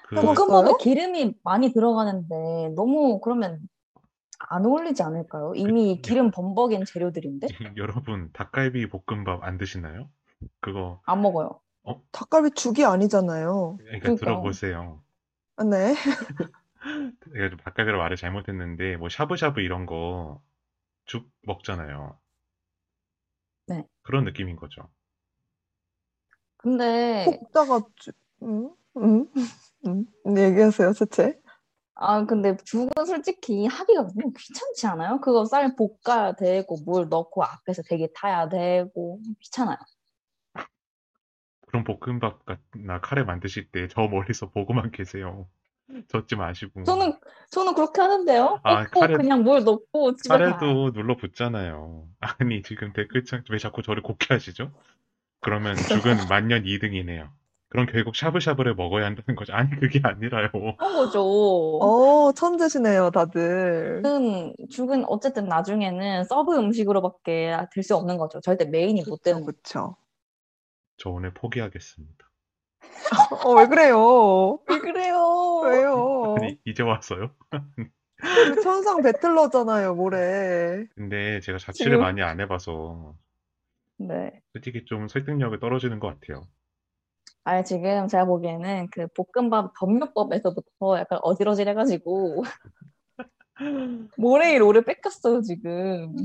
그 0.03 0.15
볶음- 0.15 0.35
볶음밥에? 0.35 0.73
기름이 0.79 1.35
많이 1.43 1.71
들어가는데 1.71 2.69
너무 2.75 3.19
그러면 3.21 3.59
안 4.49 4.65
어울리지 4.65 5.01
않을까요? 5.03 5.53
이미 5.55 5.95
그- 5.97 6.01
기름 6.09 6.31
범벅인 6.31 6.85
재료들인데 6.85 7.47
여러분 7.77 8.29
닭갈비 8.33 8.87
볶음밥 8.89 9.43
안 9.43 9.57
드시나요? 9.57 10.09
그거 10.59 11.01
안 11.05 11.21
먹어요. 11.21 11.59
닭갈비 12.11 12.51
죽이 12.55 12.83
아니잖아요. 12.85 13.77
그러니까 13.77 13.99
그러니까. 13.99 14.25
들어보세요. 14.25 15.01
아, 15.57 15.63
네. 15.63 15.93
내가 17.33 17.49
좀 17.49 17.57
닭갈비로 17.59 17.97
말을 17.97 18.17
잘못했는데 18.17 18.97
뭐 18.97 19.09
샤브샤브 19.09 19.61
이런 19.61 19.85
거 19.85 20.41
죽 21.07 21.29
먹잖아요. 21.43 22.19
네. 23.67 23.87
그런 24.03 24.23
느낌인 24.25 24.55
거죠. 24.55 24.89
근데 26.57 27.25
볶다가 27.25 27.81
주... 27.95 28.11
음? 28.43 28.69
음? 28.97 29.27
음? 29.87 30.05
네, 30.33 30.49
얘기하세요, 30.51 30.93
채채. 30.93 31.39
아 31.95 32.25
근데 32.25 32.57
죽은 32.57 32.89
솔직히 33.05 33.67
하기가 33.67 34.03
너무 34.03 34.33
귀찮지 34.37 34.87
않아요? 34.87 35.21
그거 35.21 35.45
쌀 35.45 35.75
볶아야 35.75 36.33
되고 36.33 36.77
물 36.85 37.09
넣고 37.09 37.43
앞에서 37.43 37.83
되게 37.83 38.09
타야 38.15 38.49
되고 38.49 39.21
귀찮아요. 39.41 39.77
그럼 41.67 41.83
볶음밥이나 41.83 43.01
카레 43.01 43.23
만드실 43.23 43.69
때 43.71 43.87
저 43.89 44.07
멀리서 44.07 44.49
보고만 44.49 44.91
계세요. 44.91 45.47
젓지 46.07 46.35
마시고. 46.35 46.83
저는 46.83 47.13
저는 47.51 47.73
그렇게 47.75 48.01
하는데요. 48.01 48.59
아, 48.63 48.83
볶고 48.85 48.99
카레- 48.99 49.15
그냥 49.17 49.43
물 49.43 49.63
넣고 49.63 50.15
집에. 50.15 50.35
카레도 50.37 50.91
눌러 50.93 51.15
붙잖아요. 51.15 52.07
아니 52.39 52.63
지금 52.63 52.91
댓글창 52.93 53.43
왜 53.51 53.57
자꾸 53.57 53.81
저를 53.83 54.01
공격하시죠? 54.01 54.71
그러면 55.41 55.75
죽은 56.25 56.27
만년 56.29 56.63
2등이네요. 56.63 57.29
그럼 57.69 57.87
결국 57.91 58.15
샤브샤브를 58.15 58.73
먹어야 58.75 59.05
한다는 59.05 59.35
거죠. 59.35 59.53
아니 59.53 59.69
그게 59.79 59.99
아니라요. 60.01 60.49
그런 60.51 60.77
거죠. 60.77 61.21
어, 61.81 62.31
천재시네요, 62.31 63.11
다들. 63.11 64.01
죽은 64.03 64.55
죽은 64.71 65.05
어쨌든 65.07 65.45
나중에는 65.47 66.23
sub 66.23 66.55
음식으로밖에 66.55 67.57
될 67.73 67.83
수 67.83 67.95
없는 67.95 68.17
거죠. 68.17 68.39
절대 68.41 68.65
main이 68.65 69.03
못 69.07 69.21
되는 69.21 69.41
거죠. 69.45 69.57
그쵸. 69.57 69.95
저 70.97 71.09
오늘 71.09 71.33
포기하겠습니다. 71.33 72.24
어, 73.43 73.53
왜 73.53 73.67
그래요? 73.67 74.59
왜 74.67 74.79
그래요? 74.79 75.59
왜요? 75.63 76.35
아니 76.39 76.59
이제? 76.65 76.83
우리 76.83 78.61
천상 78.63 79.01
배틀러잖아요, 79.03 79.93
모레. 79.95 80.87
근데 80.95 81.39
제가 81.41 81.57
자취를 81.59 81.91
지금- 81.93 82.01
많이 82.01 82.21
안 82.23 82.39
해봐서 82.39 83.13
네. 83.97 84.41
솔직히 84.53 84.85
좀 84.85 85.07
설득력이 85.07 85.59
떨어지는 85.59 85.99
것 85.99 86.19
같아요. 86.19 86.43
아 87.43 87.61
지금 87.63 88.07
제가 88.07 88.25
보기에는 88.25 88.87
그 88.91 89.07
볶음밥 89.09 89.73
법률법에서부터 89.77 90.97
약간 90.97 91.19
어지러질해가지고 91.21 92.43
모래일 94.17 94.63
오래 94.63 94.81
뺏겼어요 94.81 95.41
지금. 95.41 96.15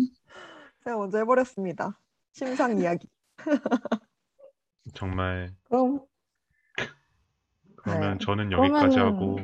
제가 0.84 0.96
먼저 0.96 1.18
해버렸습니다. 1.18 1.98
심상 2.32 2.78
이야기. 2.78 3.06
정말 4.94 5.52
그럼 5.68 6.00
그러면 7.82 8.18
네. 8.18 8.24
저는 8.24 8.52
여기까지 8.52 8.96
그러면은- 8.96 9.14
하고 9.14 9.38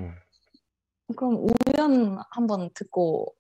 그럼 1.17 1.47
우연 1.47 2.19
한번 2.31 2.71
듣고 2.75 3.35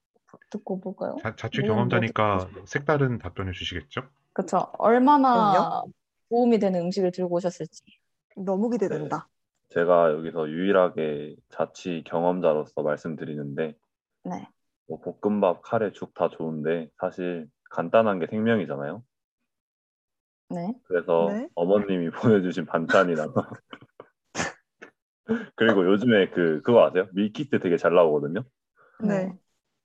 듣고 0.50 0.80
볼까요? 0.80 1.16
자, 1.22 1.34
자취 1.34 1.62
경험자니까 1.62 2.48
색다른 2.66 3.18
답변을 3.18 3.52
주시겠죠? 3.52 4.02
그쵸. 4.32 4.70
얼마나 4.78 5.52
그럼요. 5.52 5.92
도움이 6.28 6.58
되는 6.58 6.80
음식을 6.82 7.10
들고 7.12 7.36
오셨을지. 7.36 7.82
너무 8.36 8.68
기대된다. 8.70 9.28
제가 9.70 10.12
여기서 10.12 10.48
유일하게 10.48 11.36
자취 11.48 12.04
경험자로서 12.06 12.82
말씀드리는데 12.82 13.76
네. 14.24 14.48
뭐 14.88 15.00
볶음밥, 15.00 15.62
카레, 15.62 15.92
죽 15.92 16.14
다 16.14 16.28
좋은데 16.28 16.90
사실 17.00 17.48
간단한 17.70 18.18
게 18.20 18.26
생명이잖아요. 18.28 19.02
네. 20.50 20.72
그래서 20.84 21.26
네. 21.30 21.48
어머님이 21.54 22.10
보내주신 22.44 22.66
반찬이나 22.66 23.26
그리고 25.54 25.86
요즘에 25.86 26.30
그 26.30 26.60
그거 26.62 26.84
아세요? 26.86 27.06
밀키트 27.12 27.58
되게 27.60 27.76
잘 27.76 27.94
나오거든요. 27.94 28.44
네. 29.00 29.32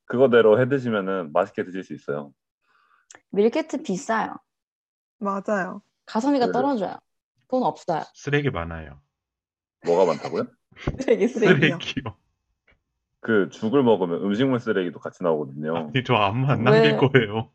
그거대로 0.05 0.59
해 0.59 0.67
드시면은 0.67 1.31
맛있게 1.33 1.63
드실 1.63 1.83
수 1.83 1.93
있어요. 1.93 2.33
밀키트 3.31 3.83
비싸요. 3.83 4.35
맞아요. 5.19 5.81
가성비가 6.05 6.47
네. 6.47 6.51
떨어져요. 6.51 6.95
돈 7.47 7.63
없어요. 7.63 8.03
쓰레기 8.13 8.49
많아요. 8.49 8.99
뭐가 9.85 10.05
많다고요? 10.05 10.43
쓰레기 10.99 11.27
쓰레기. 11.27 11.53
쓰레기요. 11.55 11.79
쓰레기요. 11.81 12.15
그 13.19 13.49
죽을 13.49 13.83
먹으면 13.83 14.23
음식물 14.23 14.59
쓰레기도 14.59 14.99
같이 14.99 15.23
나오거든요. 15.23 15.77
아니 15.77 16.03
저 16.03 16.15
아무 16.15 16.47
안 16.47 16.63
남길 16.63 16.91
왜? 16.93 16.97
거예요. 16.97 17.51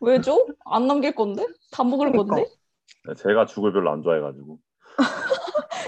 왜죠? 0.00 0.46
안 0.64 0.86
남길 0.86 1.14
건데? 1.14 1.46
다 1.70 1.84
먹을 1.84 2.10
그러니까. 2.10 2.36
건데? 2.36 2.50
제가 3.16 3.46
죽을 3.46 3.72
별로 3.72 3.90
안 3.90 4.02
좋아해가지고. 4.02 4.58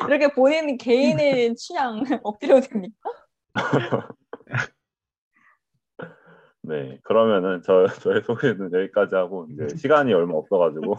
이렇게 0.08 0.28
본인 0.28 0.76
개인의 0.76 1.54
취향 1.56 2.02
엎드려도 2.22 2.68
됩니까? 2.68 3.10
네, 6.62 6.98
그러면은 7.02 7.60
저 7.64 7.86
저의 7.88 8.22
소개는 8.22 8.72
여기까지 8.72 9.14
하고 9.16 9.46
이제 9.50 9.76
시간이 9.76 10.12
얼마 10.12 10.34
없어가지고 10.34 10.96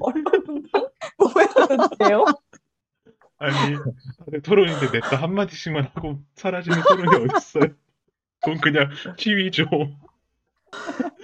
어려운 0.00 0.66
뭐 1.18 1.30
해야 1.36 1.48
돼요? 1.98 2.24
아니 3.36 3.76
토론인데 4.42 4.90
냅다 4.90 5.16
한 5.16 5.34
마디씩만 5.34 5.90
하고 5.94 6.18
사라지는 6.34 6.78
토론이 6.82 7.24
어딨어요? 7.24 7.74
그건 8.40 8.60
그냥 8.60 8.90
치위죠. 9.16 9.64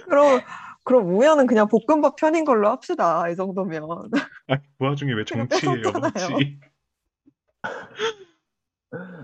그럼, 0.05 0.41
그럼 0.83 1.15
우연은 1.15 1.47
그냥 1.47 1.67
볶음밥 1.67 2.15
편인 2.15 2.45
걸로 2.45 2.69
합시다. 2.69 3.29
이 3.29 3.35
정도면. 3.35 3.83
아니, 4.47 4.61
그 4.77 4.85
와중에 4.85 5.13
왜 5.13 5.23
정치예요. 5.25 5.81
정치? 5.83 6.59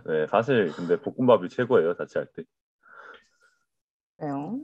네, 0.05 0.27
사실 0.29 0.71
근데 0.73 0.99
볶음밥이 1.01 1.49
최고예요, 1.49 1.95
자취할 1.95 2.27
때. 2.35 2.43
그래요. 4.17 4.59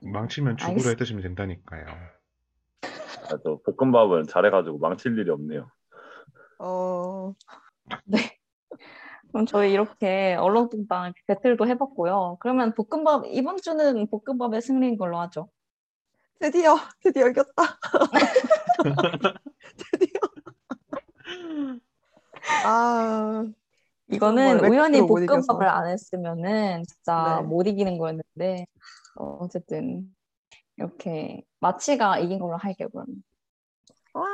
망치면 0.00 0.56
죽으로 0.56 0.70
알겠습니다. 0.70 0.90
해 0.90 0.96
드시면 0.96 1.22
된다니까요. 1.22 1.86
아, 3.30 3.38
저 3.44 3.60
볶음밥은 3.64 4.24
잘해가지고 4.24 4.78
망칠 4.78 5.16
일이 5.18 5.30
없네요. 5.30 5.70
어, 6.58 7.34
네. 8.04 8.38
그럼 9.28 9.46
저희 9.46 9.72
이렇게 9.72 10.34
얼렁뚱땅 10.34 11.14
배틀도 11.26 11.66
해봤고요. 11.66 12.36
그러면 12.40 12.74
볶음밥, 12.74 13.24
이번 13.26 13.56
주는 13.56 14.06
볶음밥의 14.10 14.60
승리인 14.60 14.98
걸로 14.98 15.18
하죠. 15.20 15.48
드디어, 16.42 16.76
드디어 17.00 17.28
이겼다. 17.28 17.78
드디어. 19.92 20.20
아, 22.64 23.46
이거는 24.10 24.58
우연히. 24.68 25.06
볶음밥을 25.06 25.68
안 25.68 25.86
했으면은 25.86 26.82
진짜 26.82 27.38
네. 27.42 27.46
못 27.46 27.68
이기는 27.68 27.96
거였는데, 27.96 28.66
어, 29.14 29.38
어쨌든, 29.40 30.12
이렇게 30.78 31.44
마치가 31.60 32.18
이긴 32.18 32.40
걸로 32.40 32.56
할게요, 32.56 32.88
그러면. 32.90 33.22
와, 34.12 34.24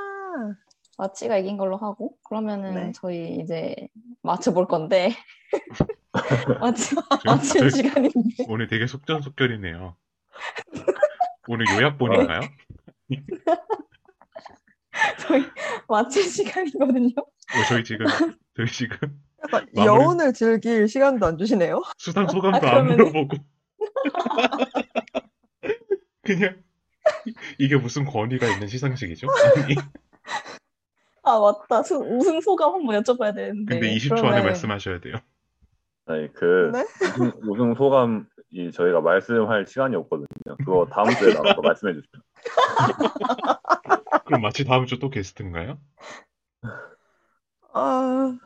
마치가 0.96 1.36
이긴 1.36 1.58
걸로 1.58 1.76
하고, 1.76 2.16
그러면은 2.22 2.74
네. 2.86 2.92
저희 2.94 3.36
이제 3.42 3.76
맞춰볼 4.22 4.66
건데, 4.66 5.10
마치, 6.62 6.96
저희 7.58 7.70
시간인데. 7.70 8.46
오늘 8.48 8.66
되게 8.66 8.86
속전속결이네요. 8.86 9.94
오늘 11.48 11.66
요약본인가요? 11.68 12.40
저희 15.20 15.44
맞힐 15.88 16.22
시간이거든요. 16.24 17.12
어, 17.18 17.62
저희 17.68 17.84
지금 17.84 18.06
저희 18.54 18.66
지금 18.66 18.96
약간 19.42 19.66
마무리- 19.74 19.86
여운을 19.86 20.32
즐길 20.34 20.86
시간도 20.88 21.24
안 21.26 21.38
주시네요. 21.38 21.82
수상 21.96 22.26
소감도 22.28 22.66
아, 22.66 22.76
안 22.78 22.86
그러면은- 22.88 22.96
물어보고 22.96 23.36
그냥 26.22 26.62
이게 27.58 27.76
무슨 27.76 28.04
권위가 28.04 28.46
있는 28.48 28.66
시상식이죠? 28.68 29.28
아, 31.22 31.38
맞다. 31.40 31.82
수- 31.82 31.96
우승 31.96 32.40
소감 32.42 32.74
한번 32.74 33.02
여쭤봐야 33.02 33.34
되는데. 33.34 33.80
근데 33.80 33.94
20초 33.96 34.12
안에 34.12 34.20
그러면 34.20 34.44
말씀하셔야 34.44 35.00
돼요. 35.00 35.14
아니, 36.06 36.30
그 36.32 36.70
네? 36.74 36.84
우승, 37.04 37.32
우승 37.50 37.74
소감 37.74 38.26
이 38.50 38.70
저희가 38.72 39.00
말씀할 39.00 39.66
시간이 39.66 39.94
없거든요. 39.96 40.26
그거 40.58 40.86
다음 40.90 41.10
주에 41.10 41.34
나와서 41.34 41.60
말씀해 41.60 41.92
주세요. 41.94 42.22
그럼 44.24 44.40
마치 44.42 44.64
다음 44.64 44.86
주 44.86 44.98
또 44.98 45.10
게스트인가요? 45.10 45.78
아, 47.74 48.38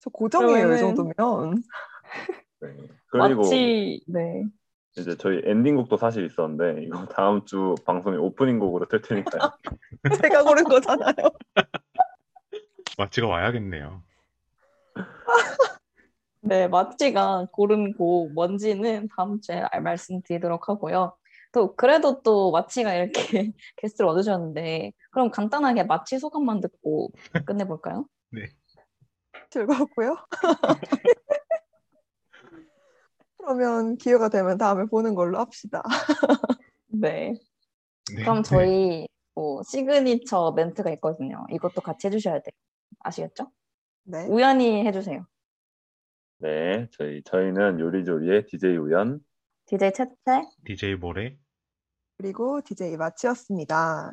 저 0.00 0.10
고정이에요, 0.10 0.58
이 0.58 0.62
그러면은- 0.62 0.78
정도면. 0.96 1.62
네. 2.60 2.68
그리고 3.10 3.42
마치, 3.42 4.00
네. 4.06 4.44
이제 4.96 5.16
저희 5.16 5.40
엔딩곡도 5.44 5.96
사실 5.96 6.24
있었는데 6.26 6.82
이거 6.84 7.06
다음 7.06 7.44
주 7.44 7.74
방송에 7.84 8.16
오프닝 8.16 8.58
곡으로 8.58 8.86
틀 8.86 9.00
테니까요. 9.00 9.50
제가 10.22 10.42
고른 10.44 10.64
거잖아요. 10.64 11.14
마치가 12.96 13.28
와야겠네요. 13.28 14.02
네, 16.48 16.66
마치가 16.66 17.46
고른 17.52 17.92
곡 17.92 18.32
뭔지는 18.32 19.06
다음 19.14 19.38
주에 19.38 19.62
알- 19.70 19.82
말씀드리도록 19.82 20.70
하고요. 20.70 21.14
또 21.52 21.76
그래도 21.76 22.22
또 22.22 22.50
마치가 22.52 22.94
이렇게 22.94 23.12
게스트를 23.76 24.08
얻으셨는데 24.08 24.92
그럼 25.10 25.30
간단하게 25.30 25.84
마치 25.84 26.18
소감만 26.18 26.60
듣고 26.60 27.10
끝내볼까요? 27.44 28.06
즐거웠고요. 29.50 30.16
그러면 33.36 33.96
기회가 33.96 34.30
되면 34.30 34.56
다음에 34.56 34.86
보는 34.86 35.14
걸로 35.14 35.38
합시다. 35.38 35.82
네. 36.86 37.34
네, 38.14 38.22
그럼 38.22 38.42
네. 38.42 38.48
저희 38.48 39.08
뭐 39.34 39.62
시그니처 39.64 40.52
멘트가 40.56 40.90
있거든요. 40.92 41.46
이것도 41.50 41.82
같이 41.82 42.06
해주셔야 42.06 42.36
돼요. 42.36 42.50
아시겠죠? 43.00 43.50
네. 44.04 44.26
우연히 44.26 44.86
해주세요. 44.86 45.26
네, 46.40 46.86
저희 46.92 47.22
저희는 47.24 47.80
요리조리의 47.80 48.46
DJ 48.46 48.76
우연. 48.76 49.20
DJ 49.66 49.92
채채. 49.92 50.42
DJ 50.64 50.94
모레 50.94 51.36
그리고 52.16 52.60
DJ 52.62 52.96
마치였습니다. 52.96 54.12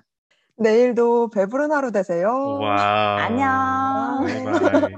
내일도 0.57 1.29
배부른 1.29 1.71
하루 1.71 1.91
되세요. 1.91 2.29
와 2.59 3.17
안녕. 3.23 4.25
바이바이 4.25 4.95